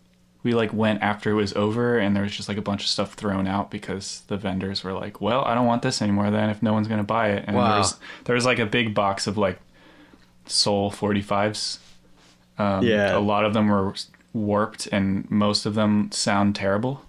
we 0.45 0.53
like 0.53 0.71
went 0.71 1.01
after 1.01 1.31
it 1.31 1.33
was 1.33 1.53
over 1.53 1.97
and 1.97 2.15
there 2.15 2.21
was 2.21 2.31
just 2.31 2.47
like 2.47 2.57
a 2.57 2.61
bunch 2.61 2.83
of 2.83 2.87
stuff 2.87 3.15
thrown 3.15 3.47
out 3.47 3.71
because 3.71 4.21
the 4.27 4.37
vendors 4.37 4.83
were 4.83 4.93
like, 4.93 5.19
"Well, 5.19 5.43
I 5.43 5.55
don't 5.55 5.65
want 5.65 5.81
this 5.81 6.03
anymore 6.03 6.29
then 6.29 6.51
if 6.51 6.61
no 6.61 6.71
one's 6.71 6.87
going 6.87 6.99
to 6.99 7.03
buy 7.03 7.31
it." 7.31 7.45
And 7.47 7.57
wow. 7.57 7.67
there 7.67 7.77
was 7.79 7.99
there 8.25 8.35
was 8.35 8.45
like 8.45 8.59
a 8.59 8.65
big 8.67 8.93
box 8.93 9.25
of 9.25 9.39
like 9.39 9.59
Soul 10.45 10.91
45s. 10.91 11.79
Um, 12.59 12.83
yeah. 12.85 13.17
A 13.17 13.19
lot 13.19 13.43
of 13.43 13.53
them 13.53 13.67
were 13.67 13.95
warped 14.33 14.87
and 14.91 15.29
most 15.31 15.65
of 15.65 15.73
them 15.73 16.11
sound 16.11 16.55
terrible. 16.55 17.01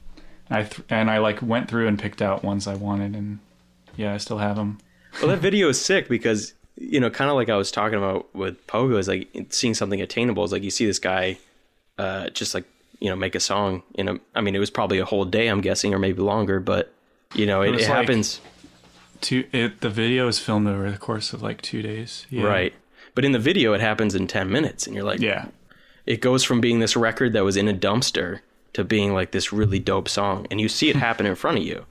I 0.49 0.63
th- 0.63 0.87
and 0.89 1.11
I 1.11 1.19
like 1.19 1.43
went 1.43 1.69
through 1.69 1.89
and 1.89 1.99
picked 1.99 2.23
out 2.23 2.43
ones 2.43 2.67
I 2.67 2.75
wanted 2.75 3.15
and 3.15 3.41
yeah, 3.97 4.15
I 4.15 4.17
still 4.17 4.39
have 4.39 4.57
them. 4.57 4.79
well, 5.21 5.29
that 5.29 5.39
video 5.41 5.69
is 5.69 5.79
sick 5.79 6.09
because 6.09 6.55
you 6.79 7.01
know, 7.01 7.11
kind 7.11 7.29
of 7.29 7.37
like 7.37 7.51
I 7.51 7.57
was 7.57 7.71
talking 7.71 7.99
about 7.99 8.35
with 8.35 8.67
Pogo 8.67 8.99
is 8.99 9.09
like 9.09 9.29
seeing 9.51 9.75
something 9.75 10.01
attainable 10.01 10.43
is 10.43 10.53
like 10.53 10.63
you 10.63 10.71
see 10.71 10.87
this 10.87 10.99
guy 10.99 11.37
uh, 11.99 12.31
just 12.31 12.55
like 12.55 12.65
you 13.01 13.09
know 13.09 13.17
make 13.17 13.35
a 13.35 13.41
song 13.41 13.83
in 13.95 14.09
a 14.09 14.19
i 14.35 14.41
mean 14.41 14.55
it 14.55 14.59
was 14.59 14.71
probably 14.71 14.99
a 14.99 15.05
whole 15.05 15.25
day 15.25 15.49
i'm 15.49 15.61
guessing 15.61 15.93
or 15.95 15.99
maybe 15.99 16.21
longer 16.21 16.61
but 16.61 16.93
you 17.35 17.47
know 17.47 17.63
it, 17.63 17.69
it, 17.69 17.75
it 17.75 17.79
like 17.79 17.87
happens. 17.87 18.41
two 19.21 19.45
it, 19.53 19.81
the 19.81 19.91
video 19.91 20.29
is 20.29 20.39
filmed 20.39 20.69
over 20.69 20.91
the 20.91 20.99
course 20.99 21.33
of 21.33 21.43
like 21.43 21.63
two 21.63 21.83
days 21.83 22.27
yeah. 22.31 22.45
right. 22.45 22.75
But 23.15 23.25
in 23.25 23.33
the 23.33 23.39
video 23.39 23.73
it 23.73 23.81
happens 23.81 24.15
in 24.15 24.27
10 24.27 24.51
minutes 24.51 24.87
and 24.87 24.95
you're 24.95 25.05
like 25.05 25.21
yeah. 25.21 25.47
it 26.05 26.21
goes 26.21 26.45
from 26.45 26.61
being 26.61 26.81
this 26.81 26.97
record 26.97 27.33
that 27.33 27.45
was 27.45 27.57
in 27.57 27.67
a 27.67 27.73
dumpster 27.73 28.41
to 28.75 28.85
being 28.85 29.15
like 29.15 29.31
this 29.31 29.55
really 29.55 29.79
dope 29.79 30.09
song 30.09 30.47
and 30.51 30.61
you 30.61 30.69
see 30.69 30.91
it 30.91 30.97
happen 31.09 31.27
in 31.27 31.35
front 31.35 31.59
of 31.59 31.65
you. 31.65 31.87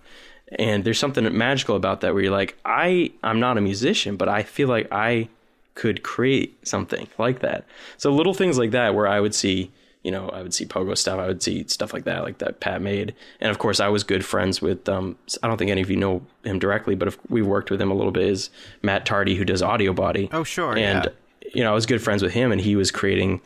And 0.59 0.83
there's 0.83 0.99
something 0.99 1.35
magical 1.35 1.75
about 1.75 2.01
that 2.01 2.13
where 2.13 2.23
you're 2.23 2.31
like 2.31 2.57
i 2.63 3.11
i'm 3.23 3.39
not 3.39 3.57
a 3.57 3.61
musician 3.61 4.15
but 4.17 4.29
i 4.29 4.43
feel 4.43 4.67
like 4.67 4.87
i 4.91 5.27
could 5.73 6.03
create 6.03 6.65
something 6.65 7.07
like 7.17 7.39
that. 7.39 7.65
So 7.97 8.11
little 8.13 8.35
things 8.35 8.57
like 8.59 8.71
that 8.71 8.93
where 8.93 9.07
i 9.07 9.19
would 9.19 9.33
see 9.33 9.71
you 10.05 10.11
know, 10.11 10.29
I 10.29 10.43
would 10.43 10.53
see 10.53 10.67
pogo 10.67 10.95
stuff. 10.95 11.19
I 11.19 11.25
would 11.25 11.41
see 11.41 11.65
stuff 11.67 11.91
like 11.91 12.03
that, 12.03 12.21
like 12.21 12.37
that 12.37 12.59
Pat 12.59 12.79
made. 12.79 13.15
And 13.41 13.49
of 13.49 13.57
course, 13.57 13.79
I 13.79 13.87
was 13.87 14.03
good 14.03 14.23
friends 14.23 14.61
with. 14.61 14.87
Um, 14.87 15.17
I 15.41 15.47
don't 15.47 15.57
think 15.57 15.71
any 15.71 15.81
of 15.81 15.89
you 15.89 15.97
know 15.97 16.21
him 16.43 16.59
directly, 16.59 16.93
but 16.93 17.07
if 17.07 17.17
we 17.27 17.41
worked 17.41 17.71
with 17.71 17.81
him 17.81 17.89
a 17.89 17.95
little 17.95 18.11
bit. 18.11 18.27
Is 18.27 18.51
Matt 18.83 19.07
Tardy 19.07 19.33
who 19.33 19.43
does 19.43 19.63
Audio 19.63 19.93
Body? 19.93 20.29
Oh, 20.31 20.43
sure. 20.43 20.77
And 20.77 21.05
yeah. 21.05 21.49
you 21.55 21.63
know, 21.63 21.71
I 21.71 21.73
was 21.73 21.87
good 21.87 22.03
friends 22.03 22.21
with 22.21 22.33
him, 22.33 22.51
and 22.51 22.61
he 22.61 22.75
was 22.75 22.91
creating 22.91 23.41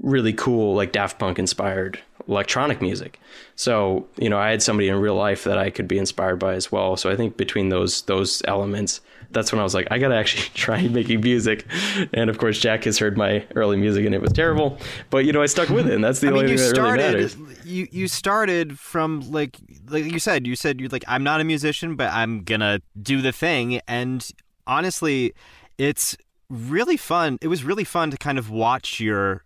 really 0.00 0.32
cool, 0.32 0.74
like 0.74 0.92
Daft 0.92 1.18
Punk 1.18 1.38
inspired 1.38 2.00
electronic 2.26 2.80
music. 2.80 3.20
So 3.54 4.08
you 4.16 4.30
know, 4.30 4.38
I 4.38 4.50
had 4.50 4.62
somebody 4.62 4.88
in 4.88 4.96
real 4.96 5.16
life 5.16 5.44
that 5.44 5.58
I 5.58 5.68
could 5.68 5.88
be 5.88 5.98
inspired 5.98 6.36
by 6.36 6.54
as 6.54 6.72
well. 6.72 6.96
So 6.96 7.10
I 7.10 7.16
think 7.16 7.36
between 7.36 7.68
those 7.68 8.00
those 8.02 8.40
elements, 8.46 9.02
that's 9.32 9.52
when 9.52 9.60
I 9.60 9.64
was 9.64 9.74
like, 9.74 9.88
I 9.90 9.98
gotta 9.98 10.14
actually 10.16 10.48
try 10.54 10.86
making 10.88 11.20
music. 11.20 11.66
And 12.12 12.30
of 12.30 12.38
course, 12.38 12.58
Jack 12.58 12.84
has 12.84 12.98
heard 12.98 13.16
my 13.16 13.44
early 13.54 13.76
music 13.76 14.04
and 14.06 14.14
it 14.14 14.20
was 14.20 14.32
terrible. 14.32 14.78
But 15.10 15.24
you 15.24 15.32
know, 15.32 15.42
I 15.42 15.46
stuck 15.46 15.68
with 15.68 15.86
it, 15.88 15.94
and 15.94 16.02
that's 16.04 16.20
the 16.20 16.26
I 16.28 16.30
only 16.30 16.44
mean, 16.46 16.56
thing 16.58 16.66
that 16.68 16.74
started, 16.74 17.02
really 17.02 17.14
matters. 17.14 17.36
You 17.64 17.88
you 17.90 18.08
started 18.08 18.78
from 18.78 19.20
like 19.30 19.56
like 19.88 20.04
you 20.04 20.18
said, 20.18 20.46
you 20.46 20.56
said 20.56 20.80
you're 20.80 20.88
like 20.90 21.04
I'm 21.08 21.22
not 21.24 21.40
a 21.40 21.44
musician, 21.44 21.96
but 21.96 22.12
I'm 22.12 22.44
gonna 22.44 22.80
do 23.00 23.20
the 23.22 23.32
thing. 23.32 23.80
And 23.88 24.26
honestly, 24.66 25.32
it's 25.78 26.16
really 26.48 26.96
fun. 26.96 27.38
It 27.40 27.48
was 27.48 27.64
really 27.64 27.84
fun 27.84 28.10
to 28.10 28.16
kind 28.16 28.38
of 28.38 28.50
watch 28.50 29.00
your 29.00 29.44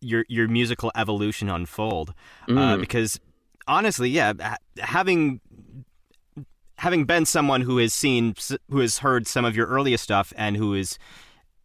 your 0.00 0.24
your 0.28 0.48
musical 0.48 0.92
evolution 0.96 1.48
unfold 1.50 2.14
uh, 2.48 2.52
Mm. 2.52 2.80
because 2.80 3.18
honestly, 3.66 4.08
yeah, 4.08 4.32
ha- 4.40 4.56
having 4.78 5.40
having 6.78 7.04
been 7.04 7.26
someone 7.26 7.60
who 7.62 7.78
has 7.78 7.92
seen 7.92 8.34
who 8.70 8.78
has 8.80 8.98
heard 8.98 9.26
some 9.26 9.44
of 9.44 9.54
your 9.56 9.66
earliest 9.66 10.02
stuff 10.04 10.32
and 10.36 10.56
who 10.56 10.74
is 10.74 10.98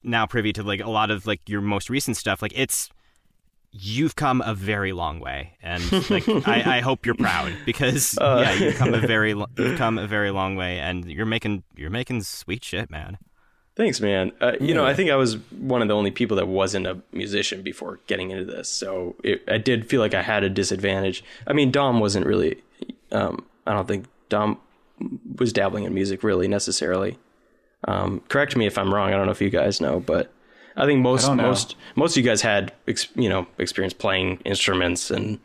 now 0.03 0.25
privy 0.25 0.51
to 0.53 0.63
like 0.63 0.81
a 0.81 0.89
lot 0.89 1.09
of 1.11 1.25
like 1.25 1.41
your 1.47 1.61
most 1.61 1.89
recent 1.89 2.17
stuff, 2.17 2.41
like 2.41 2.53
it's 2.55 2.89
you've 3.71 4.15
come 4.15 4.41
a 4.41 4.53
very 4.53 4.91
long 4.93 5.19
way, 5.19 5.57
and 5.63 5.81
like 6.09 6.27
I, 6.47 6.77
I 6.77 6.79
hope 6.81 7.05
you're 7.05 7.15
proud 7.15 7.53
because 7.65 8.17
Uh. 8.21 8.43
yeah, 8.45 8.53
you've 8.53 8.75
come 8.75 8.93
a 8.93 8.99
very 8.99 9.33
lo- 9.33 9.47
you've 9.57 9.77
come 9.77 9.97
a 9.97 10.07
very 10.07 10.31
long 10.31 10.55
way, 10.55 10.79
and 10.79 11.05
you're 11.05 11.25
making 11.25 11.63
you're 11.75 11.89
making 11.89 12.21
sweet 12.23 12.63
shit, 12.63 12.89
man. 12.91 13.17
Thanks, 13.75 13.99
man. 13.99 14.31
Uh, 14.39 14.51
you 14.61 14.75
know, 14.75 14.85
I 14.85 14.93
think 14.93 15.09
I 15.09 15.15
was 15.15 15.37
one 15.49 15.81
of 15.81 15.87
the 15.87 15.95
only 15.95 16.11
people 16.11 16.37
that 16.37 16.47
wasn't 16.47 16.85
a 16.85 16.99
musician 17.11 17.63
before 17.63 17.99
getting 18.05 18.29
into 18.29 18.45
this, 18.45 18.69
so 18.69 19.15
it, 19.23 19.41
I 19.47 19.57
did 19.57 19.89
feel 19.89 19.99
like 19.99 20.13
I 20.13 20.21
had 20.21 20.43
a 20.43 20.49
disadvantage. 20.49 21.23
I 21.47 21.53
mean, 21.53 21.71
Dom 21.71 21.99
wasn't 21.99 22.25
really. 22.27 22.61
Um, 23.11 23.43
I 23.65 23.73
don't 23.73 23.87
think 23.87 24.05
Dom 24.29 24.59
was 25.37 25.51
dabbling 25.53 25.83
in 25.85 25.93
music 25.93 26.23
really 26.23 26.47
necessarily. 26.47 27.17
Um, 27.87 28.21
correct 28.29 28.55
me 28.55 28.65
if 28.65 28.77
I'm 28.77 28.93
wrong. 28.93 29.09
I 29.13 29.17
don't 29.17 29.25
know 29.25 29.31
if 29.31 29.41
you 29.41 29.49
guys 29.49 29.81
know, 29.81 29.99
but 29.99 30.31
I 30.75 30.85
think 30.85 31.01
most 31.01 31.27
don't 31.27 31.37
most 31.37 31.75
most 31.95 32.15
of 32.17 32.23
you 32.23 32.29
guys 32.29 32.41
had 32.41 32.71
ex, 32.87 33.07
you 33.15 33.29
know 33.29 33.45
experience 33.57 33.93
playing 33.93 34.37
instruments 34.45 35.11
and 35.11 35.39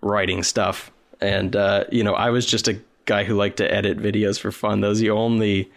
writing 0.00 0.42
stuff, 0.42 0.90
and 1.20 1.54
uh, 1.54 1.84
you 1.92 2.02
know 2.02 2.14
I 2.14 2.30
was 2.30 2.44
just 2.46 2.66
a 2.68 2.80
guy 3.04 3.24
who 3.24 3.36
liked 3.36 3.58
to 3.58 3.72
edit 3.72 3.98
videos 3.98 4.38
for 4.40 4.50
fun. 4.50 4.80
That 4.80 4.88
was 4.88 4.98
the 4.98 5.10
only 5.10 5.70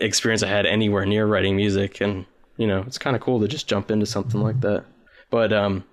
experience 0.00 0.42
I 0.42 0.48
had 0.48 0.66
anywhere 0.66 1.04
near 1.06 1.26
writing 1.26 1.56
music, 1.56 2.00
and 2.00 2.24
you 2.56 2.66
know 2.66 2.82
it's 2.86 2.98
kind 2.98 3.14
of 3.16 3.22
cool 3.22 3.40
to 3.40 3.48
just 3.48 3.68
jump 3.68 3.90
into 3.90 4.06
something 4.06 4.40
like 4.40 4.60
that. 4.62 4.84
But 5.30 5.52
um, 5.52 5.84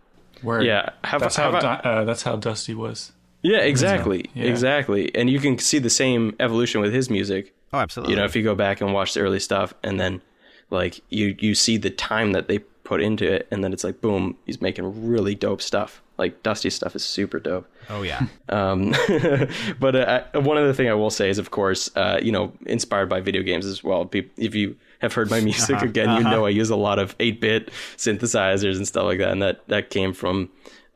Word. 0.41 0.63
yeah, 0.63 0.91
have, 1.03 1.21
that's 1.21 1.35
have 1.35 1.53
how 1.53 1.59
I- 1.59 1.79
uh, 1.79 2.03
that's 2.05 2.23
how 2.23 2.35
Dusty 2.37 2.73
was. 2.73 3.11
Yeah, 3.43 3.59
exactly, 3.59 4.29
Yeah. 4.33 4.45
exactly, 4.45 5.13
and 5.15 5.29
you 5.29 5.39
can 5.39 5.57
see 5.59 5.77
the 5.79 5.89
same 5.89 6.35
evolution 6.39 6.81
with 6.81 6.93
his 6.93 7.09
music. 7.09 7.53
Oh, 7.71 7.79
absolutely. 7.79 8.13
You 8.13 8.19
know, 8.19 8.25
if 8.25 8.35
you 8.35 8.43
go 8.43 8.55
back 8.55 8.81
and 8.81 8.93
watch 8.93 9.13
the 9.13 9.19
early 9.21 9.39
stuff, 9.39 9.73
and 9.83 9.99
then 9.99 10.21
like 10.69 11.01
you 11.09 11.35
you 11.39 11.53
see 11.55 11.77
the 11.77 11.89
time 11.89 12.31
that 12.31 12.47
they 12.47 12.59
put 12.83 13.01
into 13.01 13.31
it, 13.31 13.47
and 13.51 13.63
then 13.63 13.73
it's 13.73 13.83
like 13.83 14.01
boom, 14.01 14.37
he's 14.45 14.61
making 14.61 15.07
really 15.07 15.35
dope 15.35 15.61
stuff. 15.61 16.01
Like 16.17 16.43
Dusty 16.43 16.69
stuff 16.69 16.95
is 16.95 17.03
super 17.03 17.39
dope. 17.39 17.67
oh 17.89 18.03
yeah. 18.03 18.27
Um, 18.49 18.93
but 19.79 19.95
uh, 19.95 20.23
I- 20.33 20.37
one 20.37 20.57
other 20.57 20.73
thing 20.73 20.87
I 20.87 20.93
will 20.93 21.09
say 21.09 21.29
is, 21.29 21.39
of 21.39 21.49
course, 21.49 21.89
uh, 21.95 22.19
you 22.21 22.31
know, 22.31 22.53
inspired 22.67 23.09
by 23.09 23.19
video 23.21 23.41
games 23.41 23.65
as 23.65 23.83
well. 23.83 24.07
If 24.37 24.53
you 24.53 24.75
have 24.99 25.13
heard 25.13 25.29
my 25.31 25.39
music 25.49 25.81
again, 25.81 26.15
you 26.17 26.23
know 26.23 26.45
I 26.45 26.49
use 26.49 26.69
a 26.69 26.75
lot 26.75 26.99
of 26.99 27.17
8-bit 27.17 27.71
synthesizers 27.97 28.75
and 28.77 28.87
stuff 28.87 29.05
like 29.05 29.17
that, 29.19 29.29
and 29.31 29.41
that 29.41 29.67
that 29.67 29.89
came 29.89 30.13
from. 30.13 30.49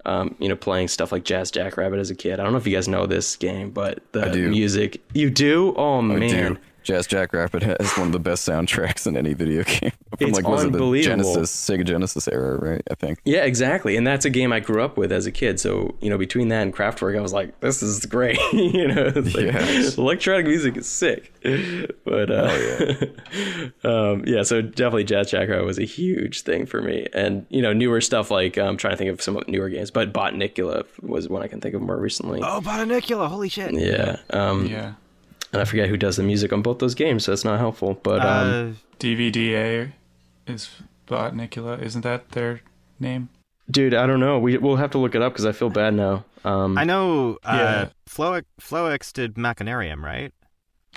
Um, 0.08 0.36
you 0.39 0.47
know, 0.47 0.55
playing 0.55 0.88
stuff 0.88 1.12
like 1.12 1.26
Jazz 1.26 1.51
Jackrabbit 1.51 1.99
as 1.99 2.10
a 2.10 2.16
kid. 2.16 2.39
I 2.39 2.43
don't 2.43 2.53
know 2.53 2.58
if 2.58 2.66
you 2.66 2.74
guys 2.74 2.88
know 2.88 3.05
this 3.05 3.36
game, 3.36 3.72
but 3.72 4.01
the 4.14 4.22
music 4.49 5.01
you 5.14 5.30
do. 5.30 5.74
Oh 5.76 5.99
I 5.99 6.01
man, 6.01 6.53
do. 6.53 6.58
Jazz 6.88 7.05
Jackrabbit 7.05 7.63
has 7.63 7.91
one 7.97 8.07
of 8.07 8.13
the 8.13 8.19
best 8.19 8.47
soundtracks 8.47 9.05
in 9.05 9.17
any 9.17 9.33
video 9.33 9.63
game. 9.65 9.91
From 10.17 10.29
It's 10.29 10.38
like 10.38 10.47
was 10.47 10.63
it 10.63 10.71
the 10.71 10.77
unbelievable. 10.77 11.33
Genesis, 11.33 11.53
Sega 11.53 11.83
Genesis 11.83 12.29
era, 12.29 12.57
right? 12.57 12.81
I 12.89 12.95
think. 12.95 13.19
Yeah, 13.25 13.43
exactly. 13.43 13.97
And 13.97 14.07
that's 14.07 14.23
a 14.23 14.29
game 14.29 14.53
I 14.53 14.61
grew 14.61 14.81
up 14.81 14.95
with 14.95 15.11
as 15.11 15.25
a 15.25 15.31
kid. 15.31 15.59
So, 15.59 15.97
you 15.99 16.09
know, 16.09 16.17
between 16.17 16.47
that 16.47 16.61
and 16.61 16.73
Kraftwerk, 16.73 17.17
I 17.17 17.21
was 17.21 17.33
like, 17.33 17.59
this 17.59 17.83
is 17.83 18.05
great. 18.05 18.39
you 18.53 18.88
know, 18.88 19.11
it's 19.13 19.35
like, 19.35 19.45
Yes. 19.47 19.97
electronic 19.97 20.45
music 20.47 20.77
is 20.77 20.88
sick. 20.88 21.33
But, 22.05 22.31
uh, 22.31 22.95
um, 23.83 24.23
yeah, 24.25 24.43
so 24.43 24.61
definitely 24.61 25.03
Jazz 25.03 25.29
Jackrabbit 25.29 25.65
was 25.65 25.79
a 25.79 25.83
huge 25.85 26.43
thing 26.43 26.65
for 26.65 26.81
me. 26.81 27.05
And, 27.13 27.45
you 27.49 27.61
know, 27.61 27.73
newer 27.73 27.99
stuff 27.99 28.31
like, 28.31 28.57
I'm 28.57 28.77
trying 28.77 28.93
to 28.93 28.97
think 28.97 29.11
of 29.11 29.21
some 29.21 29.38
newer 29.49 29.67
games, 29.67 29.91
but 29.91 30.13
Botanicula 30.13 30.85
was 31.01 31.27
one 31.27 31.43
I 31.43 31.47
can 31.47 31.59
think 31.59 31.75
of 31.75 31.81
more 31.81 31.97
recently. 31.97 32.39
Oh, 32.41 32.61
Botanicula, 32.61 33.27
holy 33.27 33.49
shit. 33.49 33.73
Yeah. 33.73 34.17
Um, 34.29 34.67
Yeah. 34.67 34.93
And 35.53 35.61
I 35.61 35.65
forget 35.65 35.87
who 35.89 35.97
does 35.97 36.17
the 36.17 36.23
music 36.23 36.51
on 36.51 36.61
both 36.61 36.79
those 36.79 36.93
games, 36.95 37.23
so 37.25 37.31
it's 37.33 37.45
not 37.45 37.59
helpful. 37.59 37.99
But, 38.03 38.21
um, 38.21 38.77
Uh, 38.77 38.97
DVA 38.99 39.91
is 40.45 40.69
Botanicula. 41.07 41.81
Isn't 41.81 42.01
that 42.01 42.29
their 42.31 42.61
name? 42.99 43.29
dude, 43.69 43.93
I 43.93 44.07
don't 44.07 44.21
know. 44.21 44.39
We, 44.39 44.57
we'll 44.57 44.77
have 44.77 44.91
to 44.91 44.97
look 44.97 45.13
it 45.13 45.21
up 45.21 45.33
because 45.33 45.45
I 45.45 45.51
feel 45.51 45.69
bad 45.69 45.93
now. 45.93 46.23
Um, 46.45 46.77
I 46.77 46.85
know 46.85 47.37
uh, 47.43 47.57
Yeah. 47.57 47.89
Floex, 48.09 48.43
Floex 48.61 49.11
did 49.11 49.35
Machinarium, 49.35 50.01
right? 50.01 50.33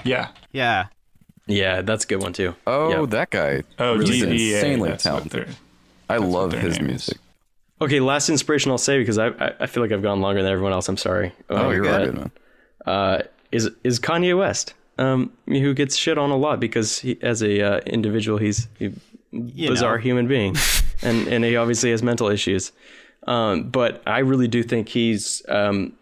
Yeah. 0.05 0.29
Yeah. 0.53 0.87
yeah, 1.47 1.83
that's 1.83 2.05
a 2.05 2.07
good 2.07 2.23
one 2.23 2.33
too. 2.33 2.55
Oh, 2.69 2.91
Yeah. 2.91 3.07
that 3.07 3.31
guy. 3.31 3.63
Oh, 3.81 3.99
He's 3.99 4.23
DVA. 4.23 4.55
insanely 4.55 4.97
talented. 4.99 5.49
I 6.09 6.19
love 6.19 6.53
his 6.53 6.79
name 6.79 6.91
is. 6.91 7.09
music. 7.09 7.19
Okay, 7.81 7.99
last 7.99 8.29
inspiration 8.29 8.71
I'll 8.71 8.79
say 8.79 8.99
because 8.99 9.19
I 9.19 9.29
I, 9.29 9.53
I 9.61 9.67
feel 9.67 9.83
like 9.83 9.91
I've 9.93 10.03
gone 10.03 10.21
longer 10.21 10.43
than 10.43 10.53
everyone 10.53 10.73
else. 10.73 10.89
I'm 10.89 10.97
sorry. 10.97 11.33
Oh, 11.49 11.57
Uh, 11.57 11.71
you're 11.71 11.83
right, 11.83 12.13
man. 12.15 12.31
Uh, 12.87 13.19
is 13.53 13.71
is 13.85 14.01
Kanye 14.01 14.37
West, 14.37 14.75
um, 14.99 15.33
who 15.47 15.75
gets 15.75 15.97
shit 15.97 16.19
on 16.19 16.31
a 16.31 16.37
lot 16.37 16.61
because 16.61 16.99
he, 17.01 17.19
as 17.23 17.43
a 17.43 17.61
uh, 17.61 17.81
individual, 17.87 18.39
he's 18.39 18.69
a 18.81 18.93
bizarre 19.33 19.97
know. 19.97 20.03
human 20.03 20.29
being, 20.29 20.57
and 21.03 21.27
and 21.29 21.45
he 21.45 21.57
obviously 21.57 21.91
has 21.91 22.03
mental 22.03 22.29
issues. 22.29 22.73
Um, 23.27 23.71
but 23.71 24.03
I 24.07 24.21
really 24.21 24.49
do 24.49 24.63
think 24.63 24.89
he's 24.89 25.43
um, 25.49 25.93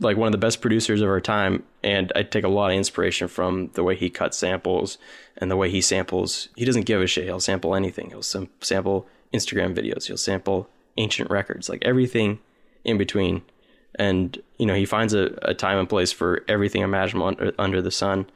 like 0.00 0.16
one 0.16 0.26
of 0.26 0.32
the 0.32 0.38
best 0.38 0.60
producers 0.60 1.00
of 1.00 1.08
our 1.08 1.20
time, 1.20 1.62
and 1.82 2.12
I 2.14 2.22
take 2.22 2.44
a 2.44 2.48
lot 2.48 2.70
of 2.70 2.76
inspiration 2.76 3.28
from 3.28 3.70
the 3.74 3.84
way 3.84 3.94
he 3.96 4.10
cuts 4.10 4.38
samples 4.38 4.98
and 5.38 5.50
the 5.50 5.56
way 5.56 5.70
he 5.70 5.80
samples. 5.80 6.48
He 6.56 6.64
doesn't 6.64 6.86
give 6.86 7.00
a 7.00 7.06
shit. 7.06 7.24
He'll 7.24 7.40
sample 7.40 7.74
anything. 7.74 8.10
He'll 8.10 8.22
sam- 8.22 8.48
sample 8.60 9.06
Instagram 9.32 9.76
videos. 9.76 10.06
He'll 10.06 10.16
sample 10.16 10.68
ancient 10.96 11.30
records, 11.30 11.68
like 11.68 11.84
everything 11.84 12.38
in 12.84 12.98
between. 12.98 13.42
And 13.96 14.40
you 14.58 14.66
know, 14.66 14.74
he 14.74 14.84
finds 14.84 15.14
a, 15.14 15.38
a 15.42 15.54
time 15.54 15.78
and 15.78 15.88
place 15.88 16.12
for 16.12 16.44
everything 16.48 16.82
imaginable 16.82 17.28
under, 17.28 17.52
under 17.58 17.82
the 17.82 17.90
sun. 17.90 18.26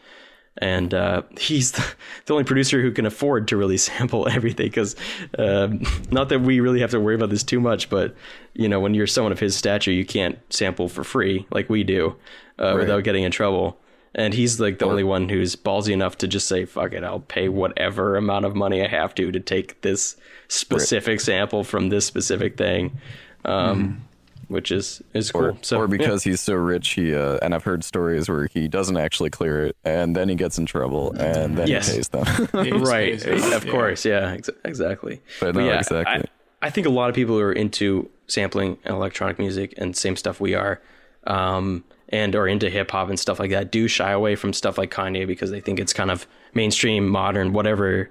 And 0.59 0.93
uh, 0.93 1.23
he's 1.39 1.73
the, 1.73 1.87
the 2.27 2.33
only 2.33 2.45
producer 2.45 2.81
who 2.83 2.91
can 2.91 3.07
afford 3.07 3.49
to 3.49 3.57
really 3.57 3.77
sample 3.79 4.29
everything. 4.29 4.67
Because 4.67 4.97
um, 5.39 5.83
not 6.11 6.29
that 6.31 6.41
we 6.41 6.61
really 6.61 6.81
have 6.81 6.91
to 6.91 7.01
worry 7.01 7.15
about 7.15 7.31
this 7.31 7.43
too 7.43 7.61
much, 7.61 7.89
but 7.89 8.15
you 8.55 8.69
know, 8.69 8.81
when 8.81 8.95
you're 8.95 9.07
someone 9.07 9.33
of 9.33 9.41
his 9.41 9.57
stature, 9.57 9.93
you 9.93 10.05
can't 10.05 10.39
sample 10.53 10.89
for 10.89 11.05
free 11.05 11.47
like 11.51 11.71
we 11.71 11.85
do 11.85 12.17
uh, 12.59 12.75
without 12.77 13.05
getting 13.05 13.25
in 13.25 13.33
trouble. 13.33 13.79
And 14.13 14.35
he's 14.35 14.59
like 14.59 14.81
the 14.81 14.87
only 14.87 15.05
one 15.05 15.29
who's 15.29 15.55
ballsy 15.55 15.93
enough 15.93 16.19
to 16.19 16.27
just 16.27 16.49
say, 16.49 16.65
"Fuck 16.65 16.95
it, 16.95 17.05
I'll 17.05 17.21
pay 17.21 17.49
whatever 17.49 18.17
amount 18.17 18.45
of 18.45 18.57
money 18.57 18.83
I 18.83 18.89
have 18.89 19.15
to 19.15 19.31
to 19.31 19.39
take 19.39 19.83
this 19.83 20.17
specific 20.49 21.21
sample 21.21 21.63
from 21.63 21.91
this 21.91 22.07
specific 22.07 22.57
thing," 22.57 22.99
um, 23.45 24.05
which 24.51 24.71
is 24.71 25.01
is 25.15 25.31
cool. 25.33 25.45
Or, 25.47 25.57
so 25.63 25.79
or 25.79 25.85
yeah. 25.85 25.97
because 25.97 26.23
he's 26.25 26.41
so 26.41 26.55
rich, 26.55 26.91
he 26.91 27.15
uh, 27.15 27.39
and 27.41 27.55
I've 27.55 27.65
heard 27.65 27.83
stories 27.85 28.29
where 28.29 28.47
he 28.49 28.69
doesn't 28.69 28.97
actually 28.99 29.31
clear 29.31 29.65
it, 29.67 29.77
and 29.85 30.15
then 30.15 30.29
he 30.29 30.35
gets 30.35 30.59
in 30.59 30.67
trouble, 30.67 31.13
and 31.13 31.57
then 31.57 31.69
Yes. 31.69 31.89
he 31.89 31.95
pays 31.97 32.09
them. 32.09 32.25
Right 32.83 33.13
pays 33.21 33.25
it. 33.25 33.53
of 33.55 33.65
Yeah. 33.65 33.71
course 33.73 34.05
yeah 34.05 34.33
ex- 34.37 34.51
exactly 34.65 35.23
But 35.41 35.55
no, 35.55 35.65
yeah, 35.65 35.79
exactly. 35.79 36.29
I, 36.63 36.67
I 36.67 36.71
think 36.71 36.87
a 36.87 36.91
lot 36.91 37.09
of 37.09 37.15
people 37.15 37.37
who 37.37 37.41
are 37.43 37.53
into 37.53 38.11
sampling 38.27 38.77
and 38.85 38.95
electronic 38.95 39.39
music 39.39 39.73
and 39.79 39.97
same 39.97 40.15
stuff 40.17 40.41
we 40.41 40.55
are 40.55 40.81
um, 41.27 41.85
and 42.11 42.35
are 42.37 42.47
into 42.49 42.69
hip 42.71 42.91
hop 42.91 43.09
and 43.09 43.19
stuff 43.19 43.39
like 43.39 43.51
that 43.51 43.71
do 43.73 43.89
shy 43.89 44.11
away 44.11 44.35
from 44.37 44.53
stuff 44.53 44.77
like 44.79 44.91
Kanye 44.91 45.27
because 45.27 45.51
they 45.51 45.61
think 45.61 45.79
it's 45.81 45.93
kind 45.93 46.11
of 46.11 46.27
mainstream 46.55 47.09
modern 47.09 47.53
whatever 47.53 48.11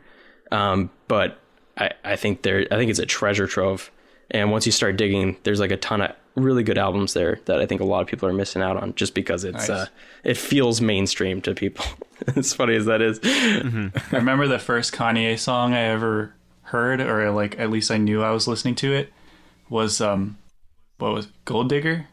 um, 0.52 0.90
but 1.08 1.38
I, 1.78 1.92
I 2.04 2.16
think 2.16 2.42
there 2.42 2.66
I 2.72 2.76
think 2.76 2.90
it's 2.90 3.00
a 3.00 3.06
treasure 3.06 3.48
trove 3.48 3.92
and 4.32 4.52
once 4.52 4.66
you 4.66 4.72
start 4.72 4.98
digging 4.98 5.38
there's 5.44 5.60
like 5.60 5.72
a 5.72 5.78
ton 5.78 6.02
of 6.02 6.16
really 6.44 6.64
good 6.64 6.78
albums 6.78 7.14
there 7.14 7.40
that 7.46 7.60
I 7.62 7.66
think 7.66 7.82
a 7.82 7.86
lot 7.86 8.02
of 8.02 8.08
people 8.08 8.28
are 8.30 8.34
missing 8.34 8.62
out 8.62 8.78
on 8.78 8.96
just 8.96 9.14
because 9.16 9.44
it's 9.44 9.68
Nice. 9.68 9.70
uh, 9.70 9.86
it 10.24 10.38
feels 10.38 10.82
mainstream 10.82 11.42
to 11.42 11.54
people 11.54 11.86
as 12.36 12.54
funny 12.54 12.76
as 12.76 12.86
that 12.86 13.02
is 13.02 13.20
I 13.24 14.16
remember 14.16 14.48
the 14.48 14.60
first 14.60 14.94
Kanye 14.94 15.38
song 15.40 15.74
I 15.74 15.82
ever 15.84 16.34
heard, 16.64 17.02
or 17.02 17.32
like 17.32 17.60
at 17.60 17.70
least 17.70 17.90
I 17.92 17.98
knew 17.98 18.22
I 18.24 18.32
was 18.32 18.48
listening 18.48 18.76
to 18.76 18.94
it, 18.94 19.12
was 19.70 20.02
um, 20.02 20.38
what 20.98 21.14
was 21.14 21.26
it, 21.26 21.32
Gold 21.46 21.70
Digger? 21.70 22.08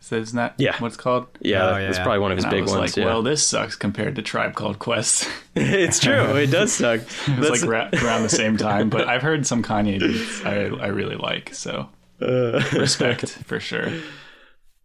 Is 0.00 0.08
that, 0.08 0.16
isn't 0.20 0.36
that 0.36 0.54
Yeah. 0.56 0.76
what 0.78 0.88
it's 0.88 0.96
called? 0.96 1.26
yeah, 1.42 1.62
Oh, 1.68 1.74
that's 1.74 1.98
yeah. 1.98 2.04
probably 2.04 2.20
one 2.20 2.30
of 2.32 2.38
his 2.38 2.44
And 2.46 2.54
I 2.54 2.56
big 2.56 2.62
was 2.62 2.72
ones 2.72 2.90
like, 2.92 2.96
yeah. 2.96 3.04
well, 3.04 3.22
this 3.22 3.46
sucks 3.46 3.76
compared 3.76 4.16
to 4.16 4.22
Tribe 4.22 4.54
Called 4.54 4.78
Quest. 4.78 5.28
it's 5.54 5.98
true. 5.98 6.36
It 6.36 6.46
does 6.46 6.72
suck. 6.72 7.00
it 7.28 7.38
was 7.38 7.50
That's- 7.50 7.62
like 7.62 7.70
ra- 7.70 7.90
around 8.02 8.22
the 8.22 8.30
same 8.30 8.56
time, 8.56 8.88
but 8.88 9.06
I've 9.06 9.20
heard 9.20 9.46
some 9.46 9.62
Kanye 9.62 9.98
beats 10.00 10.42
I 10.44 10.52
I 10.82 10.86
really 10.86 11.16
like, 11.16 11.52
so 11.54 11.90
Uh. 12.20 12.62
respect 12.72 13.28
for 13.46 13.60
sure. 13.60 13.88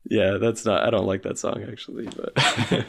yeah, 0.09 0.38
that's 0.38 0.65
not. 0.65 0.83
I 0.83 0.89
don't 0.89 1.05
like 1.05 1.23
that 1.23 1.38
song 1.38 1.63
actually, 1.69 2.07
but 2.07 2.33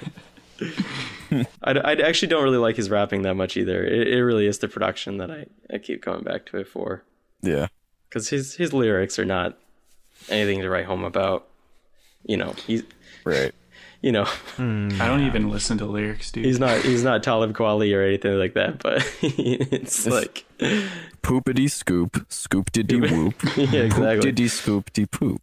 I, 1.63 1.73
I 1.73 1.93
actually 1.95 2.29
don't 2.29 2.45
really 2.45 2.59
like 2.59 2.77
his 2.77 2.91
rapping 2.91 3.23
that 3.23 3.35
much 3.35 3.57
either. 3.57 3.85
It, 3.85 4.09
it 4.09 4.25
really 4.25 4.47
is 4.47 4.59
the 4.59 4.69
production 4.69 5.19
that 5.19 5.31
I, 5.31 5.47
I 5.73 5.79
keep 5.79 6.03
coming 6.03 6.23
back 6.23 6.47
to 6.47 6.59
it 6.59 6.69
for 6.69 7.03
yeah, 7.43 7.69
because 8.09 8.29
his 8.29 8.55
his 8.55 8.73
lyrics 8.73 9.19
are 9.19 9.25
not 9.25 9.59
anything 10.29 10.61
to 10.61 10.71
write 10.71 10.87
home 10.87 11.05
about. 11.05 11.47
You 12.25 12.37
know, 12.37 12.55
he's 12.67 12.83
right. 13.25 13.55
You 14.03 14.13
know, 14.13 14.27
I 14.59 15.07
don't 15.09 15.23
even 15.23 15.51
listen 15.51 15.79
to 15.79 15.87
lyrics, 15.87 16.31
dude. 16.31 16.45
he's 16.45 16.59
not 16.61 16.81
he's 16.83 17.03
not 17.05 17.23
Talib 17.23 17.57
Kweli 17.57 17.97
or 17.97 18.03
anything 18.03 18.39
like 18.39 18.55
that. 18.55 18.83
But 18.83 19.03
it's 19.23 20.07
like, 20.07 20.45
Poopity 21.23 21.71
scoop, 21.71 22.25
scoop 22.29 22.71
diddy 22.73 23.01
whoop, 23.01 23.35
yeah, 23.57 23.81
exactly. 23.83 24.21
diddy 24.21 24.49
scoop 24.49 24.93
de 24.93 25.07
poop. 25.07 25.43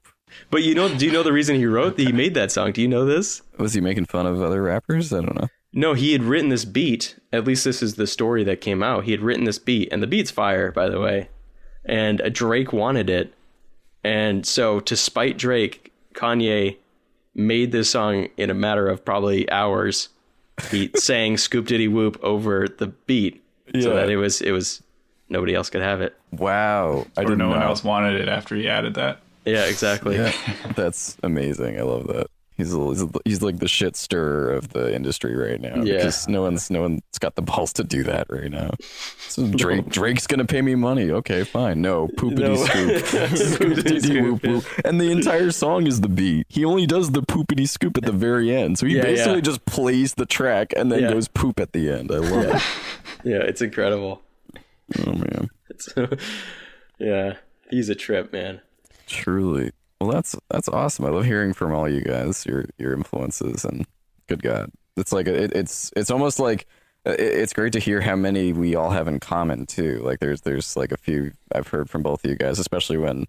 But 0.50 0.64
you 0.64 0.76
know, 0.76 0.94
do 0.96 1.06
you 1.06 1.12
know 1.12 1.24
the 1.24 1.34
reason 1.34 1.56
he 1.56 1.66
wrote? 1.66 2.00
He 2.00 2.12
made 2.24 2.34
that 2.36 2.52
song. 2.52 2.72
Do 2.72 2.82
you 2.82 2.88
know 2.88 3.06
this? 3.06 3.42
Was 3.58 3.74
he 3.74 3.82
making 3.82 4.06
fun 4.06 4.26
of 4.26 4.42
other 4.42 4.62
rappers? 4.64 5.14
I 5.14 5.18
don't 5.22 5.36
know. 5.36 5.50
No, 5.74 5.94
he 5.94 6.12
had 6.14 6.24
written 6.24 6.50
this 6.50 6.66
beat. 6.66 7.20
At 7.32 7.46
least 7.46 7.64
this 7.64 7.82
is 7.82 7.96
the 7.96 8.06
story 8.08 8.44
that 8.44 8.62
came 8.62 8.84
out. 8.84 9.06
He 9.06 9.12
had 9.12 9.22
written 9.22 9.46
this 9.46 9.60
beat, 9.60 9.90
and 9.92 10.04
the 10.04 10.08
beat's 10.08 10.32
fire, 10.32 10.72
by 10.72 10.88
the 10.88 11.00
way. 11.00 11.30
And 11.84 12.22
uh, 12.22 12.30
Drake 12.30 12.72
wanted 12.72 13.10
it, 13.10 13.34
and 14.04 14.46
so 14.46 14.80
to 14.82 14.96
spite 14.96 15.38
Drake, 15.38 15.92
Kanye 16.14 16.78
made 17.36 17.72
this 17.72 17.90
song 17.90 18.28
in 18.38 18.50
a 18.50 18.54
matter 18.54 18.88
of 18.88 19.04
probably 19.04 19.50
hours. 19.50 20.10
He 20.70 20.92
sang 20.96 21.38
"Scoop 21.38 21.68
Diddy 21.68 21.88
Whoop" 21.88 22.20
over 22.24 22.68
the 22.68 22.88
beat, 22.88 23.44
so 23.80 23.96
that 23.96 24.10
it 24.10 24.18
was 24.18 24.42
it 24.42 24.52
was 24.52 24.84
nobody 25.30 25.56
else 25.56 25.70
could 25.70 25.82
have 25.82 26.02
it. 26.02 26.16
Wow, 26.32 27.08
I 27.18 27.22
or 27.22 27.26
didn't 27.26 27.40
no 27.40 27.50
one 27.50 27.62
else 27.62 27.84
wanted 27.84 28.20
it 28.20 28.28
after 28.28 28.56
he 28.56 28.68
added 28.68 28.96
that. 28.96 29.20
Yeah, 29.46 29.66
exactly. 29.66 30.16
Yeah, 30.16 30.32
that's 30.76 31.18
amazing. 31.24 31.80
I 31.80 31.84
love 31.84 32.08
that. 32.08 32.28
He's 32.56 32.74
a, 32.74 32.78
he's, 32.90 33.04
he's 33.26 33.42
like 33.42 33.58
the 33.60 33.68
shit 33.68 33.96
stirrer 33.96 34.52
of 34.54 34.70
the 34.70 34.94
industry 34.94 35.36
right 35.36 35.60
now. 35.60 35.76
Yeah. 35.84 35.98
because 35.98 36.28
no 36.28 36.44
one's 36.44 36.70
no 36.70 36.82
one's 36.82 37.02
got 37.20 37.36
the 37.36 37.42
balls 37.42 37.74
to 37.74 37.84
do 37.84 38.04
that 38.04 38.28
right 38.30 38.52
now. 38.52 38.72
So 39.28 39.48
Drake 39.48 39.90
Drake's 39.90 40.28
gonna 40.28 40.46
pay 40.46 40.62
me 40.62 40.76
money. 40.76 41.10
Okay, 41.10 41.44
fine. 41.44 41.82
No 41.82 42.08
poopity 42.10 42.40
No. 42.40 42.56
scoop, 42.66 43.04
Poopity 43.04 43.38
Scoop-a-dee 43.56 44.22
whoop 44.22 44.44
whoop. 44.44 44.66
and 44.86 45.02
the 45.02 45.10
entire 45.12 45.50
song 45.52 45.88
is 45.88 46.02
the 46.02 46.10
beat. 46.10 46.46
He 46.50 46.64
only 46.64 46.86
does 46.86 47.12
the 47.12 47.24
poopity 47.24 47.68
scoop 47.68 47.98
at 47.98 48.04
the 48.04 48.12
very 48.12 48.56
end. 48.56 48.78
So 48.78 48.86
he 48.86 48.98
Yeah, 48.98 49.02
basically 49.02 49.36
yeah. 49.36 49.42
just 49.42 49.66
plays 49.66 50.14
the 50.14 50.26
track 50.28 50.74
and 50.78 50.92
then 50.92 51.02
Yeah. 51.02 51.12
goes 51.14 51.28
poop 51.28 51.60
at 51.60 51.74
the 51.74 51.90
end. 51.90 52.12
I 52.12 52.18
love 52.18 52.46
it. 52.56 52.62
Yeah, 53.26 53.38
it's 53.38 53.62
incredible. 53.62 54.22
Oh 55.06 55.14
man, 55.14 55.50
It's, 55.70 55.88
yeah, 57.00 57.38
he's 57.70 57.88
a 57.90 57.96
trip, 57.96 58.34
man. 58.34 58.60
truly. 59.08 59.72
Well, 60.04 60.12
that's 60.12 60.36
that's 60.50 60.68
awesome. 60.68 61.06
I 61.06 61.10
love 61.10 61.24
hearing 61.24 61.54
from 61.54 61.74
all 61.74 61.88
you 61.88 62.02
guys, 62.02 62.46
your 62.46 62.66
your 62.78 62.92
influences, 62.94 63.64
and 63.64 63.86
good 64.28 64.44
God, 64.44 64.70
it's 64.98 65.14
like 65.14 65.28
it, 65.28 65.54
it's 65.54 65.92
it's 65.96 66.12
almost 66.12 66.40
like 66.40 66.68
it, 67.06 67.20
it's 67.22 67.54
great 67.54 67.72
to 67.74 67.80
hear 67.80 68.02
how 68.02 68.18
many 68.18 68.52
we 68.52 68.76
all 68.76 68.90
have 68.92 69.08
in 69.08 69.22
common 69.22 69.66
too. 69.66 70.02
Like 70.04 70.20
there's 70.20 70.42
there's 70.42 70.76
like 70.76 70.92
a 70.92 70.98
few 70.98 71.32
I've 71.56 71.70
heard 71.70 71.90
from 71.90 72.04
both 72.04 72.26
of 72.26 72.30
you 72.30 72.36
guys, 72.36 72.60
especially 72.60 72.98
when 72.98 73.28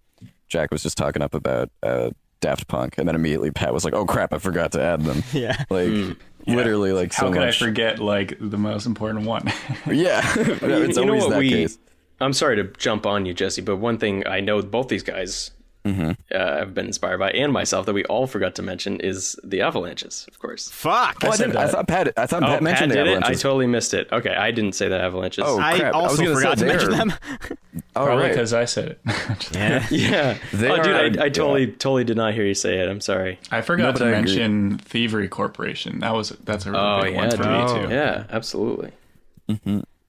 Jack 0.48 0.72
was 0.72 0.82
just 0.82 0.98
talking 0.98 1.22
up 1.22 1.32
about 1.34 1.70
uh, 1.84 2.10
Daft 2.40 2.66
Punk, 2.66 2.98
and 2.98 3.06
then 3.06 3.14
immediately 3.14 3.52
Pat 3.52 3.72
was 3.72 3.84
like, 3.84 3.94
"Oh 3.94 4.04
crap, 4.04 4.32
I 4.32 4.38
forgot 4.38 4.72
to 4.72 4.82
add 4.82 5.02
them." 5.02 5.22
Yeah. 5.32 5.56
Like 5.70 6.16
literally, 6.48 6.90
like 6.90 7.12
How 7.12 7.26
so 7.26 7.32
could 7.32 7.40
much. 7.40 7.62
I 7.62 7.66
forget 7.66 8.00
like 8.00 8.36
the 8.40 8.58
most 8.58 8.84
important 8.86 9.26
one? 9.26 9.44
Yeah, 9.86 10.22
it's 10.36 10.96
you 10.96 11.04
know 11.04 11.12
always 11.12 11.22
what 11.22 11.30
that 11.30 11.38
we? 11.38 11.50
case. 11.50 11.78
I'm 12.20 12.32
sorry 12.32 12.56
to 12.56 12.64
jump 12.64 13.06
on 13.06 13.26
you, 13.26 13.32
Jesse, 13.34 13.62
but 13.62 13.76
one 13.76 13.98
thing 13.98 14.26
I 14.26 14.40
know 14.40 14.60
both 14.62 14.88
these 14.88 15.02
guys 15.04 15.50
Mm-hmm. 15.84 16.12
uh, 16.34 16.38
have 16.58 16.72
been 16.72 16.86
inspired 16.86 17.18
by, 17.18 17.30
and 17.32 17.52
myself, 17.52 17.84
that 17.84 17.92
we 17.92 18.04
all 18.06 18.26
forgot 18.26 18.54
to 18.54 18.62
mention 18.62 19.00
is 19.00 19.38
the 19.44 19.60
avalanches, 19.60 20.24
of 20.28 20.38
course. 20.38 20.70
Fuck. 20.70 21.18
Oh, 21.22 21.28
I, 21.28 21.36
said 21.36 21.44
didn't, 21.48 21.56
I 21.58 21.64
that. 21.66 21.72
thought 21.72 21.88
Pat. 21.88 22.12
I 22.16 22.24
thought 22.26 22.42
Oh, 22.42 22.46
Pat 22.46 22.62
mentioned 22.62 22.90
the 22.90 22.94
did 22.96 23.06
it. 23.08 23.22
I 23.22 23.34
totally 23.34 23.66
missed 23.66 23.92
it. 23.92 24.08
Okay, 24.10 24.34
I 24.34 24.50
didn't 24.50 24.72
say 24.72 24.88
the 24.88 24.98
avalanches. 24.98 25.44
Oh, 25.46 25.58
I 25.60 25.78
crap. 25.78 25.94
I 25.94 26.00
was 26.00 26.12
also 26.12 26.22
gonna 26.24 26.34
forgot 26.36 26.56
to 26.58 26.64
mention 26.64 26.90
them. 26.90 27.12
All 27.96 28.06
Probably 28.06 28.24
right. 28.24 28.30
because 28.30 28.54
I 28.54 28.64
said 28.64 28.88
it. 28.88 29.00
Yeah. 29.54 29.86
yeah. 29.90 30.38
They 30.54 30.70
oh, 30.70 30.76
dude, 30.82 30.86
are- 30.86 30.94
I, 30.96 31.04
I 31.04 31.08
yeah. 31.08 31.28
totally, 31.28 31.66
totally 31.66 32.04
did 32.04 32.16
not 32.16 32.32
hear 32.32 32.44
you 32.46 32.54
say 32.54 32.78
it. 32.78 32.88
I'm 32.88 33.02
sorry. 33.02 33.38
I 33.50 33.60
forgot 33.60 33.94
No, 33.94 33.98
to 33.98 34.04
I 34.06 34.18
agree. 34.18 34.36
mention 34.38 34.78
Thievery 34.78 35.28
Corporation. 35.28 36.00
That 36.00 36.14
was 36.14 36.30
that's 36.44 36.64
a 36.64 36.70
really 36.72 36.82
Oh, 36.82 37.02
big 37.02 37.12
yeah, 37.14 37.20
one 37.20 37.30
for 37.30 37.36
dude. 37.36 37.82
me 37.82 37.88
too. 37.88 37.94
Yeah, 37.94 38.24
absolutely. 38.30 38.90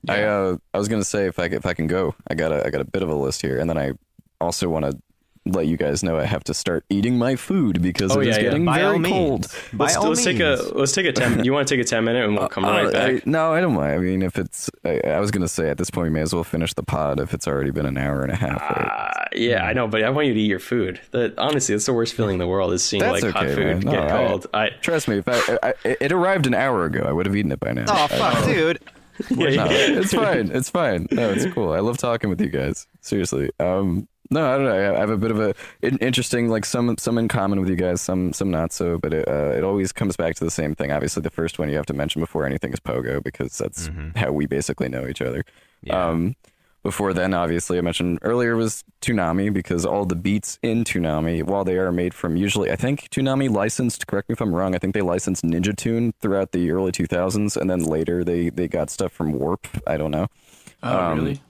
I 0.08 0.24
uh, 0.24 0.58
I 0.74 0.78
was 0.78 0.88
gonna 0.88 1.04
say 1.04 1.26
if 1.28 1.38
I 1.40 1.46
if 1.46 1.66
I 1.66 1.74
can 1.74 1.88
go, 1.88 2.16
I 2.30 2.36
got 2.36 2.52
a 2.52 2.66
I 2.66 2.70
got 2.70 2.82
a 2.82 2.86
bit 2.86 3.04
of 3.04 3.10
a 3.10 3.16
list 3.16 3.42
here, 3.42 3.60
and 3.60 3.70
then 3.70 3.78
I 3.78 3.92
also 4.40 4.70
want 4.70 4.86
to 4.86 4.98
let 5.48 5.68
you 5.68 5.78
guys 5.78 6.02
know 6.02 6.18
I 6.18 6.26
have 6.26 6.43
to 6.46 6.54
start 6.56 6.86
eating 6.89 7.18
my 7.20 7.36
food 7.36 7.80
because 7.82 8.16
Oh, 8.16 8.20
it 8.20 8.28
is 8.30 8.36
yeah, 8.38 8.43
yeah. 8.43 8.50
getting 8.50 8.66
By 8.66 8.82
all 8.82 8.88
very 8.93 9.00
means. 9.00 9.14
cold. 9.48 9.56
By 9.74 9.86
let's 9.86 9.96
all 9.98 10.10
let's 10.10 10.24
take 10.24 10.39
a 10.39 10.58
let's 10.74 10.91
take 10.91 11.06
a 11.06 11.12
ten. 11.12 11.43
You 11.43 11.54
want 11.54 11.68
to 11.68 11.76
take 11.76 11.82
a 11.86 11.88
ten 11.88 12.04
minute, 12.04 12.26
and 12.26 12.36
we'll 12.36 12.48
come 12.56 12.64
right 12.66 12.86
Uh, 12.88 12.91
back. 12.91 13.12
I- 13.16 13.22
no, 13.26 13.54
I 13.54 13.62
don't 13.62 13.76
mind. 13.76 13.93
I 13.93 13.98
mean, 14.00 14.22
if 14.24 14.38
it's, 14.39 14.72
I, 14.84 15.00
I 15.06 15.20
was 15.20 15.30
gonna 15.32 15.48
say 15.48 15.70
at 15.70 15.78
this 15.78 15.89
point 15.91 16.06
we 16.06 16.10
may 16.10 16.22
as 16.22 16.34
well 16.34 16.43
finish 16.43 16.74
the 16.74 16.82
pod 16.84 17.20
if 17.20 17.34
it's 17.34 17.48
already 17.48 17.70
been 17.72 17.86
an 17.86 17.98
hour 17.98 18.24
and 18.24 18.32
a 18.32 18.36
half. 18.36 18.60
right? 18.60 19.14
Uh, 19.18 19.26
yeah, 19.36 19.64
I 19.66 19.74
know, 19.74 19.88
but 19.88 20.04
I 20.04 20.10
want 20.10 20.28
you 20.28 20.34
to 20.34 20.39
eat 20.39 20.48
your 20.50 20.60
food. 20.60 21.00
That 21.12 21.38
honestly, 21.38 21.76
that's 21.76 21.86
the 21.86 21.93
worst 21.93 22.16
feeling 22.16 22.34
in 22.34 22.39
the 22.39 22.48
world 22.48 22.74
is 22.74 22.84
seeing 22.84 23.04
That's 23.04 23.22
like 23.22 23.34
hot 23.34 23.48
food. 23.50 23.86
No, 23.86 23.91
get 23.91 24.12
I- 24.12 24.28
cold. 24.28 24.48
I, 24.54 24.70
Trust 24.82 25.08
me, 25.08 25.18
if 25.20 25.28
I, 25.28 25.60
I, 25.62 25.74
it 25.84 26.12
arrived 26.12 26.48
an 26.48 26.56
hour 26.56 26.86
ago, 26.86 27.04
I 27.08 27.12
would 27.12 27.26
have 27.28 27.36
eaten 27.36 27.52
it 27.52 27.60
by 27.60 27.72
now. 27.74 27.86
Oh 27.88 28.08
fuck, 28.08 28.46
dude. 28.46 28.80
yeah, 29.30 29.50
yeah. 29.50 29.66
it's 29.70 30.14
fine. 30.14 30.50
It's 30.52 30.70
fine. 30.72 31.08
No, 31.12 31.30
it's 31.30 31.46
cool. 31.54 31.72
I 31.72 31.80
love 31.80 31.98
talking 31.98 32.30
with 32.32 32.41
you 32.41 32.50
guys. 32.50 32.88
Seriously. 33.02 33.52
Um, 33.60 34.08
no, 34.30 34.54
I 34.54 34.58
don't 34.58 34.66
know. 34.66 34.96
I 34.96 35.00
have 35.00 35.10
a 35.10 35.18
bit 35.18 35.32
of 35.32 35.40
a 35.40 35.54
interesting, 35.82 36.50
like 36.50 36.66
some 36.66 36.98
some 36.98 37.18
in 37.18 37.28
common 37.28 37.60
with 37.60 37.70
you 37.70 37.76
guys, 37.76 38.02
some 38.02 38.34
some 38.34 38.50
not 38.52 38.74
so. 38.74 38.98
But 38.98 39.14
it 39.14 39.28
uh, 39.28 39.54
it 39.58 39.64
always 39.64 39.92
comes 39.92 40.16
back 40.18 40.36
to 40.36 40.44
the 40.44 40.52
same 40.52 40.76
thing. 40.76 40.92
Obviously, 40.92 41.22
the 41.22 41.30
first 41.30 41.60
one 41.60 41.70
you 41.70 41.76
have 41.78 41.86
to 41.88 41.94
mention 41.94 42.22
before 42.22 42.46
anything 42.46 42.74
is 42.74 42.80
Pogo 42.80 43.22
because 43.24 43.58
that's 43.58 43.90
how 44.16 44.32
we 44.32 44.46
basically 44.46 44.90
know 44.90 45.08
each 45.08 45.22
other. 45.22 45.44
Um, 46.10 46.36
before 46.84 47.14
then, 47.14 47.34
obviously, 47.34 47.80
I 47.80 47.82
mentioned 47.82 48.20
earlier 48.22 48.56
was 48.56 48.84
Toonami 49.02 49.52
because 49.52 49.88
all 49.88 50.06
the 50.06 50.16
beats 50.16 50.60
in 50.62 50.84
Toonami, 50.84 51.42
while 51.42 51.64
they 51.64 51.78
are 51.78 51.92
made 51.92 52.14
from 52.14 52.36
usually, 52.38 52.70
I 52.72 52.76
think 52.76 53.10
Toonami 53.10 53.50
licensed. 53.50 54.06
Correct 54.06 54.30
me 54.30 54.34
if 54.34 54.42
I'm 54.42 54.54
wrong. 54.54 54.76
I 54.76 54.78
think 54.78 54.94
they 54.94 55.02
licensed 55.02 55.44
Ninja 55.44 55.76
Tune 55.76 56.14
throughout 56.22 56.52
the 56.52 56.70
early 56.70 56.92
2000s, 56.92 57.58
and 57.58 57.70
then 57.70 57.84
later 57.84 58.24
they 58.24 58.50
they 58.50 58.68
got 58.68 58.92
stuff 58.92 59.12
from 59.12 59.34
Warp. 59.34 59.68
I 59.88 59.98
don't 59.98 60.12
know. 60.12 60.28
Oh, 60.84 60.98
Um, 61.12 61.18
really? 61.20 61.42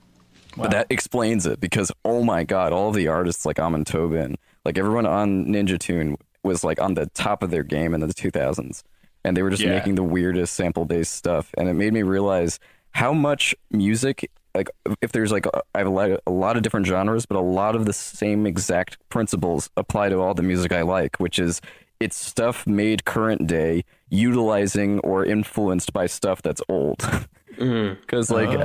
But 0.57 0.71
that 0.71 0.87
explains 0.89 1.45
it 1.45 1.59
because 1.59 1.91
oh 2.03 2.23
my 2.23 2.43
god, 2.43 2.71
all 2.73 2.91
the 2.91 3.07
artists 3.07 3.45
like 3.45 3.59
Amon 3.59 3.83
Tobin, 3.85 4.35
like 4.63 4.77
everyone 4.77 5.05
on 5.05 5.45
Ninja 5.47 5.77
Tune 5.79 6.15
was 6.43 6.63
like 6.63 6.79
on 6.81 6.93
the 6.93 7.07
top 7.07 7.43
of 7.43 7.51
their 7.51 7.63
game 7.63 7.93
in 7.93 7.99
the 8.01 8.07
2000s, 8.07 8.83
and 9.23 9.35
they 9.35 9.41
were 9.43 9.49
just 9.49 9.63
Yeah. 9.63 9.71
making 9.73 9.95
the 9.95 10.03
weirdest 10.03 10.53
sample 10.53 10.85
based 10.85 11.13
stuff, 11.13 11.51
and 11.57 11.67
it 11.67 11.73
made 11.73 11.91
me 11.93 12.03
realize 12.03 12.59
how 12.91 13.11
much 13.13 13.53
music 13.71 14.29
like 14.53 14.69
if 15.01 15.11
there's 15.11 15.33
like 15.33 15.45
a- 15.47 15.61
I 15.73 15.79
have 15.79 15.87
a 15.87 15.89
lot, 15.89 16.09
a 16.25 16.31
lot 16.31 16.55
of 16.55 16.63
different 16.63 16.85
genres, 16.85 17.25
but 17.25 17.35
a 17.35 17.41
lot 17.41 17.75
of 17.75 17.85
the 17.85 17.91
same 17.91 18.45
exact 18.47 18.97
principles 19.09 19.69
apply 19.75 20.07
to 20.09 20.19
all 20.21 20.33
the 20.33 20.43
music 20.43 20.71
I 20.71 20.81
like, 20.83 21.17
which 21.17 21.37
is 21.39 21.59
it's 21.99 22.15
stuff 22.15 22.65
made 22.65 23.03
current 23.03 23.47
day, 23.47 23.83
utilizing 24.09 24.99
or 24.99 25.25
influenced 25.25 25.91
by 25.93 26.05
stuff 26.07 26.41
that's 26.41 26.61
old. 26.69 26.99
Because 27.55 28.29
like 28.29 28.57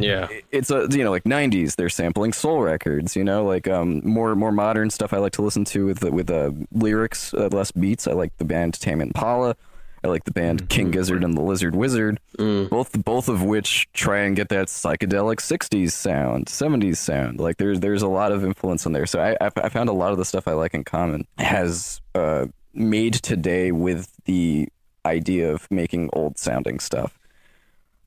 yeah. 0.00 0.28
it's 0.50 0.70
a 0.70 0.88
you 0.90 1.04
know 1.04 1.10
like 1.10 1.24
90s 1.24 1.76
they're 1.76 1.88
sampling 1.88 2.32
soul 2.32 2.62
records 2.62 3.16
you 3.16 3.24
know? 3.24 3.44
Like 3.44 3.68
um 3.68 4.00
more 4.04 4.34
more 4.34 4.52
modern 4.52 4.90
stuff 4.90 5.12
i 5.12 5.18
like 5.18 5.32
to 5.32 5.42
listen 5.42 5.64
to 5.66 5.86
with 5.86 6.02
with 6.02 6.30
uh, 6.30 6.52
lyrics 6.72 7.34
uh, 7.34 7.48
less 7.52 7.72
beats. 7.72 8.06
I 8.06 8.12
like 8.12 8.36
the 8.38 8.44
band 8.44 8.74
tame 8.80 9.00
impala. 9.00 9.56
I 10.04 10.08
like 10.08 10.24
the 10.24 10.30
band 10.30 10.68
king 10.68 10.90
gizzard 10.90 11.24
and 11.24 11.36
the 11.36 11.40
lizard 11.40 11.74
wizard. 11.74 12.20
Both 12.68 13.04
both 13.04 13.28
of 13.28 13.42
which 13.42 13.88
try 13.92 14.20
and 14.20 14.36
get 14.36 14.48
that 14.50 14.68
psychedelic 14.68 15.38
60s 15.38 15.90
sound 15.90 16.46
70s 16.46 16.96
sound. 16.96 17.40
Like 17.40 17.56
there's 17.56 17.80
there's 17.80 18.02
a 18.02 18.08
lot 18.08 18.30
of 18.32 18.44
influence 18.44 18.86
in 18.86 18.92
there. 18.92 19.06
So 19.06 19.20
i 19.20 19.36
i 19.44 19.50
I 19.56 19.68
found 19.68 19.88
a 19.88 19.92
lot 19.92 20.12
of 20.12 20.18
the 20.18 20.24
stuff 20.24 20.46
i 20.46 20.52
like 20.52 20.74
in 20.74 20.84
common 20.84 21.26
has 21.38 22.00
uh 22.14 22.46
made 22.74 23.14
today 23.14 23.72
with 23.72 24.12
the 24.24 24.68
idea 25.04 25.52
of 25.52 25.68
making 25.70 26.10
old 26.12 26.38
sounding 26.38 26.78
stuff 26.78 27.17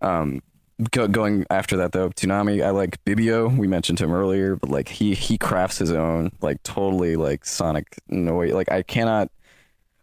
um, 0.02 0.42
go, 0.90 1.08
going 1.08 1.46
after 1.50 1.78
that 1.78 1.92
though, 1.92 2.10
Toonami, 2.10 2.64
I 2.64 2.72
like 2.72 3.04
Bibio. 3.06 3.56
We 3.56 3.68
mentioned 3.68 4.00
him 4.00 4.12
earlier, 4.12 4.56
but 4.56 4.70
like 4.70 4.90
he 4.90 5.14
he 5.14 5.38
crafts 5.38 5.78
his 5.78 5.92
own 5.92 6.32
like 6.42 6.62
totally 6.64 7.16
like 7.16 7.46
sonic 7.46 7.98
noise. 8.10 8.54
Like 8.54 8.72
I 8.72 8.82
cannot. 8.82 9.30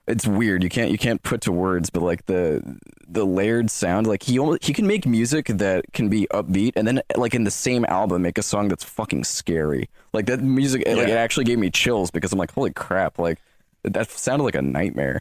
It's 0.06 0.26
weird. 0.26 0.62
You 0.62 0.70
can't 0.70 0.90
you 0.90 0.98
can't 0.98 1.22
put 1.22 1.42
to 1.42 1.52
words, 1.52 1.90
but 1.90 2.02
like 2.02 2.26
the 2.26 2.62
the 3.06 3.26
layered 3.26 3.70
sound. 3.70 4.06
Like 4.06 4.22
he 4.22 4.38
almost, 4.38 4.64
he 4.64 4.72
can 4.72 4.86
make 4.86 5.06
music 5.06 5.46
that 5.48 5.84
can 5.92 6.08
be 6.08 6.26
upbeat, 6.32 6.72
and 6.76 6.86
then 6.86 7.02
like 7.16 7.34
in 7.34 7.44
the 7.44 7.50
same 7.50 7.84
album 7.86 8.22
make 8.22 8.38
a 8.38 8.42
song 8.42 8.68
that's 8.68 8.84
fucking 8.84 9.24
scary. 9.24 9.88
Like 10.14 10.26
that 10.26 10.40
music, 10.40 10.86
like 10.86 11.08
it 11.08 11.10
actually 11.10 11.44
gave 11.44 11.58
me 11.58 11.70
chills 11.70 12.10
because 12.10 12.32
I'm 12.32 12.38
like, 12.38 12.52
holy 12.52 12.72
crap! 12.72 13.18
Like 13.18 13.38
that 13.82 14.10
sounded 14.10 14.44
like 14.44 14.54
a 14.54 14.62
nightmare. 14.62 15.20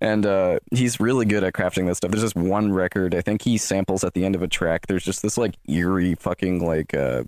And 0.00 0.24
uh, 0.24 0.60
he's 0.72 1.00
really 1.00 1.26
good 1.26 1.42
at 1.42 1.54
crafting 1.54 1.86
this 1.86 1.98
stuff. 1.98 2.12
There's 2.12 2.22
this 2.22 2.34
one 2.34 2.72
record, 2.72 3.14
I 3.14 3.20
think 3.20 3.42
he 3.42 3.58
samples 3.58 4.04
at 4.04 4.14
the 4.14 4.24
end 4.24 4.36
of 4.36 4.42
a 4.42 4.48
track. 4.48 4.86
There's 4.86 5.04
just 5.04 5.22
this 5.22 5.36
like 5.36 5.56
eerie 5.66 6.14
fucking 6.14 6.64
like 6.64 6.94
uh, 6.94 7.24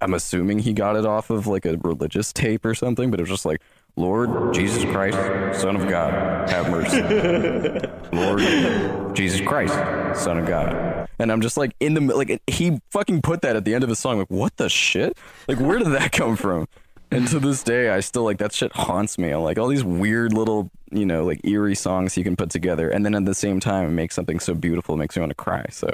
I'm 0.00 0.14
assuming 0.14 0.60
he 0.60 0.72
got 0.72 0.96
it 0.96 1.06
off 1.06 1.30
of 1.30 1.46
like 1.46 1.64
a 1.64 1.76
religious 1.78 2.32
tape 2.32 2.64
or 2.64 2.74
something, 2.74 3.10
but 3.10 3.20
it 3.20 3.22
was 3.22 3.30
just 3.30 3.44
like 3.44 3.60
Lord 3.96 4.54
Jesus 4.54 4.84
Christ, 4.84 5.60
Son 5.60 5.76
of 5.76 5.86
God, 5.88 6.48
have 6.48 6.70
mercy. 6.70 7.02
Lord 8.12 9.14
Jesus 9.14 9.40
Christ, 9.42 9.74
Son 10.22 10.38
of 10.38 10.46
God. 10.46 11.06
And 11.18 11.30
I'm 11.30 11.40
just 11.40 11.56
like 11.56 11.74
in 11.78 11.94
the 11.94 12.00
like 12.00 12.42
he 12.46 12.80
fucking 12.90 13.22
put 13.22 13.42
that 13.42 13.54
at 13.54 13.64
the 13.64 13.74
end 13.74 13.84
of 13.84 13.90
his 13.90 13.98
song. 13.98 14.18
Like 14.18 14.30
what 14.30 14.56
the 14.56 14.68
shit? 14.68 15.16
Like 15.46 15.60
where 15.60 15.78
did 15.78 15.88
that 15.88 16.10
come 16.12 16.36
from? 16.36 16.66
And 17.12 17.28
to 17.28 17.38
this 17.38 17.62
day, 17.62 17.90
I 17.90 18.00
still 18.00 18.24
like 18.24 18.38
that 18.38 18.52
shit 18.52 18.72
haunts 18.72 19.18
me. 19.18 19.30
I'm 19.30 19.42
like 19.42 19.58
all 19.58 19.68
these 19.68 19.84
weird 19.84 20.32
little, 20.32 20.70
you 20.90 21.06
know, 21.06 21.24
like 21.24 21.40
eerie 21.44 21.74
songs 21.74 22.16
you 22.16 22.24
can 22.24 22.36
put 22.36 22.50
together, 22.50 22.88
and 22.90 23.04
then 23.04 23.14
at 23.14 23.24
the 23.24 23.34
same 23.34 23.60
time, 23.60 23.86
it 23.88 23.92
makes 23.92 24.14
something 24.14 24.40
so 24.40 24.54
beautiful, 24.54 24.96
makes 24.96 25.16
me 25.16 25.20
want 25.20 25.30
to 25.30 25.34
cry. 25.34 25.64
So, 25.70 25.90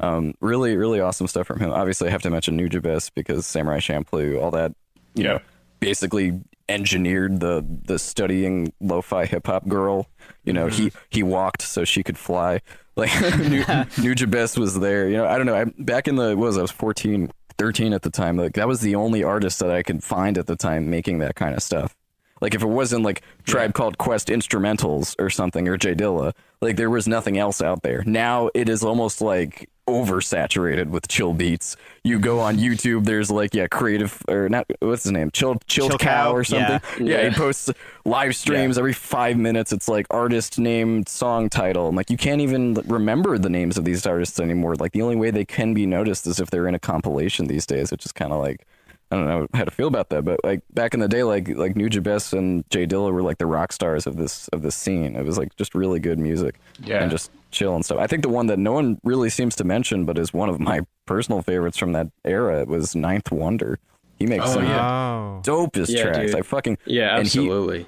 um, 0.00 0.34
really, 0.40 0.76
really 0.76 1.00
awesome 1.00 1.26
stuff 1.26 1.46
from 1.46 1.60
him. 1.60 1.70
Obviously, 1.70 2.08
I 2.08 2.10
have 2.12 2.22
to 2.22 2.30
mention 2.30 2.58
Nujabes 2.58 3.10
because 3.14 3.46
Samurai 3.46 3.78
Champloo, 3.80 4.40
all 4.42 4.50
that, 4.52 4.72
you 5.14 5.24
Yeah. 5.24 5.32
know, 5.34 5.38
basically 5.80 6.40
engineered 6.68 7.40
the 7.40 7.64
the 7.84 7.98
studying 7.98 8.72
lo-fi 8.80 9.26
hip 9.26 9.46
hop 9.46 9.66
girl. 9.68 10.06
You 10.44 10.52
know, 10.52 10.68
he 10.68 10.92
he 11.10 11.22
walked 11.22 11.62
so 11.62 11.84
she 11.84 12.02
could 12.02 12.16
fly. 12.16 12.60
Like 12.96 13.10
Nu- 13.38 13.64
Nujabes 13.64 14.56
was 14.64 14.78
there. 14.78 15.08
You 15.08 15.16
know, 15.18 15.26
I 15.26 15.36
don't 15.38 15.46
know. 15.46 15.54
I, 15.56 15.64
back 15.78 16.08
in 16.08 16.16
the 16.16 16.36
what 16.36 16.46
was 16.46 16.56
I, 16.56 16.60
I 16.60 16.62
was 16.62 16.70
14, 16.70 17.30
13 17.58 17.92
at 17.92 18.02
the 18.02 18.10
time. 18.10 18.36
Like 18.36 18.54
that 18.54 18.68
was 18.68 18.80
the 18.80 18.94
only 18.94 19.22
artist 19.22 19.58
that 19.60 19.70
I 19.70 19.82
could 19.82 20.02
find 20.02 20.38
at 20.38 20.46
the 20.46 20.56
time 20.56 20.90
making 20.90 21.18
that 21.18 21.34
kind 21.34 21.54
of 21.54 21.62
stuff. 21.62 21.94
Like 22.40 22.54
if 22.54 22.62
it 22.62 22.68
wasn't 22.68 23.04
like 23.04 23.22
Tribe 23.44 23.72
Called 23.72 23.98
Quest 23.98 24.28
instrumentals 24.28 25.14
or 25.18 25.30
something 25.30 25.68
or 25.68 25.76
J 25.76 25.94
Dilla, 25.94 26.32
like 26.60 26.76
there 26.76 26.90
was 26.90 27.06
nothing 27.06 27.38
else 27.38 27.62
out 27.62 27.82
there. 27.82 28.02
Now 28.04 28.50
it 28.52 28.68
is 28.68 28.82
almost 28.82 29.20
like 29.20 29.70
oversaturated 29.92 30.88
with 30.88 31.08
chill 31.08 31.32
beats. 31.34 31.76
You 32.04 32.18
go 32.18 32.40
on 32.40 32.56
YouTube, 32.56 33.04
there's 33.04 33.30
like 33.30 33.54
yeah, 33.54 33.66
creative 33.68 34.22
or 34.28 34.48
not 34.48 34.66
what's 34.80 35.04
his 35.04 35.12
name? 35.12 35.30
Chill 35.30 35.56
Chilled 35.66 35.90
Chill 35.92 35.98
Cow, 35.98 36.24
Cow, 36.24 36.32
or 36.34 36.44
something. 36.44 36.80
yeah. 37.06 37.22
Yeah, 37.22 37.28
he 37.28 37.34
posts 37.34 37.70
live 38.04 38.34
streams 38.34 38.76
every 38.78 38.92
five 38.92 39.36
minutes. 39.36 39.72
It's 39.72 39.88
like 39.88 40.06
artist 40.10 40.58
name, 40.58 41.04
song 41.06 41.48
title. 41.48 41.88
I'm 41.88 41.96
like 41.96 42.10
you 42.10 42.16
can't 42.16 42.40
even 42.40 42.74
remember 42.86 43.38
the 43.38 43.50
names 43.50 43.78
of 43.78 43.84
these 43.84 44.04
artists 44.06 44.40
anymore. 44.40 44.74
Like 44.76 44.92
the 44.92 45.02
only 45.02 45.16
way 45.16 45.30
they 45.30 45.44
can 45.44 45.74
be 45.74 45.86
noticed 45.86 46.26
is 46.26 46.40
if 46.40 46.50
they're 46.50 46.66
in 46.68 46.74
a 46.74 46.78
compilation 46.80 47.46
these 47.46 47.66
days, 47.66 47.90
which 47.90 48.04
is 48.04 48.12
kind 48.12 48.32
of 48.32 48.40
like 48.40 48.66
I 49.10 49.16
don't 49.16 49.26
know 49.26 49.46
how 49.52 49.64
to 49.64 49.70
feel 49.70 49.88
about 49.88 50.08
that, 50.08 50.24
but 50.24 50.40
like 50.42 50.62
back 50.72 50.94
in 50.94 51.00
the 51.00 51.06
day, 51.08 51.22
like 51.22 51.46
like 51.48 51.74
Nujabes 51.74 52.32
and 52.36 52.64
J 52.70 52.86
Dilla 52.86 53.12
were 53.12 53.22
like 53.22 53.36
the 53.38 53.44
rock 53.46 53.70
stars 53.72 54.06
of 54.06 54.16
this 54.16 54.48
of 54.48 54.62
this 54.62 54.74
scene. 54.74 55.16
It 55.16 55.24
was 55.24 55.36
like 55.36 55.54
just 55.56 55.74
really 55.74 56.00
good 56.00 56.18
music, 56.18 56.54
Yeah. 56.82 57.02
and 57.02 57.10
just 57.10 57.30
chill 57.52 57.74
and 57.74 57.84
stuff. 57.84 57.98
I 57.98 58.06
think 58.06 58.22
the 58.22 58.28
one 58.28 58.46
that 58.48 58.58
no 58.58 58.72
one 58.72 58.98
really 59.04 59.30
seems 59.30 59.54
to 59.56 59.64
mention, 59.64 60.04
but 60.04 60.18
is 60.18 60.32
one 60.34 60.48
of 60.48 60.58
my 60.58 60.80
personal 61.06 61.42
favorites 61.42 61.76
from 61.78 61.92
that 61.92 62.08
era, 62.24 62.64
was 62.64 62.96
Ninth 62.96 63.30
Wonder. 63.30 63.78
He 64.18 64.26
makes 64.26 64.44
Oh, 64.48 64.54
some 64.54 64.64
yeah. 64.64 65.40
Dopest 65.44 65.88
Yeah, 65.94 66.02
tracks. 66.04 66.18
dude. 66.32 66.36
I 66.36 66.42
fucking 66.42 66.78
Yeah, 66.86 67.16
and 67.16 67.26
he- 67.28 67.40
absolutely. 67.40 67.86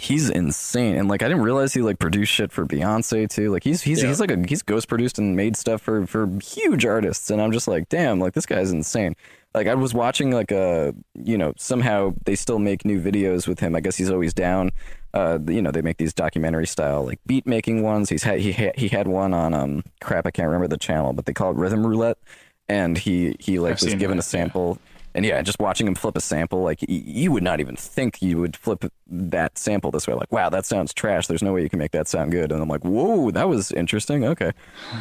he's 0.00 0.30
insane 0.30 0.96
and 0.96 1.06
like 1.06 1.22
i 1.22 1.28
didn't 1.28 1.42
realize 1.42 1.74
he 1.74 1.82
like 1.82 1.98
produced 1.98 2.32
shit 2.32 2.50
for 2.50 2.64
beyonce 2.64 3.28
too 3.28 3.52
like 3.52 3.62
he's 3.62 3.82
he's 3.82 4.00
Yeah. 4.00 4.08
he's 4.08 4.20
like 4.20 4.30
a 4.30 4.42
he's 4.48 4.62
ghost 4.62 4.88
produced 4.88 5.18
and 5.18 5.36
made 5.36 5.54
stuff 5.54 5.82
for 5.82 6.06
for 6.06 6.30
huge 6.42 6.86
artists 6.86 7.30
and 7.30 7.42
i'm 7.42 7.52
just 7.52 7.68
like 7.68 7.90
damn 7.90 8.18
like 8.18 8.32
this 8.32 8.46
guy's 8.46 8.72
insane 8.72 9.14
like 9.54 9.66
i 9.66 9.74
was 9.74 9.94
watching 9.94 10.30
like 10.30 10.50
a 10.50 10.94
you 11.14 11.36
know 11.36 11.52
somehow 11.56 12.14
they 12.24 12.34
still 12.34 12.58
make 12.58 12.84
new 12.84 13.00
videos 13.00 13.46
with 13.46 13.60
him 13.60 13.74
i 13.74 13.80
guess 13.80 13.96
he's 13.96 14.10
always 14.10 14.32
down 14.32 14.70
uh 15.14 15.38
you 15.48 15.60
know 15.60 15.70
they 15.70 15.82
make 15.82 15.98
these 15.98 16.14
documentary 16.14 16.66
style 16.66 17.04
like 17.04 17.20
beat 17.26 17.46
making 17.46 17.82
ones 17.82 18.08
he's 18.08 18.22
had 18.22 18.38
he 18.40 18.52
had 18.52 18.76
he 18.76 18.88
had 18.88 19.06
one 19.06 19.34
on 19.34 19.54
um 19.54 19.82
crap 20.00 20.26
i 20.26 20.30
can't 20.30 20.46
remember 20.46 20.68
the 20.68 20.78
channel 20.78 21.12
but 21.12 21.26
they 21.26 21.32
call 21.32 21.50
it 21.50 21.56
rhythm 21.56 21.86
roulette 21.86 22.18
and 22.68 22.96
he 22.98 23.36
he 23.38 23.58
like 23.58 23.72
I've 23.72 23.82
was 23.82 23.94
given 23.94 24.18
a 24.18 24.22
sample. 24.22 24.78
yeah. 24.80 24.91
And 25.14 25.24
yeah, 25.24 25.40
just 25.42 25.58
watching 25.58 25.86
him 25.86 25.94
flip 25.94 26.16
a 26.16 26.20
sample, 26.20 26.62
like 26.62 26.80
y- 26.82 27.02
you 27.04 27.32
would 27.32 27.42
not 27.42 27.60
even 27.60 27.76
think 27.76 28.22
you 28.22 28.38
would 28.38 28.56
flip 28.56 28.84
that 29.06 29.58
sample 29.58 29.90
this 29.90 30.06
way. 30.06 30.14
Like, 30.14 30.32
wow, 30.32 30.48
that 30.48 30.64
sounds 30.64 30.94
trash. 30.94 31.26
There's 31.26 31.42
no 31.42 31.52
way 31.52 31.62
you 31.62 31.68
can 31.68 31.78
make 31.78 31.92
that 31.92 32.08
sound 32.08 32.32
good. 32.32 32.50
And 32.50 32.62
I'm 32.62 32.68
like, 32.68 32.84
whoa, 32.84 33.30
that 33.30 33.48
was 33.48 33.70
interesting. 33.72 34.24
Okay. 34.24 34.52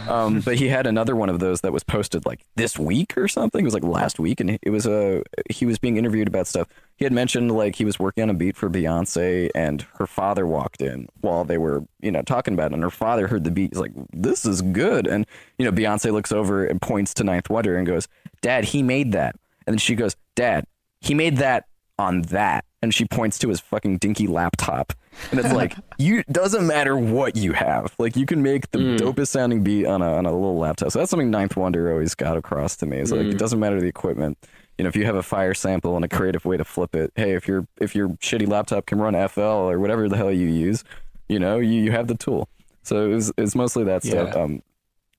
Um, 0.10 0.42
but 0.42 0.56
he 0.58 0.68
had 0.68 0.86
another 0.86 1.16
one 1.16 1.30
of 1.30 1.40
those 1.40 1.62
that 1.62 1.72
was 1.72 1.84
posted 1.84 2.26
like 2.26 2.42
this 2.56 2.78
week 2.78 3.18
or 3.18 3.28
something. 3.28 3.62
It 3.62 3.66
was 3.66 3.74
like 3.74 3.84
last 3.84 4.20
week, 4.20 4.40
and 4.40 4.60
it 4.62 4.70
was 4.70 4.86
a 4.86 5.24
he 5.50 5.66
was 5.66 5.80
being 5.80 5.98
interviewed 5.98 6.28
about 6.28 6.48
stuff. 6.48 6.68
He 6.98 7.06
had 7.06 7.14
mentioned 7.14 7.52
like 7.52 7.76
he 7.76 7.86
was 7.86 7.98
working 8.00 8.24
on 8.24 8.30
a 8.30 8.34
beat 8.34 8.56
for 8.56 8.70
Beyonce, 8.70 9.50
and 9.56 9.86
her 9.98 10.08
father 10.08 10.46
walked 10.46 10.82
in 10.82 11.08
while 11.22 11.44
they 11.44 11.58
were 11.58 11.84
you 12.02 12.12
know 12.12 12.22
talking 12.22 12.54
about 12.54 12.72
it, 12.72 12.76
and 12.76 12.84
her 12.84 12.90
father 12.90 13.28
heard 13.28 13.44
the 13.44 13.52
beat. 13.52 13.72
He's 13.74 13.80
like, 13.80 13.94
this 14.12 14.46
is 14.46 14.62
good. 14.62 15.08
And 15.08 15.26
you 15.58 15.66
know, 15.66 15.72
Beyonce 15.72 16.12
looks 16.12 16.32
over 16.32 16.66
and 16.66 16.82
points 16.82 17.14
to 17.16 17.24
Ninth 17.24 17.50
Wonder 17.50 17.78
and 17.78 17.88
goes, 17.88 18.08
Dad, 18.42 18.66
he 18.66 18.84
made 18.84 19.12
that. 19.14 19.36
And 19.66 19.74
then 19.74 19.80
she 19.80 19.96
goes, 19.96 20.16
Dad, 20.36 20.66
he 21.02 21.14
made 21.14 21.38
that 21.38 21.66
on 21.98 22.24
that. 22.24 22.66
And 22.82 22.94
she 22.94 23.06
points 23.06 23.38
to 23.40 23.50
his 23.50 23.60
fucking 23.60 24.00
dinky 24.00 24.26
laptop. 24.26 24.94
And 25.30 25.40
it's 25.40 25.54
like, 25.54 25.76
you 26.00 26.24
doesn't 26.32 26.66
matter 26.66 26.98
what 26.98 27.36
you 27.36 27.54
have. 27.54 27.94
Like 28.00 28.16
you 28.16 28.26
can 28.26 28.42
make 28.42 28.72
the 28.72 28.80
dopest 28.80 29.28
sounding 29.28 29.64
beat 29.64 29.86
on 29.86 30.02
a 30.02 30.14
on 30.14 30.26
a 30.26 30.32
little 30.32 30.58
laptop. 30.58 30.92
So 30.92 31.00
that's 31.00 31.12
something 31.12 31.30
Ninth 31.30 31.56
Wonder 31.56 31.92
always 31.92 32.16
got 32.16 32.38
across 32.38 32.76
to 32.78 32.88
me. 32.88 32.98
Is 32.98 33.12
like 33.12 33.28
it 33.28 33.38
doesn't 33.38 33.60
matter 33.60 33.80
the 33.80 33.88
equipment. 33.88 34.38
You 34.78 34.84
know, 34.84 34.88
if 34.88 34.96
you 34.96 35.06
have 35.06 35.16
a 35.16 35.22
fire 35.22 35.54
sample 35.54 35.96
and 35.96 36.04
a 36.04 36.08
creative 36.08 36.44
way 36.44 36.58
to 36.58 36.64
flip 36.64 36.96
it, 36.96 37.12
hey, 37.16 37.34
if 37.34 37.48
your 37.48 37.68
if 37.80 37.94
your 37.94 38.10
shitty 38.10 38.48
laptop 38.48 38.88
can 38.88 39.00
run 39.00 39.14
FL 39.30 39.42
or 39.42 39.78
whatever 39.80 40.10
the 40.10 40.18
hell 40.18 40.32
you 40.32 40.48
use, 40.48 40.84
you 41.30 41.38
know, 41.38 41.58
you, 41.58 41.84
you 41.84 41.92
have 41.92 42.08
the 42.08 42.16
tool. 42.16 42.50
So 42.82 43.06
it 43.06 43.14
was 43.14 43.32
it's 43.38 43.54
mostly 43.54 43.84
that 43.84 44.04
stuff. 44.04 44.34
Yeah. 44.34 44.42
Um, 44.42 44.64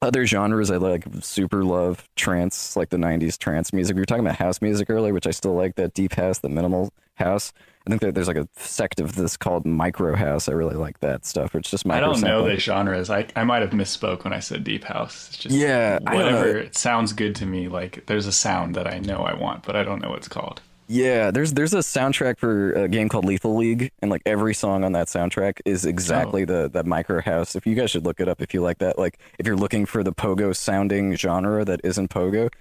other 0.03 0.27
genres 0.27 0.71
I 0.71 0.77
like 0.77 1.05
super 1.21 1.65
love 1.65 2.07
trance, 2.17 2.77
like 2.77 2.91
the 2.91 2.97
'90s 2.99 3.39
trance 3.39 3.73
music. 3.73 3.95
We 3.95 4.03
were 4.03 4.07
talking 4.07 4.25
about 4.27 4.37
house 4.37 4.61
music 4.61 4.91
earlier, 4.91 5.15
which 5.15 5.27
I 5.27 5.31
still 5.31 5.55
like. 5.55 5.77
That 5.77 5.95
deep 5.95 6.13
house, 6.15 6.41
the 6.41 6.49
minimal 6.51 6.93
house. 7.15 7.53
I 7.87 7.91
think 7.91 8.01
that 8.03 8.15
there's 8.15 8.29
like 8.29 8.37
a 8.37 8.49
sect 8.57 9.01
of 9.01 9.17
this 9.17 9.37
called 9.37 9.67
micro 9.67 10.15
house. 10.15 10.49
I 10.49 10.53
really 10.53 10.77
like 10.77 11.01
that 11.01 11.25
stuff. 11.25 11.55
It's 11.55 11.69
just 11.71 11.89
I 11.89 11.99
don't 11.99 12.21
know 12.21 12.45
the 12.45 12.57
genres. 12.57 13.11
I, 13.11 13.27
I 13.35 13.43
might 13.43 13.63
have 13.63 13.71
misspoke 13.71 14.23
when 14.23 14.33
I 14.33 14.39
said 14.39 14.63
deep 14.63 14.85
house. 14.85 15.29
It's 15.31 15.39
just 15.39 15.57
Yeah, 15.57 15.99
I 16.07 16.13
don't 16.13 16.33
know. 16.33 16.37
whatever. 16.39 16.59
It 16.59 16.77
sounds 16.77 17.13
good 17.13 17.35
to 17.37 17.47
me. 17.47 17.69
Like 17.69 18.07
there's 18.07 18.27
a 18.27 18.33
sound 18.33 18.77
that 18.77 18.87
I 18.87 18.99
know 19.01 19.19
I 19.19 19.35
want, 19.35 19.65
but 19.65 19.75
I 19.75 19.83
don't 19.83 20.01
know 20.01 20.11
what 20.11 20.19
it's 20.19 20.29
called. 20.29 20.61
Yeah, 20.93 21.31
there's 21.31 21.55
there's 21.55 21.73
a 21.73 21.79
soundtrack 21.79 22.39
for 22.39 22.73
a 22.73 22.87
game 22.87 23.09
called 23.09 23.25
Lethal 23.25 23.57
League, 23.57 23.91
and 24.03 24.11
like 24.11 24.21
every 24.27 24.53
song 24.53 24.85
on 24.85 24.93
that 24.93 25.07
soundtrack 25.07 25.61
is 25.65 25.87
exactly 25.87 26.45
the 26.45 26.69
that 26.75 26.85
micro 26.85 27.23
house. 27.23 27.57
If 27.57 27.67
you 27.67 27.75
guys 27.75 27.91
should 27.91 28.05
look 28.05 28.21
it 28.21 28.29
up 28.29 28.43
if 28.43 28.53
you 28.53 28.61
like 28.61 28.77
that. 28.79 28.99
Like 28.99 29.19
if 29.39 29.47
you're 29.47 29.57
looking 29.57 29.87
for 29.87 30.03
the 30.03 30.13
pogo 30.13 30.55
sounding 30.55 31.15
genre 31.17 31.65
that 31.65 31.81
isn't 31.83 32.11
pogo, 32.11 32.53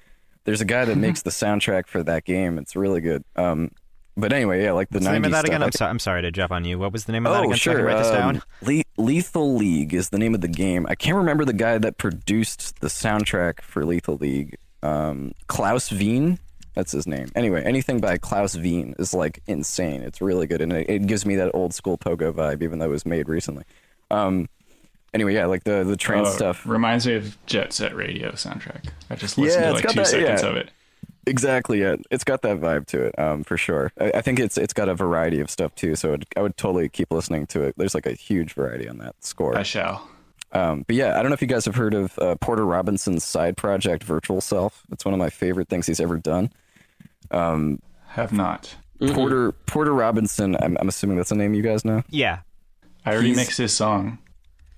there's 0.46 0.62
a 0.62 0.66
guy 0.66 0.86
that 0.86 0.96
makes 1.08 1.24
the 1.24 1.30
soundtrack 1.30 1.88
for 1.88 2.04
that 2.04 2.24
game. 2.24 2.58
It's 2.58 2.74
really 2.74 3.02
good. 3.02 3.26
Um, 3.36 3.72
but 4.16 4.32
anyway, 4.32 4.64
yeah, 4.64 4.72
like 4.72 4.88
the 4.90 5.00
What's 5.00 5.08
the 5.08 5.12
90s 5.12 5.14
name 5.14 5.26
of 5.26 5.32
that 5.32 5.46
again? 5.46 5.64
I'm, 5.64 5.72
so, 5.74 5.86
I'm 5.86 6.00
sorry 6.00 6.22
to 6.22 6.32
jump 6.32 6.54
on 6.54 6.64
you. 6.64 6.80
What 6.80 6.94
was 6.94 7.04
the 7.06 7.12
name 7.12 7.26
of 7.26 7.34
that 7.34 7.40
Oh, 7.40 7.44
again? 7.44 7.58
So 7.58 7.72
I 7.72 7.74
sure. 7.74 7.76
can 7.76 7.86
write 7.86 7.98
this 7.98 8.12
down. 8.12 8.36
Um, 8.38 8.42
Le- 8.62 8.84
Lethal 9.04 9.56
League 9.56 9.94
is 9.94 10.10
the 10.10 10.18
name 10.18 10.36
of 10.36 10.40
the 10.42 10.48
game. 10.48 10.86
I 10.90 10.96
can't 10.96 11.18
remember 11.18 11.44
the 11.44 11.54
guy 11.54 11.78
that 11.80 11.98
produced 11.98 12.80
the 12.80 12.88
soundtrack 12.88 13.60
for 13.62 13.84
Lethal 13.84 14.16
League. 14.16 14.58
Um, 14.84 15.34
Klaus 15.48 15.90
Veen, 15.90 16.40
that's 16.74 16.92
his 16.92 17.06
name. 17.08 17.30
Anyway, 17.36 17.64
anything 17.64 18.00
by 18.00 18.18
Klaus 18.18 18.56
Veen 18.56 18.96
is 19.00 19.14
like 19.14 19.42
insane. 19.48 20.02
It's 20.02 20.22
really 20.22 20.48
good, 20.48 20.62
and 20.62 20.72
it, 20.74 20.90
it 20.90 21.08
gives 21.08 21.26
me 21.26 21.36
that 21.36 21.52
old 21.54 21.74
school 21.74 21.98
pogo 21.98 22.32
vibe, 22.34 22.62
even 22.64 22.80
though 22.80 22.86
it 22.86 22.90
was 22.90 23.06
made 23.06 23.28
recently. 23.30 23.64
Um, 24.10 24.48
anyway, 25.14 25.34
yeah, 25.34 25.46
like 25.46 25.64
the 25.64 25.84
the 25.84 25.98
trance 25.98 26.30
Oh, 26.30 26.36
stuff. 26.36 26.66
reminds 26.66 27.06
me 27.08 27.16
of 27.16 27.38
Jet 27.46 27.74
Set 27.74 27.96
Radio 27.96 28.32
soundtrack. 28.32 28.86
I 29.10 29.16
just 29.16 29.38
listened 29.38 29.64
Yeah, 29.64 29.70
to 29.70 29.74
like 29.76 29.88
two 29.88 29.96
that- 30.00 30.08
seconds 30.08 30.42
yeah. 30.44 30.50
of 30.50 30.56
it. 30.58 30.70
Exactly, 31.28 31.80
yeah. 31.82 31.98
It's 32.10 32.24
got 32.24 32.42
that 32.42 32.60
vibe 32.60 32.88
to 32.88 33.04
it, 33.06 33.20
um, 33.20 33.44
for 33.44 33.56
sure. 33.56 33.92
I, 34.00 34.12
I 34.16 34.22
think 34.22 34.40
it's 34.40 34.58
it's 34.58 34.74
got 34.74 34.90
a 34.90 34.96
variety 34.96 35.40
of 35.40 35.52
stuff 35.52 35.76
too, 35.76 35.96
so 35.96 36.14
it, 36.14 36.26
I 36.36 36.42
would 36.42 36.58
totally 36.58 36.90
keep 36.90 37.12
listening 37.12 37.46
to 37.48 37.62
it. 37.62 37.76
There's 37.78 37.94
like 37.94 38.08
a 38.08 38.14
huge 38.14 38.54
variety 38.54 38.90
on 38.90 38.98
that 38.98 39.16
score. 39.24 39.56
I 39.56 39.62
shall. 39.64 40.08
Um, 40.54 40.84
but 40.86 40.96
yeah, 40.96 41.18
I 41.18 41.22
don't 41.22 41.30
know 41.30 41.34
if 41.34 41.42
you 41.42 41.48
guys 41.48 41.66
have 41.66 41.76
heard 41.76 41.94
of 41.94 42.18
uh, 42.20 42.36
Porter 42.42 42.66
Robinson's 42.66 43.24
side 43.24 43.56
project, 43.58 44.04
Virtual 44.04 44.42
Self. 44.42 44.84
It's 44.92 45.06
one 45.06 45.14
of 45.14 45.20
my 45.20 45.30
favorite 45.30 45.70
things 45.70 45.88
he's 45.88 46.00
ever 46.02 46.18
done. 46.18 46.52
Have 47.32 48.34
not. 48.34 48.76
Porter 49.14 49.52
Porter 49.54 49.94
Robinson. 49.94 50.56
I'm, 50.62 50.78
I'm 50.80 50.88
assuming 50.90 51.18
that's 51.18 51.32
a 51.32 51.36
name 51.36 51.54
you 51.54 51.64
guys 51.64 51.84
know. 51.86 52.04
Yeah. 52.10 52.40
I 53.06 53.14
already 53.14 53.30
He's- 53.30 53.38
mixed 53.38 53.58
his 53.58 53.74
song, 53.74 54.20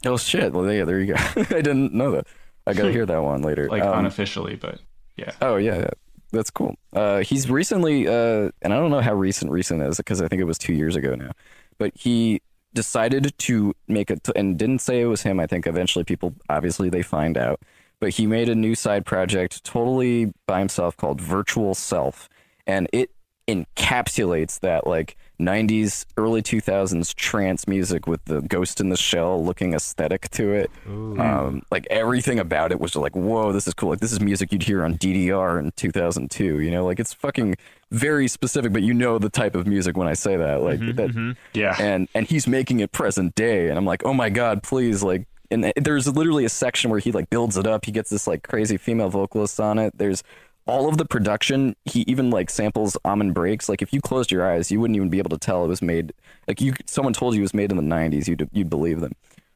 Oh 0.05 0.17
shit! 0.17 0.53
Well, 0.53 0.71
yeah, 0.71 0.83
there 0.85 0.99
you 0.99 1.13
go. 1.13 1.19
I 1.35 1.61
didn't 1.61 1.93
know 1.93 2.11
that. 2.11 2.27
I 2.67 2.73
gotta 2.73 2.91
hear 2.91 3.05
that 3.05 3.21
one 3.21 3.41
later. 3.41 3.67
like 3.69 3.83
Um, 3.83 3.99
unofficially, 3.99 4.55
but 4.55 4.79
yeah. 5.17 5.31
Oh 5.41 5.55
yeah, 5.57 5.77
yeah. 5.79 5.89
That's 6.31 6.49
cool. 6.49 6.75
Uh, 6.93 7.19
he's 7.19 7.49
recently, 7.49 8.07
uh, 8.07 8.49
and 8.61 8.73
I 8.73 8.77
don't 8.79 8.89
know 8.91 9.01
how 9.01 9.13
recent 9.13 9.51
recent 9.51 9.81
is 9.83 9.97
because 9.97 10.21
I 10.21 10.27
think 10.27 10.41
it 10.41 10.45
was 10.45 10.57
two 10.57 10.73
years 10.73 10.95
ago 10.95 11.15
now, 11.15 11.31
but 11.77 11.91
he 11.95 12.41
decided 12.73 13.37
to 13.37 13.73
make 13.87 14.09
it 14.09 14.27
and 14.35 14.57
didn't 14.57 14.79
say 14.79 15.01
it 15.01 15.05
was 15.05 15.21
him. 15.21 15.39
I 15.39 15.47
think 15.47 15.67
eventually 15.67 16.03
people 16.03 16.33
obviously 16.49 16.89
they 16.89 17.01
find 17.01 17.37
out, 17.37 17.61
but 17.99 18.09
he 18.09 18.27
made 18.27 18.49
a 18.49 18.55
new 18.55 18.75
side 18.75 19.05
project 19.05 19.63
totally 19.63 20.33
by 20.47 20.59
himself 20.59 20.97
called 20.97 21.21
Virtual 21.21 21.73
Self, 21.73 22.29
and 22.67 22.87
it 22.91 23.11
encapsulates 23.47 24.59
that 24.61 24.87
like 24.87 25.17
90s 25.39 26.05
early 26.15 26.41
2000s 26.41 27.13
trance 27.15 27.67
music 27.67 28.07
with 28.07 28.23
the 28.25 28.41
ghost 28.41 28.79
in 28.79 28.89
the 28.89 28.95
shell 28.95 29.43
looking 29.43 29.73
aesthetic 29.73 30.29
to 30.29 30.53
it. 30.53 30.71
Um, 31.19 31.63
like 31.69 31.85
everything 31.89 32.39
about 32.39 32.71
it 32.71 32.79
was 32.79 32.95
like 32.95 33.15
whoa 33.15 33.51
this 33.51 33.67
is 33.67 33.73
cool. 33.73 33.89
Like 33.89 33.99
this 33.99 34.13
is 34.13 34.21
music 34.21 34.53
you'd 34.53 34.63
hear 34.63 34.83
on 34.83 34.97
ddr 34.97 35.59
in 35.59 35.71
2002 35.71 36.61
you 36.61 36.71
know? 36.71 36.85
Like 36.85 36.99
it's 36.99 37.13
fucking 37.13 37.55
very 37.91 38.27
specific 38.27 38.71
but 38.71 38.81
you 38.81 38.93
know 38.93 39.19
the 39.19 39.29
type 39.29 39.53
of 39.53 39.67
music 39.67 39.95
when 39.95 40.07
i 40.07 40.13
say 40.13 40.35
that 40.35 40.63
like 40.63 40.79
mm-hmm, 40.79 40.95
that 40.95 41.09
mm-hmm. 41.09 41.31
Yeah. 41.53 41.75
and 41.79 42.09
and 42.15 42.25
he's 42.25 42.47
making 42.47 42.79
it 42.79 42.91
present 42.91 43.35
day 43.35 43.69
and 43.69 43.77
i'm 43.77 43.85
like 43.85 44.03
oh 44.03 44.15
my 44.15 44.31
god 44.31 44.63
please 44.63 45.03
like 45.03 45.27
and 45.53 45.65
uh, 45.65 45.71
there's 45.75 46.07
literally 46.07 46.45
a 46.45 46.49
section 46.49 46.89
where 46.89 46.99
he 46.99 47.11
like 47.11 47.29
builds 47.29 47.57
it 47.57 47.67
up. 47.67 47.85
He 47.85 47.91
gets 47.91 48.09
this 48.09 48.27
like 48.27 48.43
crazy 48.43 48.77
female 48.77 49.09
vocalist 49.09 49.59
on 49.59 49.77
it. 49.77 49.97
There's 49.97 50.23
all 50.65 50.87
of 50.87 50.97
the 50.97 51.05
production, 51.05 51.75
he 51.85 52.01
even 52.07 52.29
like 52.29 52.49
samples 52.49 52.97
amen 53.05 53.31
breaks. 53.31 53.67
Like 53.67 53.81
if 53.81 53.93
you 53.93 54.01
closed 54.01 54.31
your 54.31 54.49
eyes, 54.49 54.71
you 54.71 54.79
wouldn't 54.79 54.95
even 54.95 55.09
be 55.09 55.17
able 55.17 55.29
to 55.31 55.37
tell 55.37 55.63
it 55.65 55.67
was 55.67 55.81
made. 55.81 56.13
Like 56.47 56.61
you, 56.61 56.73
someone 56.85 57.13
told 57.13 57.35
you 57.35 57.41
it 57.41 57.43
was 57.43 57.53
made 57.53 57.71
in 57.71 57.77
the 57.77 57.83
'90s, 57.83 58.27
you'd 58.27 58.49
you'd 58.53 58.69
believe 58.69 59.01
them. 59.01 59.13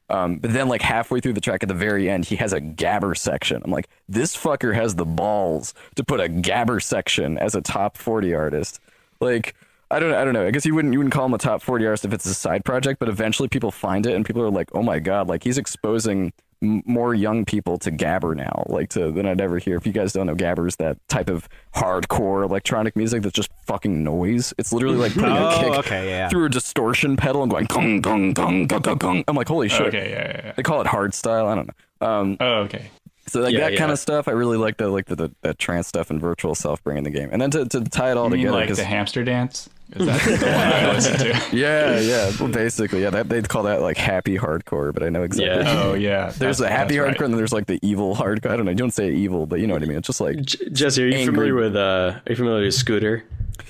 Um, 0.10 0.38
but 0.38 0.54
then 0.54 0.70
like 0.70 0.82
halfway 0.82 1.20
through 1.20 1.34
the 1.34 1.42
track 1.42 1.64
at 1.64 1.70
the 1.70 1.76
very 1.76 2.10
end, 2.10 2.26
he 2.26 2.36
has 2.38 2.54
a 2.54 2.62
gabber 2.62 3.18
section. 3.18 3.62
I'm 3.64 3.72
like, 3.72 3.90
this 4.08 4.36
fucker 4.38 4.74
has 4.74 4.96
the 4.96 5.06
balls 5.06 5.74
to 5.96 6.04
put 6.04 6.20
a 6.20 6.30
gabber 6.30 6.82
section 6.82 7.38
as 7.38 7.56
a 7.56 7.62
top 7.62 7.98
40 7.98 8.34
artist. 8.34 8.80
Like, 9.20 9.56
I 9.92 10.00
don't, 10.00 10.14
I 10.14 10.24
don't 10.24 10.34
know. 10.34 10.46
I 10.46 10.52
guess 10.52 10.66
you 10.66 10.76
wouldn't, 10.76 10.94
you 10.94 11.00
wouldn't 11.00 11.14
call 11.14 11.26
him 11.26 11.34
a 11.34 11.38
top 11.38 11.62
40 11.62 11.86
artist 11.86 12.06
if 12.06 12.14
it's 12.14 12.26
a 12.26 12.34
side 12.34 12.64
project, 12.64 13.00
but 13.00 13.10
eventually 13.10 13.50
people 13.50 13.72
find 13.72 14.06
it 14.06 14.16
and 14.16 14.26
people 14.26 14.42
are 14.42 14.50
like, 14.50 14.70
oh 14.74 14.84
my 14.84 15.00
god, 15.00 15.28
like 15.28 15.44
he's 15.44 15.58
exposing 15.58 16.32
more 16.62 17.14
young 17.14 17.46
people 17.46 17.78
to 17.80 17.92
gabber 17.92 18.36
now, 18.36 18.64
like 18.68 18.90
to 18.90 19.12
than 19.12 19.26
I'd 19.28 19.40
ever 19.42 19.60
hear. 19.60 19.76
If 19.78 19.86
you 19.86 19.94
guys 19.94 20.14
don't 20.14 20.26
know, 20.28 20.36
gabber's 20.36 20.76
that 20.78 20.98
type 21.08 21.30
of 21.30 21.48
hardcore 21.76 22.44
electronic 22.44 22.96
music 22.96 23.22
that's 23.24 23.36
just 23.36 23.50
fucking 23.66 24.04
noise. 24.04 24.54
It's 24.58 24.74
literally 24.74 24.98
like 24.98 25.14
putting 25.14 25.30
Oh, 25.30 25.50
a 25.50 25.60
kick 25.60 25.74
okay, 25.86 26.10
yeah. 26.10 26.30
through 26.30 26.46
a 26.46 26.50
distortion 26.50 27.16
pedal 27.18 27.44
and 27.44 27.52
going 27.52 27.66
gong 27.68 28.02
gong 28.02 28.34
gong 28.34 28.68
gong 28.68 28.82
gong 28.82 28.98
gong. 28.98 29.24
I'm 29.28 29.36
like, 29.36 29.48
holy 29.48 29.70
shit. 29.70 29.88
Okay, 29.88 30.10
yeah, 30.10 30.28
yeah, 30.28 30.42
yeah. 30.48 30.54
They 30.56 30.64
call 30.64 30.82
it 30.82 30.88
hard 30.88 31.14
style. 31.14 31.48
I 31.48 31.56
don't 31.56 31.68
know. 31.68 32.08
Um, 32.08 32.38
Oh, 32.40 32.54
okay. 32.62 32.90
so 33.28 33.42
like 33.42 33.54
Yeah, 33.54 33.70
that 33.70 33.78
kind 33.78 33.92
of 33.92 34.00
stuff, 34.00 34.28
I 34.28 34.32
really 34.32 34.58
like 34.58 34.78
the 34.78 34.88
like 34.90 35.06
the, 35.06 35.16
the 35.16 35.32
that 35.42 35.60
trance 35.60 35.88
stuff 35.88 36.10
and 36.10 36.20
virtual 36.20 36.56
self 36.56 36.84
bringing 36.84 37.04
the 37.04 37.10
game, 37.12 37.30
and 37.32 37.42
then 37.42 37.52
to, 37.52 37.66
to 37.66 37.82
tie 37.84 38.12
it 38.12 38.18
all 38.18 38.26
You 38.26 38.30
mean 38.32 38.40
together. 38.42 38.58
like 38.58 38.68
'cause- 38.70 38.78
the 38.78 38.84
hamster 38.86 39.24
dance? 39.24 39.70
Is 39.96 40.06
that 40.06 40.40
the 40.40 40.46
one 40.46 40.54
I 40.56 40.92
listen 40.94 41.18
to? 41.20 41.28
yeah, 41.58 42.00
yeah, 42.00 42.32
well, 42.40 42.50
basically, 42.52 43.02
yeah. 43.04 43.10
That 43.10 43.30
they'd 43.30 43.48
call 43.48 43.64
that 43.64 43.82
like 43.82 43.96
happy 43.98 44.38
hardcore, 44.38 44.94
but 44.94 45.02
I 45.02 45.10
know 45.10 45.24
exactly. 45.24 45.64
Yeah. 45.64 45.82
Oh 45.82 45.94
yeah. 45.94 46.26
There's 46.26 46.38
that's- 46.38 46.58
the 46.60 46.70
happy 46.70 46.96
hardcore, 46.96 47.06
right. 47.06 47.22
and 47.22 47.34
then 47.34 47.38
there's 47.38 47.54
like 47.54 47.68
the 47.68 47.80
evil 47.82 48.14
hardcore. 48.16 48.52
I 48.52 48.58
don't 48.58 48.66
know. 48.66 48.72
You 48.72 48.78
don't 48.78 48.92
say 48.92 49.12
evil, 49.14 49.46
but 49.46 49.60
you 49.62 49.68
know 49.68 49.74
what 49.76 49.84
I 49.84 49.86
mean. 49.86 49.98
It's 49.98 50.08
just 50.08 50.20
like, 50.20 50.42
J- 50.42 50.70
Jesse, 50.72 51.04
are 51.04 51.08
you 51.08 51.14
Angry. 51.16 51.34
familiar 51.34 51.56
with 51.56 51.76
uh? 51.78 51.80
Are 51.80 52.22
you 52.30 52.36
familiar 52.36 52.66
with 52.66 52.74
Scooter? 52.74 53.24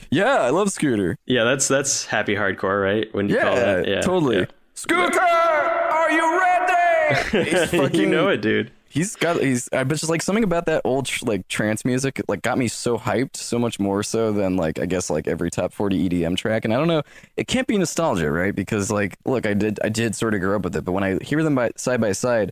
yeah, 0.09 0.37
I 0.37 0.49
love 0.49 0.71
Scooter. 0.71 1.17
Yeah, 1.27 1.43
that's 1.43 1.67
that's 1.67 2.05
happy 2.05 2.33
hardcore, 2.35 2.81
right? 2.83 3.13
When 3.13 3.29
you 3.29 3.35
Yeah, 3.35 3.43
call 3.43 3.55
that, 3.55 3.87
yeah, 3.87 4.01
totally. 4.01 4.39
yeah. 4.39 4.45
Scooter, 4.73 5.19
are 5.21 6.11
you 6.11 6.39
ready? 6.39 7.49
He's 7.49 7.69
fucking, 7.71 7.99
you 7.99 8.05
know 8.07 8.27
it, 8.29 8.41
dude. 8.41 8.71
He's 8.89 9.15
got 9.15 9.41
he's 9.41 9.69
I 9.71 9.83
but 9.83 9.97
just 9.97 10.09
like 10.09 10.21
something 10.21 10.43
about 10.43 10.65
that 10.67 10.81
old 10.83 11.09
like 11.23 11.47
trance 11.47 11.83
music 11.85 12.21
like 12.27 12.41
got 12.41 12.57
me 12.57 12.67
so 12.67 12.97
hyped 12.97 13.35
so 13.35 13.59
much 13.59 13.79
more 13.79 14.03
so 14.03 14.31
than 14.31 14.55
like 14.55 14.79
I 14.79 14.85
guess 14.85 15.09
like 15.09 15.27
every 15.27 15.51
top 15.51 15.73
40 15.73 16.09
EDM 16.09 16.37
track. 16.37 16.65
And 16.65 16.73
I 16.73 16.77
don't 16.77 16.87
know 16.87 17.03
it 17.35 17.47
can't 17.47 17.67
be 17.67 17.77
nostalgia 17.77 18.31
right? 18.31 18.55
Because 18.55 18.91
like 18.91 19.17
look 19.25 19.45
I 19.45 19.53
did 19.53 19.79
I 19.83 19.89
did 19.89 20.15
sort 20.15 20.33
of 20.33 20.41
grow 20.41 20.55
up 20.55 20.63
with 20.63 20.75
it 20.75 20.85
but 20.85 20.93
when 20.93 21.03
I 21.03 21.17
hear 21.23 21.43
them 21.43 21.55
by 21.55 21.71
side 21.75 22.01
by 22.01 22.11
side 22.11 22.51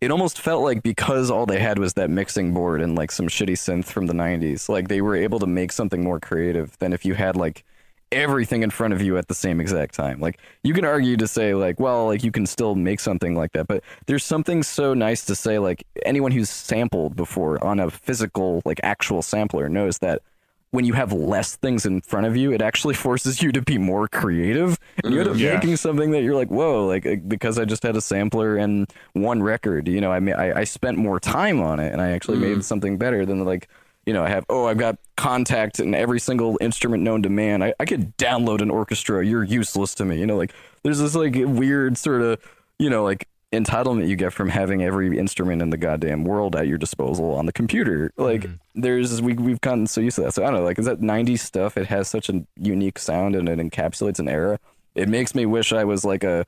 it 0.00 0.10
almost 0.10 0.40
felt 0.40 0.62
like 0.62 0.82
because 0.82 1.30
all 1.30 1.44
they 1.46 1.58
had 1.58 1.78
was 1.78 1.94
that 1.94 2.08
mixing 2.08 2.54
board 2.54 2.80
and 2.80 2.94
like 2.94 3.10
some 3.10 3.26
shitty 3.26 3.54
synth 3.54 3.86
from 3.86 4.06
the 4.06 4.12
90s 4.12 4.68
like 4.68 4.88
they 4.88 5.00
were 5.00 5.16
able 5.16 5.38
to 5.40 5.46
make 5.46 5.72
something 5.72 6.04
more 6.04 6.20
creative 6.20 6.78
than 6.78 6.92
if 6.92 7.04
you 7.04 7.14
had 7.14 7.36
like 7.36 7.64
everything 8.12 8.62
in 8.62 8.70
front 8.70 8.94
of 8.94 9.02
you 9.02 9.16
at 9.18 9.28
the 9.28 9.34
same 9.34 9.60
exact 9.60 9.94
time. 9.94 10.20
Like 10.20 10.38
you 10.62 10.74
can 10.74 10.84
argue 10.84 11.16
to 11.16 11.28
say 11.28 11.54
like, 11.54 11.78
well, 11.78 12.06
like 12.06 12.24
you 12.24 12.32
can 12.32 12.46
still 12.46 12.74
make 12.74 13.00
something 13.00 13.34
like 13.34 13.52
that, 13.52 13.66
but 13.66 13.82
there's 14.06 14.24
something 14.24 14.62
so 14.62 14.94
nice 14.94 15.24
to 15.26 15.34
say 15.34 15.58
like 15.58 15.84
anyone 16.04 16.32
who's 16.32 16.50
sampled 16.50 17.16
before 17.16 17.62
on 17.64 17.80
a 17.80 17.90
physical 17.90 18.62
like 18.64 18.80
actual 18.82 19.22
sampler 19.22 19.68
knows 19.68 19.98
that 19.98 20.22
when 20.70 20.84
you 20.84 20.92
have 20.92 21.12
less 21.12 21.56
things 21.56 21.86
in 21.86 22.00
front 22.02 22.26
of 22.26 22.36
you, 22.36 22.52
it 22.52 22.60
actually 22.60 22.94
forces 23.06 23.42
you 23.42 23.52
to 23.52 23.62
be 23.62 23.78
more 23.78 24.08
creative. 24.08 24.78
And 25.02 25.14
you 25.14 25.20
end 25.20 25.30
up 25.30 25.36
mm, 25.36 25.40
Yeah. 25.40 25.54
making 25.54 25.76
something 25.76 26.10
that 26.10 26.22
you're 26.22 26.34
like, 26.34 26.48
whoa, 26.50 26.86
like 26.86 27.28
because 27.28 27.58
I 27.58 27.64
just 27.64 27.82
had 27.82 27.96
a 27.96 28.00
sampler 28.00 28.56
and 28.56 28.90
one 29.14 29.42
record, 29.42 29.88
you 29.88 30.00
know, 30.00 30.12
I 30.12 30.20
mean, 30.20 30.34
I, 30.34 30.60
I 30.60 30.64
spent 30.64 30.98
more 30.98 31.20
time 31.20 31.60
on 31.60 31.80
it 31.80 31.92
and 31.92 32.02
I 32.02 32.10
actually 32.10 32.38
made 32.38 32.58
mm. 32.58 32.64
something 32.64 32.98
better 32.98 33.24
than 33.24 33.44
like 33.44 33.68
you 34.08 34.14
know, 34.14 34.24
I 34.24 34.30
have, 34.30 34.46
oh, 34.48 34.64
I've 34.64 34.78
got 34.78 34.96
Kontakt 35.18 35.80
and 35.80 35.94
every 35.94 36.18
single 36.18 36.56
instrument 36.62 37.02
known 37.02 37.22
to 37.24 37.28
man. 37.28 37.62
I, 37.62 37.74
I 37.78 37.84
could 37.84 38.16
download 38.16 38.62
an 38.62 38.70
orchestra. 38.70 39.22
You're 39.22 39.44
useless 39.44 39.94
to 39.96 40.06
me. 40.06 40.18
You 40.18 40.24
know, 40.24 40.38
like 40.38 40.54
there's 40.82 40.98
this 40.98 41.14
like 41.14 41.34
weird 41.34 41.98
sort 41.98 42.22
of, 42.22 42.40
you 42.78 42.88
know, 42.88 43.04
like 43.04 43.28
entitlement 43.52 44.08
you 44.08 44.16
get 44.16 44.32
from 44.32 44.48
having 44.48 44.82
every 44.82 45.18
instrument 45.18 45.60
in 45.60 45.68
the 45.68 45.76
goddamn 45.76 46.24
world 46.24 46.56
at 46.56 46.66
your 46.66 46.78
disposal 46.78 47.34
on 47.34 47.44
the 47.44 47.52
computer. 47.52 48.10
Like 48.16 48.44
mm-hmm. 48.44 48.80
there's, 48.80 49.20
we, 49.20 49.34
we've 49.34 49.60
gotten 49.60 49.86
so 49.86 50.00
used 50.00 50.16
to 50.16 50.22
that. 50.22 50.32
So 50.32 50.42
I 50.42 50.46
don't 50.46 50.60
know, 50.60 50.64
like, 50.64 50.78
is 50.78 50.86
that 50.86 51.02
90s 51.02 51.40
stuff? 51.40 51.76
It 51.76 51.88
has 51.88 52.08
such 52.08 52.30
a 52.30 52.42
unique 52.56 52.98
sound 52.98 53.36
and 53.36 53.46
it 53.46 53.58
encapsulates 53.58 54.20
an 54.20 54.28
era. 54.30 54.58
It 54.94 55.10
makes 55.10 55.34
me 55.34 55.44
wish 55.44 55.70
I 55.70 55.84
was 55.84 56.06
like 56.06 56.24
a, 56.24 56.46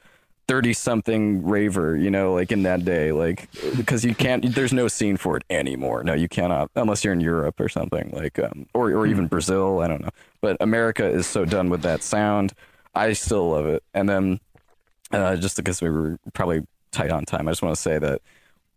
30 0.51 0.73
something 0.73 1.47
raver, 1.47 1.97
you 1.97 2.11
know, 2.11 2.33
like 2.35 2.51
in 2.51 2.65
that 2.65 2.85
day, 2.85 3.13
like 3.13 3.49
because 3.77 4.05
you 4.05 4.17
can't 4.17 4.53
there's 4.53 4.73
no 4.73 4.89
scene 4.89 5.17
for 5.17 5.37
it 5.37 5.45
anymore. 5.49 6.03
No, 6.03 6.13
you 6.13 6.29
cannot 6.29 6.73
unless 6.75 7.05
you're 7.05 7.13
in 7.13 7.21
Europe 7.21 7.61
or 7.61 7.69
something 7.69 8.11
like 8.13 8.37
um 8.41 8.67
or 8.75 8.91
or 8.91 9.07
even 9.07 9.29
Brazil, 9.29 9.79
I 9.79 9.87
don't 9.87 10.03
know. 10.03 10.09
But 10.41 10.57
America 10.59 11.07
is 11.07 11.29
so 11.29 11.45
done 11.45 11.71
with 11.71 11.83
that 11.83 12.03
sound. 12.03 12.53
I 12.97 13.13
still 13.13 13.49
love 13.51 13.67
it. 13.67 13.85
And 13.95 14.09
then 14.09 14.41
uh 15.13 15.37
just 15.37 15.57
because 15.57 15.81
we 15.81 15.89
were 15.89 16.19
probably 16.33 16.67
tight 16.91 17.13
on 17.13 17.25
time, 17.27 17.47
I 17.47 17.53
just 17.53 17.63
want 17.63 17.77
to 17.77 17.81
say 17.81 18.01
that 18.01 18.21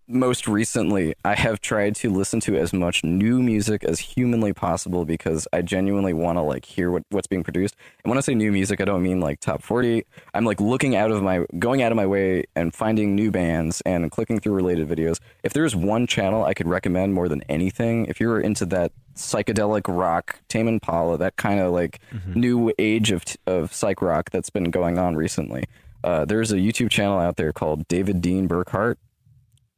most 0.08 0.48
recently, 0.48 1.16
I 1.24 1.36
have 1.36 1.62
tried 1.62 1.96
to 1.98 2.10
listen 2.10 2.40
to 2.42 2.58
as 2.58 2.74
much 2.74 3.04
new 3.04 3.42
music 3.42 3.84
as 3.84 4.00
humanly 4.00 4.54
possible 4.54 5.06
because 5.06 5.48
I 5.54 5.62
genuinely 5.62 6.14
want 6.14 6.38
to 6.38 6.42
like 6.42 6.66
hear 6.66 6.92
what, 6.92 7.04
what's 7.10 7.28
being 7.28 7.44
produced. 7.44 7.76
And 8.04 8.10
when 8.10 8.18
I 8.18 8.22
say 8.22 8.36
new 8.36 8.52
music, 8.52 8.82
I 8.82 8.86
don't 8.86 9.02
mean 9.02 9.20
like 9.20 9.40
top 9.40 9.64
40. 9.64 10.06
I'm 10.34 10.46
like 10.46 10.60
looking 10.60 10.96
out 10.96 11.12
of 11.12 11.24
my 11.24 11.46
going 11.58 11.82
out 11.82 11.92
of 11.92 11.96
my 11.96 12.06
way 12.06 12.44
and 12.56 12.74
finding 12.74 13.16
new 13.16 13.32
bands 13.32 13.82
and 13.86 14.12
clicking 14.12 14.40
through 14.40 14.54
related 14.54 14.90
videos. 14.90 15.20
If 15.44 15.54
there's 15.54 15.76
one 15.76 16.06
channel 16.06 16.44
I 16.44 16.54
could 16.54 16.68
recommend 16.68 17.14
more 17.14 17.30
than 17.30 17.42
anything, 17.48 18.06
if 18.08 18.20
you're 18.20 18.40
into 18.40 18.66
that 18.68 18.92
psychedelic 19.16 19.84
rock, 19.88 20.40
Tame 20.50 20.68
Impala, 20.68 21.18
that 21.18 21.38
kind 21.38 21.60
of 21.60 21.72
like 21.72 22.00
new 22.36 22.74
age 22.78 23.12
of 23.12 23.24
of 23.48 23.74
psych 23.74 24.02
rock 24.02 24.32
that's 24.32 24.50
been 24.50 24.66
going 24.66 24.98
on 24.98 25.16
recently. 25.16 25.64
Uh, 26.04 26.26
there's 26.26 26.52
a 26.52 26.58
YouTube 26.58 26.90
channel 26.90 27.18
out 27.18 27.38
there 27.38 27.54
called 27.54 27.88
David 27.88 28.20
Dean 28.20 28.50
Burkhart 28.50 28.98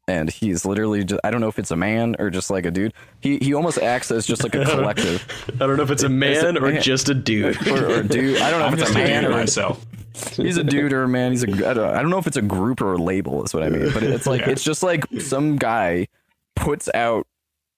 and 0.07 0.29
he's 0.29 0.65
literally 0.65 1.03
just 1.03 1.21
I 1.23 1.31
don't 1.31 1.41
know 1.41 1.47
if 1.47 1.57
it's 1.57 1.71
a 1.71 1.75
man 1.75 2.15
or 2.19 2.29
just 2.29 2.49
like 2.49 2.65
a 2.65 2.71
dude. 2.71 2.93
He 3.21 3.37
he 3.37 3.53
almost 3.53 3.77
acts 3.79 4.11
as 4.11 4.25
just 4.25 4.43
like 4.43 4.55
a 4.55 4.65
collective 4.65 5.25
I 5.55 5.65
don't 5.65 5.77
know 5.77 5.83
if 5.83 5.91
it's 5.91 6.03
a 6.03 6.09
man 6.09 6.57
or 6.57 6.71
man. 6.71 6.81
just 6.81 7.09
a 7.09 7.13
dude. 7.13 7.67
or, 7.67 7.85
or 7.85 7.95
a 7.99 8.03
dude. 8.03 8.37
I 8.41 8.51
don't 8.51 8.59
know 8.59 8.67
I'm 8.67 8.73
if 8.73 8.81
it's 8.81 8.91
a 8.91 8.93
man 8.93 9.25
or 9.25 9.31
myself. 9.31 9.85
he's 10.33 10.57
a 10.57 10.63
dude 10.63 10.93
or 10.93 11.03
a 11.03 11.07
man. 11.07 11.31
He's 11.31 11.43
a 11.43 11.49
I 11.69 11.73
don't, 11.73 11.89
I 11.95 12.01
don't 12.01 12.09
know 12.09 12.19
if 12.19 12.27
it's 12.27 12.37
a 12.37 12.41
group 12.41 12.81
or 12.81 12.93
a 12.93 12.97
label 12.97 13.43
is 13.43 13.53
what 13.53 13.63
I 13.63 13.69
mean. 13.69 13.91
But 13.93 14.03
it's 14.03 14.27
like 14.27 14.41
it's 14.47 14.63
just 14.63 14.83
like 14.83 15.05
some 15.19 15.55
guy 15.55 16.07
puts 16.55 16.87
out 16.93 17.27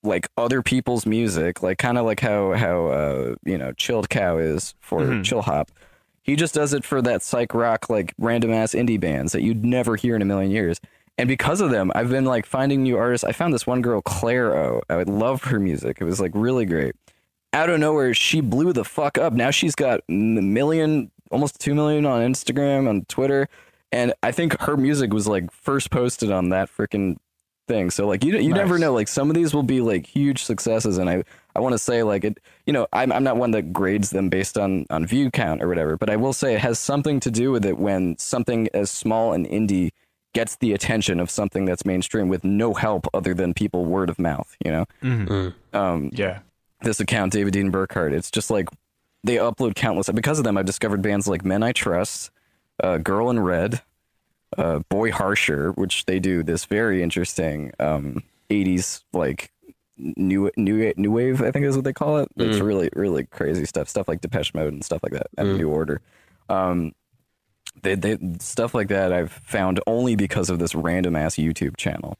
like 0.03 0.27
other 0.37 0.61
people's 0.61 1.05
music, 1.05 1.63
like 1.63 1.77
kind 1.77 1.97
of 1.97 2.05
like 2.05 2.19
how 2.19 2.53
how 2.53 2.87
uh 2.87 3.35
you 3.45 3.57
know 3.57 3.71
Chilled 3.73 4.09
Cow 4.09 4.37
is 4.37 4.75
for 4.79 5.21
Chill 5.23 5.41
Hop. 5.41 5.71
He 6.23 6.35
just 6.35 6.53
does 6.53 6.73
it 6.73 6.83
for 6.83 7.01
that 7.03 7.23
psych 7.23 7.53
rock 7.53 7.89
like 7.89 8.13
random 8.17 8.51
ass 8.51 8.73
indie 8.73 8.99
bands 8.99 9.31
that 9.31 9.43
you'd 9.43 9.63
never 9.63 9.95
hear 9.95 10.13
in 10.15 10.21
a 10.21 10.25
million 10.25 10.51
years. 10.51 10.81
And 11.17 11.27
because 11.27 11.61
of 11.61 11.71
them, 11.71 11.91
I've 11.95 12.09
been 12.09 12.25
like 12.25 12.45
finding 12.45 12.83
new 12.83 12.97
artists. 12.97 13.23
I 13.23 13.31
found 13.31 13.53
this 13.53 13.65
one 13.65 13.81
girl, 13.81 14.01
Clairo 14.01 14.81
I 14.89 14.97
would 14.97 15.09
love 15.09 15.43
her 15.45 15.59
music. 15.59 15.97
It 15.99 16.03
was 16.03 16.19
like 16.19 16.31
really 16.35 16.65
great. 16.65 16.95
Out 17.53 17.69
of 17.69 17.79
nowhere, 17.79 18.13
she 18.13 18.41
blew 18.41 18.71
the 18.73 18.85
fuck 18.85 19.17
up. 19.17 19.33
Now 19.33 19.49
she's 19.49 19.73
got 19.73 20.01
a 20.07 20.11
million, 20.11 21.09
almost 21.31 21.59
two 21.59 21.73
million 21.73 22.05
on 22.05 22.21
Instagram, 22.21 22.87
on 22.87 23.05
Twitter, 23.05 23.47
and 23.91 24.13
I 24.21 24.31
think 24.31 24.59
her 24.61 24.77
music 24.77 25.13
was 25.13 25.27
like 25.27 25.51
first 25.51 25.89
posted 25.89 26.29
on 26.29 26.49
that 26.49 26.69
freaking 26.69 27.17
thing. 27.67 27.89
So 27.89 28.05
like 28.05 28.23
you 28.23 28.37
you 28.37 28.53
never 28.53 28.77
know. 28.77 28.93
Like 28.93 29.07
some 29.07 29.29
of 29.29 29.35
these 29.35 29.53
will 29.53 29.63
be 29.63 29.81
like 29.81 30.05
huge 30.05 30.43
successes, 30.43 30.97
and 30.97 31.09
I 31.09 31.23
I 31.55 31.59
want 31.59 31.73
to 31.73 31.79
say 31.79 32.03
like 32.03 32.25
it. 32.25 32.39
You 32.65 32.73
know, 32.73 32.85
I'm 32.93 33.11
I'm 33.11 33.23
not 33.23 33.37
one 33.37 33.51
that 33.51 33.73
grades 33.73 34.11
them 34.11 34.29
based 34.29 34.57
on 34.57 34.85
on 34.89 35.05
view 35.07 35.31
count 35.31 35.63
or 35.63 35.67
whatever, 35.67 35.97
but 35.97 36.09
I 36.09 36.15
will 36.15 36.33
say 36.33 36.53
it 36.53 36.61
has 36.61 36.79
something 36.79 37.19
to 37.21 37.31
do 37.31 37.51
with 37.51 37.65
it 37.65 37.77
when 37.77 38.17
something 38.17 38.67
as 38.73 38.91
small 38.91 39.33
and 39.33 39.47
indie 39.47 39.91
gets 40.33 40.55
the 40.57 40.73
attention 40.73 41.19
of 41.19 41.29
something 41.29 41.65
that's 41.65 41.85
mainstream 41.85 42.27
with 42.27 42.43
no 42.43 42.73
help 42.73 43.07
other 43.13 43.33
than 43.33 43.53
people 43.53 43.85
word 43.85 44.09
of 44.09 44.19
mouth. 44.19 44.55
You 44.63 44.71
know, 44.71 45.53
um, 45.73 46.09
Yeah. 46.13 46.39
this 46.81 46.99
account, 46.99 47.33
David 47.33 47.53
Dean 47.53 47.71
Burkhart, 47.71 48.11
it's 48.13 48.29
just 48.29 48.49
like 48.51 48.69
they 49.23 49.35
upload 49.37 49.75
countless. 49.75 50.09
Because 50.09 50.37
of 50.37 50.43
them, 50.45 50.57
I've 50.57 50.65
discovered 50.65 51.01
bands 51.01 51.27
like 51.27 51.43
Men 51.43 51.63
I 51.63 51.71
Trust, 51.71 52.29
uh, 52.83 52.97
Girl 52.99 53.29
in 53.29 53.39
Red, 53.39 53.81
uh, 54.57 54.79
Boy 54.89 55.11
Harsher, 55.11 55.71
which 55.71 56.05
they 56.05 56.19
do 56.19 56.43
this 56.43 56.65
very 56.65 57.01
interesting 57.01 57.71
um, 57.79 58.21
80s 58.49 59.03
like 59.13 59.51
new 59.97 60.51
new 60.55 60.93
new 60.95 61.11
wave, 61.11 61.41
I 61.41 61.49
think 61.51 61.65
is 61.65 61.75
what 61.75 61.83
they 61.83 61.93
call 61.93 62.17
it. 62.19 62.29
It's 62.37 62.59
really 62.59 62.89
really 62.95 63.25
crazy 63.25 63.65
stuff, 63.65 63.89
stuff 63.89 64.07
like 64.07 64.21
Depeche 64.21 64.53
Mode 64.53 64.71
and 64.73 64.85
stuff 64.85 65.01
like 65.01 65.13
that, 65.13 65.27
and 65.37 65.57
New 65.57 65.69
Order. 65.69 66.01
Um, 66.49 66.93
they, 67.83 67.95
they 67.95 68.17
stuff 68.39 68.73
like 68.73 68.87
that 68.89 69.11
I've 69.13 69.31
found 69.31 69.79
only 69.87 70.15
because 70.15 70.49
of 70.49 70.59
this 70.59 70.73
random 70.75 71.15
ass 71.15 71.35
YouTube 71.35 71.77
channel. 71.77 72.17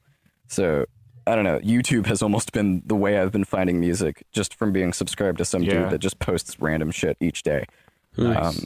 So 0.48 0.86
I 1.26 1.36
don't 1.36 1.44
know. 1.44 1.60
YouTube 1.60 2.06
has 2.06 2.22
almost 2.22 2.54
been 2.54 2.82
the 2.86 2.96
way 2.96 3.20
I've 3.20 3.32
been 3.32 3.44
finding 3.44 3.80
music, 3.80 4.24
just 4.32 4.56
from 4.56 4.72
being 4.72 4.94
subscribed 4.94 5.40
to 5.40 5.46
some 5.46 5.62
Yeah. 5.64 5.74
dude 5.84 5.90
that 5.92 6.00
just 6.00 6.20
posts 6.20 6.60
random 6.60 6.92
shit 6.92 7.18
each 7.20 7.44
day. 7.44 7.66
Nice. 8.18 8.58
Um, 8.60 8.64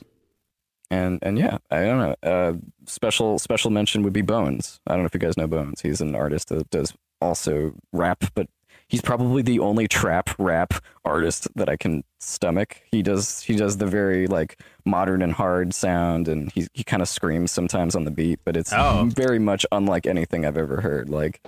and 0.91 1.19
and 1.21 1.37
yeah, 1.39 1.57
I 1.71 1.83
don't 1.85 1.97
know. 1.99 2.15
Uh, 2.29 2.53
special 2.85 3.39
special 3.39 3.71
mention 3.71 4.03
would 4.03 4.13
be 4.13 4.21
Bones. 4.21 4.79
I 4.85 4.91
don't 4.93 4.99
know 5.03 5.05
if 5.07 5.13
you 5.13 5.19
guys 5.19 5.37
know 5.37 5.47
Bones. 5.47 5.81
He's 5.81 6.01
an 6.01 6.15
artist 6.15 6.49
that 6.49 6.69
does 6.69 6.93
also 7.21 7.73
rap, 7.93 8.23
but 8.35 8.47
he's 8.91 9.01
probably 9.01 9.41
the 9.41 9.57
only 9.59 9.87
trap 9.87 10.29
rap 10.37 10.73
artist 11.05 11.47
that 11.55 11.69
I 11.69 11.77
can 11.77 12.03
stomach. 12.19 12.81
He 12.91 13.01
does 13.01 13.41
he 13.41 13.55
does 13.55 13.77
the 13.77 13.85
very 13.87 14.27
like 14.27 14.59
modern 14.85 15.21
and 15.21 15.31
hard 15.31 15.73
sound, 15.73 16.27
and 16.27 16.51
he 16.51 16.67
he 16.73 16.83
kind 16.83 17.01
of 17.01 17.07
screams 17.07 17.51
sometimes 17.51 17.95
on 17.95 18.03
the 18.03 18.11
beat, 18.11 18.39
but 18.43 18.57
it's 18.57 18.73
Oh. 18.73 19.09
very 19.15 19.39
much 19.39 19.65
unlike 19.71 20.05
anything 20.05 20.45
I've 20.45 20.57
ever 20.57 20.81
heard. 20.81 21.09
Like 21.09 21.41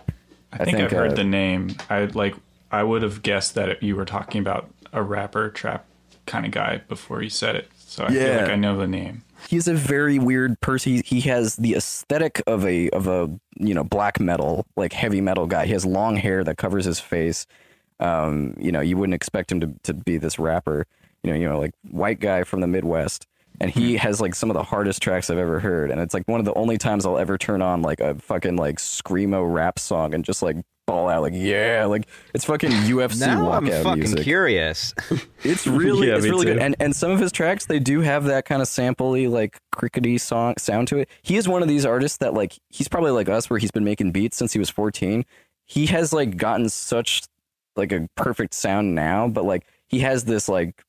I 0.53 0.63
think, 0.63 0.77
I've 0.79 0.91
heard 0.91 1.11
uh, 1.11 1.15
the 1.15 1.23
name. 1.25 1.75
I 1.89 2.05
like. 2.05 2.35
I 2.71 2.81
would 2.83 3.03
have 3.03 3.21
guessed 3.21 3.53
that 3.55 3.83
you 3.83 3.95
were 3.95 4.05
talking 4.05 4.39
about 4.41 4.69
a 4.93 5.03
rapper 5.03 5.49
trap 5.49 5.85
kind 6.25 6.45
of 6.45 6.51
guy 6.51 6.81
before 6.87 7.21
you 7.21 7.29
said 7.29 7.55
it. 7.55 7.69
So 7.77 8.05
I 8.05 8.07
feel 8.09 8.21
Yeah. 8.21 8.37
like 8.43 8.49
I 8.51 8.55
know 8.55 8.77
the 8.77 8.87
name. 8.87 9.23
He's 9.47 9.67
a 9.67 9.73
very 9.73 10.19
weird 10.19 10.59
person. 10.61 10.93
He, 10.93 11.01
he 11.05 11.21
has 11.29 11.55
the 11.55 11.75
aesthetic 11.75 12.41
of 12.47 12.65
a 12.65 12.89
of 12.89 13.07
a 13.07 13.29
you 13.57 13.73
know 13.73 13.83
black 13.83 14.19
metal 14.19 14.65
like 14.75 14.93
heavy 14.93 15.21
metal 15.21 15.47
guy. 15.47 15.65
He 15.65 15.73
has 15.73 15.85
long 15.85 16.15
hair 16.15 16.43
that 16.43 16.57
covers 16.57 16.85
his 16.85 16.99
face. 16.99 17.45
Um, 17.99 18.55
you 18.59 18.71
know, 18.71 18.81
you 18.81 18.97
wouldn't 18.97 19.15
expect 19.15 19.51
him 19.51 19.59
to 19.61 19.73
to 19.83 19.93
be 19.93 20.17
this 20.17 20.39
rapper. 20.39 20.85
You 21.23 21.31
know, 21.31 21.37
you 21.37 21.47
know, 21.47 21.59
like 21.59 21.73
white 21.89 22.19
guy 22.19 22.43
from 22.43 22.61
the 22.61 22.67
Midwest, 22.67 23.27
and 23.61 23.71
he 23.71 23.97
has 23.97 24.19
like 24.19 24.35
some 24.35 24.49
of 24.49 24.55
the 24.55 24.63
hardest 24.63 25.01
tracks 25.01 25.29
I've 25.29 25.37
ever 25.37 25.59
heard. 25.59 25.91
And 25.91 26.01
it's 26.01 26.13
like 26.13 26.27
one 26.27 26.39
of 26.39 26.45
the 26.45 26.53
only 26.53 26.77
times 26.77 27.05
I'll 27.05 27.17
ever 27.17 27.37
turn 27.37 27.61
on 27.61 27.81
like 27.81 27.99
a 27.99 28.15
fucking 28.15 28.55
like 28.55 28.77
screamo 28.77 29.51
rap 29.51 29.79
song 29.79 30.13
and 30.13 30.25
just 30.25 30.41
like 30.41 30.57
ball 30.85 31.07
out 31.09 31.21
like 31.21 31.33
yeah, 31.35 31.85
like 31.85 32.07
it's 32.33 32.45
fucking 32.45 32.69
UFC 32.71 33.19
Now 33.19 33.51
I'm 33.51 33.65
fucking 33.67 33.99
music. 33.99 34.23
curious. 34.23 34.93
It's 35.43 35.67
really 35.67 36.07
Yeah, 36.07 36.15
it's 36.15 36.23
really 36.25 36.45
too. 36.45 36.53
good. 36.53 36.61
And 36.61 36.75
and 36.79 36.95
some 36.95 37.11
of 37.11 37.19
his 37.19 37.31
tracks 37.31 37.65
they 37.65 37.79
do 37.79 38.01
have 38.01 38.25
that 38.25 38.45
kind 38.45 38.61
of 38.61 38.67
sampley 38.67 39.29
like 39.29 39.57
crickety 39.71 40.17
song 40.17 40.55
sound 40.57 40.87
to 40.89 40.97
it. 40.97 41.09
He 41.21 41.35
is 41.37 41.47
one 41.47 41.61
of 41.61 41.67
these 41.67 41.85
artists 41.85 42.17
that 42.19 42.33
like 42.33 42.53
he's 42.69 42.87
probably 42.87 43.11
like 43.11 43.29
us 43.29 43.49
where 43.49 43.59
he's 43.59 43.71
been 43.71 43.83
making 43.83 44.11
beats 44.11 44.37
since 44.37 44.53
he 44.53 44.59
was 44.59 44.69
14. 44.69 45.25
He 45.65 45.85
has 45.87 46.13
like 46.13 46.37
gotten 46.37 46.69
such 46.69 47.23
like 47.75 47.91
a 47.91 48.07
perfect 48.15 48.53
sound 48.53 48.93
now, 48.95 49.27
but 49.27 49.45
like 49.45 49.65
he 49.87 49.99
has 49.99 50.25
this 50.25 50.47
like 50.49 50.81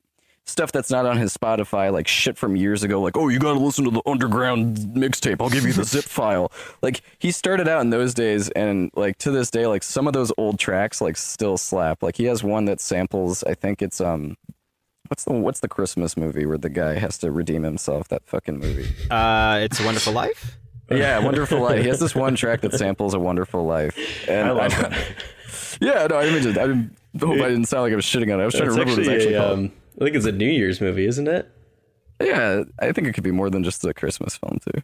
stuff 0.46 0.72
that's 0.72 0.90
not 0.90 1.06
on 1.06 1.16
his 1.16 1.36
Spotify, 1.36 1.92
like 1.92 2.06
shit 2.06 2.36
from 2.36 2.54
years 2.56 2.82
ago, 2.82 3.00
like, 3.00 3.16
oh, 3.16 3.28
you 3.28 3.38
gotta 3.38 3.58
listen 3.58 3.84
to 3.84 3.90
the 3.90 4.02
underground 4.06 4.76
mixtape. 4.78 5.40
I'll 5.40 5.48
give 5.50 5.64
you 5.64 5.72
the 5.72 5.84
zip 5.84 6.04
file. 6.04 6.52
Like 6.82 7.02
he 7.18 7.30
started 7.30 7.66
out 7.68 7.80
in 7.80 7.90
those 7.90 8.14
days 8.14 8.50
and 8.50 8.90
like 8.94 9.18
to 9.18 9.30
this 9.30 9.50
day, 9.50 9.66
like 9.66 9.82
some 9.82 10.06
of 10.06 10.12
those 10.12 10.32
old 10.36 10.58
tracks 10.58 11.00
like 11.00 11.16
still 11.16 11.56
slap. 11.56 12.02
Like 12.02 12.16
he 12.16 12.24
has 12.24 12.44
one 12.44 12.66
that 12.66 12.80
samples, 12.80 13.42
I 13.44 13.54
think 13.54 13.80
it's 13.82 14.00
um 14.00 14.36
what's 15.08 15.24
the 15.24 15.32
what's 15.32 15.60
the 15.60 15.68
Christmas 15.68 16.16
movie 16.16 16.46
where 16.46 16.58
the 16.58 16.68
guy 16.70 16.94
has 16.98 17.18
to 17.18 17.30
redeem 17.30 17.62
himself, 17.62 18.08
that 18.08 18.22
fucking 18.26 18.58
movie. 18.58 18.88
Uh, 19.10 19.60
it's 19.62 19.80
a 19.80 19.84
Wonderful 19.84 20.12
Life. 20.12 20.58
Yeah, 20.90 21.18
Wonderful 21.20 21.60
Life. 21.60 21.80
He 21.80 21.88
has 21.88 21.98
this 21.98 22.14
one 22.14 22.34
track 22.34 22.60
that 22.60 22.74
samples 22.74 23.14
a 23.14 23.18
wonderful 23.18 23.64
life. 23.64 23.96
And 24.28 24.48
I 24.48 24.50
love 24.50 24.70
that. 24.72 24.92
Yeah, 25.80 26.06
no, 26.08 26.18
I 26.18 26.24
didn't 26.24 26.42
just 26.42 26.58
I 26.58 26.66
didn't 26.66 26.94
hope 27.18 27.40
I 27.40 27.48
didn't 27.48 27.64
sound 27.64 27.84
like 27.84 27.92
I 27.94 27.96
was 27.96 28.04
shitting 28.04 28.32
on 28.32 28.38
it. 28.38 28.42
I 28.42 28.44
was 28.44 28.54
trying 28.54 28.66
to 28.68 28.72
remember 28.72 28.90
what 28.92 28.98
it 28.98 29.00
was 29.00 29.08
actually, 29.08 29.14
actually 29.14 29.34
a, 29.34 29.40
called. 29.40 29.58
um, 29.58 29.72
I 30.00 30.04
think 30.04 30.16
it's 30.16 30.26
a 30.26 30.32
New 30.32 30.48
Year's 30.50 30.80
movie, 30.80 31.06
isn't 31.06 31.28
it? 31.28 31.50
Yeah, 32.20 32.64
I 32.80 32.92
think 32.92 33.06
it 33.08 33.12
could 33.12 33.24
be 33.24 33.30
more 33.32 33.50
than 33.50 33.64
just 33.64 33.84
a 33.84 33.92
Christmas 33.94 34.36
film 34.36 34.58
too. 34.64 34.82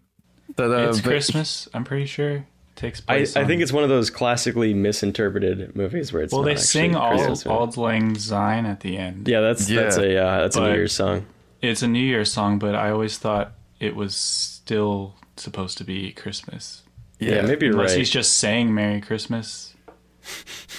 But, 0.56 0.70
uh, 0.70 0.88
it's 0.88 1.00
but- 1.00 1.08
Christmas. 1.10 1.68
I'm 1.74 1.84
pretty 1.84 2.06
sure. 2.06 2.30
It 2.30 2.44
takes 2.76 3.00
place. 3.00 3.36
I 3.36 3.42
on- 3.42 3.46
think 3.46 3.62
it's 3.62 3.72
one 3.72 3.82
of 3.84 3.88
those 3.88 4.10
classically 4.10 4.74
misinterpreted 4.74 5.74
movies 5.76 6.12
where 6.12 6.22
it's 6.22 6.32
Well, 6.32 6.42
not 6.42 6.48
they 6.48 6.56
sing 6.56 6.94
a 6.94 6.98
all 7.00 7.10
Christmas 7.16 7.44
movie. 7.44 7.56
Auld 7.58 7.76
Lang 7.76 8.14
Syne 8.18 8.66
at 8.66 8.80
the 8.80 8.96
end. 8.96 9.28
Yeah, 9.28 9.40
that's 9.40 9.66
that's 9.66 9.96
a 9.96 10.16
uh, 10.16 10.40
that's 10.40 10.56
a 10.56 10.60
New 10.60 10.72
Year's 10.74 10.92
song. 10.92 11.26
It's 11.62 11.82
a 11.82 11.88
New 11.88 12.04
Year's 12.04 12.32
song, 12.32 12.58
but 12.58 12.74
I 12.74 12.90
always 12.90 13.18
thought 13.18 13.52
it 13.80 13.94
was 13.94 14.14
still 14.14 15.14
supposed 15.36 15.78
to 15.78 15.84
be 15.84 16.12
Christmas. 16.12 16.82
Yeah, 17.18 17.42
maybe 17.42 17.66
Unless 17.66 17.90
right. 17.90 17.98
he's 17.98 18.10
just 18.10 18.36
saying 18.38 18.74
Merry 18.74 19.00
Christmas. 19.00 19.69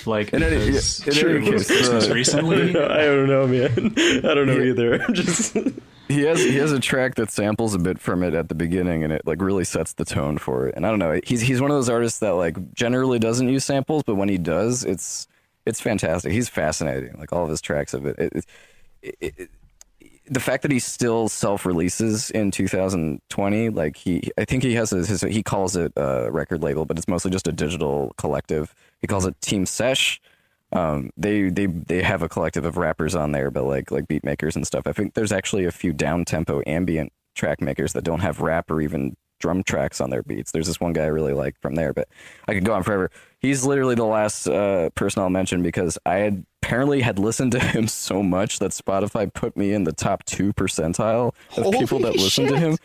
Like 0.06 0.34
In 0.34 0.42
any- 0.44 0.56
in 0.56 0.62
any 0.64 0.72
case, 0.72 1.04
Christmas 1.68 2.10
uh, 2.10 2.14
recently. 2.14 2.70
I 2.80 3.06
don't 3.06 3.28
know, 3.28 3.48
man. 3.48 3.94
I 3.98 4.34
don't 4.34 4.48
know 4.48 4.60
either. 4.62 5.02
I'm 5.08 5.14
just 5.14 5.56
he 6.08 6.22
has 6.24 6.40
he 6.44 6.56
has 6.58 6.72
a 6.72 6.80
track 6.80 7.16
that 7.16 7.32
samples 7.32 7.74
a 7.74 7.80
bit 7.80 8.00
from 8.00 8.24
it 8.24 8.34
at 8.34 8.50
the 8.50 8.56
beginning, 8.56 9.04
and 9.04 9.14
it 9.14 9.22
like 9.26 9.42
really 9.42 9.64
sets 9.64 9.94
the 9.94 10.06
tone 10.06 10.38
for 10.38 10.68
it. 10.68 10.76
And 10.76 10.86
I 10.86 10.90
don't 10.90 11.00
know, 11.00 11.20
he's 11.24 11.42
he's 11.42 11.62
one 11.62 11.72
of 11.72 11.78
those 11.78 11.90
artists 11.90 12.20
that 12.20 12.32
like 12.32 12.74
generally 12.74 13.20
doesn't 13.20 13.48
use 13.48 13.64
samples, 13.64 14.04
but 14.04 14.16
when 14.16 14.28
he 14.30 14.38
does, 14.38 14.84
it's 14.84 15.28
it's 15.66 15.80
fantastic. 15.80 16.32
He's 16.32 16.50
fascinating. 16.50 17.18
Like 17.20 17.32
all 17.32 17.44
of 17.44 17.50
his 17.50 17.62
tracks 17.62 17.94
of 17.94 18.06
it. 18.06 18.18
it, 18.18 18.34
it, 19.04 19.16
it, 19.22 19.34
it 19.38 19.50
the 20.28 20.40
fact 20.40 20.62
that 20.64 20.72
he 20.72 20.80
still 20.80 21.28
self 21.28 21.66
releases 21.66 22.32
in 22.32 22.52
2020, 22.52 23.70
like 23.70 23.98
he, 23.98 24.32
I 24.38 24.46
think 24.46 24.64
he 24.64 24.76
has 24.76 24.92
his, 24.92 25.08
his 25.08 25.22
he 25.22 25.44
calls 25.44 25.76
it 25.76 25.92
a 25.96 26.32
record 26.32 26.62
label, 26.64 26.86
but 26.86 26.98
it's 26.98 27.08
mostly 27.08 27.32
just 27.32 27.48
a 27.48 27.52
digital 27.52 28.14
collective. 28.18 28.74
He 29.00 29.08
calls 29.08 29.26
it 29.26 29.40
Team 29.42 29.66
Sesh. 29.66 30.22
Um, 30.74 31.12
they 31.18 31.50
they 31.50 31.66
they 31.66 32.02
have 32.02 32.22
a 32.22 32.30
collective 32.30 32.66
of 32.66 32.78
rappers 32.78 33.16
on 33.16 33.32
there, 33.32 33.52
but 33.52 33.64
like 33.64 33.92
like 33.92 34.08
beat 34.08 34.24
makers 34.24 34.56
and 34.56 34.66
stuff. 34.66 34.84
I 34.86 34.94
think 34.94 35.16
there's 35.16 35.32
actually 35.32 35.66
a 35.66 35.72
few 35.72 35.92
down 35.92 36.24
tempo 36.24 36.62
ambient 36.66 37.12
track 37.36 37.62
makers 37.62 37.94
that 37.94 38.04
don't 38.04 38.20
have 38.20 38.40
rap 38.40 38.70
or 38.72 38.82
even 38.82 39.16
drum 39.40 39.64
tracks 39.64 40.00
on 40.00 40.12
their 40.12 40.24
beats. 40.24 40.52
There's 40.52 40.68
this 40.68 40.80
one 40.80 40.94
guy 40.94 41.04
I 41.04 41.08
really 41.08 41.34
like 41.34 41.60
from 41.62 41.76
there, 41.76 41.94
but 41.94 42.08
I 42.48 42.54
could 42.54 42.64
go 42.64 42.74
on 42.74 42.84
forever. 42.84 43.12
He's 43.40 43.66
literally 43.66 43.96
the 43.96 44.06
last 44.06 44.48
uh, 44.48 44.92
person 44.92 45.24
I'll 45.24 45.30
mention 45.30 45.64
because 45.64 45.98
I 46.06 46.16
had 46.18 46.46
apparently 46.62 47.02
had 47.02 47.20
listened 47.20 47.52
to 47.54 47.60
him 47.76 47.88
so 47.88 48.24
much 48.24 48.60
that 48.60 48.72
Spotify 48.72 49.32
put 49.32 49.58
me 49.58 49.74
in 49.74 49.84
the 49.84 49.94
top 49.94 50.24
two 50.26 50.54
percentile 50.54 51.34
of 51.58 51.74
people 51.74 52.00
that 52.00 52.16
listen 52.16 52.48
to 52.48 52.58
him. 52.58 52.78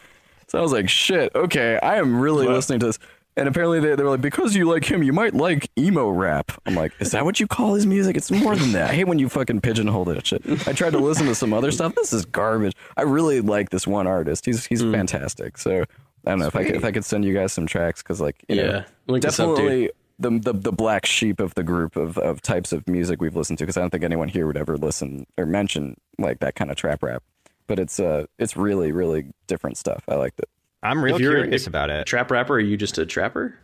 So 0.49 0.59
I 0.59 0.63
was 0.63 0.73
like, 0.73 0.89
shit, 0.89 1.35
okay, 1.35 1.79
I 1.83 1.97
am 1.97 2.21
really 2.21 2.47
listening 2.47 2.81
to 2.81 2.87
this. 2.87 2.99
And 3.39 3.49
apparently 3.49 3.81
they, 3.81 3.95
they 3.95 4.03
were 4.03 4.11
like, 4.11 4.23
because 4.23 4.57
you 4.57 4.65
like 4.65 4.91
him, 4.91 5.03
you 5.03 5.13
might 5.13 5.35
like 5.35 5.71
emo 5.77 6.09
rap. 6.09 6.53
I'm 6.65 6.75
like, 6.75 6.93
is 7.01 7.11
that 7.11 7.25
what 7.27 7.39
you 7.39 7.47
call 7.47 7.75
his 7.75 7.85
music? 7.85 8.17
It's 8.17 8.31
more 8.31 8.57
than 8.57 8.73
that. 8.73 8.91
I 8.91 8.95
hate 8.95 9.05
when 9.05 9.19
you 9.19 9.29
fucking 9.29 9.61
pigeonhole 9.61 10.07
that 10.07 10.27
shit. 10.27 10.43
I 10.67 10.73
tried 10.73 10.93
to 10.95 10.99
listen 10.99 11.27
to 11.27 11.35
some 11.35 11.53
other 11.53 11.71
stuff. 11.71 11.95
This 11.95 12.15
is 12.15 12.25
garbage. 12.25 12.75
I 12.97 13.03
really 13.03 13.43
like 13.43 13.69
this 13.69 13.87
one 13.87 14.07
artist. 14.07 14.47
He's 14.47 14.65
he's 14.65 14.81
hmm. 14.81 14.93
fantastic. 14.93 15.59
So 15.59 15.83
I 16.27 16.31
don't 16.31 16.39
know 16.39 16.47
if 16.47 16.57
I 16.57 16.65
could, 16.65 16.77
if 16.77 16.85
I 16.85 16.93
could 16.93 17.05
send 17.05 17.27
you 17.27 17.35
guys 17.35 17.53
some 17.53 17.67
tracks 17.67 18.03
because 18.03 18.23
like 18.23 18.43
you 18.49 18.57
Yeah. 18.57 18.67
know, 18.67 18.85
Link 19.09 19.25
us 19.27 19.39
up, 19.39 19.57
definitely 19.57 19.91
the, 20.19 20.31
the 20.31 20.53
the 20.53 20.73
black 20.73 21.05
sheep 21.07 21.41
of 21.41 21.55
the 21.55 21.63
group 21.63 21.97
of, 21.97 22.17
of 22.19 22.41
types 22.41 22.73
of 22.73 22.89
music 22.89 23.21
we've 23.21 23.37
listened 23.37 23.59
to 23.59 23.65
because 23.65 23.77
I 23.77 23.81
don't 23.81 23.91
think 23.91 24.05
anyone 24.05 24.29
here 24.29 24.47
would 24.47 24.57
ever 24.57 24.77
listen 24.77 25.27
or 25.37 25.45
mention 25.47 25.97
like 26.19 26.41
that 26.41 26.55
kind 26.55 26.71
of 26.71 26.77
trap 26.77 27.03
rap. 27.03 27.23
But 27.67 27.79
it's 27.79 28.01
uh 28.01 28.27
it's 28.39 28.57
really 28.57 28.93
really 28.93 29.27
different 29.47 29.77
stuff. 29.77 30.05
I 30.09 30.15
liked 30.15 30.39
it. 30.41 30.49
I'm 30.83 31.03
real 31.03 31.19
curious 31.19 31.63
if- 31.63 31.69
about 31.69 31.91
it. 31.91 32.07
trap 32.07 32.31
rapper. 32.31 32.55
Are 32.55 32.61
you 32.61 32.77
just 32.77 32.97
a 32.99 33.05
trapper? 33.07 33.59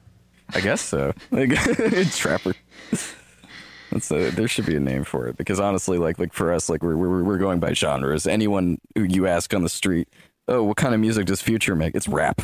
I 0.54 0.60
guess 0.60 0.80
so. 0.80 1.12
Like 1.30 1.50
trapper. 2.12 2.54
That's 3.90 4.10
a, 4.10 4.30
there 4.30 4.48
should 4.48 4.66
be 4.66 4.74
a 4.76 4.80
name 4.80 5.04
for 5.04 5.28
it 5.28 5.36
because 5.36 5.60
honestly, 5.60 5.98
like 5.98 6.18
like 6.18 6.32
for 6.32 6.52
us, 6.52 6.68
like 6.68 6.82
we're 6.82 6.96
we're 6.96 7.22
we're 7.22 7.38
going 7.38 7.60
by 7.60 7.72
genres. 7.74 8.26
Anyone 8.26 8.78
who 8.96 9.04
you 9.04 9.26
ask 9.26 9.52
on 9.54 9.62
the 9.62 9.68
street, 9.68 10.08
oh, 10.48 10.62
what 10.64 10.76
kind 10.78 10.94
of 10.94 11.00
music 11.00 11.26
does 11.26 11.40
Future 11.42 11.76
make? 11.76 11.94
It's 11.94 12.08
rap. 12.08 12.42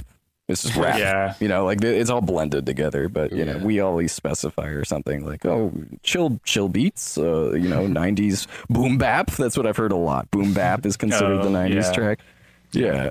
It's 0.49 0.63
just 0.63 0.77
rap. 0.79 0.99
Yeah. 0.99 1.35
You 1.41 1.49
know, 1.49 1.65
like 1.65 1.83
it's 1.85 2.11
all 2.11 2.21
blended 2.23 2.65
together. 2.67 3.09
But 3.09 3.33
you 3.33 3.45
know, 3.45 3.59
we 3.59 3.81
always 3.81 4.13
specify 4.13 4.69
or 4.69 4.85
something 4.85 5.25
like, 5.25 5.45
oh, 5.45 5.73
chill 6.03 6.41
chill 6.45 6.69
beats. 6.69 7.19
Uh, 7.19 7.53
you 7.53 7.69
know, 7.69 7.87
'90s 7.87 8.47
boom 8.71 8.97
bap. 8.99 9.31
That's 9.33 9.57
what 9.57 9.67
I've 9.67 9.77
heard 9.77 9.93
a 9.93 9.97
lot. 9.97 10.31
Boom 10.31 10.55
bap 10.55 10.87
is 10.87 10.97
considered 10.97 11.39
Oh, 11.41 11.45
the 11.45 11.51
'90s 11.51 11.75
yeah. 11.83 11.93
track. 11.93 12.19
Yeah. 12.73 13.11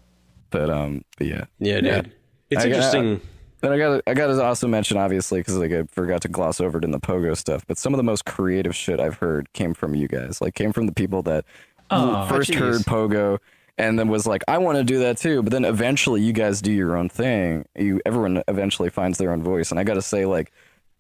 But 0.50 0.70
um, 0.70 1.04
but 1.18 1.28
yeah. 1.28 1.46
Yeah, 1.60 1.76
dude. 1.76 1.86
Yeah. 1.86 2.02
It's 2.50 2.62
I 2.66 2.70
got- 2.70 2.76
interesting. 2.76 3.22
Then 3.60 3.72
I 3.72 3.78
got 3.80 4.02
I 4.06 4.14
got 4.14 4.28
to 4.28 4.44
also 4.44 4.68
mention 4.68 4.98
obviously 4.98 5.40
because 5.40 5.58
like 5.58 5.72
I 5.72 5.84
forgot 5.92 6.22
to 6.22 6.28
gloss 6.28 6.62
over 6.62 6.78
it 6.78 6.84
in 6.84 6.92
the 6.92 7.00
pogo 7.00 7.36
stuff, 7.36 7.66
but 7.68 7.78
some 7.80 7.92
of 7.92 7.98
the 7.98 8.04
most 8.04 8.24
creative 8.26 8.76
shit 8.76 9.00
I've 9.00 9.16
heard 9.18 9.52
came 9.54 9.74
from 9.74 9.96
you 9.96 10.08
guys. 10.08 10.42
Like 10.42 10.54
came 10.54 10.72
from 10.74 10.86
the 10.86 10.92
people 10.92 11.24
that 11.24 11.44
first 11.90 12.52
jeez. 12.52 12.56
heard 12.60 12.82
pogo 12.82 13.40
and 13.78 13.98
then 13.98 14.08
was 14.08 14.26
like, 14.26 14.44
I 14.48 14.58
want 14.58 14.78
to 14.78 14.84
do 14.84 15.00
that 15.00 15.18
too. 15.18 15.44
But 15.44 15.52
then 15.52 15.66
eventually 15.66 16.22
you 16.22 16.34
guys 16.34 16.62
do 16.62 16.72
your 16.72 16.98
own 16.98 17.10
thing. 17.10 17.66
You 17.76 18.02
everyone 18.06 18.44
eventually 18.48 18.90
finds 18.90 19.18
their 19.18 19.32
own 19.32 19.44
voice, 19.44 19.72
and 19.72 19.80
I 19.80 19.84
got 19.84 19.96
to 19.96 20.02
say 20.02 20.26
like. 20.26 20.52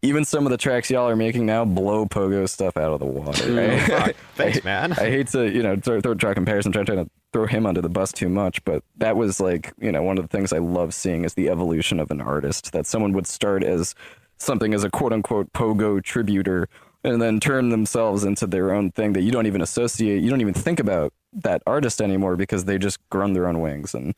Even 0.04 0.24
some 0.26 0.45
of 0.45 0.52
the 0.52 0.58
tracks 0.58 0.91
y'all 0.91 1.10
are 1.10 1.16
making 1.16 1.48
now 1.48 1.66
blow 1.66 2.06
pogo 2.06 2.48
stuff 2.48 2.78
out 2.78 2.94
of 2.94 2.99
the 2.99 3.06
water. 3.08 3.80
Fuck. 3.80 4.16
Thanks, 4.36 4.64
man. 4.64 4.94
I 4.94 5.10
hate 5.10 5.28
to, 5.30 5.52
you 5.52 5.64
know, 5.64 5.76
throw, 5.76 5.99
throw 6.02 6.14
draw 6.14 6.36
comparison, 6.36 6.72
trying 6.72 6.86
to 6.86 7.10
throw 7.34 7.48
him 7.48 7.66
under 7.66 7.82
the 7.82 7.90
bus 7.90 8.12
too 8.12 8.30
much, 8.30 8.64
but 8.64 8.84
that 8.98 9.18
was 9.18 9.40
like, 9.40 9.74
you 9.80 9.91
know, 9.91 10.04
one 10.04 10.20
of 10.20 10.24
the 10.24 10.28
things 10.28 10.54
I 10.54 10.60
love 10.60 10.94
seeing 10.94 11.26
is 11.26 11.34
the 11.34 11.49
evolution 11.49 11.99
of 11.99 12.12
an 12.12 12.22
artist. 12.22 12.74
That 12.74 12.86
someone 12.86 13.12
would 13.14 13.26
start 13.26 13.64
as 13.64 13.95
something 14.38 14.74
as 14.76 14.84
a 14.84 14.90
quote 14.90 15.14
unquote 15.14 15.52
pogo 15.54 16.02
tributer 16.04 16.70
and 17.04 17.22
then 17.22 17.40
turn 17.40 17.70
themselves 17.70 18.24
into 18.24 18.48
their 18.48 18.74
own 18.74 18.91
thing 18.91 19.14
that 19.14 19.22
you 19.22 19.32
don't 19.32 19.45
even 19.45 19.62
associate, 19.62 20.22
you 20.22 20.30
don't 20.30 20.41
even 20.41 20.54
think 20.54 20.80
about 20.80 21.14
that 21.43 21.61
artist 21.68 22.01
anymore 22.01 22.35
because 22.35 22.65
they 22.65 22.77
just 22.77 22.97
grown 23.09 23.34
their 23.34 23.47
own 23.47 23.61
wings. 23.61 23.93
And 23.93 24.14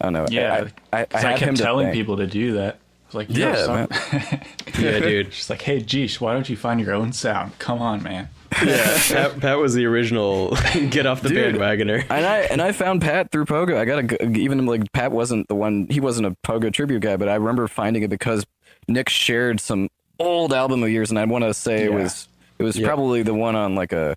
I 0.00 0.04
don't 0.06 0.12
know. 0.14 0.26
Yeah, 0.30 0.68
I, 0.92 0.98
I, 0.98 1.00
I, 1.02 1.04
'Cause 1.06 1.24
I, 1.24 1.28
had 1.30 1.38
him 1.38 1.48
kept 1.48 1.56
to 1.58 1.62
telling 1.62 1.86
thank. 1.86 1.94
people 1.94 2.16
to 2.18 2.26
do 2.26 2.52
that. 2.54 2.74
I 2.74 3.06
was 3.06 3.14
like, 3.14 3.26
Yeah, 3.30 3.56
yeah, 3.66 3.86
man. 4.12 4.44
Yeah, 4.78 4.98
dude. 5.00 5.32
She's 5.34 5.50
like, 5.50 5.62
hey, 5.62 5.80
Jeesh, 5.80 6.20
why 6.20 6.32
don't 6.32 6.48
you 6.48 6.56
find 6.56 6.80
your 6.80 6.94
own 6.94 7.12
sound? 7.12 7.58
Come 7.58 7.82
on, 7.82 8.02
man. 8.02 8.28
Yeah, 8.64 8.98
Pat, 9.08 9.40
Pat 9.40 9.58
was 9.58 9.74
the 9.74 9.84
original 9.86 10.50
get 10.90 11.06
off 11.06 11.22
the 11.22 11.28
Dude. 11.28 11.54
bandwagoner. 11.54 12.04
and 12.10 12.26
I 12.26 12.38
and 12.50 12.60
I 12.60 12.72
found 12.72 13.00
Pat 13.00 13.30
through 13.30 13.44
Pogo. 13.44 13.76
I 13.76 13.84
got 13.84 14.10
a 14.12 14.28
even 14.36 14.66
like 14.66 14.90
Pat 14.92 15.12
wasn't 15.12 15.46
the 15.48 15.54
one. 15.54 15.86
He 15.88 16.00
wasn't 16.00 16.26
a 16.26 16.32
Pogo 16.44 16.72
tribute 16.72 17.00
guy, 17.00 17.16
but 17.16 17.28
I 17.28 17.36
remember 17.36 17.68
finding 17.68 18.02
it 18.02 18.10
because 18.10 18.44
Nick 18.88 19.08
shared 19.08 19.60
some 19.60 19.88
old 20.18 20.52
album 20.52 20.82
of 20.82 20.90
yours, 20.90 21.10
and 21.10 21.18
I 21.18 21.24
want 21.26 21.44
to 21.44 21.54
say 21.54 21.84
it 21.84 21.92
was 21.92 22.28
It 22.58 22.64
was 22.64 22.78
probably 22.78 23.22
the 23.22 23.34
one 23.34 23.54
on 23.54 23.74
like 23.76 23.92
a. 23.92 24.16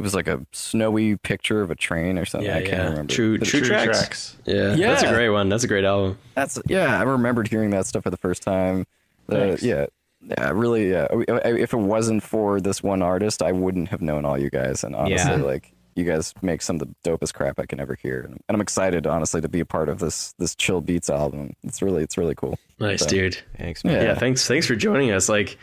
It 0.00 0.02
was 0.02 0.14
like 0.14 0.28
a 0.28 0.40
snowy 0.52 1.16
picture 1.18 1.60
of 1.60 1.70
a 1.70 1.74
train 1.74 2.16
or 2.16 2.24
something. 2.24 2.48
Yeah, 2.48 2.56
I 2.56 2.62
can't 2.62 2.72
yeah. 2.72 2.88
remember. 2.88 3.12
True, 3.12 3.36
true, 3.36 3.60
True 3.60 3.68
tracks. 3.68 3.98
tracks. 3.98 4.36
Yeah, 4.46 4.74
Yeah. 4.74 4.88
that's 4.88 5.02
a 5.02 5.08
great 5.12 5.28
one. 5.28 5.50
That's 5.50 5.62
a 5.64 5.68
great 5.68 5.84
album. 5.84 6.16
That's 6.34 6.58
yeah. 6.66 6.98
I 6.98 7.02
remembered 7.02 7.48
hearing 7.48 7.68
that 7.70 7.84
stuff 7.84 8.04
for 8.04 8.10
the 8.10 8.16
first 8.16 8.42
time. 8.42 8.86
Uh, 9.30 9.56
yeah, 9.60 9.86
yeah. 10.22 10.50
Really, 10.50 10.90
yeah. 10.90 11.06
I- 11.28 11.32
I- 11.48 11.54
If 11.58 11.74
it 11.74 11.78
wasn't 11.78 12.22
for 12.22 12.60
this 12.62 12.82
one 12.82 13.02
artist, 13.02 13.42
I 13.42 13.52
wouldn't 13.52 13.88
have 13.90 14.00
known 14.00 14.24
all 14.24 14.38
you 14.38 14.48
guys. 14.48 14.82
And 14.84 14.96
honestly, 14.96 15.32
Yeah. 15.32 15.36
like 15.42 15.70
you 15.96 16.04
guys 16.04 16.32
make 16.40 16.62
some 16.62 16.80
of 16.80 16.88
the 16.88 16.94
dopest 17.10 17.34
crap 17.34 17.58
I 17.60 17.66
can 17.66 17.78
ever 17.78 17.94
hear. 18.02 18.20
And 18.22 18.40
I'm 18.48 18.60
excited, 18.62 19.06
honestly, 19.06 19.42
to 19.42 19.48
be 19.50 19.60
a 19.60 19.66
part 19.66 19.90
of 19.90 19.98
this 19.98 20.32
this 20.38 20.54
Chill 20.54 20.80
Beats 20.80 21.10
album. 21.10 21.52
It's 21.62 21.82
really 21.82 22.02
it's 22.02 22.16
really 22.16 22.34
cool. 22.34 22.58
Nice, 22.78 23.00
So, 23.02 23.08
dude. 23.08 23.36
Thanks, 23.58 23.82
Yeah. 23.84 24.02
Yeah, 24.02 24.14
thanks. 24.14 24.48
Thanks 24.48 24.66
for 24.66 24.76
joining 24.76 25.10
us. 25.10 25.28
Like, 25.28 25.58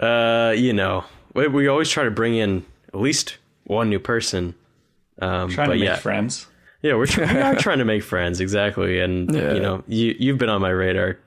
uh, 0.00 0.54
you 0.56 0.72
know, 0.72 1.02
we, 1.34 1.48
we 1.48 1.66
always 1.66 1.90
try 1.90 2.04
to 2.04 2.10
bring 2.12 2.36
in 2.36 2.64
at 2.92 3.00
least 3.00 3.38
one 3.64 3.88
new 3.90 3.98
person. 3.98 4.54
Um, 5.20 5.48
Trying 5.50 5.68
but 5.68 5.74
to 5.74 5.78
make 5.80 5.88
yeah, 5.88 5.96
friends. 5.96 6.46
yeah, 6.82 6.94
we're 6.94 7.06
try- 7.06 7.32
we 7.34 7.40
are 7.40 7.54
trying 7.56 7.78
to 7.78 7.84
make 7.84 8.02
friends 8.02 8.40
exactly, 8.40 9.00
and 9.00 9.32
Yeah. 9.34 9.54
you 9.54 9.60
know, 9.60 9.84
you 9.86 10.14
you've 10.18 10.38
been 10.38 10.48
on 10.48 10.60
my 10.60 10.70
radar 10.70 11.18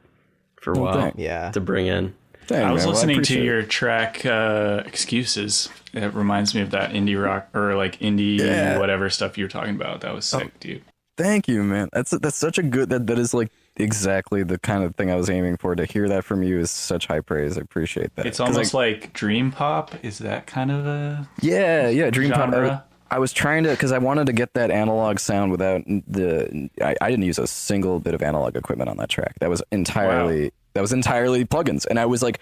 for 0.62 0.74
a 0.74 0.80
while. 0.80 1.12
Yeah. 1.16 1.52
to 1.52 1.62
bring 1.62 1.88
in. 1.88 2.14
Dang, 2.48 2.64
I 2.64 2.72
was 2.72 2.82
man, 2.84 2.88
well, 2.88 2.96
listening 2.96 3.22
to 3.24 3.42
your 3.42 3.62
track 3.64 4.26
uh, 4.26 4.84
"Excuses." 4.86 5.70
It 5.94 6.14
reminds 6.14 6.54
me 6.56 6.62
of 6.62 6.72
that 6.72 6.92
indie 6.92 7.22
rock 7.22 7.50
or 7.54 7.76
like 7.76 8.00
indie 8.00 8.40
Yeah. 8.40 8.74
Oh. 8.76 8.80
whatever 8.80 9.10
stuff 9.10 9.38
you 9.38 9.46
were 9.46 9.50
talking 9.50 9.76
about. 9.76 10.02
That 10.02 10.14
was 10.14 10.26
sick, 10.26 10.58
dude. 10.60 10.82
Thank 11.18 11.48
you, 11.48 11.64
man. 11.64 11.90
That's 11.92 12.12
that's 12.12 12.38
such 12.38 12.58
a 12.58 12.64
good. 12.64 12.90
That 12.90 13.08
that 13.08 13.18
is 13.20 13.34
like 13.34 13.52
exactly 13.78 14.44
the 14.44 14.58
kind 14.58 14.84
of 14.84 14.96
thing 14.96 15.12
I 15.12 15.16
was 15.16 15.30
aiming 15.30 15.58
for. 15.58 15.76
To 15.76 15.86
hear 15.86 16.08
that 16.10 16.24
from 16.24 16.44
you 16.44 16.60
is 16.60 16.72
such 16.72 17.08
high 17.08 17.22
praise. 17.22 17.58
I 17.58 17.62
appreciate 17.62 18.16
that. 18.16 18.26
It's 18.26 18.40
almost 18.40 18.74
like, 18.74 19.02
like 19.02 19.14
dream 19.14 19.52
pop. 19.52 19.94
Is 20.04 20.20
that 20.20 20.48
kind 20.48 20.72
of 20.72 20.86
a 20.86 21.28
Yeah, 21.42 21.90
yeah, 21.90 22.10
Dream 22.10 22.32
Pop. 22.32 22.54
I, 22.54 22.82
I 23.10 23.20
was 23.20 23.32
trying 23.32 23.64
to 23.64 23.70
because 23.70 23.92
I 23.92 24.00
wanted 24.00 24.26
to 24.28 24.34
get 24.34 24.54
that 24.54 24.72
analog 24.72 25.20
sound 25.20 25.52
without 25.52 25.84
the. 25.86 26.70
I, 26.82 26.96
I 27.00 27.10
didn't 27.10 27.26
use 27.26 27.40
a 27.40 27.48
single 27.48 28.00
bit 28.00 28.14
of 28.14 28.22
analog 28.22 28.56
equipment 28.56 28.90
on 28.90 28.98
that 28.98 29.10
track. 29.10 29.36
That 29.40 29.50
was 29.50 29.62
entirely 29.72 30.52
that 30.74 30.82
was 30.82 30.94
entirely 30.94 31.46
plugins, 31.46 31.86
and 31.88 32.00
I 32.00 32.06
was 32.06 32.22
like 32.22 32.40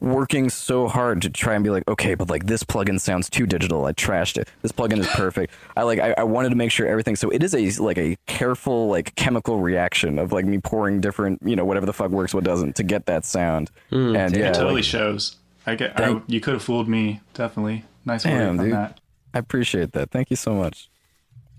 working 0.00 0.50
so 0.50 0.88
hard 0.88 1.22
to 1.22 1.30
try 1.30 1.54
and 1.54 1.64
be 1.64 1.70
like, 1.70 1.86
okay, 1.88 2.14
but 2.14 2.28
like 2.28 2.46
this 2.46 2.62
plugin 2.62 3.00
sounds 3.00 3.30
too 3.30 3.46
digital. 3.46 3.86
I 3.86 3.92
trashed 3.92 4.36
it. 4.36 4.48
This 4.62 4.72
plugin 4.72 4.98
is 4.98 5.06
perfect. 5.08 5.54
I 5.76 5.82
like. 5.82 5.98
I, 5.98 6.14
I 6.18 6.22
wanted 6.24 6.50
to 6.50 6.54
make 6.56 6.70
sure 6.70 6.86
everything. 6.86 7.16
So 7.16 7.30
it 7.30 7.42
is 7.42 7.54
a 7.54 7.82
like 7.82 7.98
a 7.98 8.16
careful 8.26 8.88
like 8.88 9.14
chemical 9.14 9.60
reaction 9.60 10.18
of 10.18 10.32
like 10.32 10.44
me 10.44 10.58
pouring 10.58 11.00
different 11.00 11.40
you 11.44 11.56
know 11.56 11.64
whatever 11.64 11.86
the 11.86 11.92
fuck 11.92 12.10
works, 12.10 12.34
what 12.34 12.44
doesn't 12.44 12.76
to 12.76 12.82
get 12.82 13.06
that 13.06 13.24
sound. 13.24 13.70
Hmm, 13.90 14.14
and 14.16 14.36
yeah, 14.36 14.50
it 14.50 14.54
totally 14.54 14.76
like, 14.76 14.84
shows. 14.84 15.36
I 15.66 15.74
get. 15.74 15.98
I, 15.98 16.06
Thank- 16.06 16.24
you 16.28 16.40
could 16.40 16.54
have 16.54 16.62
fooled 16.62 16.88
me. 16.88 17.20
Definitely. 17.34 17.84
Nice 18.04 18.24
work 18.24 18.34
Damn, 18.34 18.58
on 18.60 18.64
dude. 18.64 18.72
that. 18.74 19.00
I 19.34 19.38
appreciate 19.38 19.92
that. 19.92 20.10
Thank 20.10 20.30
you 20.30 20.36
so 20.36 20.54
much. 20.54 20.88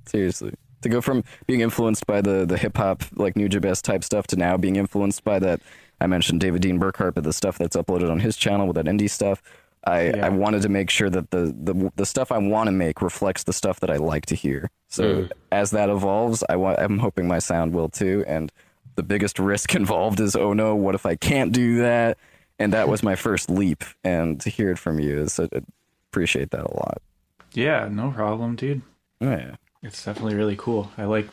Seriously. 0.06 0.54
To 0.84 0.90
go 0.90 1.02
from 1.02 1.24
being 1.48 1.62
influenced 1.62 2.06
by 2.06 2.22
the 2.22 2.46
the 2.46 2.58
hip 2.58 2.78
hop 2.78 3.04
like 3.16 3.34
Nujabes 3.34 3.82
type 3.82 4.04
stuff 4.04 4.28
to 4.28 4.36
now 4.36 4.58
being 4.58 4.76
influenced 4.76 5.24
by 5.24 5.40
that 5.40 5.60
I 6.00 6.08
mentioned 6.08 6.42
David 6.42 6.62
Dean 6.62 6.80
Burkhart, 6.80 7.16
but 7.16 7.24
the 7.24 7.34
stuff 7.34 7.58
that's 7.58 7.76
uploaded 7.76 8.12
on 8.12 8.20
his 8.20 8.38
channel 8.38 8.68
with 8.68 8.76
that 8.76 8.86
indie 8.86 9.10
stuff. 9.10 9.42
I, 9.84 10.08
Yeah. 10.08 10.26
I 10.26 10.30
wanted 10.30 10.62
to 10.64 10.70
make 10.70 10.90
sure 10.90 11.10
that 11.10 11.32
the, 11.32 11.56
the 11.58 11.92
the 11.96 12.06
stuff 12.06 12.32
I 12.32 12.38
want 12.38 12.68
to 12.68 12.72
make 12.72 13.02
reflects 13.02 13.44
the 13.44 13.54
stuff 13.54 13.80
that 13.80 13.90
I 13.90 13.98
like 13.98 14.26
to 14.28 14.36
hear. 14.36 14.70
So 14.90 15.24
hmm. 15.24 15.28
as 15.52 15.72
that 15.72 15.90
evolves, 15.90 16.44
I 16.50 16.56
want 16.56 16.80
I'm 16.80 17.00
hoping 17.00 17.28
my 17.28 17.40
sound 17.40 17.74
will 17.74 17.90
too. 17.90 18.24
And 18.28 18.52
the 18.96 19.04
biggest 19.04 19.40
risk 19.40 19.76
involved 19.82 20.20
is 20.20 20.36
oh 20.36 20.54
no, 20.54 20.76
what 20.76 20.96
if 20.96 21.06
I 21.06 21.16
can't 21.16 21.52
do 21.52 21.78
that? 21.80 22.18
And 22.60 22.74
that 22.74 22.90
was 22.90 23.04
my 23.04 23.16
first 23.16 23.50
leap. 23.50 23.84
And 24.04 24.42
to 24.42 24.50
hear 24.50 24.72
it 24.72 24.80
from 24.80 25.00
you 25.00 25.20
is 25.20 25.40
I 25.40 25.48
appreciate 26.12 26.52
that 26.52 26.66
a 26.66 26.74
lot. 26.74 27.02
Yeah, 27.54 27.88
no 27.90 28.12
problem, 28.12 28.56
dude. 28.56 28.82
Oh, 29.22 29.30
yeah. 29.30 29.56
It's 29.82 30.04
definitely 30.04 30.36
really 30.36 30.56
cool. 30.56 30.92
I 30.98 31.06
like 31.06 31.28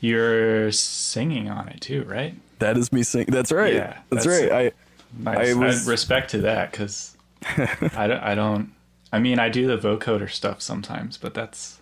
you're 0.00 0.70
singing 0.70 1.50
on 1.50 1.68
it 1.68 1.80
too, 1.80 2.04
right? 2.04 2.34
That 2.58 2.76
is 2.76 2.92
me 2.92 3.02
singing. 3.02 3.28
That's 3.30 3.52
right. 3.52 3.74
Yeah, 3.74 3.98
that's, 4.10 4.24
that's- 4.24 4.50
right. 4.50 4.74
Nice. 5.18 5.50
I 5.50 5.54
was- 5.54 5.86
respect 5.86 6.30
to 6.32 6.38
that 6.42 6.70
because 6.70 7.16
I 7.42 8.06
don't. 8.06 8.20
I 8.22 8.34
don't. 8.34 8.72
I 9.12 9.18
mean, 9.20 9.38
I 9.38 9.48
do 9.48 9.66
the 9.66 9.78
vocoder 9.78 10.28
stuff 10.30 10.60
sometimes, 10.60 11.16
but 11.16 11.32
that's 11.32 11.80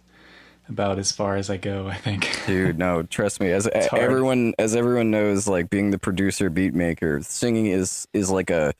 about 0.69 0.99
as 0.99 1.11
far 1.13 1.37
as 1.37 1.51
I 1.51 1.57
go. 1.57 1.89
I 1.89 1.95
think. 1.97 2.29
Dude, 2.47 2.79
no, 2.79 3.03
trust 3.17 3.41
me. 3.41 3.51
As 3.51 3.67
everyone, 3.93 4.55
as 4.59 4.77
everyone 4.77 5.11
knows, 5.11 5.49
like 5.49 5.71
being 5.71 5.91
the 5.91 5.99
producer, 5.99 6.51
beat 6.51 6.75
maker, 6.75 7.21
singing 7.23 7.67
is 7.67 8.07
is 8.13 8.31
like 8.31 8.51
a, 8.51 8.73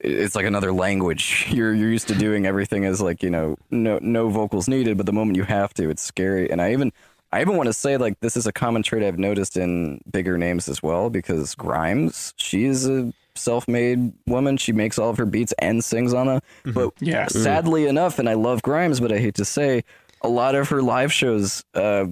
it's 0.00 0.34
like 0.34 0.44
another 0.44 0.72
language. 0.72 1.46
You're 1.50 1.72
you're 1.72 1.90
used 1.90 2.08
to 2.08 2.14
doing 2.14 2.44
everything 2.44 2.84
as 2.84 3.00
like 3.00 3.22
you 3.22 3.30
know, 3.30 3.56
no 3.70 3.98
no 4.02 4.28
vocals 4.28 4.68
needed, 4.68 4.96
but 4.98 5.06
the 5.06 5.12
moment 5.12 5.36
you 5.36 5.44
have 5.44 5.72
to, 5.74 5.88
it's 5.88 6.02
scary. 6.02 6.50
And 6.50 6.60
I 6.60 6.72
even. 6.72 6.92
I 7.32 7.40
even 7.40 7.56
want 7.56 7.68
to 7.68 7.72
say 7.72 7.96
like 7.96 8.20
this 8.20 8.36
is 8.36 8.46
a 8.46 8.52
common 8.52 8.82
trait 8.82 9.02
I've 9.02 9.18
noticed 9.18 9.56
in 9.56 10.00
bigger 10.10 10.36
names 10.36 10.68
as 10.68 10.82
well 10.82 11.08
because 11.10 11.54
Grimes, 11.54 12.34
she 12.36 12.64
is 12.64 12.88
a 12.88 13.12
self-made 13.34 14.12
woman. 14.26 14.56
She 14.58 14.72
makes 14.72 14.98
all 14.98 15.08
of 15.10 15.16
her 15.18 15.24
beats 15.24 15.54
and 15.58 15.82
sings 15.82 16.12
on 16.12 16.26
them. 16.26 16.40
But 16.74 16.92
Yeah. 17.00 17.26
sadly 17.28 17.86
enough, 17.86 18.18
and 18.18 18.28
I 18.28 18.34
love 18.34 18.62
Grimes, 18.62 19.00
but 19.00 19.10
I 19.12 19.18
hate 19.18 19.34
to 19.36 19.44
say, 19.44 19.84
a 20.20 20.28
lot 20.28 20.54
of 20.54 20.68
her 20.68 20.82
live 20.82 21.12
shows 21.12 21.64
uh, 21.74 22.06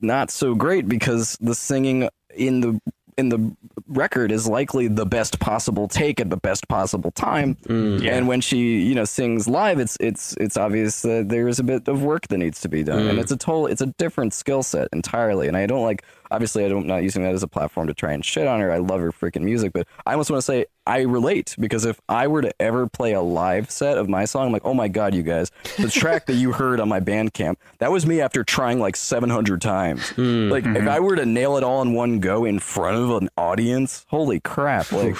not 0.00 0.30
so 0.30 0.54
great 0.54 0.86
because 0.88 1.36
the 1.40 1.54
singing 1.54 2.08
in 2.36 2.60
the 2.60 2.80
in 3.18 3.30
the 3.30 3.56
record 3.88 4.30
is 4.30 4.46
likely 4.46 4.88
the 4.88 5.06
best 5.06 5.40
possible 5.40 5.88
take 5.88 6.20
at 6.20 6.28
the 6.28 6.36
best 6.36 6.68
possible 6.68 7.10
time. 7.12 7.56
Mm, 7.66 8.02
yeah. 8.02 8.16
And 8.16 8.28
when 8.28 8.40
she, 8.40 8.82
you 8.82 8.94
know, 8.94 9.04
sings 9.04 9.48
live, 9.48 9.78
it's 9.78 9.96
it's 10.00 10.36
it's 10.38 10.56
obvious 10.56 11.02
that 11.02 11.28
there 11.28 11.48
is 11.48 11.58
a 11.58 11.64
bit 11.64 11.88
of 11.88 12.02
work 12.02 12.28
that 12.28 12.38
needs 12.38 12.60
to 12.60 12.68
be 12.68 12.82
done, 12.82 13.06
and 13.06 13.18
mm. 13.18 13.22
it's 13.22 13.32
a 13.32 13.36
total, 13.36 13.66
it's 13.66 13.80
a 13.80 13.86
different 13.86 14.34
skill 14.34 14.62
set 14.62 14.88
entirely. 14.92 15.48
And 15.48 15.56
I 15.56 15.66
don't 15.66 15.82
like, 15.82 16.04
obviously, 16.30 16.64
I 16.64 16.68
don't 16.68 16.86
I'm 16.86 16.96
not 16.98 17.02
using 17.02 17.24
that 17.24 17.34
as 17.34 17.42
a 17.42 17.48
platform 17.48 17.88
to 17.88 17.94
try 17.94 18.12
and 18.12 18.24
shit 18.24 18.46
on 18.46 18.60
her. 18.60 18.70
I 18.70 18.78
love 18.78 19.00
her 19.00 19.10
freaking 19.10 19.42
music, 19.42 19.72
but 19.72 19.88
I 20.06 20.12
almost 20.12 20.30
want 20.30 20.38
to 20.38 20.42
say 20.42 20.66
I 20.86 21.00
relate 21.00 21.56
because 21.58 21.84
if 21.84 22.00
I 22.08 22.28
were 22.28 22.42
to 22.42 22.52
ever 22.62 22.86
play 22.86 23.12
a 23.12 23.20
live 23.20 23.70
set 23.70 23.98
of 23.98 24.08
my 24.08 24.24
song, 24.24 24.46
I'm 24.46 24.52
like, 24.52 24.64
oh 24.64 24.74
my 24.74 24.86
god, 24.86 25.14
you 25.14 25.24
guys, 25.24 25.50
the 25.78 25.90
track 25.90 26.26
that 26.26 26.34
you 26.34 26.52
heard 26.52 26.78
on 26.78 26.88
my 26.88 27.00
Bandcamp, 27.00 27.56
that 27.78 27.90
was 27.90 28.06
me 28.06 28.20
after 28.20 28.44
trying 28.44 28.78
like 28.78 28.94
700 28.94 29.60
times. 29.60 30.10
Hmm. 30.10 30.48
Like 30.48 30.64
if 30.64 30.70
mm-hmm. 30.70 30.88
I 30.88 31.00
were 31.00 31.16
to 31.16 31.26
nail 31.26 31.56
it 31.56 31.64
all 31.64 31.82
in 31.82 31.92
one 31.92 32.20
go 32.20 32.44
in 32.44 32.60
front 32.60 32.96
of 32.98 33.10
an 33.22 33.28
audience, 33.36 34.06
holy 34.08 34.40
crap! 34.40 34.92
Like. 34.92 35.16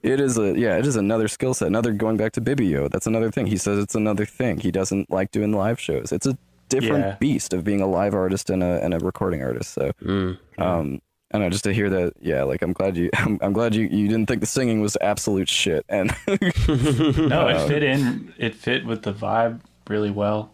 It 0.00 0.20
is 0.20 0.38
a 0.38 0.56
yeah, 0.56 0.78
it 0.78 0.86
is 0.86 0.94
another 0.94 1.26
skill 1.26 1.54
set. 1.54 1.66
Another 1.66 1.92
going 1.92 2.16
back 2.16 2.30
to 2.34 2.40
Bibio, 2.40 2.88
that's 2.88 3.08
another 3.08 3.32
thing. 3.32 3.48
He 3.48 3.56
says 3.56 3.80
it's 3.80 3.96
another 3.96 4.24
thing. 4.24 4.60
He 4.60 4.70
doesn't 4.70 5.10
like 5.10 5.32
doing 5.32 5.52
live 5.52 5.80
shows. 5.80 6.12
It's 6.12 6.24
a 6.24 6.38
different 6.68 7.04
Yeah. 7.04 7.16
beast 7.18 7.52
of 7.52 7.64
being 7.64 7.80
a 7.80 7.86
live 7.86 8.14
artist 8.14 8.48
and 8.48 8.62
a 8.62 8.82
and 8.82 8.94
a 8.94 9.00
recording 9.00 9.42
artist. 9.42 9.72
So 9.74 9.90
hmm. 10.00 10.32
Um 10.58 11.00
I 11.30 11.36
don't 11.36 11.42
know, 11.46 11.50
just 11.50 11.64
to 11.64 11.74
hear 11.74 11.90
that, 11.90 12.14
yeah, 12.20 12.42
like 12.44 12.62
I'm 12.62 12.72
glad 12.72 12.96
you 12.96 13.10
I'm, 13.16 13.38
I'm 13.42 13.52
glad 13.52 13.74
you 13.74 13.82
you 13.86 14.08
didn't 14.08 14.26
think 14.26 14.40
the 14.40 14.46
singing 14.46 14.80
was 14.80 14.96
absolute 15.00 15.48
shit. 15.48 15.84
And 15.88 16.10
No, 16.26 17.48
it 17.48 17.68
fit 17.68 17.82
in. 17.82 18.32
It 18.38 18.54
fit 18.54 18.84
with 18.86 19.02
the 19.02 19.12
vibe 19.12 19.60
really 19.88 20.10
well. 20.10 20.52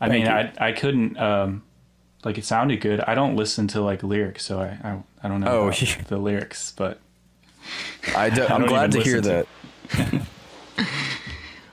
I 0.00 0.08
mean, 0.08 0.22
you. 0.22 0.28
I 0.28 0.52
I 0.58 0.72
couldn't 0.72 1.18
um 1.18 1.62
like 2.24 2.38
it 2.38 2.44
sounded 2.44 2.80
good. 2.80 3.00
I 3.00 3.14
don't 3.14 3.36
listen 3.36 3.68
to 3.68 3.80
like 3.80 4.02
lyrics, 4.02 4.44
so 4.44 4.60
I 4.60 4.78
I, 4.82 5.02
I 5.22 5.28
don't 5.28 5.40
know 5.40 5.50
Oh, 5.50 5.66
about 5.68 5.82
yeah. 5.82 6.02
the 6.08 6.16
lyrics, 6.18 6.72
but 6.76 7.00
I 8.16 8.30
do, 8.30 8.44
I'm 8.48 8.60
don't 8.62 8.68
glad 8.68 8.92
to 8.92 9.00
hear 9.00 9.20
listen 9.20 9.46
that. 9.90 10.26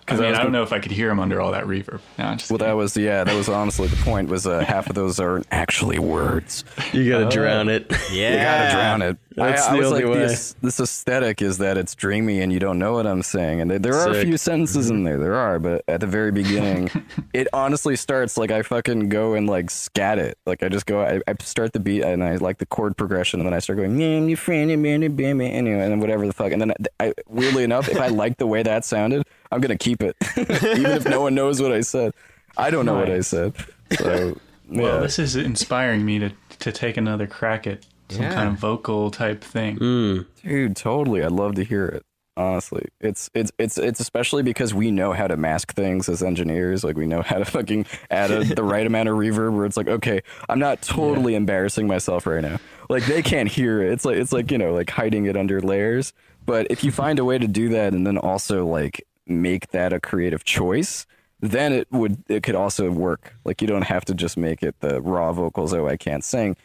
To- 0.08 0.14
I 0.14 0.18
mean, 0.18 0.36
I 0.36 0.44
don't 0.44 0.52
know 0.52 0.64
if 0.64 0.72
I 0.72 0.80
could 0.80 0.92
hear 0.92 1.08
them 1.10 1.20
under 1.20 1.42
all 1.42 1.52
that 1.52 1.66
reverb. 1.66 2.00
No, 2.18 2.26
I'm 2.26 2.38
just 2.38 2.52
Well, 2.52 2.60
that 2.60 2.74
was 2.74 2.96
yeah, 2.96 3.24
that 3.24 3.36
was 3.36 3.50
honestly 3.50 3.88
the 3.88 3.96
point. 3.98 4.30
Was 4.30 4.46
uh, 4.46 4.60
half 4.60 4.88
of 4.90 4.96
those 4.96 5.20
aren't 5.20 5.48
actually 5.52 6.00
words. 6.00 6.64
You 6.94 7.10
gotta 7.10 7.30
drown 7.30 7.70
it. 7.70 7.92
Yeah. 8.12 8.32
You 8.32 8.38
gotta 8.38 8.72
drown 8.74 9.02
it. 9.02 9.18
That's 9.36 9.64
I, 9.64 9.76
I 9.76 9.78
was 9.78 9.88
only 9.88 10.04
like, 10.06 10.14
way. 10.14 10.20
this, 10.20 10.56
this 10.62 10.80
aesthetic 10.80 11.42
is 11.42 11.58
that 11.58 11.78
it's 11.78 11.94
dreamy 11.94 12.40
and 12.40 12.54
you 12.54 12.60
don't 12.60 12.80
know 12.80 12.94
what 12.94 13.06
I'm 13.06 13.22
saying. 13.22 13.60
And 13.60 13.70
there, 13.70 13.80
there 13.80 13.96
are 13.96 14.10
a 14.10 14.22
few 14.24 14.38
sentences 14.38 14.90
in 14.90 15.04
there. 15.04 15.18
There 15.18 15.36
are, 15.36 15.60
but 15.60 15.84
at 15.90 16.00
the 16.00 16.08
very 16.08 16.32
beginning, 16.32 16.90
it 17.34 17.50
honestly 17.52 17.98
starts 17.98 18.38
like 18.38 18.50
I 18.50 18.62
fucking 18.62 19.10
go 19.10 19.34
and 19.34 19.48
like 19.50 19.70
scat 19.70 20.20
it. 20.20 20.38
Like 20.46 20.64
I 20.64 20.70
just 20.70 20.86
go, 20.86 21.02
I, 21.02 21.20
I 21.30 21.36
start 21.42 21.74
the 21.74 21.82
beat 21.82 22.04
and 22.04 22.24
I 22.24 22.36
like 22.38 22.60
the 22.60 22.66
chord 22.66 22.96
progression, 22.96 23.42
and 23.42 23.48
then 23.48 23.54
I 23.54 23.60
start 23.60 23.78
going, 23.78 23.98
man, 23.98 24.30
you 24.30 24.38
friend, 24.38 24.82
man, 24.82 25.02
you 25.02 25.10
baby, 25.10 25.52
anyway, 25.52 25.82
and 25.82 25.92
then 25.92 26.00
whatever 26.00 26.26
the 26.26 26.34
fuck. 26.34 26.54
And 26.54 26.62
then 26.62 26.74
I, 27.02 27.14
weirdly 27.28 27.66
enough, 27.66 27.90
if 27.90 28.00
I 28.00 28.08
like 28.16 28.38
the 28.38 28.48
way 28.48 28.64
that 28.64 28.86
sounded, 28.86 29.26
I'm 29.56 29.62
gonna 29.62 29.78
keep 29.78 30.02
it, 30.04 30.16
even 30.38 30.92
if 30.92 31.06
no 31.06 31.22
one 31.22 31.34
knows 31.34 31.62
what 31.62 31.72
I 31.72 31.82
said. 31.82 32.14
I 32.58 32.70
don't 32.70 32.86
know 32.86 32.96
what 32.96 33.10
I 33.10 33.22
said. 33.22 33.54
So 33.98 34.36
yeah. 34.70 34.82
Well, 34.82 35.02
this 35.02 35.18
is 35.20 35.36
inspiring 35.36 36.06
me 36.06 36.20
to 36.20 36.32
to 36.60 36.72
take 36.72 36.98
another 36.98 37.26
crack 37.28 37.66
at 37.68 37.86
some 38.10 38.22
Yeah. 38.24 38.34
kind 38.34 38.50
of 38.50 38.56
vocal 38.60 39.12
type 39.12 39.44
thing. 39.44 39.78
Hmm. 39.78 40.20
Dude, 40.44 40.76
totally. 40.76 41.24
I'd 41.24 41.32
love 41.32 41.56
to 41.56 41.64
hear 41.64 41.86
it. 41.86 42.04
Honestly, 42.38 42.86
it's 43.00 43.30
it's 43.34 43.52
it's 43.58 43.78
it's 43.78 44.02
especially 44.02 44.44
because 44.44 44.74
we 44.74 44.92
know 44.92 45.14
how 45.14 45.26
to 45.26 45.38
mask 45.38 45.74
things 45.74 46.10
as 46.10 46.22
engineers. 46.22 46.84
Like 46.84 46.98
we 46.98 47.08
know 47.08 47.22
how 47.22 47.38
to 47.38 47.46
fucking 47.46 47.86
add 48.12 48.30
a, 48.30 48.44
the 48.44 48.62
right 48.64 48.86
amount 48.86 49.08
of 49.08 49.16
reverb. 49.16 49.56
Where 49.56 49.66
it's 49.66 49.78
like, 49.78 49.88
okay, 49.88 50.22
I'm 50.50 50.60
not 50.60 50.82
totally 50.82 51.36
embarrassing 51.36 51.88
myself 51.88 52.28
right 52.28 52.42
now. 52.42 52.58
Like 52.90 53.06
they 53.06 53.22
can't 53.22 53.50
hear 53.50 53.82
it. 53.82 53.94
It's 53.94 54.04
like 54.04 54.18
it's 54.18 54.34
like 54.34 54.52
you 54.52 54.58
know 54.58 54.74
like 54.74 54.90
hiding 54.90 55.26
it 55.28 55.38
under 55.38 55.62
layers. 55.62 56.12
But 56.46 56.68
if 56.70 56.84
you 56.84 56.92
find 56.92 57.20
a 57.20 57.26
way 57.26 57.38
to 57.38 57.48
do 57.48 57.70
that, 57.70 57.94
and 57.94 58.06
then 58.06 58.18
also 58.18 58.66
like 58.68 59.06
make 59.28 59.70
that 59.72 59.94
a 59.94 60.00
creative 60.00 60.44
choice, 60.44 61.06
then 61.40 61.74
it 61.74 61.88
would 61.92 62.24
it 62.28 62.44
could 62.44 62.56
also 62.56 62.90
work. 62.92 63.36
Like 63.44 63.62
you 63.62 63.68
don't 63.68 63.84
have 63.84 64.06
to 64.06 64.14
just 64.14 64.38
make 64.38 64.64
it 64.64 64.76
the 64.80 65.02
raw 65.02 65.32
vocals. 65.34 65.74
Oh, 65.74 65.88
I 65.88 65.98
can't 65.98 66.24
sing. 66.24 66.56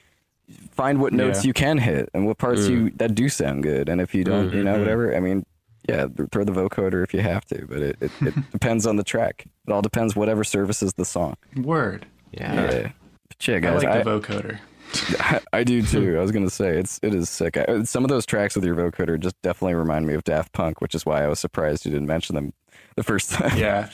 Find 0.72 1.00
what 1.00 1.12
notes 1.12 1.44
Yeah. 1.44 1.48
you 1.48 1.52
can 1.52 1.78
hit 1.78 2.08
and 2.12 2.26
what 2.26 2.38
parts 2.38 2.66
you 2.66 2.86
mm. 2.86 2.98
that 2.98 3.14
do 3.14 3.28
sound 3.28 3.62
good. 3.62 3.88
And 3.88 4.00
if 4.00 4.14
you 4.14 4.24
don't, 4.24 4.52
you 4.52 4.64
know, 4.64 4.72
mm-hmm. 4.72 4.80
whatever. 4.80 5.14
I 5.14 5.20
mean, 5.20 5.44
yeah, 5.88 6.06
throw 6.32 6.44
the 6.44 6.52
vocoder 6.52 7.04
if 7.04 7.14
you 7.14 7.20
have 7.20 7.44
to, 7.46 7.66
but 7.66 7.78
it, 7.78 7.96
it, 8.00 8.10
it 8.20 8.50
depends 8.52 8.86
on 8.86 8.96
the 8.96 9.04
track. 9.04 9.46
It 9.66 9.72
all 9.72 9.82
depends 9.82 10.16
whatever 10.16 10.44
services 10.44 10.92
the 10.94 11.04
song. 11.04 11.36
Word. 11.56 12.06
Yeah. 12.32 12.54
Yeah. 12.54 12.92
But 13.28 13.48
yeah, 13.48 13.70
I 13.70 13.74
like 13.74 14.04
the 14.04 14.10
vocoder. 14.10 14.58
I 15.52 15.64
do 15.64 15.82
too. 15.82 16.18
I 16.18 16.20
was 16.22 16.32
gonna 16.32 16.50
say 16.50 16.76
it's 16.78 16.98
it 17.02 17.14
is 17.14 17.28
sick. 17.30 17.56
I, 17.56 17.82
some 17.84 18.04
of 18.04 18.08
those 18.10 18.26
tracks 18.26 18.54
with 18.56 18.64
your 18.64 18.74
vocoder 18.74 19.18
just 19.18 19.40
definitely 19.42 19.74
remind 19.74 20.06
me 20.06 20.14
of 20.14 20.24
Daft 20.24 20.52
Punk, 20.52 20.80
which 20.80 20.94
is 20.94 21.06
why 21.06 21.22
I 21.24 21.28
was 21.28 21.38
surprised 21.40 21.84
you 21.84 21.92
didn't 21.92 22.06
mention 22.08 22.34
them 22.34 22.52
the 22.96 23.02
first 23.02 23.30
time. 23.32 23.56
Yeah. 23.56 23.90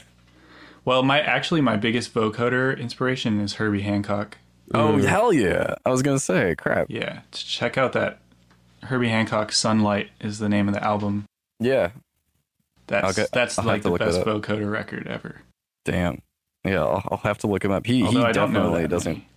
Well, 0.84 1.02
my 1.02 1.20
actually 1.20 1.60
my 1.60 1.76
biggest 1.76 2.14
vocoder 2.14 2.78
inspiration 2.78 3.40
is 3.40 3.54
Herbie 3.54 3.82
Hancock. 3.82 4.38
Oh 4.74 4.96
hell 4.98 5.32
yeah! 5.32 5.74
I 5.84 5.90
was 5.90 6.02
gonna 6.02 6.18
say 6.18 6.54
crap. 6.56 6.86
Yeah, 6.88 7.20
check 7.32 7.76
out 7.78 7.92
that 7.92 8.18
Herbie 8.84 9.08
Hancock 9.08 9.52
"Sunlight" 9.52 10.10
is 10.20 10.38
the 10.38 10.48
name 10.48 10.68
of 10.68 10.74
the 10.74 10.82
album. 10.82 11.24
Yeah. 11.60 11.90
That's 12.88 13.16
get- 13.16 13.32
that's 13.32 13.58
I'll 13.58 13.64
like 13.64 13.82
the 13.82 13.90
best 13.90 14.20
vocoder 14.22 14.70
record 14.70 15.06
ever. 15.08 15.40
Damn. 15.84 16.22
Yeah, 16.64 16.82
I'll, 16.84 17.02
I'll 17.10 17.18
have 17.18 17.38
to 17.38 17.46
look 17.48 17.64
him 17.64 17.72
up. 17.72 17.84
He 17.86 18.02
Although 18.04 18.20
he 18.20 18.24
I 18.26 18.32
definitely 18.32 18.86
doesn't. 18.88 19.12
many. 19.12 19.28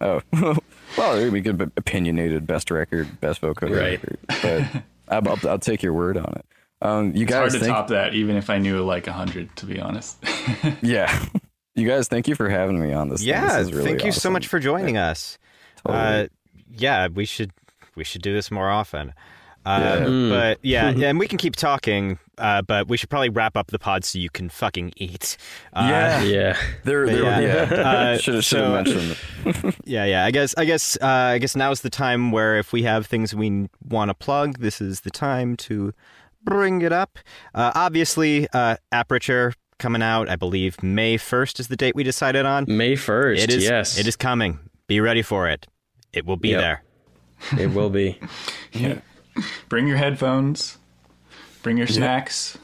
Oh, 0.00 0.20
well, 0.98 1.16
it'd 1.16 1.32
be 1.32 1.40
good, 1.40 1.58
but 1.58 1.70
opinionated 1.76 2.46
best 2.46 2.70
record, 2.70 3.20
best 3.20 3.40
vocal 3.40 3.68
Right. 3.68 4.00
record. 4.02 4.18
But 4.28 4.82
I'll, 5.08 5.28
I'll, 5.28 5.48
I'll 5.50 5.58
take 5.58 5.82
your 5.82 5.92
word 5.92 6.16
on 6.16 6.32
it. 6.36 6.44
Um, 6.82 7.12
you 7.16 7.24
It's 7.24 7.32
hard 7.32 7.44
guys 7.46 7.52
to 7.54 7.58
think? 7.60 7.72
top 7.72 7.88
that, 7.88 8.12
even 8.14 8.36
if 8.36 8.50
I 8.50 8.58
knew 8.58 8.82
like 8.84 9.06
a 9.06 9.12
hundred. 9.12 9.54
To 9.56 9.66
be 9.66 9.80
honest. 9.80 10.16
Yeah. 10.82 11.24
You 11.74 11.86
guys, 11.86 12.08
thank 12.08 12.26
you 12.28 12.34
for 12.34 12.48
having 12.48 12.80
me 12.80 12.92
on 12.94 13.08
this. 13.10 13.20
thing. 13.20 13.28
Yeah, 13.28 13.58
this 13.58 13.66
is 13.68 13.72
really 13.74 13.84
thank 13.90 14.04
you 14.04 14.12
so 14.12 14.30
much 14.30 14.46
for 14.46 14.58
joining 14.58 14.96
us. 14.96 15.38
Totally. 15.84 16.24
Uh, 16.24 16.26
yeah, 16.70 17.08
we 17.08 17.24
should 17.26 17.50
we 17.94 18.02
should 18.04 18.22
do 18.22 18.32
this 18.32 18.50
more 18.50 18.70
often. 18.70 19.12
Uh, 19.64 19.80
Yeah. 20.00 20.06
Mm. 20.06 20.30
But 20.30 20.58
yeah, 20.62 20.90
yeah, 20.90 21.08
and 21.08 21.18
we 21.18 21.28
can 21.28 21.36
keep 21.38 21.54
talking, 21.56 22.18
uh, 22.38 22.62
but 22.62 22.88
we 22.88 22.96
should 22.96 23.08
probably 23.10 23.28
wrap 23.28 23.56
up 23.56 23.68
the 23.68 23.78
pod 23.78 24.04
so 24.04 24.18
you 24.18 24.30
can 24.30 24.48
fucking 24.48 24.92
eat. 24.96 25.36
Uh, 25.72 25.86
Yeah. 25.90 26.22
Yeah. 26.22 26.56
There, 26.84 27.06
there, 27.06 27.22
yeah. 27.22 27.40
yeah. 27.72 27.80
Uh, 27.80 28.18
should 28.22 28.34
have 28.34 28.44
so- 28.44 28.72
mentioned. 28.82 29.16
Yeah, 29.84 30.04
yeah. 30.04 30.24
I 30.24 30.30
guess, 30.30 30.54
I 30.58 30.64
guess, 30.64 30.96
uh, 31.00 31.06
I 31.06 31.38
guess 31.38 31.54
now's 31.56 31.80
the 31.82 31.90
time 31.90 32.32
where 32.32 32.58
if 32.58 32.72
we 32.72 32.82
have 32.82 33.06
things 33.06 33.34
we 33.34 33.68
want 33.88 34.08
to 34.10 34.14
plug, 34.14 34.58
this 34.58 34.80
is 34.80 35.02
the 35.02 35.10
time 35.10 35.56
to 35.58 35.92
bring 36.42 36.82
it 36.82 36.92
up. 36.92 37.18
Uh, 37.54 37.72
obviously, 37.74 38.48
uh, 38.52 38.76
Aperture 38.92 39.52
coming 39.78 40.02
out. 40.02 40.28
I 40.28 40.36
believe 40.36 40.82
May 40.82 41.16
first 41.16 41.60
is 41.60 41.68
the 41.68 41.76
date 41.76 41.94
we 41.94 42.02
decided 42.02 42.46
on. 42.46 42.64
May 42.68 42.94
1st. 42.94 43.38
It 43.38 43.50
is. 43.52 43.64
Yes. 43.64 43.98
It 43.98 44.06
is 44.06 44.16
coming. 44.16 44.58
Be 44.88 45.00
ready 45.00 45.22
for 45.22 45.48
it. 45.48 45.66
It 46.12 46.24
will 46.26 46.36
be 46.36 46.48
Yep. 46.50 46.60
there. 46.60 46.82
It 47.60 47.72
will 47.74 47.90
be. 47.90 48.18
yeah. 48.72 48.98
Bring 49.68 49.86
your 49.86 49.98
headphones. 49.98 50.78
Bring 51.66 51.78
your 51.78 51.88
snacks. 51.88 52.56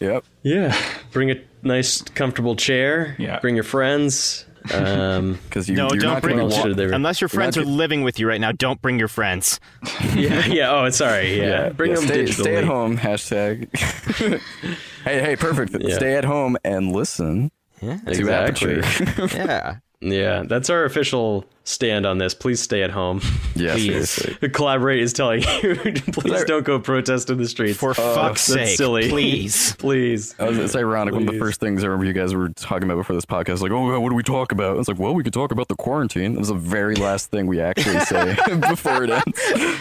Yep. 0.00 0.24
Yeah. 0.42 0.74
Bring 1.12 1.30
a 1.30 1.34
nice, 1.62 2.00
comfortable 2.00 2.56
chair. 2.56 3.14
Yeah. 3.18 3.38
Bring 3.40 3.54
your 3.54 3.64
friends. 3.64 4.46
Um, 4.72 5.38
Because 5.44 5.68
you, 5.68 5.76
No, 5.76 5.88
you're 5.90 6.00
don't 6.00 6.14
not 6.14 6.22
bring. 6.22 6.38
gonna 6.38 6.48
walk- 6.48 6.64
unless 6.94 7.20
your 7.20 7.28
friends 7.28 7.58
are 7.58 7.64
not 7.66 7.70
living 7.70 8.02
with 8.02 8.18
you 8.18 8.26
right 8.26 8.40
now, 8.40 8.50
don't 8.52 8.80
bring 8.80 8.98
your 8.98 9.08
friends. 9.08 9.60
yeah. 10.14 10.46
Yeah. 10.46 10.72
Oh, 10.72 10.88
sorry. 10.88 11.36
Yeah. 11.36 11.44
Yeah, 11.44 11.68
Bring 11.68 11.90
yeah, 11.90 11.96
them 11.98 12.06
stay, 12.06 12.24
digitally. 12.24 12.40
stay 12.40 12.56
at 12.56 12.64
home. 12.64 12.96
Hashtag. 12.96 13.68
hey, 15.04 15.20
hey, 15.20 15.36
perfect. 15.36 15.76
Yeah. 15.78 15.96
Stay 15.96 16.14
at 16.16 16.24
home 16.24 16.56
and 16.64 16.92
listen 16.96 17.50
Yeah. 17.82 17.98
to 17.98 18.10
Exactly. 18.10 18.80
Aperture. 18.80 19.36
yeah. 19.36 19.76
Yeah. 20.00 20.44
That's 20.46 20.70
our 20.70 20.84
official 20.84 21.44
stand 21.64 22.04
on 22.06 22.18
this. 22.18 22.34
Please 22.34 22.60
stay 22.60 22.82
at 22.82 22.90
home. 22.90 23.20
yeah, 23.54 23.72
Please. 23.74 24.10
seriously. 24.10 24.48
Collaborate 24.50 25.00
is 25.02 25.12
telling 25.12 25.42
you, 25.62 25.74
please 26.12 26.44
don't 26.44 26.64
go 26.64 26.78
protest 26.78 27.30
in 27.30 27.38
the 27.38 27.48
streets. 27.48 27.78
For 27.78 27.94
fuck's 27.94 28.48
Oh, 28.50 28.54
that's 28.54 28.68
sake, 28.68 28.76
silly. 28.76 29.08
please. 29.10 29.74
please. 29.76 30.34
Uh, 30.38 30.50
It's 30.52 30.76
ironic. 30.76 31.14
One 31.14 31.26
of 31.26 31.32
the 31.32 31.38
first 31.38 31.60
things 31.60 31.82
I 31.82 31.86
remember 31.86 32.04
you 32.06 32.12
guys 32.12 32.34
were 32.34 32.50
talking 32.50 32.84
about 32.84 32.96
before 32.96 33.16
this 33.16 33.24
podcast, 33.24 33.60
like, 33.60 33.72
oh, 33.72 33.98
what 34.00 34.10
do 34.10 34.14
we 34.14 34.22
talk 34.22 34.52
about? 34.52 34.78
It's 34.78 34.88
like, 34.88 34.98
well, 34.98 35.14
we 35.14 35.22
could 35.24 35.32
talk 35.32 35.52
about 35.52 35.68
the 35.68 35.76
quarantine. 35.76 36.34
It 36.34 36.38
was 36.38 36.48
the 36.48 36.54
very 36.54 36.94
last 36.96 37.30
thing 37.30 37.46
we 37.46 37.60
actually 37.60 38.00
say 38.00 38.36
before 38.68 39.04
it 39.04 39.10
ends. 39.10 39.78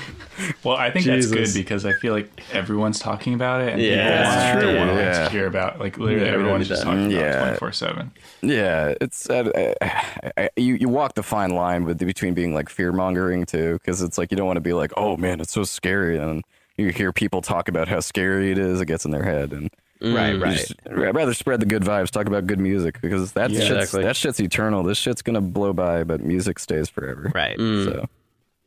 Well, 0.64 0.76
I 0.78 0.90
think 0.90 1.06
that's 1.06 1.28
good 1.28 1.54
because 1.54 1.86
I 1.86 1.94
feel 1.94 2.14
like 2.14 2.28
everyone's 2.54 2.98
talking 3.00 3.34
about 3.36 3.62
it, 3.62 3.74
and 3.74 3.82
Yeah, 3.82 4.56
people 4.56 4.72
that's 4.72 4.78
want 4.80 4.90
true. 4.90 4.98
their 4.98 5.12
Yeah. 5.14 5.24
to 5.26 5.30
hear 5.30 5.46
about. 5.48 5.80
Like 5.80 5.98
literally, 5.98 6.26
Yeah, 6.26 6.32
we 6.32 6.38
everyone 6.40 6.62
is 6.62 6.68
just 6.68 6.82
that. 6.84 6.86
talking 6.90 7.14
about 7.14 7.22
Yeah. 7.24 7.40
twenty 7.44 7.58
four 7.58 7.72
seven. 7.72 8.12
Yeah, 8.42 8.94
it's 9.00 9.30
uh, 9.30 9.52
I, 9.82 10.32
I, 10.38 10.50
you 10.58 10.74
you 10.76 10.90
walk 10.90 11.14
the 11.14 11.22
fine 11.24 11.52
line 11.52 11.73
with 11.80 11.98
between 12.00 12.34
being 12.34 12.54
like 12.54 12.70
fear 12.70 12.92
mongering 12.92 13.46
too, 13.46 13.74
because 13.74 14.02
it's 14.02 14.18
like 14.18 14.32
you 14.32 14.38
don't 14.38 14.48
want 14.48 14.58
to 14.58 14.62
be 14.62 14.74
like, 14.74 14.92
oh 14.98 15.18
man, 15.18 15.42
it's 15.42 15.52
so 15.52 15.64
scary, 15.64 16.18
and 16.18 16.44
you 16.78 16.90
hear 16.90 17.12
people 17.12 17.42
talk 17.42 17.68
about 17.68 17.88
how 17.88 18.00
scary 18.00 18.52
it 18.52 18.58
is, 18.58 18.82
it 18.82 18.86
gets 18.86 19.06
in 19.06 19.12
their 19.12 19.24
head, 19.24 19.52
and 19.54 19.70
mm. 20.02 20.16
Right, 20.16 20.40
right. 20.40 20.58
just- 20.58 20.74
I'd 20.90 21.16
rather 21.16 21.34
spread 21.34 21.60
the 21.60 21.66
good 21.66 21.82
vibes, 21.84 22.10
talk 22.12 22.28
about 22.28 22.46
good 22.48 22.60
music, 22.60 23.02
because 23.02 23.34
that 23.34 23.50
Yeah, 23.52 23.60
shit's, 23.62 23.72
exactly. 23.72 24.04
that 24.04 24.16
shit's 24.16 24.40
eternal. 24.40 24.84
This 24.84 24.98
shit's 24.98 25.22
gonna 25.22 25.42
blow 25.42 25.74
by, 25.74 26.04
but 26.04 26.22
music 26.22 26.60
stays 26.60 26.90
forever. 26.90 27.32
Right. 27.34 27.58
Mm. 27.58 27.86
So 27.86 28.10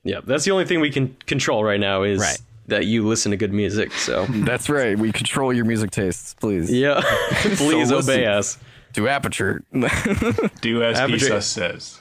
Yeah. 0.04 0.20
That's 0.24 0.44
the 0.44 0.50
only 0.52 0.64
thing 0.66 0.80
we 0.80 0.90
can 0.90 1.16
control 1.26 1.64
right 1.64 1.80
now 1.80 2.02
is 2.04 2.20
Right. 2.20 2.38
that 2.68 2.86
you 2.86 3.06
listen 3.06 3.30
to 3.32 3.36
good 3.36 3.52
music. 3.52 3.90
So, 3.92 4.24
that's 4.30 4.68
right. 4.70 4.96
We 4.98 5.10
control 5.12 5.52
your 5.52 5.64
music 5.64 5.90
tastes, 5.90 6.34
please. 6.34 6.70
yeah. 6.70 7.00
please 7.30 7.88
So 7.88 7.96
obey 7.98 8.24
listen. 8.24 8.24
us. 8.28 8.58
To 8.94 9.08
Aperture. 9.08 9.62
Do 10.62 10.82
as 10.82 10.96
Aperture- 10.98 11.08
Pisa 11.26 11.42
says. 11.42 12.00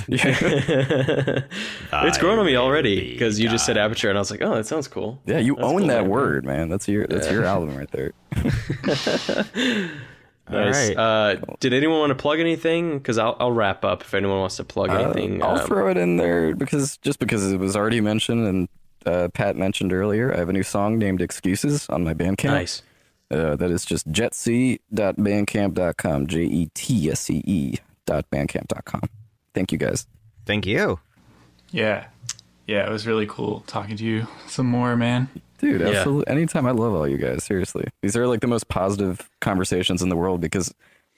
It's 0.08 1.48
grown 2.18 2.38
on 2.38 2.46
me 2.46 2.56
already 2.56 3.12
because 3.12 3.40
you 3.40 3.48
just 3.48 3.66
said 3.66 3.76
aperture, 3.76 4.08
and 4.08 4.18
I 4.18 4.20
was 4.20 4.30
like, 4.30 4.42
oh, 4.42 4.54
that 4.54 4.66
sounds 4.66 4.88
cool. 4.88 5.20
yeah, 5.26 5.38
you 5.38 5.56
That's 5.56 5.66
own 5.66 5.78
cool, 5.80 5.88
that 5.88 6.02
man. 6.02 6.10
word, 6.10 6.44
man. 6.44 6.68
That's 6.68 6.88
your 6.88 7.06
that's 7.06 7.30
your 7.30 7.44
album 7.44 7.76
right 7.76 7.90
there. 7.90 8.12
Nice. 10.48 10.90
right. 10.90 10.96
Uh, 10.96 11.36
did 11.58 11.74
anyone 11.74 11.98
want 11.98 12.10
to 12.10 12.14
plug 12.14 12.38
anything? 12.38 12.98
Because 12.98 13.18
I'll, 13.18 13.36
I'll 13.40 13.50
wrap 13.50 13.84
up 13.84 14.02
if 14.02 14.14
anyone 14.14 14.38
wants 14.38 14.54
to 14.58 14.64
plug 14.64 14.90
anything. 14.90 15.42
Uh, 15.42 15.46
I'll 15.46 15.58
um, 15.60 15.66
throw 15.66 15.90
it 15.90 15.96
in 15.96 16.18
there 16.18 16.54
because 16.54 16.98
just 16.98 17.18
because 17.18 17.52
it 17.52 17.58
was 17.58 17.74
already 17.74 18.00
mentioned 18.00 18.46
and 18.46 18.68
uh, 19.06 19.26
Pat 19.34 19.56
mentioned 19.56 19.92
earlier, 19.92 20.32
I 20.32 20.36
have 20.36 20.48
a 20.48 20.52
new 20.52 20.62
song 20.62 20.98
named 20.98 21.20
"Excuses" 21.20 21.88
on 21.88 22.04
my 22.04 22.14
Bandcamp. 22.14 22.44
nice. 22.44 22.82
Uh, 23.28 23.56
that 23.56 23.72
is 23.72 23.84
just 23.84 24.08
jetsee.bandcamp.com. 24.12 26.26
J 26.28 26.44
e 26.44 26.70
t 26.74 27.10
s 27.10 27.28
e 27.28 27.42
e 27.44 27.74
dot 28.06 28.30
bandcamp.com. 28.30 29.00
Thank 29.56 29.72
you 29.72 29.78
guys. 29.78 30.06
Thank 30.44 30.66
you. 30.66 31.00
Yeah, 31.70 32.08
yeah, 32.66 32.86
it 32.86 32.90
was 32.92 33.06
really 33.06 33.26
cool 33.26 33.64
talking 33.66 33.96
to 33.96 34.04
you 34.04 34.26
some 34.48 34.66
more, 34.66 34.96
man. 34.96 35.30
Dude, 35.58 35.80
Yeah. 35.80 35.86
absolutely. 35.88 36.28
Anytime 36.30 36.66
I 36.66 36.72
love 36.72 36.92
all 36.92 37.08
you 37.08 37.16
guys, 37.16 37.42
seriously. 37.42 37.86
These 38.02 38.18
are 38.18 38.26
like 38.26 38.40
the 38.40 38.46
most 38.48 38.68
positive 38.68 39.30
conversations 39.40 40.02
in 40.02 40.10
the 40.10 40.16
world 40.16 40.42
because 40.42 40.74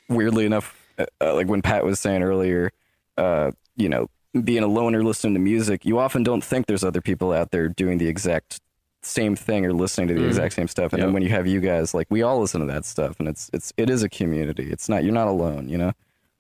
weirdly 0.09 0.47
enough, 0.47 0.73
uh, 1.01 1.07
uh, 1.21 1.35
like 1.35 1.49
when 1.49 1.63
Pat 1.63 1.85
was 1.85 1.99
saying 1.99 2.23
earlier, 2.23 2.71
uh, 3.17 3.51
you 3.75 3.89
know, 3.89 4.09
being 4.45 4.63
a 4.63 4.69
loner 4.69 5.03
listening 5.03 5.35
to 5.35 5.41
music, 5.41 5.85
you 5.85 5.99
often 5.99 6.23
don't 6.23 6.45
think 6.45 6.67
there's 6.67 6.85
other 6.85 7.01
people 7.01 7.33
out 7.33 7.51
there 7.51 7.69
doing 7.69 7.99
the 7.99 8.07
exact 8.07 8.61
same 9.03 9.35
thing 9.35 9.67
or 9.67 9.73
listening 9.73 10.07
to 10.07 10.15
the 10.15 10.27
exact 10.29 10.55
same 10.55 10.69
stuff. 10.69 10.93
And 10.93 11.03
then 11.03 11.13
when 11.13 11.25
you 11.25 11.31
have 11.31 11.49
you 11.49 11.59
guys, 11.61 11.93
like 11.93 12.07
we 12.09 12.23
all 12.23 12.41
listen 12.41 12.61
to 12.61 12.69
that 12.69 12.85
stuff 12.85 13.19
and 13.19 13.27
it's, 13.27 13.51
it's, 13.53 13.73
it 13.77 13.91
is 13.91 14.05
a 14.05 14.09
community. 14.09 14.71
It's 14.71 14.89
not, 14.89 15.03
you're 15.03 15.13
not 15.13 15.27
alone, 15.27 15.69
you 15.69 15.77
know? 15.79 15.93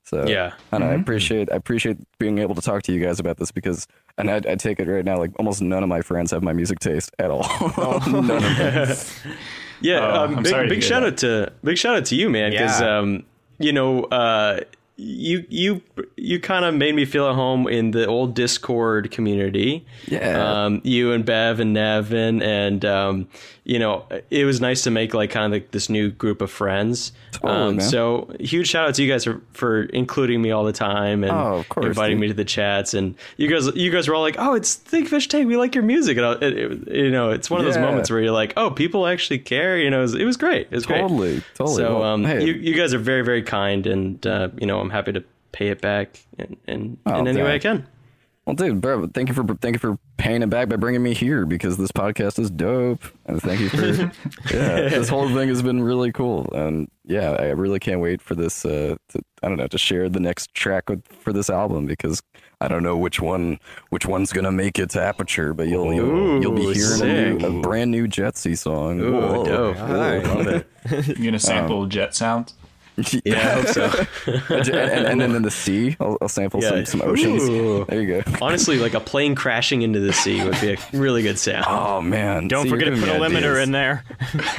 So 0.08 0.26
Yeah. 0.26 0.52
I, 0.72 0.78
don't 0.78 0.88
know, 0.88 0.94
I 0.94 0.98
appreciate 0.98 1.52
I 1.52 1.56
appreciate 1.56 1.98
being 2.18 2.38
able 2.38 2.54
to 2.54 2.60
talk 2.62 2.82
to 2.84 2.92
you 2.92 3.00
guys 3.04 3.20
about 3.20 3.36
this 3.36 3.50
because, 3.50 3.86
and 4.16 4.30
I, 4.30 4.36
I 4.36 4.54
take 4.56 4.80
it 4.80 4.88
right 4.88 5.04
now, 5.04 5.18
like 5.18 5.30
almost 5.38 5.60
none 5.60 5.82
of 5.82 5.88
my 5.88 6.00
friends 6.00 6.30
have 6.30 6.42
my 6.42 6.52
music 6.54 6.78
taste 6.78 7.10
at 7.18 7.30
all. 7.30 7.46
none 8.06 8.30
of 8.30 8.42
them. 8.56 8.96
Yeah, 9.80 10.00
Oh, 10.00 10.24
um, 10.24 10.36
I'm 10.38 10.42
big, 10.42 10.50
sorry 10.50 10.68
big 10.68 10.82
shout 10.82 11.02
that. 11.02 11.12
out 11.12 11.16
to 11.18 11.52
big 11.62 11.78
shout 11.78 11.94
out 11.96 12.04
to 12.06 12.16
you, 12.16 12.28
man, 12.28 12.50
because 12.50 12.80
Yeah. 12.80 12.98
um, 12.98 13.22
you 13.60 13.72
know, 13.72 14.04
uh, 14.04 14.60
you 14.96 15.44
you 15.48 15.80
you 16.16 16.40
kind 16.40 16.64
of 16.64 16.74
made 16.74 16.96
me 16.96 17.04
feel 17.04 17.28
at 17.28 17.36
home 17.36 17.68
in 17.68 17.92
the 17.92 18.04
old 18.06 18.34
Discord 18.34 19.12
community. 19.12 19.86
Yeah. 20.08 20.64
Um, 20.64 20.80
you 20.82 21.12
and 21.12 21.24
Bev 21.24 21.60
and 21.60 21.72
Nevin, 21.74 22.42
and 22.42 22.84
um, 22.84 23.28
you 23.68 23.78
know, 23.78 24.06
it 24.30 24.44
was 24.46 24.60
nice 24.62 24.82
to 24.84 24.90
make 24.90 25.12
like 25.12 25.30
kind 25.30 25.44
of 25.44 25.52
like 25.52 25.70
this 25.72 25.88
new 25.90 26.10
group 26.10 26.40
of 26.40 26.50
friends. 26.50 27.12
Totally, 27.32 27.52
um, 27.52 27.80
so 27.80 28.34
huge 28.40 28.66
shout 28.68 28.88
out 28.88 28.94
to 28.94 29.02
you 29.04 29.12
guys 29.12 29.24
for, 29.24 29.42
for 29.52 29.82
including 29.82 30.40
me 30.40 30.50
all 30.50 30.64
the 30.64 30.72
time 30.72 31.22
and 31.22 31.30
Oh, 31.30 31.58
of 31.58 31.68
course, 31.68 31.84
inviting 31.86 32.16
dude. 32.16 32.22
me 32.22 32.28
to 32.28 32.34
the 32.34 32.46
chats. 32.46 32.94
And 32.94 33.14
you 33.36 33.46
guys, 33.46 33.66
you 33.76 33.90
guys 33.92 34.08
were 34.08 34.14
all 34.14 34.22
like, 34.22 34.36
"Oh, 34.38 34.54
it's 34.54 34.74
Think 34.74 35.08
Fish 35.08 35.28
Tank. 35.28 35.46
We 35.46 35.58
like 35.58 35.74
your 35.74 35.84
music." 35.84 36.16
And 36.16 36.24
I, 36.26 36.32
it, 36.32 36.42
it- 36.42 36.88
you 36.96 37.10
know, 37.10 37.28
it's 37.30 37.50
one 37.50 37.60
of 37.60 37.66
those 37.66 37.76
moments 37.76 38.10
where 38.10 38.20
you're 38.20 38.32
like, 38.32 38.54
"Oh, 38.56 38.70
people 38.70 39.06
actually 39.06 39.38
care." 39.40 39.76
You 39.78 39.90
know, 39.90 39.98
it 39.98 40.02
was, 40.02 40.14
it 40.14 40.24
was 40.24 40.38
great. 40.38 40.68
It 40.70 40.74
was 40.74 40.86
great. 40.86 41.02
Totally, 41.02 41.42
totally. 41.54 41.76
So, 41.76 42.00
Well, 42.00 42.02
um, 42.14 42.24
hey. 42.24 42.44
you 42.46 42.54
you 42.54 42.74
guys 42.74 42.94
are 42.94 42.98
very 42.98 43.22
very 43.22 43.42
kind, 43.42 43.86
and 43.86 44.26
uh, 44.26 44.48
you 44.58 44.66
know, 44.66 44.80
I'm 44.80 44.90
happy 44.90 45.12
to 45.12 45.22
pay 45.52 45.68
it 45.68 45.82
back 45.82 46.24
in 46.38 46.56
in, 46.66 46.96
Oh, 47.04 47.18
in 47.20 47.28
any 47.28 47.42
way 47.42 47.54
I 47.54 47.58
can. 47.58 47.86
Well, 48.48 48.54
dude, 48.54 48.80
bro, 48.80 49.06
thank 49.08 49.28
you 49.28 49.34
for 49.34 49.44
thank 49.56 49.74
you 49.74 49.78
for 49.78 49.98
paying 50.16 50.42
it 50.42 50.48
back 50.48 50.70
by 50.70 50.76
bringing 50.76 51.02
me 51.02 51.12
here 51.12 51.44
because 51.44 51.76
this 51.76 51.92
podcast 51.92 52.38
is 52.38 52.50
dope, 52.50 53.04
and 53.26 53.42
thank 53.42 53.60
you 53.60 53.68
for 53.68 53.86
yeah. 54.50 54.88
This 54.88 55.10
whole 55.10 55.28
thing 55.28 55.50
has 55.50 55.60
been 55.60 55.82
really 55.82 56.12
cool, 56.12 56.48
and 56.54 56.90
yeah, 57.04 57.32
I 57.32 57.48
really 57.48 57.78
can't 57.78 58.00
wait 58.00 58.22
for 58.22 58.34
this. 58.34 58.64
Uh, 58.64 58.96
to, 59.10 59.20
I 59.42 59.48
don't 59.48 59.58
know 59.58 59.66
to 59.66 59.76
share 59.76 60.08
the 60.08 60.18
next 60.18 60.54
track 60.54 60.88
with, 60.88 61.06
for 61.08 61.34
this 61.34 61.50
album 61.50 61.84
because 61.84 62.22
I 62.62 62.68
don't 62.68 62.82
know 62.82 62.96
which 62.96 63.20
one 63.20 63.58
which 63.90 64.06
one's 64.06 64.32
gonna 64.32 64.50
make 64.50 64.78
it 64.78 64.88
to 64.90 65.02
Aperture, 65.02 65.52
but 65.52 65.68
you'll 65.68 65.92
you'll, 65.92 66.40
you'll 66.40 66.52
be 66.52 66.72
hearing 66.72 67.02
a, 67.02 67.34
new, 67.34 67.58
a 67.58 67.60
brand 67.60 67.90
new 67.90 68.08
Jetsee 68.08 68.56
song. 68.56 68.98
Ooh, 68.98 69.12
Whoa. 69.12 69.44
dope. 69.44 69.76
Alright. 69.76 70.26
Ooh, 70.26 70.28
love 70.28 70.46
it. 70.46 70.66
You 71.18 71.26
gonna 71.26 71.38
sample 71.38 71.84
jet 71.84 72.14
sounds? 72.14 72.54
Yeah, 73.24 73.36
I 73.36 73.60
hope 73.62 73.66
so. 73.68 74.06
and, 74.54 74.68
and, 74.68 75.06
and 75.06 75.20
then 75.20 75.34
in 75.36 75.42
the 75.42 75.50
sea, 75.50 75.96
I'll, 76.00 76.18
I'll 76.20 76.28
sample 76.28 76.60
Yeah. 76.62 76.70
some, 76.70 76.86
some 76.86 77.02
oceans. 77.02 77.42
Ooh. 77.48 77.84
There 77.88 78.00
you 78.02 78.22
go. 78.22 78.32
Honestly, 78.40 78.78
like 78.78 78.94
a 78.94 79.00
plane 79.00 79.34
crashing 79.34 79.82
into 79.82 80.00
the 80.00 80.12
sea 80.12 80.42
would 80.44 80.60
be 80.60 80.72
a 80.72 80.76
really 80.92 81.22
good 81.22 81.38
sound. 81.38 81.64
Oh 81.68 82.00
man! 82.00 82.48
Don't 82.48 82.64
See, 82.64 82.70
forget 82.70 82.88
to 82.94 82.98
put 83.00 83.08
a 83.08 83.12
limiter 83.12 83.52
ideas. 83.56 83.58
in 83.60 83.72
there. 83.72 84.04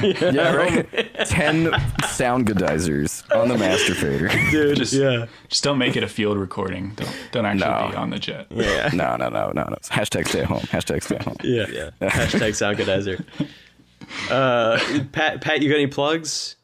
Yeah, 0.00 0.54
right. 0.54 0.88
Ten 1.26 1.66
Soundgoodizers 2.02 3.24
on 3.36 3.48
the 3.48 3.58
master 3.58 3.94
fader. 3.94 4.28
Dude, 4.50 4.76
Just- 4.78 4.92
yeah. 4.92 5.26
Just 5.48 5.64
don't 5.64 5.78
make 5.78 5.96
it 5.96 6.02
a 6.02 6.08
field 6.08 6.38
recording. 6.38 6.92
Don't 6.96 7.16
don't 7.32 7.46
actually 7.46 7.70
No. 7.70 7.88
be 7.90 7.96
on 7.96 8.10
the 8.10 8.18
jet. 8.18 8.46
Yeah. 8.50 8.90
No, 8.92 9.16
no, 9.16 9.28
no, 9.28 9.50
no, 9.54 9.64
no. 9.64 9.76
Hashtag 9.84 10.28
stay 10.28 10.40
at 10.40 10.46
home. 10.46 10.60
Hashtag 10.60 11.02
stay 11.02 11.16
at 11.16 11.24
home. 11.24 11.36
Yeah. 11.42 11.66
yeah. 11.70 11.90
Hashtag 12.00 12.50
Soundgoodizer. 12.52 13.24
Uh, 14.30 14.78
Pat, 15.12 15.40
Pat, 15.40 15.62
you 15.62 15.68
got 15.68 15.76
any 15.76 15.86
plugs? 15.86 16.56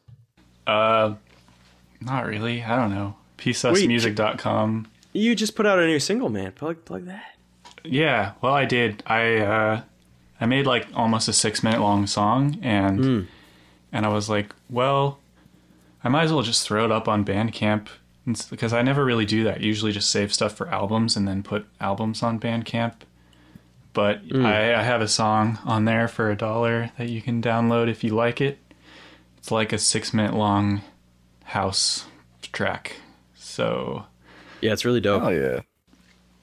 Uh, 0.65 1.15
not 2.01 2.25
really. 2.25 2.63
I 2.63 2.75
don't 2.75 2.93
know. 2.93 3.15
PeaceUsMusic.com. 3.37 4.87
You 5.13 5.35
just 5.35 5.55
put 5.55 5.65
out 5.65 5.79
a 5.79 5.85
new 5.87 5.99
single, 5.99 6.29
man. 6.29 6.51
Plug, 6.51 6.83
plug 6.85 7.05
that. 7.05 7.35
Yeah, 7.83 8.33
well, 8.41 8.53
I 8.53 8.65
did. 8.65 9.01
I 9.05 9.37
uh, 9.37 9.81
I 10.41 10.45
made 10.45 10.65
like 10.65 10.87
almost 10.93 11.27
a 11.27 11.33
six 11.33 11.63
minute 11.63 11.79
long 11.81 12.05
song, 12.07 12.59
and 12.61 13.27
and 13.91 14.05
I 14.05 14.09
was 14.09 14.29
like, 14.29 14.53
well, 14.69 15.19
I 16.03 16.09
might 16.09 16.23
as 16.23 16.33
well 16.33 16.43
just 16.43 16.67
throw 16.67 16.85
it 16.85 16.91
up 16.91 17.07
on 17.07 17.23
Bandcamp 17.25 17.87
It's- 18.27 18.47
because 18.49 18.73
I 18.73 18.81
never 18.81 19.05
really 19.05 19.25
do 19.25 19.43
that. 19.45 19.61
Usually, 19.61 19.91
just 19.91 20.11
save 20.11 20.33
stuff 20.33 20.53
for 20.55 20.67
albums 20.69 21.15
and 21.15 21.27
then 21.27 21.43
put 21.43 21.65
albums 21.79 22.21
on 22.21 22.39
Bandcamp. 22.39 22.93
But 23.93 24.21
I, 24.31 24.75
I 24.75 24.83
have 24.83 25.01
a 25.01 25.07
song 25.07 25.57
on 25.65 25.85
there 25.85 26.07
for 26.07 26.29
a 26.29 26.35
dollar 26.35 26.91
that 26.99 27.09
you 27.09 27.19
can 27.21 27.41
download 27.41 27.89
if 27.89 28.03
you 28.03 28.13
like 28.13 28.39
it. 28.41 28.59
It's 29.39 29.49
like 29.49 29.73
a 29.73 29.79
six 29.79 30.13
minute 30.13 30.35
long 30.35 30.81
house 31.47 32.05
track. 32.51 32.97
So 33.35 34.05
Yeah, 34.61 34.73
it's 34.73 34.85
really 34.85 35.01
dope. 35.01 35.23
Oh 35.23 35.29
yeah. 35.29 35.61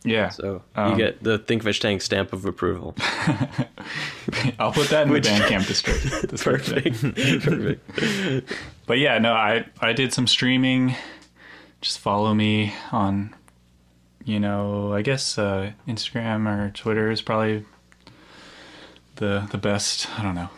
yeah, 0.05 0.29
So 0.31 0.63
Um, 0.75 0.91
you 0.93 0.97
get 0.97 1.23
the 1.23 1.39
Think 1.39 1.63
Fish 1.63 1.81
Tank 1.81 2.03
stamp 2.03 2.33
of 2.33 2.45
approval. 2.45 2.95
I'll 4.59 4.73
put 4.73 4.89
that 4.89 5.07
in 5.07 5.13
the 5.13 5.21
Bandcamp 5.21 5.67
description. 5.67 6.11
description. 6.29 6.83
Perfect. 7.15 7.45
Perfect. 7.45 8.53
But 8.87 8.99
yeah, 8.99 9.17
no, 9.19 9.33
I 9.33 9.65
I 9.81 9.95
did 9.95 10.13
some 10.13 10.27
streaming. 10.27 10.95
Just 11.81 11.99
follow 11.99 12.35
me 12.35 12.75
on, 12.93 13.35
you 14.27 14.39
know, 14.39 14.93
I 14.93 15.01
guess 15.01 15.39
uh, 15.39 15.73
Instagram 15.89 16.47
or 16.47 16.71
Twitter 16.71 17.11
is 17.11 17.23
probably 17.23 17.65
the 19.17 19.49
the 19.51 19.57
best. 19.59 20.07
I 20.19 20.23
don't 20.23 20.35
know. 20.35 20.51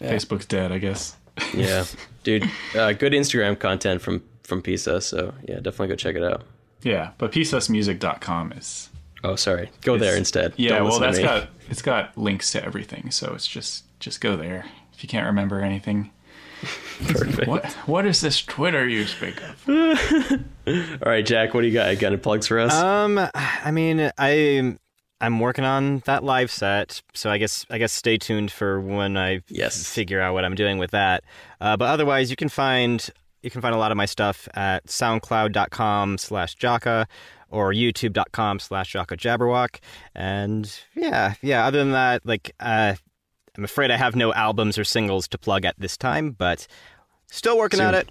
Facebook's 0.00 0.46
dead, 0.46 0.72
I 0.72 0.78
guess. 0.78 1.16
Yeah, 1.54 1.84
dude. 2.22 2.48
Uh, 2.74 2.92
good 2.92 3.12
Instagram 3.12 3.58
content 3.58 4.00
from 4.02 4.22
from 4.42 4.62
Pisa. 4.62 5.00
So 5.00 5.34
yeah, 5.48 5.56
definitely 5.56 5.88
go 5.88 5.96
check 5.96 6.16
it 6.16 6.24
out. 6.24 6.42
Yeah, 6.82 7.10
but 7.18 7.30
peaceusmusic.com 7.32 8.52
is 8.52 8.88
Oh, 9.22 9.36
sorry. 9.36 9.70
Go 9.82 9.98
there 9.98 10.16
instead. 10.16 10.54
Yeah, 10.56 10.78
Don't 10.78 10.88
well, 10.88 10.98
listen 11.00 11.00
to 11.00 11.06
that's 11.06 11.18
me. 11.18 11.24
got 11.24 11.48
it's 11.70 11.82
got 11.82 12.16
links 12.18 12.52
to 12.52 12.64
everything, 12.64 13.10
so 13.10 13.34
it's 13.34 13.46
just 13.46 13.84
just 14.00 14.20
go 14.20 14.36
there 14.36 14.64
if 14.94 15.02
you 15.02 15.08
can't 15.08 15.26
remember 15.26 15.60
anything. 15.60 16.10
Perfect. 17.06 17.48
What 17.48 17.66
what 17.86 18.06
is 18.06 18.20
this 18.20 18.42
Twitter 18.42 18.86
you 18.88 19.06
speak 19.06 19.40
of? 19.42 19.68
All 20.66 21.10
right, 21.10 21.24
Jack. 21.24 21.54
What 21.54 21.62
do 21.62 21.66
you 21.66 21.72
got? 21.72 21.98
Got 21.98 22.08
any 22.08 22.16
plugs 22.18 22.46
for 22.46 22.58
us? 22.58 22.72
Um, 22.74 23.18
I 23.34 23.70
mean, 23.70 24.10
I 24.18 24.76
I'm 25.20 25.38
working 25.40 25.64
on 25.64 25.98
that 26.06 26.22
live 26.24 26.50
set, 26.50 27.02
so 27.14 27.30
I 27.30 27.36
guess 27.38 27.64
I 27.70 27.78
guess 27.78 27.92
stay 27.92 28.16
tuned 28.18 28.50
for 28.50 28.80
when 28.80 29.16
I 29.18 29.42
Yes. 29.48 29.86
figure 29.86 30.20
out 30.20 30.34
what 30.34 30.44
I'm 30.44 30.54
doing 30.54 30.78
with 30.78 30.90
that. 30.92 31.24
Uh, 31.60 31.76
but 31.76 31.88
otherwise, 31.88 32.30
you 32.30 32.36
can 32.36 32.48
find 32.48 33.08
you 33.42 33.50
can 33.50 33.60
find 33.60 33.74
a 33.74 33.78
lot 33.78 33.90
of 33.90 33.96
my 33.96 34.06
stuff 34.06 34.48
at 34.54 34.86
SoundCloud.com/Jaka 34.86 37.06
or 37.48 37.72
YouTube.com/Jaka 37.72 39.16
Jabberwock. 39.16 39.80
And 40.14 40.72
yeah, 40.94 41.34
yeah. 41.42 41.66
Other 41.66 41.78
than 41.78 41.92
that, 41.92 42.24
like 42.26 42.54
uh, 42.60 42.94
I'm 43.56 43.64
afraid 43.64 43.90
I 43.90 43.96
have 43.96 44.14
no 44.16 44.32
albums 44.32 44.78
or 44.78 44.84
singles 44.84 45.26
to 45.28 45.38
plug 45.38 45.64
at 45.64 45.74
this 45.78 45.96
time, 45.96 46.30
but 46.32 46.66
still 47.30 47.56
working 47.58 47.80
at 47.80 47.94
it. 47.94 48.08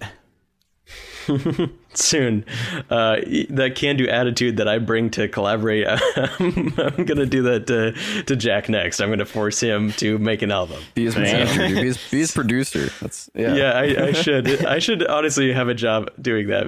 soon. 1.96 2.46
Uh, 2.90 3.18
that 3.50 3.74
can-do 3.76 4.08
attitude 4.08 4.58
that 4.58 4.68
I 4.68 4.78
bring 4.78 5.10
to 5.12 5.28
collaborate, 5.28 5.86
I'm 6.40 7.06
gonna 7.06 7.26
do 7.26 7.44
that 7.44 7.66
to, 7.68 8.24
to 8.24 8.36
Jack 8.36 8.70
next. 8.70 9.00
I'm 9.00 9.10
gonna 9.10 9.26
force 9.26 9.60
him 9.60 9.92
to 9.94 10.18
make 10.20 10.42
an 10.42 10.52
album. 10.52 10.82
Be 10.94 11.06
his 11.06 11.16
manager. 11.16 11.68
Be 11.68 11.86
his, 11.88 11.98
be 12.12 12.20
his 12.20 12.32
producer. 12.36 12.90
That's 13.02 13.30
yeah. 13.34 13.56
Yeah, 13.56 13.72
I, 13.74 14.04
I 14.08 14.12
should. 14.14 14.66
I 14.66 14.80
should 14.80 15.06
honestly 15.08 15.52
have 15.54 15.68
a 15.68 15.74
job 15.74 16.10
doing 16.22 16.48
that. 16.48 16.68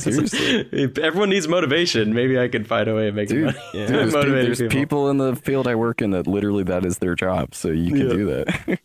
Seriously. 0.00 0.68
if 0.72 0.98
everyone 0.98 1.30
needs 1.30 1.48
motivation. 1.48 2.12
Maybe 2.14 2.38
I 2.38 2.48
can 2.48 2.64
find 2.64 2.88
a 2.88 2.94
way 2.94 3.08
of 3.08 3.14
making 3.14 3.36
Dude, 3.36 3.44
money. 3.46 3.58
dude, 3.72 3.88
there's, 3.88 4.12
pe- 4.12 4.18
Motivating 4.18 4.54
there's 4.54 4.72
people. 4.72 5.08
in 5.10 5.18
the 5.18 5.36
field 5.36 5.66
I 5.68 5.74
work 5.74 6.02
in 6.02 6.10
that 6.10 6.26
literally 6.26 6.64
that 6.64 6.84
is 6.84 6.98
their 6.98 7.14
job, 7.14 7.54
so 7.54 7.68
you 7.68 7.90
can 7.92 8.08
Yeah. 8.08 8.12
do 8.14 8.26
that. 8.26 8.78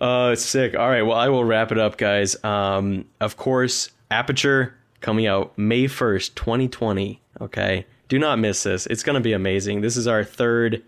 Uh, 0.00 0.30
it's 0.32 0.42
sick. 0.42 0.74
All 0.76 0.88
right, 0.88 1.02
well, 1.02 1.16
I 1.16 1.28
will 1.28 1.44
wrap 1.44 1.72
it 1.72 1.78
up, 1.78 1.96
guys. 1.96 2.42
Um, 2.44 3.06
of 3.20 3.36
course, 3.36 3.90
Aperture 4.10 4.74
coming 5.00 5.26
out 5.26 5.56
May 5.58 5.84
1st, 5.84 6.34
2020. 6.34 7.20
Okay. 7.40 7.86
Do 8.08 8.18
not 8.18 8.38
miss 8.38 8.62
this. 8.62 8.86
It's 8.86 9.02
going 9.02 9.14
to 9.14 9.20
be 9.20 9.32
amazing. 9.32 9.80
This 9.80 9.96
is 9.96 10.06
our 10.06 10.24
third 10.24 10.82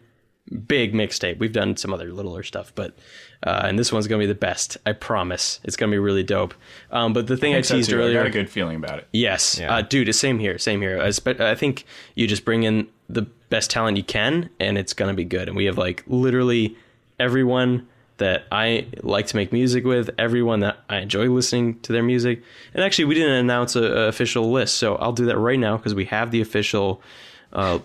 big 0.68 0.92
mixtape. 0.92 1.38
We've 1.38 1.52
done 1.52 1.76
some 1.76 1.92
other 1.92 2.12
littler 2.12 2.42
stuff, 2.44 2.72
but, 2.74 2.96
uh, 3.44 3.62
and 3.64 3.78
this 3.78 3.90
one's 3.92 4.06
going 4.06 4.20
to 4.20 4.26
be 4.26 4.32
the 4.32 4.38
best. 4.38 4.76
I 4.86 4.92
promise. 4.92 5.58
It's 5.64 5.76
going 5.76 5.90
to 5.90 5.94
be 5.94 5.98
really 5.98 6.22
dope. 6.22 6.54
Um, 6.92 7.12
but 7.12 7.26
the 7.26 7.36
thing 7.36 7.54
I, 7.54 7.62
so, 7.62 7.74
teased. 7.76 7.92
I 7.92 7.96
earlier. 7.96 8.14
got 8.14 8.26
a 8.26 8.30
good 8.30 8.48
feeling 8.48 8.76
about 8.76 8.98
it. 9.00 9.08
Yes, 9.12 9.58
Yeah. 9.58 9.74
uh, 9.74 9.82
dude. 9.82 10.14
Same 10.14 10.38
here. 10.38 10.56
Same 10.58 10.80
here. 10.82 11.00
I, 11.00 11.10
spe- 11.10 11.40
I 11.40 11.54
think 11.56 11.84
you 12.14 12.26
just 12.28 12.44
bring 12.44 12.62
in 12.62 12.86
the 13.08 13.22
best 13.48 13.70
talent 13.70 13.96
you 13.96 14.04
can, 14.04 14.50
and 14.60 14.76
it's 14.78 14.92
gonna 14.92 15.14
be 15.14 15.24
good. 15.24 15.48
And 15.48 15.56
we 15.56 15.64
have 15.64 15.78
like 15.78 16.04
literally 16.06 16.76
everyone 17.18 17.86
that 18.18 18.44
I 18.50 18.86
like 19.02 19.26
to 19.28 19.36
make 19.36 19.52
music 19.52 19.84
with, 19.84 20.10
everyone 20.18 20.60
that 20.60 20.78
I 20.88 20.98
enjoy 20.98 21.28
listening 21.28 21.80
to 21.80 21.92
their 21.92 22.02
music. 22.02 22.42
And 22.74 22.82
actually, 22.82 23.06
we 23.06 23.14
didn't 23.14 23.34
announce 23.34 23.76
a, 23.76 23.82
a 23.82 24.08
official 24.08 24.50
list, 24.50 24.78
so 24.78 24.96
I'll 24.96 25.12
do 25.12 25.26
that 25.26 25.38
right 25.38 25.58
now 25.58 25.76
because 25.76 25.94
we 25.94 26.06
have 26.06 26.30
the 26.30 26.40
official. 26.40 27.02
Uh, 27.52 27.78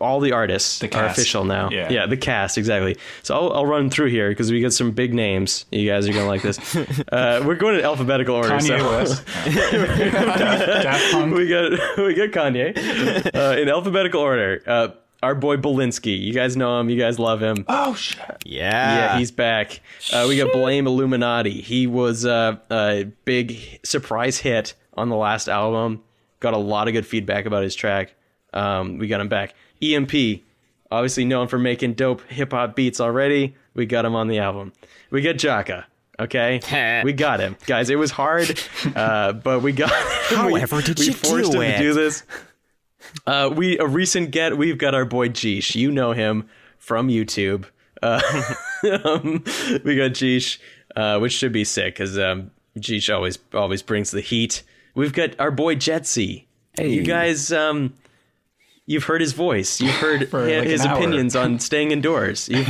all 0.00 0.20
the 0.20 0.32
artists 0.32 0.78
The 0.78 0.96
are 0.96 1.06
official 1.06 1.44
now. 1.44 1.70
Yeah. 1.70 1.90
yeah, 1.90 2.06
the 2.06 2.16
cast 2.16 2.56
exactly. 2.56 2.96
So 3.22 3.34
I'll, 3.34 3.52
I'll 3.52 3.66
run 3.66 3.90
through 3.90 4.10
here 4.10 4.28
because 4.28 4.50
we 4.50 4.60
got 4.60 4.72
some 4.72 4.92
big 4.92 5.12
names. 5.12 5.66
You 5.70 5.88
guys 5.90 6.08
are 6.08 6.12
gonna 6.12 6.26
like 6.26 6.42
this. 6.42 6.56
Uh, 7.12 7.42
we're 7.44 7.56
going 7.56 7.76
in 7.78 7.84
alphabetical 7.84 8.34
order. 8.34 8.50
Kanye 8.50 8.78
so. 8.78 8.90
West, 8.90 9.24
we 11.32 11.48
got 11.48 11.70
we 11.98 12.14
got 12.14 12.30
Kanye 12.30 13.34
uh, 13.34 13.60
in 13.60 13.68
alphabetical 13.68 14.20
order. 14.20 14.62
Our 15.26 15.34
boy 15.34 15.56
Belinsky, 15.56 16.16
you 16.22 16.32
guys 16.32 16.56
know 16.56 16.78
him, 16.78 16.88
you 16.88 16.96
guys 16.96 17.18
love 17.18 17.40
him. 17.42 17.64
Oh 17.66 17.94
shit! 17.96 18.20
Yeah, 18.44 18.94
yeah, 19.14 19.18
he's 19.18 19.32
back. 19.32 19.80
Uh, 20.12 20.26
we 20.28 20.36
got 20.36 20.52
Blame 20.52 20.86
Illuminati. 20.86 21.60
He 21.62 21.88
was 21.88 22.24
uh, 22.24 22.58
a 22.70 23.08
big 23.24 23.58
surprise 23.82 24.38
hit 24.38 24.74
on 24.94 25.08
the 25.08 25.16
last 25.16 25.48
album. 25.48 26.04
Got 26.38 26.54
a 26.54 26.58
lot 26.58 26.86
of 26.86 26.94
good 26.94 27.04
feedback 27.04 27.44
about 27.44 27.64
his 27.64 27.74
track. 27.74 28.14
Um, 28.54 28.98
we 28.98 29.08
got 29.08 29.20
him 29.20 29.26
back. 29.28 29.54
EMP, 29.82 30.12
obviously 30.92 31.24
known 31.24 31.48
for 31.48 31.58
making 31.58 31.94
dope 31.94 32.22
hip 32.30 32.52
hop 32.52 32.76
beats 32.76 33.00
already. 33.00 33.56
We 33.74 33.84
got 33.84 34.04
him 34.04 34.14
on 34.14 34.28
the 34.28 34.38
album. 34.38 34.74
We 35.10 35.22
got 35.22 35.34
Jaka. 35.34 35.86
Okay, 36.20 37.02
we 37.04 37.12
got 37.12 37.40
him, 37.40 37.56
guys. 37.66 37.90
It 37.90 37.96
was 37.98 38.12
hard, 38.12 38.60
uh, 38.94 39.32
but 39.32 39.58
we 39.60 39.72
got. 39.72 39.90
him. 39.90 40.46
We- 40.52 40.60
However, 40.60 40.82
did 40.82 41.00
we 41.00 41.06
you 41.06 41.12
forced 41.14 41.50
do 41.50 41.60
him 41.62 41.70
it? 41.72 41.78
to 41.78 41.82
do 41.82 41.94
this. 41.94 42.22
Uh, 43.26 43.50
we 43.54 43.78
a 43.78 43.86
recent 43.86 44.30
get. 44.30 44.56
We've 44.56 44.78
got 44.78 44.94
our 44.94 45.04
boy 45.04 45.28
Jeesh. 45.28 45.74
You 45.74 45.90
know 45.90 46.12
him 46.12 46.48
from 46.78 47.08
YouTube. 47.08 47.66
Uh, 48.02 48.20
um, 49.04 49.44
we 49.84 49.96
got 49.96 50.12
Jeesh, 50.12 50.58
uh, 50.94 51.18
which 51.18 51.32
should 51.32 51.52
be 51.52 51.64
sick 51.64 51.94
because 51.94 52.18
um, 52.18 52.50
Jeesh 52.78 53.14
always 53.14 53.38
always 53.54 53.82
brings 53.82 54.10
the 54.10 54.20
heat. 54.20 54.62
We've 54.94 55.12
got 55.12 55.38
our 55.38 55.50
boy 55.50 55.76
Jetsee. 55.76 56.44
Hey. 56.74 56.90
You 56.90 57.02
guys, 57.02 57.52
um, 57.52 57.94
you've 58.86 59.04
heard 59.04 59.20
his 59.20 59.32
voice. 59.32 59.80
You've 59.80 59.94
heard 59.94 60.28
For 60.30 60.48
hi- 60.48 60.58
like 60.60 60.68
his 60.68 60.84
opinions 60.84 61.36
on 61.36 61.58
staying 61.60 61.90
indoors. 61.90 62.48
You've, 62.48 62.66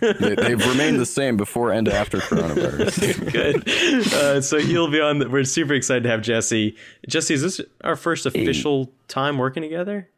they, 0.00 0.34
they've 0.34 0.66
remained 0.66 0.98
the 0.98 1.06
same 1.06 1.36
before 1.36 1.72
and 1.72 1.88
after 1.88 2.18
coronavirus. 2.18 3.32
good. 3.32 4.12
Uh, 4.12 4.40
so 4.40 4.58
he'll 4.58 4.90
be 4.90 5.00
on. 5.00 5.20
The, 5.20 5.28
we're 5.28 5.44
super 5.44 5.74
excited 5.74 6.02
to 6.04 6.08
have 6.08 6.22
Jesse. 6.22 6.76
Jesse, 7.06 7.34
is 7.34 7.42
this 7.42 7.60
our 7.82 7.96
first 7.96 8.26
official 8.26 8.90
time 9.08 9.38
working 9.38 9.62
together? 9.62 10.08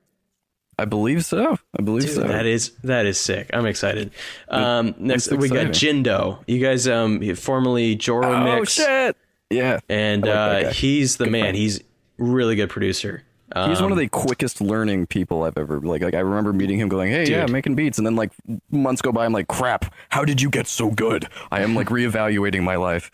I 0.77 0.87
believe 0.87 1.25
so. 1.25 1.57
I 1.79 1.83
believe 1.83 2.11
so. 2.11 2.23
That 2.23 2.47
is 2.47 2.73
that 2.83 3.07
is 3.07 3.17
sick. 3.19 3.51
I'm 3.53 3.67
excited. 3.67 4.11
Um, 4.49 4.95
next 4.99 5.29
it's 5.29 5.37
we 5.37 5.49
got. 5.49 5.67
Jindo. 5.67 6.43
You 6.49 6.59
guys, 6.59 6.89
um, 6.89 7.35
formerly 7.37 7.95
Joro 7.95 8.33
oh 8.35 8.45
Mix, 8.59 8.73
shit! 8.73 9.17
Yeah, 9.51 9.79
and 9.89 10.27
like 10.27 10.67
uh, 10.67 10.71
he's 10.73 11.17
the 11.17 11.27
man. 11.27 11.43
friend. 11.43 11.57
He's 11.57 11.81
really 12.19 12.57
good 12.57 12.71
producer. 12.71 13.23
Um, 13.55 13.71
He's 13.71 13.81
one 13.81 13.93
of 13.93 13.99
the 13.99 14.09
quickest 14.09 14.61
learning 14.61 15.07
people 15.07 15.45
I've 15.45 15.57
ever 15.57 15.81
like. 15.81 16.03
Like 16.03 16.15
I 16.15 16.21
remember 16.21 16.53
meeting 16.53 16.79
him, 16.79 16.89
going, 16.89 17.11
"Hey, 17.11 17.25
yeah, 17.31 17.43
Dude. 17.43 17.51
making 17.51 17.75
beats," 17.77 17.99
and 17.99 18.07
then 18.07 18.17
like 18.17 18.33
months 18.71 19.01
go 19.01 19.13
by. 19.13 19.25
I'm 19.25 19.33
like, 19.33 19.49
"Crap! 19.49 19.95
How 20.09 20.25
did 20.25 20.43
you 20.43 20.51
get 20.51 20.67
so 20.67 20.91
good?" 20.91 21.29
I 21.53 21.63
am 21.63 21.75
like 21.75 21.87
reevaluating 21.89 22.63
my 22.63 22.77
life. 22.77 23.11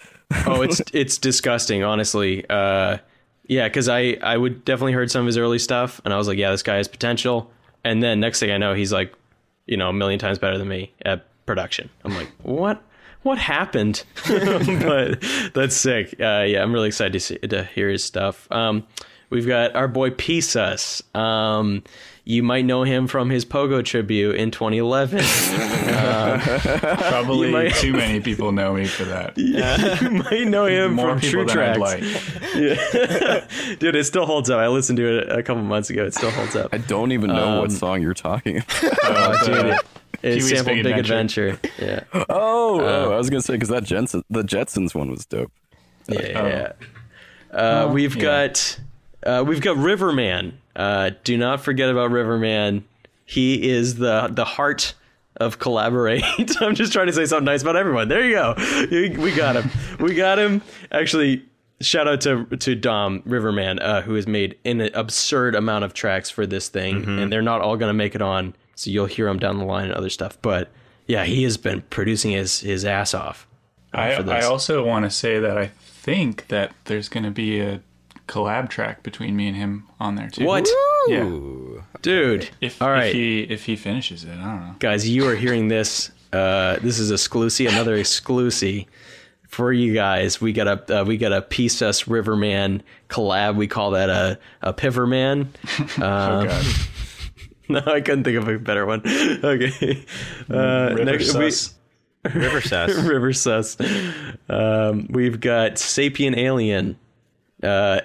oh, 0.47 0.63
it's 0.63 0.81
it's 0.95 1.19
disgusting, 1.19 1.83
honestly. 1.85 2.49
Uh, 2.49 2.99
yeah, 3.47 3.69
because 3.69 3.89
I 3.89 4.17
I 4.23 4.37
would 4.37 4.65
definitely 4.65 4.93
heard 4.93 5.11
some 5.11 5.23
of 5.23 5.27
his 5.27 5.37
early 5.37 5.59
stuff, 5.59 6.01
and 6.05 6.15
I 6.15 6.17
was 6.17 6.29
like, 6.29 6.39
yeah, 6.39 6.51
this 6.53 6.63
guy 6.63 6.77
has 6.77 6.89
potential. 6.89 7.51
And 7.85 8.03
then 8.03 8.21
next 8.21 8.41
thing 8.41 8.51
I 8.51 8.59
know, 8.59 8.75
he's 8.75 8.93
like, 8.93 9.13
you 9.67 9.77
know, 9.77 9.89
a 9.89 9.93
million 9.93 10.19
times 10.21 10.39
better 10.39 10.57
than 10.57 10.69
me 10.69 10.93
at 11.05 11.27
production. 11.47 11.91
I'm 12.05 12.15
like, 12.15 12.29
what? 12.43 12.83
What 13.23 13.39
happened? 13.39 14.05
but 14.29 15.23
that's 15.53 15.77
sick. 15.77 16.15
Uh, 16.21 16.45
yeah, 16.47 16.63
I'm 16.63 16.73
really 16.73 16.89
excited 16.89 17.13
to 17.15 17.21
see, 17.21 17.39
to 17.39 17.65
hear 17.65 17.89
his 17.91 18.05
stuff. 18.05 18.47
Um, 18.53 18.87
we've 19.31 19.47
got 19.47 19.75
our 19.75 19.89
boy 19.89 20.11
Pisas. 20.11 21.03
Um, 21.17 21.83
you 22.25 22.43
might 22.43 22.65
know 22.65 22.83
him 22.85 23.07
from 23.07 23.31
his 23.31 23.45
Pogo 23.45 23.83
tribute 23.85 24.37
in 24.37 24.51
2011. 24.51 25.19
Probably 27.09 27.51
might- 27.51 27.75
too 27.75 27.93
many 27.93 28.21
people 28.21 28.53
know 28.53 28.75
me 28.75 28.87
for 28.87 29.05
that. 29.05 29.37
you 29.39 30.11
might 30.11 30.47
know 30.47 30.67
him 30.67 30.95
More 30.95 31.19
from 31.19 31.21
True 31.21 31.45
than 31.47 31.59
I'd 31.59 31.77
Tracks. 31.77 31.79
like. 31.81 32.01
Dude, 33.79 33.97
it 33.97 34.05
still 34.05 34.27
holds 34.27 34.51
up. 34.51 34.59
I 34.59 34.69
listened 34.69 34.99
to 34.99 35.19
it 35.19 35.31
a 35.31 35.43
couple 35.43 35.63
months 35.63 35.91
ago. 35.91 36.05
It 36.05 36.15
still 36.15 36.31
holds 36.31 36.55
up. 36.57 36.73
I 36.73 36.79
don't 36.79 37.13
even 37.13 37.31
know 37.31 37.49
Um, 37.55 37.59
what 37.61 37.73
song 37.73 38.03
you're 38.03 38.15
talking 38.15 38.59
about. 38.59 39.05
Uh, 39.05 39.45
Dude, 39.45 39.55
the- 39.55 39.69
it, 39.71 39.81
it 40.23 40.41
Pee-wee's 40.41 40.63
Big 40.63 40.85
Big, 40.85 40.99
Adventure. 40.99 41.49
Adventure. 41.49 42.05
Yeah. 42.13 42.23
oh, 42.29 42.81
oh, 42.81 43.13
I 43.13 43.17
was 43.17 43.31
gonna 43.31 43.41
say 43.41 43.55
because 43.55 43.71
that 43.71 43.85
Jensen, 43.85 44.23
the 44.29 44.43
Jetsons 44.43 44.95
one 44.95 45.11
was 45.11 45.25
dope. 45.25 45.51
Yeah. 46.09 46.19
Oh. 46.37 46.47
yeah. 46.47 46.73
Uh, 47.59 47.91
we've 47.93 48.15
yeah. 48.17 48.23
got 48.23 48.81
uh, 49.25 49.45
we've 49.47 49.61
got 49.61 49.77
Riverman. 49.77 50.59
Uh, 50.75 51.11
do 51.25 51.37
not 51.37 51.61
forget 51.61 51.91
about 51.91 52.11
Riverman. 52.11 52.85
He 53.25 53.69
is 53.71 53.97
the 53.97 54.29
the 54.31 54.45
heart 54.45 54.95
of 55.37 55.59
collaborate. 55.59 56.23
I'm 56.61 56.75
just 56.75 56.93
trying 56.93 57.07
to 57.07 57.13
say 57.13 57.25
something 57.27 57.45
nice 57.45 57.63
about 57.63 57.77
everyone. 57.77 58.09
There 58.09 58.25
you 58.25 58.35
go. 58.35 58.55
We 59.23 59.33
got 59.35 59.57
him. 59.57 59.71
We 59.99 60.15
got 60.15 60.39
him. 60.39 60.63
Actually, 60.93 61.45
shout 61.81 62.09
out 62.09 62.21
to 62.23 62.45
to 62.47 62.75
Dom 62.75 63.23
Riverman, 63.25 63.79
uh, 63.81 64.03
who 64.03 64.15
has 64.15 64.27
made 64.27 64.57
an 64.65 64.81
absurd 64.95 65.55
amount 65.55 65.85
of 65.85 65.95
tracks 65.95 66.29
for 66.31 66.47
this 66.47 66.69
thing, 66.69 67.05
and 67.19 67.33
they're 67.33 67.43
not 67.43 67.61
all 67.61 67.77
going 67.77 67.91
to 67.91 67.95
make 67.95 68.15
it 68.15 68.23
on. 68.23 68.55
So 68.75 68.91
you'll 68.91 69.07
hear 69.07 69.29
him 69.29 69.39
down 69.39 69.59
the 69.59 69.65
line 69.65 69.85
and 69.85 69.95
other 69.95 70.11
stuff. 70.11 70.39
But 70.41 70.71
yeah, 71.07 71.25
he 71.25 71.43
has 71.45 71.57
been 71.57 71.83
producing 71.83 72.33
his 72.33 72.61
his 72.61 72.85
ass 72.85 73.15
off. 73.15 73.47
uh, 73.93 73.97
I, 73.97 74.39
I 74.39 74.43
also 74.43 74.85
want 74.85 75.05
to 75.05 75.11
say 75.11 75.39
that 75.41 75.59
I 75.59 75.67
think 75.67 76.49
that 76.49 76.73
there's 76.85 77.09
going 77.09 77.25
to 77.25 77.31
be 77.31 77.61
a 77.61 77.81
collab 78.31 78.69
track 78.71 79.03
between 79.03 79.35
me 79.37 79.49
and 79.49 79.57
him 79.57 79.89
on 79.99 80.15
there 80.15 80.31
too. 80.31 80.45
What? 80.45 80.69
Yeah. 81.09 81.25
Dude. 82.01 82.49
If, 82.61 82.81
all 82.81 82.91
right. 82.91 83.09
if 83.09 83.13
he 83.13 83.41
if 83.43 83.65
he 83.65 83.77
finishes 83.77 84.25
it, 84.25 84.31
I 84.31 84.45
don't 84.45 84.61
know. 84.61 84.75
guys 84.79 85.09
you 85.09 85.27
are 85.27 85.35
hearing 85.35 85.69
this 85.69 86.11
uh 86.33 86.77
this 86.81 86.99
is 86.99 87.11
exclusive 87.11 87.73
another 87.73 87.97
exclusive 87.97 88.85
for 89.49 89.73
you 89.73 89.93
guys 89.93 90.41
we 90.41 90.53
got 90.53 90.69
a 90.69 91.01
uh, 91.01 91.05
we 91.05 91.17
got 91.17 91.33
a 91.33 91.43
piece 91.43 91.83
us 91.83 92.07
riverman 92.07 92.85
collab 93.09 93.57
we 93.57 93.67
call 93.67 93.91
that 93.91 94.09
a 94.09 94.39
a 94.63 94.73
piverman 94.73 95.49
oh 95.97 96.45
god. 96.45 96.65
no 97.69 97.83
i 97.93 98.01
couldn't 98.01 98.23
think 98.23 98.39
of 98.39 98.47
a 98.47 98.59
better 98.61 98.87
one 98.87 99.03
okay 99.45 100.05
uh 100.49 100.95
River 100.95 101.05
next 101.05 101.35
we, 101.35 101.51
River 102.33 102.61
Sus. 102.61 102.95
river 103.03 103.33
sus 103.33 103.77
um 104.49 105.09
we've 105.11 105.41
got 105.41 105.73
sapien 105.73 106.37
alien 106.37 106.97
uh 107.65 108.03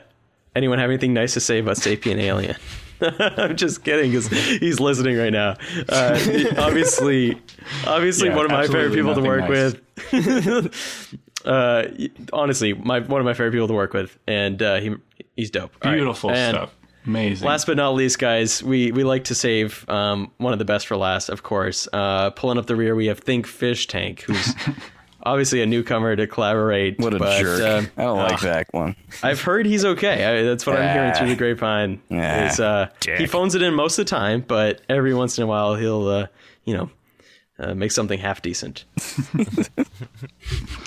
anyone 0.56 0.80
have 0.80 0.90
anything 0.90 1.14
nice 1.14 1.34
to 1.34 1.40
say 1.40 1.60
about 1.60 1.76
sapien 1.77 2.18
alien 2.18 2.56
I'm 3.02 3.57
just 3.57 3.84
kidding 3.84 4.11
because 4.11 4.27
he's 4.30 4.80
listening 4.80 5.18
right 5.18 5.34
now. 5.34 5.57
Uh, 5.90 6.18
obviously, 6.57 7.41
obviously, 7.86 8.30
Yeah, 8.30 8.36
one 8.36 8.45
of 8.45 8.52
my 8.52 8.68
favorite 8.68 8.94
people 8.94 9.14
to 9.15 9.22
work 9.22 9.49
nothing 9.49 9.82
with. 10.14 11.18
uh, 11.45 11.84
honestly, 12.32 12.73
my 12.73 13.02
one 13.02 13.19
of 13.19 13.26
my 13.26 13.34
favorite 13.34 13.52
people 13.52 13.68
to 13.68 13.73
work 13.73 13.94
with, 13.94 14.18
and 14.27 14.61
uh, 14.61 14.80
he 14.80 14.95
he's 15.36 15.52
dope. 15.52 15.77
Beautiful 15.82 16.32
And 16.32 16.56
stuff. 16.56 16.76
Amazing. 17.06 17.48
Last 17.48 17.68
but 17.68 17.77
not 17.77 17.91
least, 17.91 18.18
guys, 18.18 18.64
we 18.64 18.91
we 18.91 19.03
like 19.03 19.26
to 19.26 19.36
save 19.36 19.88
um, 19.90 20.32
one 20.38 20.53
of 20.53 20.60
the 20.60 20.65
best 20.65 20.88
for 20.88 20.98
last, 20.98 21.30
of 21.30 21.44
course. 21.44 21.88
Uh, 21.94 22.32
pulling 22.32 22.57
up 22.57 22.65
the 22.65 22.76
rear, 22.76 22.95
we 22.95 23.07
have 23.07 23.19
Think 23.19 23.45
Fish 23.45 23.88
Tank, 23.88 24.22
who's 24.22 24.56
obviously 25.26 25.61
a 25.61 25.65
newcomer 25.65 26.15
to 26.15 26.27
collaborate. 26.27 26.99
What 26.99 27.14
a 27.14 27.19
but, 27.19 27.41
jerk! 27.41 27.61
um, 27.61 27.89
I 27.97 28.03
don't 28.03 28.18
like 28.18 28.39
that 28.41 28.68
one. 28.72 28.95
I've 29.23 29.41
heard 29.41 29.65
he's 29.65 29.84
okay. 29.84 30.23
I, 30.23 30.43
that's 30.43 30.65
what 30.65 30.77
I'm 30.80 30.93
hearing 30.93 31.14
through 31.14 31.30
the 31.30 31.35
grapevine. 31.35 32.02
Ah, 32.11 32.45
is 32.45 32.60
uh, 32.60 32.89
he 33.18 33.26
phones 33.26 33.56
it 33.56 33.61
in 33.61 33.73
most 33.73 33.97
of 33.97 34.06
the 34.06 34.10
time, 34.10 34.41
but 34.47 34.81
every 34.88 35.14
once 35.14 35.38
in 35.38 35.43
a 35.43 35.47
while 35.47 35.76
he'll, 35.76 36.07
uh, 36.07 36.27
you 36.64 36.76
know, 36.76 36.89
uh, 37.57 37.73
make 37.73 37.91
something 37.91 38.19
half 38.19 38.41
decent. 38.41 38.85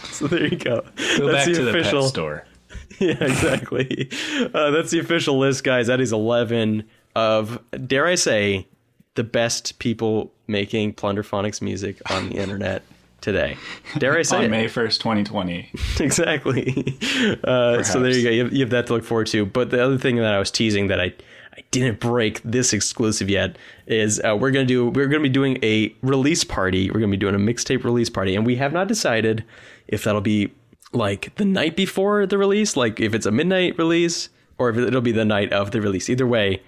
so 0.05 0.27
there 0.27 0.47
you 0.47 0.57
go. 0.57 0.83
Go 1.17 1.33
that's 1.33 1.47
back 1.47 1.47
the 1.47 1.55
to 1.55 1.69
official. 1.69 2.03
the 2.03 2.05
pet 2.05 2.09
store. 2.09 2.45
yeah, 2.99 3.25
exactly. 3.25 4.11
Uh, 4.55 4.71
that's 4.71 4.91
the 4.91 4.99
official 4.99 5.39
list, 5.39 5.65
guys. 5.65 5.87
That 5.87 6.01
is 6.01 6.13
11 6.13 6.85
of, 7.15 7.59
dare 7.87 8.07
I 8.07 8.17
say, 8.17 8.67
the 9.15 9.25
best 9.25 9.79
people 9.79 10.33
making 10.47 10.95
Plunderphonics 10.95 11.63
music 11.63 12.01
on 12.11 12.29
the 12.29 12.37
internet 12.37 12.83
today. 13.21 13.57
Dare 13.99 14.19
I 14.19 14.23
say 14.23 14.45
On? 14.45 14.51
May 14.51 14.67
1st, 14.67 14.99
2020. 14.99 15.71
exactly. 16.01 16.99
Uh, 17.45 17.83
so 17.83 18.01
there 18.01 18.11
you 18.13 18.23
go. 18.23 18.31
You 18.31 18.45
have, 18.45 18.53
you 18.53 18.61
have 18.61 18.71
that 18.71 18.87
to 18.89 18.95
look 18.95 19.05
forward 19.05 19.27
to. 19.29 19.47
But 19.47 19.71
the 19.71 19.83
other 19.83 19.99
thing 19.99 20.17
that 20.17 20.35
I 20.35 20.39
was 20.39 20.51
teasing 20.51 20.89
that 20.89 21.01
I 21.01 21.13
I 21.59 21.65
didn't 21.73 21.99
break 21.99 22.41
this 22.45 22.73
exclusive 22.73 23.29
yet 23.29 23.59
is 23.89 24.21
uh, 24.21 24.37
we're 24.37 24.53
gonna 24.53 24.65
do 24.65 24.91
we're 24.91 25.09
gonna 25.09 25.25
be 25.25 25.29
doing 25.29 25.59
a 25.65 25.93
release 26.03 26.45
party. 26.45 26.89
We're 26.89 27.01
gonna 27.01 27.11
be 27.11 27.17
doing 27.17 27.35
a 27.35 27.39
mixtape 27.39 27.83
release 27.83 28.09
party, 28.09 28.37
and 28.37 28.47
we 28.47 28.57
have 28.57 28.73
not 28.73 28.87
decided 28.87 29.45
if 29.89 30.05
that'll 30.05 30.21
be 30.21 30.53
like 30.93 31.35
the 31.35 31.45
night 31.45 31.75
before 31.75 32.27
the 32.27 32.39
release, 32.39 32.77
like 32.77 33.01
if 33.01 33.13
it's 33.13 33.27
a 33.27 33.33
midnight 33.33 33.77
release, 33.77 34.29
or 34.57 34.71
if 34.71 34.77
it'll 34.77 35.01
be 35.01 35.11
the 35.11 35.25
night 35.25 35.53
of 35.53 35.73
the 35.73 35.81
release. 35.81 36.09
Either 36.09 36.29
way, 36.29 36.63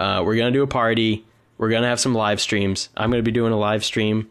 uh, 0.00 0.22
we're 0.26 0.36
gonna 0.36 0.50
do 0.50 0.64
a 0.64 0.66
party. 0.66 1.24
We're 1.56 1.70
gonna 1.70 1.86
have 1.86 2.00
some 2.00 2.14
live 2.14 2.40
streams. 2.40 2.88
I'm 2.96 3.12
gonna 3.12 3.22
be 3.22 3.30
doing 3.30 3.52
a 3.52 3.58
live 3.58 3.84
stream 3.84 4.28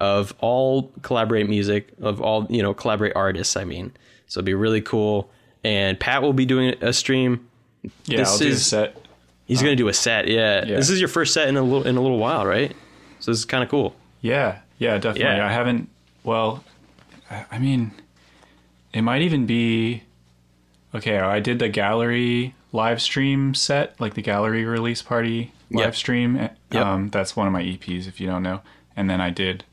of 0.00 0.34
all 0.40 0.92
collaborate 1.02 1.48
music 1.48 1.88
of 2.00 2.20
all 2.20 2.46
you 2.50 2.62
know 2.62 2.74
collaborate 2.74 3.14
artists. 3.16 3.56
I 3.56 3.64
mean, 3.64 3.92
so 4.26 4.38
it'd 4.38 4.44
be 4.46 4.54
really 4.54 4.80
cool. 4.82 5.30
And 5.64 5.98
Pat 5.98 6.22
will 6.22 6.32
be 6.32 6.46
doing 6.46 6.74
a 6.80 6.92
stream. 6.92 7.48
Yeah, 8.04 8.18
This 8.18 8.28
I'll 8.32 8.38
do 8.38 8.44
the 8.44 8.50
is- 8.50 8.66
set. 8.66 8.96
He's 9.46 9.62
gonna 9.62 9.76
do 9.76 9.86
a 9.88 9.94
set. 9.94 10.26
Yeah. 10.28 10.64
Yeah. 10.66 10.76
this 10.76 10.90
is 10.90 10.98
your 11.00 11.08
first 11.08 11.32
set 11.32 11.48
in 11.48 11.56
a 11.56 11.62
little 11.62 11.86
in 11.86 11.96
a 11.96 12.00
little 12.00 12.18
while, 12.18 12.44
right? 12.44 12.72
So 13.20 13.30
this 13.30 13.38
is 13.38 13.44
kind 13.44 13.62
of 13.62 13.70
cool. 13.70 13.94
Yeah, 14.20 14.58
yeah, 14.78 14.94
definitely. 14.98 15.22
Yeah. 15.36 15.46
I 15.46 15.52
haven't. 15.52 15.88
Well, 16.24 16.64
I 17.30 17.44
I 17.52 17.58
mean, 17.60 17.92
it 18.92 19.02
might 19.02 19.22
even 19.22 19.46
be. 19.46 20.02
Okay, 20.94 21.18
I 21.18 21.40
did 21.40 21.58
the 21.58 21.68
gallery 21.68 22.54
live 22.72 23.00
stream 23.02 23.54
set, 23.54 24.00
like 24.00 24.14
the 24.14 24.22
gallery 24.22 24.64
release 24.64 25.02
party 25.02 25.52
live 25.70 25.86
Yep. 25.86 25.94
stream. 25.94 26.36
Yep. 26.72 26.84
Um, 26.84 27.10
that's 27.10 27.36
one 27.36 27.46
of 27.46 27.52
my 27.52 27.62
EPs, 27.62 28.06
if 28.08 28.20
you 28.20 28.26
don't 28.26 28.42
know. 28.42 28.62
And 28.96 29.08
then 29.10 29.20
I 29.20 29.30
did, 29.30 29.64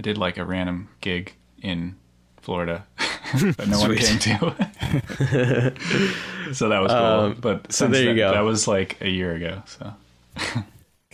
I 0.00 0.02
did 0.02 0.16
like 0.16 0.38
a 0.38 0.46
random 0.46 0.88
gig 1.02 1.34
in 1.60 1.94
Florida 2.40 2.86
that 3.34 3.68
no 3.68 3.80
one 3.80 3.94
came 3.96 4.18
to. 4.18 4.38
so 6.54 6.70
that 6.70 6.80
was 6.80 6.90
cool. 6.90 6.96
Um, 6.96 7.36
but 7.38 7.70
so 7.70 7.86
there 7.86 8.00
you 8.00 8.06
then- 8.08 8.16
go. 8.16 8.32
That 8.32 8.40
was 8.40 8.66
like 8.66 8.96
a 9.02 9.10
year 9.10 9.34
ago. 9.34 9.62
So 9.66 9.92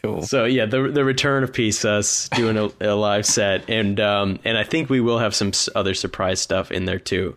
Cool. 0.01 0.23
So 0.23 0.45
yeah, 0.45 0.67
the 0.67 0.87
the 0.87 1.05
return 1.05 1.43
of 1.43 1.53
Peace 1.53 1.85
us 1.85 2.29
doing 2.29 2.57
a, 2.57 2.71
a 2.81 2.95
live 2.95 3.27
set, 3.27 3.69
and 3.69 3.99
um 3.99 4.39
and 4.45 4.57
I 4.57 4.63
think 4.63 4.89
we 4.89 5.01
will 5.01 5.19
have 5.19 5.35
some 5.35 5.51
other 5.75 5.95
surprise 5.95 6.41
stuff 6.41 6.71
in 6.71 6.85
there 6.85 7.01
too. 7.01 7.37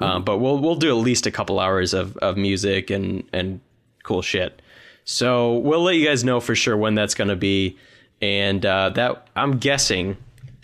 Um, 0.00 0.24
but 0.24 0.38
we'll 0.38 0.58
we'll 0.58 0.74
do 0.74 0.90
at 0.90 1.00
least 1.00 1.28
a 1.28 1.30
couple 1.30 1.60
hours 1.60 1.94
of 1.94 2.16
of 2.16 2.36
music 2.36 2.90
and 2.90 3.22
and 3.32 3.60
cool 4.02 4.22
shit. 4.22 4.60
So 5.04 5.58
we'll 5.58 5.84
let 5.84 5.94
you 5.94 6.08
guys 6.08 6.24
know 6.24 6.40
for 6.40 6.56
sure 6.56 6.76
when 6.76 6.96
that's 6.96 7.14
going 7.14 7.28
to 7.28 7.36
be, 7.36 7.78
and 8.20 8.66
uh, 8.66 8.90
that 8.90 9.28
I'm 9.36 9.58
guessing 9.58 10.16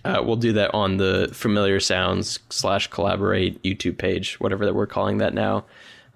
uh, 0.05 0.23
we'll 0.25 0.37
do 0.37 0.53
that 0.53 0.75
on 0.75 0.99
the 0.99 1.31
Familiar 1.33 1.81
Sounds 1.81 2.39
slash 2.51 2.89
Collaborate 2.89 3.63
YouTube 3.63 3.99
page, 3.99 4.39
whatever 4.41 4.65
that 4.67 4.75
we're 4.75 4.87
calling 4.87 5.19
that 5.19 5.35
now. 5.35 5.65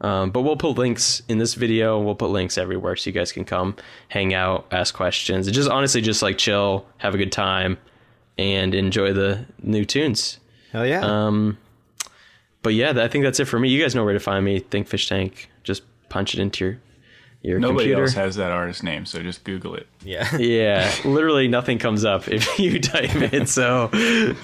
Um, 0.00 0.30
but 0.30 0.42
we'll 0.42 0.56
put 0.56 0.78
links 0.78 1.22
in 1.28 1.38
this 1.38 1.54
video. 1.54 1.98
We'll 2.00 2.14
put 2.14 2.30
links 2.30 2.56
everywhere 2.56 2.94
so 2.96 3.10
you 3.10 3.14
guys 3.14 3.32
can 3.32 3.44
come, 3.44 3.74
hang 4.08 4.32
out, 4.34 4.66
ask 4.70 4.94
questions, 4.94 5.46
and 5.46 5.54
just 5.54 5.68
honestly 5.68 6.00
just 6.00 6.22
like 6.22 6.38
chill, 6.38 6.86
have 6.98 7.14
a 7.14 7.18
good 7.18 7.32
time, 7.32 7.78
and 8.36 8.74
enjoy 8.74 9.12
the 9.12 9.46
new 9.62 9.84
tunes. 9.84 10.38
Hell 10.70 10.86
yeah. 10.86 11.00
Um, 11.00 11.58
but 12.62 12.74
yeah, 12.74 12.92
I 12.96 13.08
think 13.08 13.24
that's 13.24 13.40
it 13.40 13.46
for 13.46 13.58
me. 13.58 13.70
You 13.70 13.82
guys 13.82 13.94
know 13.94 14.04
where 14.04 14.14
to 14.14 14.20
find 14.20 14.44
me. 14.44 14.60
Think 14.60 14.86
Fish 14.86 15.08
Tank. 15.08 15.50
Just 15.64 15.82
punch 16.08 16.34
it 16.34 16.40
into 16.40 16.64
your 16.64 16.78
your 17.42 17.60
Nobody 17.60 17.86
computer. 17.86 18.02
else 18.02 18.14
has 18.14 18.36
that 18.36 18.50
artist 18.50 18.82
name, 18.82 19.06
so 19.06 19.22
just 19.22 19.44
Google 19.44 19.74
it. 19.74 19.86
Yeah. 20.02 20.36
yeah, 20.38 20.92
literally 21.04 21.48
nothing 21.48 21.78
comes 21.78 22.04
up 22.04 22.28
if 22.28 22.58
you 22.60 22.80
type 22.80 23.14
it. 23.14 23.48
So, 23.48 23.84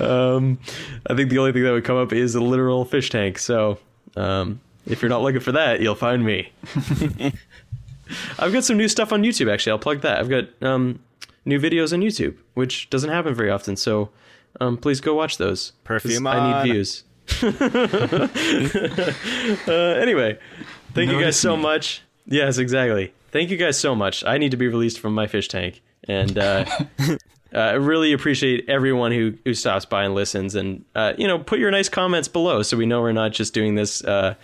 um, 0.01 0.59
I 1.09 1.15
think 1.15 1.31
the 1.31 1.39
only 1.39 1.53
thing 1.53 1.65
that 1.65 1.73
would 1.73 1.85
come 1.85 1.97
up 1.97 2.13
is 2.13 2.35
a 2.35 2.41
literal 2.41 2.85
fish 2.85 3.11
tank. 3.11 3.39
So, 3.39 3.79
um, 4.17 4.61
if 4.87 5.03
you're 5.03 5.09
not 5.09 5.23
looking 5.23 5.41
for 5.41 5.53
that, 5.53 5.81
you'll 5.81 5.95
find 5.95 6.25
me. 6.25 6.53
I've 8.39 8.53
got 8.53 8.65
some 8.65 8.77
new 8.77 8.89
stuff 8.89 9.13
on 9.13 9.23
YouTube. 9.23 9.53
Actually, 9.53 9.73
I'll 9.73 9.79
plug 9.79 10.03
that. 10.03 10.19
I've 10.19 10.29
got 10.29 10.45
um, 10.63 11.01
new 11.45 11.59
videos 11.59 11.93
on 11.93 12.01
YouTube, 12.01 12.37
which 12.53 12.91
doesn't 12.91 13.11
happen 13.11 13.35
very 13.35 13.51
often. 13.51 13.77
So, 13.77 14.11
um, 14.61 14.77
please 14.77 15.01
go 15.01 15.15
watch 15.15 15.39
those. 15.39 15.73
Perfume 15.83 16.27
I 16.29 16.63
need 16.63 16.73
views. 16.73 17.03
uh, 17.43 18.29
anyway, 19.73 20.39
thank 20.93 21.11
you 21.11 21.21
guys 21.21 21.37
so 21.37 21.57
me. 21.57 21.63
much. 21.63 22.04
Yes, 22.27 22.59
exactly. 22.59 23.13
Thank 23.31 23.51
you 23.51 23.57
guys 23.57 23.79
so 23.79 23.95
much. 23.95 24.25
I 24.25 24.39
need 24.39 24.51
to 24.53 24.57
be 24.57 24.69
released 24.69 25.01
from 25.01 25.15
my 25.15 25.27
fish 25.27 25.49
tank, 25.49 25.83
and 26.09 26.39
uh, 26.39 26.65
uh, 27.01 27.17
I 27.53 27.73
really 27.73 28.13
appreciate 28.13 28.69
everyone 28.69 29.13
who 29.13 29.35
who 29.45 29.55
stops 29.55 29.85
by 29.85 30.05
and 30.05 30.15
listens. 30.15 30.55
And 30.55 30.85
uh, 30.95 31.15
you 31.19 31.27
know, 31.27 31.39
put 31.39 31.59
your 31.59 31.71
nice 31.71 31.89
comments 31.89 32.29
below 32.29 32.63
so 32.63 32.77
we 32.77 32.87
know 32.87 33.01
we're 33.03 33.13
not 33.13 33.33
just 33.33 33.53
doing 33.53 33.75
this 33.75 34.03
uh, 34.05 34.35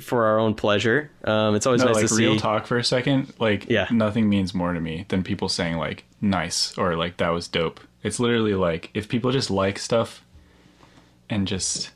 for 0.00 0.26
our 0.26 0.38
own 0.38 0.54
pleasure. 0.54 1.10
Um, 1.24 1.54
it's 1.56 1.66
always 1.66 1.80
No, 1.82 1.88
nice 1.88 1.96
like 1.96 2.06
to 2.08 2.14
real 2.14 2.34
see. 2.34 2.38
talk 2.40 2.66
for 2.66 2.78
a 2.78 2.84
second. 2.84 3.32
Like, 3.38 3.68
Yeah. 3.68 3.88
nothing 3.90 4.28
means 4.28 4.54
more 4.54 4.72
to 4.72 4.80
me 4.80 5.04
than 5.08 5.22
people 5.24 5.48
saying 5.48 5.76
like 5.76 6.04
"nice" 6.20 6.76
or 6.78 6.96
like 6.96 7.16
"that 7.18 7.30
was 7.30 7.48
dope." 7.48 7.80
It's 8.02 8.18
literally 8.20 8.54
like 8.54 8.90
if 8.94 9.08
people 9.08 9.30
just 9.32 9.50
like 9.50 9.78
stuff 9.78 10.24
and 11.28 11.46
just 11.46 11.90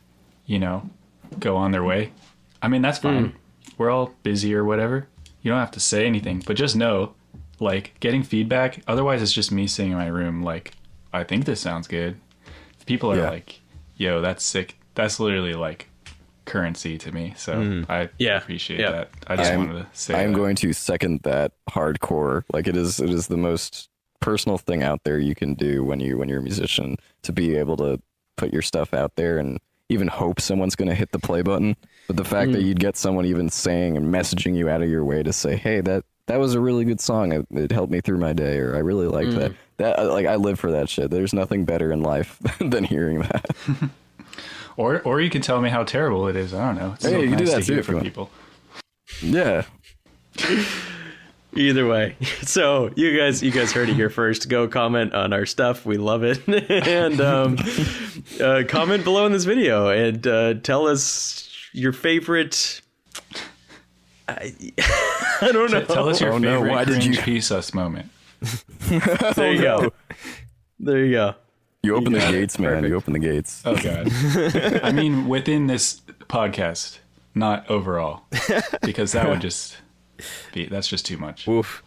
you 0.46 0.58
know 0.58 0.90
go 1.38 1.56
on 1.56 1.70
their 1.72 1.84
way. 1.84 2.12
I 2.60 2.68
mean, 2.68 2.82
that's 2.82 2.98
fine. 2.98 3.26
Hmm. 3.26 3.36
We're 3.78 3.90
all 3.90 4.14
busy 4.22 4.54
or 4.54 4.64
whatever. 4.64 5.06
You 5.44 5.50
don't 5.52 5.60
have 5.60 5.70
to 5.72 5.80
say 5.80 6.06
anything, 6.06 6.42
but 6.44 6.56
just 6.56 6.74
know, 6.74 7.14
like, 7.60 7.94
getting 8.00 8.22
feedback. 8.24 8.82
Otherwise, 8.88 9.22
it's 9.22 9.32
just 9.32 9.52
me 9.52 9.66
sitting 9.68 9.92
in 9.92 9.98
my 9.98 10.06
room, 10.08 10.42
like, 10.42 10.72
I 11.12 11.22
think 11.22 11.44
this 11.44 11.60
sounds 11.60 11.86
good. 11.86 12.16
If 12.80 12.86
people 12.86 13.12
are 13.12 13.16
Yeah. 13.18 13.30
like, 13.30 13.60
"Yo, 13.96 14.20
that's 14.20 14.42
sick," 14.42 14.76
that's 14.96 15.20
literally 15.20 15.54
like 15.54 15.88
currency 16.46 16.98
to 16.98 17.12
me. 17.12 17.34
So 17.36 17.84
I 17.88 18.04
Hmm. 18.06 18.08
Yeah. 18.18 18.38
appreciate 18.38 18.80
Yeah. 18.80 18.90
that. 18.90 19.10
I 19.28 19.36
just 19.36 19.50
I'm- 19.50 19.60
wanted 19.66 19.80
to 19.80 19.86
say 19.92 20.14
I'm 20.14 20.32
that. 20.32 20.36
going 20.38 20.56
to 20.56 20.72
second 20.72 21.20
that 21.22 21.52
hardcore. 21.70 22.42
Like 22.52 22.66
it 22.66 22.76
is, 22.76 23.00
it 23.00 23.10
is 23.10 23.28
the 23.28 23.36
most 23.36 23.88
personal 24.20 24.58
thing 24.58 24.82
out 24.82 25.04
there 25.04 25.18
you 25.18 25.34
can 25.34 25.54
do 25.54 25.84
when 25.84 26.00
you 26.00 26.16
when 26.18 26.28
you're 26.28 26.40
a 26.40 26.42
musician 26.42 26.96
to 27.22 27.32
be 27.32 27.56
able 27.56 27.76
to 27.76 28.00
put 28.36 28.52
your 28.52 28.62
stuff 28.62 28.92
out 28.92 29.16
there 29.16 29.38
and 29.38 29.58
even 29.88 30.08
hope 30.08 30.40
someone's 30.40 30.74
going 30.76 30.88
to 30.88 30.94
hit 30.94 31.12
the 31.12 31.18
play 31.18 31.42
button. 31.42 31.76
But 32.06 32.16
the 32.16 32.24
fact 32.24 32.52
that 32.52 32.60
Mm. 32.62 32.66
you'd 32.66 32.80
get 32.80 32.96
someone 32.96 33.24
even 33.24 33.48
saying 33.48 33.96
and 33.96 34.12
messaging 34.12 34.54
you 34.56 34.68
out 34.68 34.82
of 34.82 34.88
your 34.90 35.04
way 35.04 35.22
to 35.22 35.32
say, 35.32 35.56
"Hey, 35.56 35.80
that 35.82 36.04
that 36.26 36.38
was 36.38 36.54
a 36.54 36.60
really 36.60 36.84
good 36.84 37.00
song. 37.00 37.32
It, 37.32 37.46
it 37.50 37.72
helped 37.72 37.92
me 37.92 38.00
through 38.00 38.18
my 38.18 38.32
day," 38.32 38.58
or 38.58 38.74
"I 38.76 38.80
really 38.80 39.06
liked 39.06 39.30
Mm. 39.30 39.36
that." 39.38 39.52
That 39.78 39.98
uh, 39.98 40.12
like 40.12 40.26
I 40.26 40.36
live 40.36 40.60
for 40.60 40.70
that 40.72 40.88
shit. 40.88 41.10
There's 41.10 41.32
nothing 41.32 41.64
better 41.64 41.90
in 41.92 42.02
life 42.02 42.38
than 42.60 42.84
hearing 42.84 43.20
that. 43.20 43.46
Or 44.76 45.00
or 45.02 45.20
you 45.20 45.30
can 45.30 45.40
tell 45.40 45.60
me 45.60 45.70
how 45.70 45.84
terrible 45.84 46.26
it 46.26 46.34
is. 46.34 46.52
I 46.52 46.66
don't 46.66 46.76
know. 46.76 46.94
It's 46.94 47.04
Hey, 47.04 47.12
so 47.12 47.18
you 47.20 47.28
can 47.28 47.38
do 47.38 47.44
that 47.46 47.60
to 47.60 47.64
too 47.64 47.72
hear 47.74 47.80
if 47.80 47.86
you 47.88 47.92
from 47.92 47.94
want. 47.94 48.04
people. 48.06 48.30
yeah. 49.22 49.62
Either 51.56 51.86
way, 51.86 52.16
so 52.42 52.90
you 52.96 53.16
guys, 53.16 53.40
you 53.40 53.52
guys 53.52 53.70
heard 53.70 53.88
it 53.88 53.94
here 53.94 54.10
first. 54.10 54.48
Go 54.48 54.66
comment 54.66 55.14
on 55.14 55.32
our 55.32 55.46
stuff. 55.46 55.86
We 55.86 55.96
love 55.98 56.24
it, 56.24 56.40
and 56.48 57.20
um, 57.20 57.56
uh, 58.42 58.64
comment 58.66 59.04
below 59.04 59.26
in 59.26 59.30
this 59.32 59.44
video 59.44 59.88
and 59.90 60.26
uh, 60.26 60.54
tell 60.54 60.88
us 60.88 61.48
your 61.74 61.92
favorite. 61.92 62.80
I, 64.26 64.54
I 65.42 65.50
don't 65.52 65.70
know. 65.70 65.84
Tell 65.84 66.08
us 66.08 66.20
your 66.20 66.32
Oh, 66.32 66.38
no, 66.38 66.54
favorite 66.60 66.70
why 66.70 66.84
did 66.84 67.04
you- 67.04 67.18
piece 67.20 67.50
us 67.50 67.74
moment. 67.74 68.10
There 69.36 69.52
you 69.52 69.60
go. 69.62 69.92
There 70.80 71.04
you 71.04 71.12
go. 71.12 71.34
You 71.82 71.96
open 71.96 72.12
the 72.14 72.18
got 72.18 72.32
it. 72.34 72.40
gates, 72.40 72.58
man. 72.58 72.70
Perfect. 72.70 72.88
You 72.88 72.96
open 72.96 73.12
the 73.12 73.18
gates. 73.18 73.62
Oh 73.66 73.76
god. 73.76 74.08
I 74.82 74.90
mean, 74.92 75.28
within 75.28 75.66
this 75.66 76.00
podcast, 76.28 76.98
not 77.34 77.68
overall, 77.70 78.22
because 78.82 79.12
that 79.12 79.28
would 79.28 79.40
just 79.42 79.76
be 80.54 80.64
that's 80.66 80.88
just 80.88 81.04
too 81.06 81.16
much. 81.18 81.46
Oof. 81.48 81.82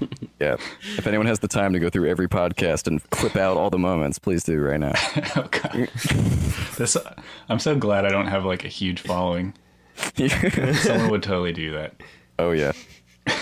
Yeah. 0.40 0.54
If 0.96 1.06
anyone 1.08 1.26
has 1.26 1.40
the 1.40 1.48
time 1.48 1.72
to 1.72 1.80
go 1.80 1.90
through 1.90 2.08
every 2.08 2.28
podcast 2.28 2.86
and 2.86 3.02
clip 3.10 3.34
out 3.34 3.56
all 3.56 3.70
the 3.70 3.78
moments, 3.78 4.20
please 4.20 4.44
do 4.44 4.60
right 4.60 4.78
now. 4.78 4.92
Oh 5.36 5.48
god. 5.50 5.88
This 6.76 6.96
I'm 7.48 7.58
so 7.58 7.74
glad 7.76 8.04
I 8.04 8.10
don't 8.10 8.28
have 8.28 8.44
like 8.44 8.64
a 8.64 8.68
huge 8.68 9.00
following. 9.00 9.54
Someone 10.74 11.10
would 11.10 11.22
totally 11.24 11.52
do 11.52 11.72
that. 11.72 11.94
oh 12.38 12.52
yeah. 12.52 12.70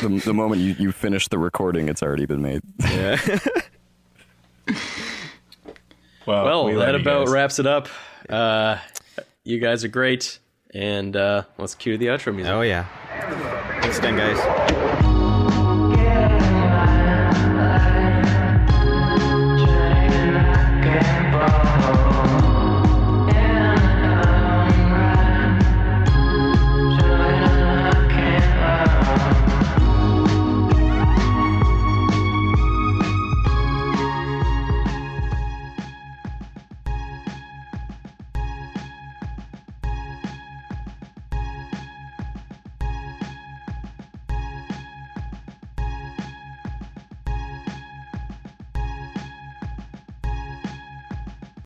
The, 0.00 0.22
the 0.24 0.32
moment 0.34 0.62
you, 0.62 0.74
you 0.78 0.90
finish 0.90 1.28
the 1.28 1.38
recording, 1.38 1.88
it's 1.90 2.02
already 2.02 2.24
been 2.26 2.40
made. 2.42 2.62
Yeah. 2.80 3.20
Well, 6.26 6.44
Well, 6.44 6.64
we 6.64 6.74
that 6.74 6.94
about 6.94 7.26
guys. 7.26 7.32
wraps 7.32 7.58
it 7.58 7.66
up. 7.66 7.88
Uh, 8.28 8.78
you 9.44 9.60
guys 9.60 9.84
are 9.84 9.88
great, 9.88 10.38
and 10.74 11.14
uh, 11.14 11.42
let's 11.58 11.74
cue 11.76 11.96
the 11.98 12.06
outro 12.06 12.34
music. 12.34 12.52
oh 12.52 12.62
yeah. 12.62 12.86
Thanks 13.82 13.98
again, 13.98 14.16
guys. 14.16 15.05